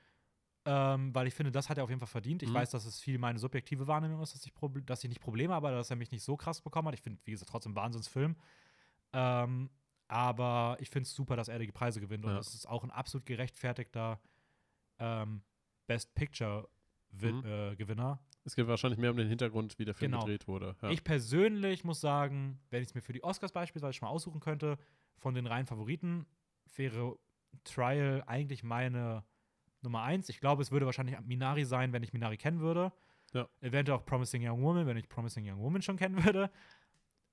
ähm, 0.66 1.12
weil 1.15 1.27
ich 1.27 1.35
finde, 1.35 1.51
das 1.51 1.69
hat 1.69 1.78
er 1.78 1.85
auf 1.85 1.90
jeden 1.90 2.01
Fall 2.01 2.06
verdient. 2.06 2.43
Ich 2.44 2.48
Mhm. 2.51 2.55
weiß, 2.55 2.70
dass 2.70 2.86
es 2.86 3.01
viel 3.01 3.19
meine 3.19 3.39
subjektive 3.40 3.86
Wahrnehmung 3.89 4.23
ist, 4.23 4.35
dass 4.35 4.47
ich, 4.47 4.52
dass 4.86 5.02
ich 5.02 5.09
nicht 5.09 5.20
Probleme 5.20 5.52
habe, 5.52 5.66
aber 5.66 5.77
dass 5.78 5.90
er 5.90 5.97
mich 5.97 6.11
nicht 6.12 6.23
so 6.23 6.36
krass 6.36 6.61
bekommen 6.61 6.89
hat. 6.89 6.94
Ich 6.94 7.02
finde, 7.02 7.20
wie 7.24 7.32
gesagt, 7.32 7.51
trotzdem 7.51 7.73
ein 7.73 7.77
Wahnsinnsfilm. 7.77 8.36
Ähm, 9.12 9.69
aber 10.15 10.77
ich 10.81 10.89
finde 10.91 11.07
es 11.09 11.15
super, 11.15 11.35
dass 11.36 11.49
er 11.49 11.59
die 11.59 11.73
Preise 11.73 12.01
gewinnt 12.01 12.24
und 12.24 12.32
Ja. 12.32 12.39
es 12.39 12.55
ist 12.55 12.66
auch 12.69 12.85
ein 12.85 12.91
absolut 12.93 13.27
gerechtfertigter 13.27 14.20
ähm, 14.99 15.43
Best 15.89 16.15
Picture 16.15 16.69
Win 17.11 17.39
Mhm. 17.39 17.45
äh, 17.45 17.77
Gewinner. 17.77 18.20
es 18.45 18.55
geht 18.57 18.66
wahrscheinlich 18.69 18.99
mehr 19.01 19.11
um 19.11 19.16
den 19.16 19.28
Hintergrund, 19.28 19.78
wie 19.78 19.85
der 19.85 19.95
Film 19.95 20.12
Genau. 20.12 20.24
gedreht 20.24 20.47
wurde. 20.49 20.77
Ja. 20.82 20.91
Ich 20.91 21.03
persönlich 21.03 21.82
muss 21.85 22.01
sagen, 22.01 22.61
wenn 22.70 22.82
ich 22.82 22.89
es 22.89 22.95
mir 22.95 23.01
für 23.03 23.12
die 23.12 23.24
Oscars 23.24 23.53
beispielsweise 23.53 23.95
schon 23.95 24.07
mal 24.07 24.12
aussuchen 24.12 24.41
könnte, 24.41 24.78
von 25.16 25.35
den 25.35 25.47
reinen 25.47 25.66
Favoriten 25.66 26.27
wäre 26.77 27.19
Trial 27.65 28.23
eigentlich 28.27 28.62
meine 28.62 29.24
Nummer 29.82 30.03
eins. 30.03 30.28
Ich 30.28 30.41
glaube, 30.41 30.62
es 30.62 30.70
würde 30.73 30.86
wahrscheinlich 30.86 31.19
Minari 31.20 31.65
sein, 31.65 31.93
wenn 31.93 32.03
ich 32.03 32.12
Minari 32.12 32.36
kennen 32.36 32.61
würde. 32.61 32.93
Ja. 33.32 33.49
Eventuell 33.61 33.99
auch 33.99 34.05
Promising 34.05 34.47
Young 34.49 34.62
Woman, 34.62 34.86
wenn 34.86 34.97
ich 34.97 35.09
Promising 35.09 35.49
Young 35.49 35.61
Woman 35.61 35.82
schon 35.82 35.97
kennen 35.97 36.23
würde. 36.24 36.51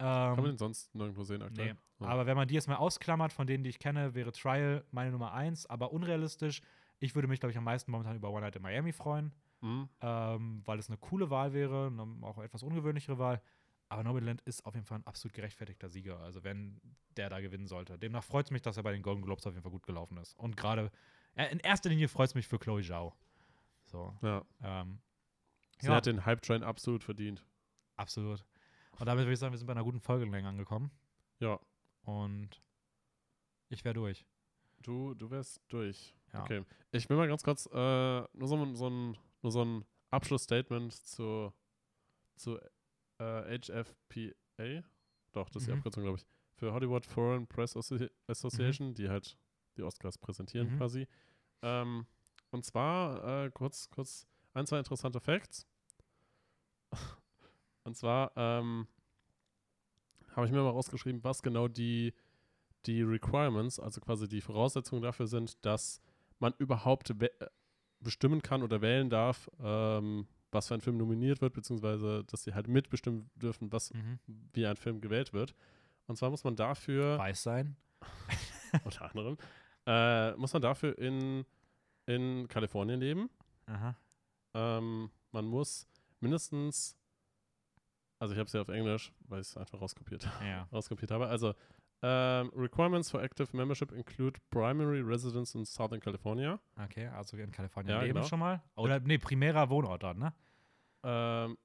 Kann 0.02 0.36
man 0.38 0.46
Ähm, 0.46 0.52
den 0.52 0.58
sonst 0.58 0.94
nirgendwo 0.96 1.24
sehen 1.24 1.42
aktuell? 1.42 1.74
nee. 1.74 1.76
Ja. 2.00 2.08
aber 2.08 2.26
wenn 2.26 2.36
man 2.36 2.48
die 2.48 2.56
jetzt 2.56 2.68
mal 2.68 2.76
ausklammert, 2.78 3.32
von 3.32 3.46
denen, 3.46 3.64
die 3.64 3.70
ich 3.70 3.80
kenne, 3.80 4.16
wäre 4.16 4.32
Trial 4.32 4.84
meine 4.92 5.12
Nummer 5.12 5.34
eins, 5.34 5.66
aber 5.68 5.92
unrealistisch. 5.94 6.62
Ich 7.00 7.14
würde 7.16 7.28
mich, 7.28 7.40
glaube 7.40 7.52
ich, 7.52 7.58
am 7.58 7.64
meisten 7.64 7.92
momentan 7.92 8.16
über 8.16 8.30
One 8.30 8.42
Night 8.42 8.56
in 8.56 8.62
Miami 8.62 8.92
freuen 8.92 9.32
Mhm. 9.62 9.88
ähm, 10.02 10.62
weil 10.66 10.80
es 10.80 10.88
eine 10.90 10.98
coole 10.98 11.30
Wahl 11.30 11.54
wäre, 11.54 11.88
eine 11.88 12.26
auch 12.26 12.40
etwas 12.40 12.64
ungewöhnlichere 12.64 13.20
Wahl. 13.20 13.42
Aber 13.90 14.04
Nomadland 14.04 14.42
ist 14.42 14.66
auf 14.66 14.74
jeden 14.74 14.86
Fall 14.88 15.00
ein 15.00 15.06
absolut 15.06 15.34
gerechtfertigter 15.36 15.90
Sieger, 15.90 16.20
also 16.22 16.44
wenn 16.44 16.80
der 17.18 17.30
da 17.30 17.40
gewinnen 17.42 17.68
sollte. 17.68 18.00
Demnach 18.00 18.24
freut 18.24 18.46
es 18.46 18.52
mich, 18.52 18.62
dass 18.64 18.78
er 18.78 18.84
bei 18.84 18.92
den 18.94 19.02
Golden 19.04 19.22
Globes 19.22 19.46
auf 19.46 19.54
jeden 19.54 19.62
Fall 19.64 19.72
gut 19.72 19.86
gelaufen 19.86 20.18
ist. 20.18 20.34
Und 20.40 20.56
gerade 20.58 20.92
äh, 21.36 21.52
in 21.52 21.60
erster 21.60 21.90
Linie 21.90 22.08
freut 22.08 22.30
es 22.30 22.36
mich 22.36 22.48
für 22.48 22.58
Chloe 22.58 22.82
Zhao. 22.82 23.14
So, 23.86 24.16
Ja. 24.22 24.44
ähm, 24.64 25.00
Sie 25.80 25.88
Ja. 25.88 25.96
hat 25.96 26.06
den 26.06 26.26
Hype-Train 26.26 26.64
absolut 26.64 27.04
verdient. 27.04 27.46
absolut. 27.98 28.44
Und 29.00 29.06
damit 29.08 29.24
würde 29.26 29.34
ich 29.34 29.40
sagen, 29.40 29.52
wir 29.54 29.58
sind 29.58 29.68
bei 29.68 29.74
einer 29.74 29.84
guten 29.84 30.00
Folgelänge 30.00 30.48
angekommen. 30.48 30.92
Ja. 31.40 31.60
Und 32.04 32.62
ich 33.70 33.84
wäre 33.84 33.94
durch. 33.96 34.26
Du, 34.82 35.14
du 35.14 35.30
wärst 35.30 35.62
durch. 35.70 36.16
Ja. 36.34 36.42
Okay. 36.42 36.64
Ich 36.92 37.10
will 37.10 37.18
mal 37.18 37.28
ganz 37.28 37.44
kurz 37.44 37.68
äh, 37.68 38.22
nur, 38.34 38.48
so, 38.48 38.56
ein- 38.58 38.76
so 38.76 38.90
ein, 38.90 39.18
nur 39.42 39.52
so 39.52 39.64
ein 39.64 39.86
Abschlussstatement 40.10 40.94
zu, 40.94 41.54
zu 42.36 42.58
äh, 43.20 43.60
HFPA. 43.60 44.84
Doch, 45.32 45.50
das 45.50 45.64
ist 45.64 45.68
die 45.68 45.72
Mhm. 45.72 45.78
Abkürzung, 45.78 46.04
glaube 46.04 46.18
ich. 46.20 46.26
Für 46.56 46.74
Hollywood 46.74 47.06
Foreign 47.06 47.48
Press 47.48 47.76
Associ 47.78 48.10
Association, 48.28 48.94
die 48.94 49.10
halt 49.10 49.38
die 49.78 49.84
Oscars 49.84 50.18
präsentieren 50.18 50.74
Mhm. 50.74 50.78
quasi. 50.78 51.08
Ähm, 51.62 52.06
und 52.52 52.66
zwar 52.66 53.46
äh, 53.46 53.52
kurz, 53.52 53.90
kurz 53.90 54.28
ein, 54.54 54.66
zwei 54.68 54.80
interessante 54.80 55.20
Facts. 55.22 55.66
Und 57.84 57.96
zwar 57.96 58.32
ähm, 58.36 58.88
habe 60.36 60.46
ich 60.46 60.52
mir 60.52 60.62
mal 60.62 60.70
rausgeschrieben, 60.70 61.24
was 61.24 61.42
genau 61.44 61.68
die, 61.68 62.14
die 62.86 63.02
Requirements, 63.02 63.80
also 63.80 64.02
quasi 64.02 64.28
die 64.28 64.42
Voraussetzungen 64.42 65.02
dafür 65.02 65.28
sind, 65.28 65.64
dass 65.66 66.02
man 66.40 66.54
überhaupt 66.58 67.10
äh, 67.22 67.30
bestimmen 68.00 68.42
kann 68.42 68.64
oder 68.64 68.82
wählen 68.82 69.10
darf, 69.10 69.50
ähm, 69.62 70.28
was 70.52 70.68
für 70.68 70.74
ein 70.74 70.82
Film 70.82 70.98
nominiert 70.98 71.42
wird, 71.42 71.54
beziehungsweise 71.54 72.24
dass 72.26 72.44
sie 72.44 72.54
halt 72.54 72.68
mitbestimmen 72.68 73.30
dürfen, 73.36 73.72
was 73.72 73.94
Mhm. 73.94 74.20
wie 74.54 74.66
ein 74.66 74.76
Film 74.76 75.00
gewählt 75.02 75.34
wird. 75.34 75.54
Und 76.08 76.18
zwar 76.18 76.30
muss 76.30 76.44
man 76.44 76.56
dafür 76.56 77.18
Weiß 77.18 77.44
sein. 77.44 77.76
unter 78.84 79.10
anderem 79.10 79.38
äh, 79.86 80.32
muss 80.38 80.54
man 80.54 80.62
dafür 80.62 80.98
in, 80.98 81.46
in 82.06 82.48
Kalifornien 82.48 83.00
leben. 83.00 83.30
Aha. 83.68 83.96
Ähm, 84.54 85.10
man 85.32 85.46
muss 85.46 85.88
mindestens, 86.20 86.98
also 88.22 88.34
ich 88.34 88.40
habe 88.40 88.46
es 88.48 88.54
ja 88.54 88.62
auf 88.62 88.70
Englisch, 88.70 89.12
weil 89.28 89.42
ich 89.42 89.48
es 89.48 89.58
einfach 89.58 89.82
rauskopiert, 89.82 90.24
Ja. 90.46 90.68
rauskopiert 90.72 91.10
habe. 91.12 91.28
Also 91.28 91.54
ähm, 92.04 92.52
Requirements 92.56 93.10
for 93.12 93.22
active 93.22 93.56
membership 93.56 93.92
include 93.92 94.40
primary 94.52 95.02
residence 95.02 95.56
in 95.58 95.66
Southern 95.66 96.00
California. 96.00 96.60
Okay, 96.84 97.08
also 97.08 97.36
in 97.38 97.52
Kalifornien 97.52 97.96
Ja, 97.96 98.02
leben 98.02 98.14
genau. 98.16 98.28
schon 98.28 98.40
mal. 98.40 98.62
Oder, 98.76 99.00
nee, 99.00 99.18
primärer 99.18 99.70
Wohnort 99.70 100.04
dann, 100.04 100.20
ne? 100.20 100.34
Ähm, 101.04 101.58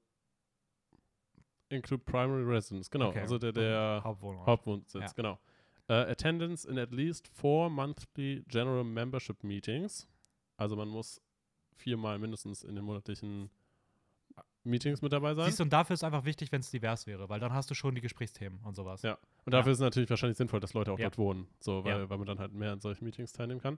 include 1.69 2.03
primary 2.03 2.43
residence, 2.43 2.89
genau. 2.89 3.09
Okay. 3.09 3.19
Also 3.21 3.37
der, 3.37 3.51
der 3.51 4.01
Hauptwohnort. 4.03 4.47
Hauptwohnsitz, 4.47 5.01
Ja. 5.01 5.11
genau. 5.15 5.39
Äh, 5.89 6.11
attendance 6.11 6.67
in 6.69 6.77
at 6.79 6.91
least 6.91 7.27
four 7.27 7.69
monthly 7.69 8.43
general 8.47 8.83
membership 8.83 9.43
meetings. 9.43 10.07
Also 10.57 10.75
man 10.75 10.87
muss 10.87 11.21
viermal 11.75 12.19
mindestens 12.19 12.63
in 12.63 12.75
den 12.75 12.83
monatlichen 12.83 13.49
Meetings 14.67 15.01
mit 15.01 15.11
dabei 15.11 15.33
sein. 15.33 15.45
Siehst 15.45 15.59
du, 15.59 15.63
und 15.63 15.73
dafür 15.73 15.93
ist 15.93 16.03
einfach 16.03 16.25
wichtig, 16.25 16.51
wenn 16.51 16.61
es 16.61 16.69
divers 16.71 17.07
wäre, 17.07 17.27
weil 17.29 17.39
dann 17.39 17.53
hast 17.53 17.69
du 17.71 17.73
schon 17.75 17.95
die 17.95 18.01
Gesprächsthemen 18.01 18.59
und 18.63 18.75
sowas. 18.75 19.01
Ja. 19.01 19.17
Und 19.45 19.53
dafür 19.53 19.71
ist 19.71 19.79
es 19.79 19.83
natürlich 19.83 20.09
wahrscheinlich 20.09 20.37
sinnvoll, 20.37 20.59
dass 20.59 20.73
Leute 20.73 20.91
auch 20.91 20.99
Ja. 20.99 21.05
dort 21.05 21.17
wohnen, 21.17 21.47
so, 21.59 21.83
weil, 21.83 21.99
Ja. 22.01 22.09
weil 22.09 22.17
man 22.17 22.27
dann 22.27 22.39
halt 22.39 22.53
mehr 22.53 22.71
an 22.73 22.79
solchen 22.79 23.03
Meetings 23.05 23.31
teilnehmen 23.33 23.61
kann. 23.61 23.75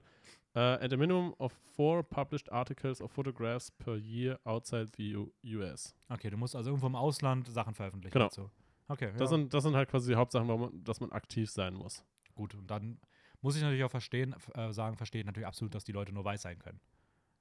Uh, 0.56 0.58
and 0.82 0.92
a 0.92 0.96
minimum 0.96 1.32
of 1.38 1.52
four 1.76 2.02
published 2.02 2.50
articles 2.50 3.00
or 3.00 3.08
photographs 3.08 3.70
per 3.70 3.96
year 3.96 4.40
outside 4.44 4.88
the 4.96 5.14
U 5.16 5.32
US. 5.44 5.94
Okay, 6.08 6.28
du 6.28 6.36
musst 6.36 6.56
also 6.56 6.70
irgendwo 6.70 6.88
im 6.88 6.96
Ausland 6.96 7.46
Sachen 7.48 7.72
veröffentlichen. 7.74 8.12
Genau. 8.12 8.26
dazu. 8.26 8.50
Okay, 8.88 9.12
Das, 9.12 9.20
ja. 9.20 9.26
sind, 9.36 9.54
das 9.54 9.62
sind 9.62 9.76
halt 9.76 9.88
quasi 9.88 10.10
die 10.10 10.16
Hauptsachen, 10.16 10.48
warum 10.48 10.62
man, 10.62 10.84
dass 10.84 10.98
man 11.00 11.12
aktiv 11.12 11.50
sein 11.50 11.74
muss. 11.74 12.04
gut. 12.34 12.54
Und 12.54 12.68
dann 12.70 12.98
muss 13.42 13.54
ich 13.54 13.62
natürlich 13.62 13.84
auch 13.84 13.90
verstehen, 13.90 14.34
äh, 14.54 14.72
sagen, 14.72 14.96
verstehen 14.96 15.26
natürlich 15.26 15.46
absolut, 15.46 15.74
dass 15.74 15.84
die 15.84 15.92
Leute 15.92 16.12
nur 16.12 16.24
weiß 16.24 16.42
sein 16.42 16.58
können. 16.58 16.80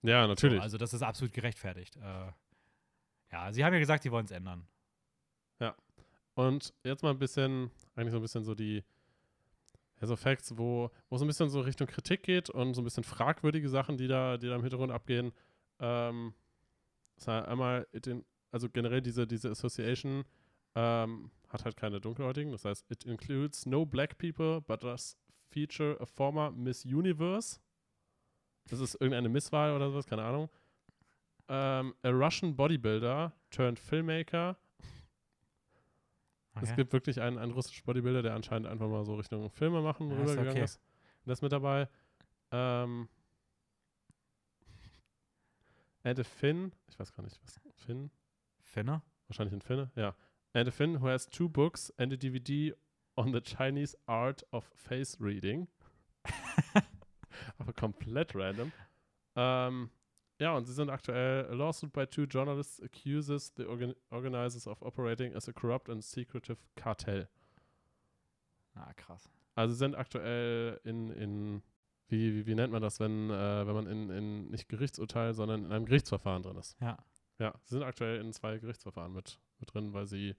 Ja, 0.04 0.28
natürlich. 0.28 0.58
So, 0.60 0.64
also 0.64 0.78
das 0.78 0.94
ist 0.94 1.02
absolut 1.02 1.34
gerechtfertigt. 1.34 1.96
Äh, 1.98 2.32
ja, 3.32 3.52
sie 3.52 3.64
haben 3.64 3.74
ja 3.74 3.80
gesagt, 3.80 4.04
sie 4.04 4.12
wollen 4.12 4.26
es 4.26 4.32
ändern. 4.32 4.68
Und 6.40 6.74
jetzt 6.86 7.04
mal 7.04 7.10
ein 7.10 7.20
bisschen, 7.20 7.70
eigentlich 7.96 8.12
so 8.12 8.18
ein 8.18 8.22
bisschen 8.22 8.46
so 8.46 8.56
die, 8.56 8.82
ja, 10.00 10.08
so 10.08 10.16
Facts, 10.16 10.58
wo, 10.58 10.90
wo 11.10 11.18
so 11.18 11.26
ein 11.26 11.28
bisschen 11.28 11.50
so 11.50 11.60
Richtung 11.60 11.86
Kritik 11.86 12.24
geht 12.24 12.50
und 12.50 12.76
so 12.76 12.82
ein 12.82 12.86
bisschen 12.86 13.04
fragwürdige 13.04 13.68
Sachen, 13.68 13.98
die 13.98 14.08
da, 14.08 14.38
die 14.38 14.48
da 14.48 14.56
im 14.56 14.62
Hintergrund 14.62 14.94
abgehen. 14.94 15.34
Ähm, 15.82 16.34
das 17.16 17.28
heißt 17.28 17.48
einmal, 17.50 17.88
in, 18.06 18.24
also 18.52 18.70
generell 18.70 19.02
diese, 19.02 19.28
diese 19.28 19.50
Association 19.50 20.24
ähm, 20.76 21.30
hat 21.50 21.66
halt 21.66 21.76
keine 21.76 22.00
Dunkelhäutigen. 22.00 22.54
Das 22.54 22.64
heißt, 22.64 22.90
it 22.90 23.04
includes 23.04 23.66
no 23.66 23.86
black 23.86 24.18
people, 24.18 24.62
but 24.62 24.82
does 24.82 25.18
feature 25.50 26.00
a 26.00 26.06
former 26.06 26.52
Miss 26.52 26.86
Universe. 26.86 27.60
Das 28.70 28.80
ist 28.80 28.96
irgendeine 28.96 29.28
Misswahl 29.28 29.76
oder 29.76 29.92
sowas, 29.92 30.06
keine 30.06 30.24
Ahnung. 30.24 30.50
Ähm, 31.50 31.96
a 32.04 32.10
Russian 32.10 32.56
Bodybuilder 32.56 33.34
turned 33.50 33.80
Filmmaker 33.80 34.58
es 36.62 36.70
Okay. 36.72 36.76
gibt 36.76 36.94
wirklich 36.94 37.22
einen, 37.22 37.38
einen 37.38 37.54
russischen 37.54 37.86
Bodybuilder, 37.86 38.22
der 38.22 38.34
anscheinend 38.36 38.68
einfach 38.68 38.88
mal 38.88 39.06
so 39.06 39.16
Richtung 39.16 39.50
Filme 39.50 39.82
machen 39.82 40.10
Ja, 40.10 40.16
ist 40.16 40.22
rübergegangen 40.22 40.52
okay. 40.52 40.64
ist. 40.64 40.82
Der 41.26 41.34
ist 41.34 41.42
mit 41.42 41.52
dabei. 41.52 41.88
Ähm, 42.52 43.08
and 46.04 46.20
a 46.20 46.24
Finn, 46.24 46.74
ich 46.88 47.00
weiß 47.00 47.14
gar 47.14 47.24
nicht, 47.24 47.40
was, 47.44 47.60
Finn? 47.76 48.12
Finne? 48.62 49.02
Wahrscheinlich 49.28 49.54
ein 49.54 49.62
Finne, 49.62 49.92
ja. 49.96 50.16
And 50.54 50.68
a 50.68 50.72
Finn 50.72 51.02
who 51.02 51.08
has 51.08 51.28
two 51.30 51.48
books 51.48 51.92
and 51.98 52.12
a 52.12 52.18
DVD 52.18 52.74
on 53.16 53.32
the 53.32 53.42
Chinese 53.42 53.96
art 54.08 54.46
of 54.52 54.66
face 54.76 55.18
reading. 55.22 55.68
Aber 57.58 57.74
komplett 57.74 58.36
random. 58.36 58.72
Ähm, 59.36 59.92
ja, 60.40 60.56
und 60.56 60.66
sie 60.66 60.74
sind 60.74 60.90
aktuell, 60.90 61.46
a 61.50 61.54
lawsuit 61.54 61.92
by 61.92 62.06
two 62.08 62.24
journalists 62.24 62.82
accuses 62.82 63.54
the 63.58 63.66
organ 63.66 63.94
organizers 64.10 64.68
of 64.68 64.82
operating 64.82 65.36
as 65.36 65.48
a 65.50 65.54
corrupt 65.54 65.90
and 65.90 66.04
secretive 66.04 66.58
cartel. 66.76 67.28
Ah, 68.76 68.94
krass. 68.96 69.30
Also 69.56 69.74
sind 69.76 69.96
aktuell 69.96 70.80
in, 70.84 71.10
in 71.12 71.62
wie, 72.08 72.34
wie, 72.34 72.46
wie 72.48 72.56
nennt 72.56 72.72
man 72.72 72.82
das, 72.82 73.00
wenn, 73.00 73.30
äh, 73.30 73.68
wenn 73.68 73.74
man 73.76 73.88
in, 73.88 74.10
in 74.10 74.50
nicht 74.50 74.70
Gerichtsurteil, 74.70 75.34
sondern 75.34 75.66
in 75.66 75.72
einem 75.72 75.86
Gerichtsverfahren 75.86 76.42
drin 76.44 76.58
ist. 76.58 76.78
Ja. 76.82 76.98
Ja, 77.40 77.54
sie 77.66 77.76
sind 77.76 77.84
aktuell 77.84 78.20
in 78.20 78.34
zwei 78.34 78.58
Gerichtsverfahren 78.58 79.14
mit, 79.14 79.40
mit 79.60 79.74
drin, 79.74 79.94
weil 79.94 80.06
sie, 80.08 80.36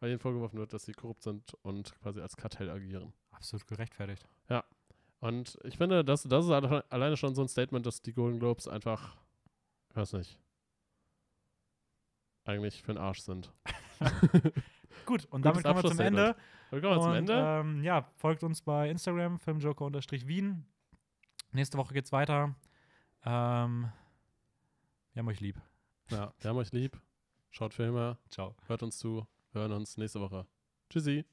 weil 0.00 0.10
ihnen 0.10 0.18
vorgeworfen 0.18 0.58
wird, 0.58 0.72
dass 0.72 0.84
sie 0.84 0.92
korrupt 0.92 1.22
sind 1.22 1.54
und 1.62 1.94
quasi 2.00 2.20
als 2.20 2.36
Kartell 2.36 2.68
agieren. 2.70 3.12
Absolut 3.30 3.66
gerechtfertigt. 3.66 4.26
Und 5.20 5.56
ich 5.62 5.78
finde, 5.78 6.04
das, 6.04 6.24
das 6.24 6.44
ist 6.46 6.50
alle- 6.50 6.84
alleine 6.90 7.16
schon 7.16 7.34
so 7.34 7.42
ein 7.42 7.48
Statement, 7.48 7.86
dass 7.86 8.02
die 8.02 8.12
Golden 8.12 8.40
Globes 8.40 8.66
einfach, 8.66 9.16
weiß 9.96 10.14
nicht, 10.14 10.38
eigentlich 12.44 12.82
für 12.82 12.92
den 12.92 12.98
Arsch 12.98 13.20
sind. 13.20 13.52
Gut, 15.06 15.24
und 15.26 15.42
Gutes 15.42 15.62
damit 15.62 15.64
kommen 15.64 15.82
wir 15.82 15.90
zum 15.90 16.00
Ende. 16.00 16.36
Wir 16.70 16.80
kommen 16.80 17.02
zum 17.02 17.14
Ende. 17.14 17.34
Ähm, 17.34 17.82
ja, 17.82 18.10
folgt 18.16 18.42
uns 18.42 18.62
bei 18.62 18.90
Instagram, 18.90 19.38
filmjoker-wien. 19.38 20.64
Nächste 21.52 21.78
Woche 21.78 21.94
geht's 21.94 22.12
weiter. 22.12 22.54
Ähm, 23.24 23.92
wir 25.12 25.20
haben 25.20 25.28
euch 25.28 25.40
lieb. 25.40 25.60
ja, 26.08 26.32
wir 26.38 26.50
haben 26.50 26.56
euch 26.56 26.72
lieb. 26.72 27.00
Schaut 27.50 27.74
Filme, 27.74 28.18
Ciao. 28.30 28.56
hört 28.66 28.82
uns 28.82 28.98
zu, 28.98 29.26
wir 29.52 29.60
hören 29.60 29.72
uns 29.72 29.98
nächste 29.98 30.20
Woche. 30.20 30.46
Tschüssi. 30.88 31.26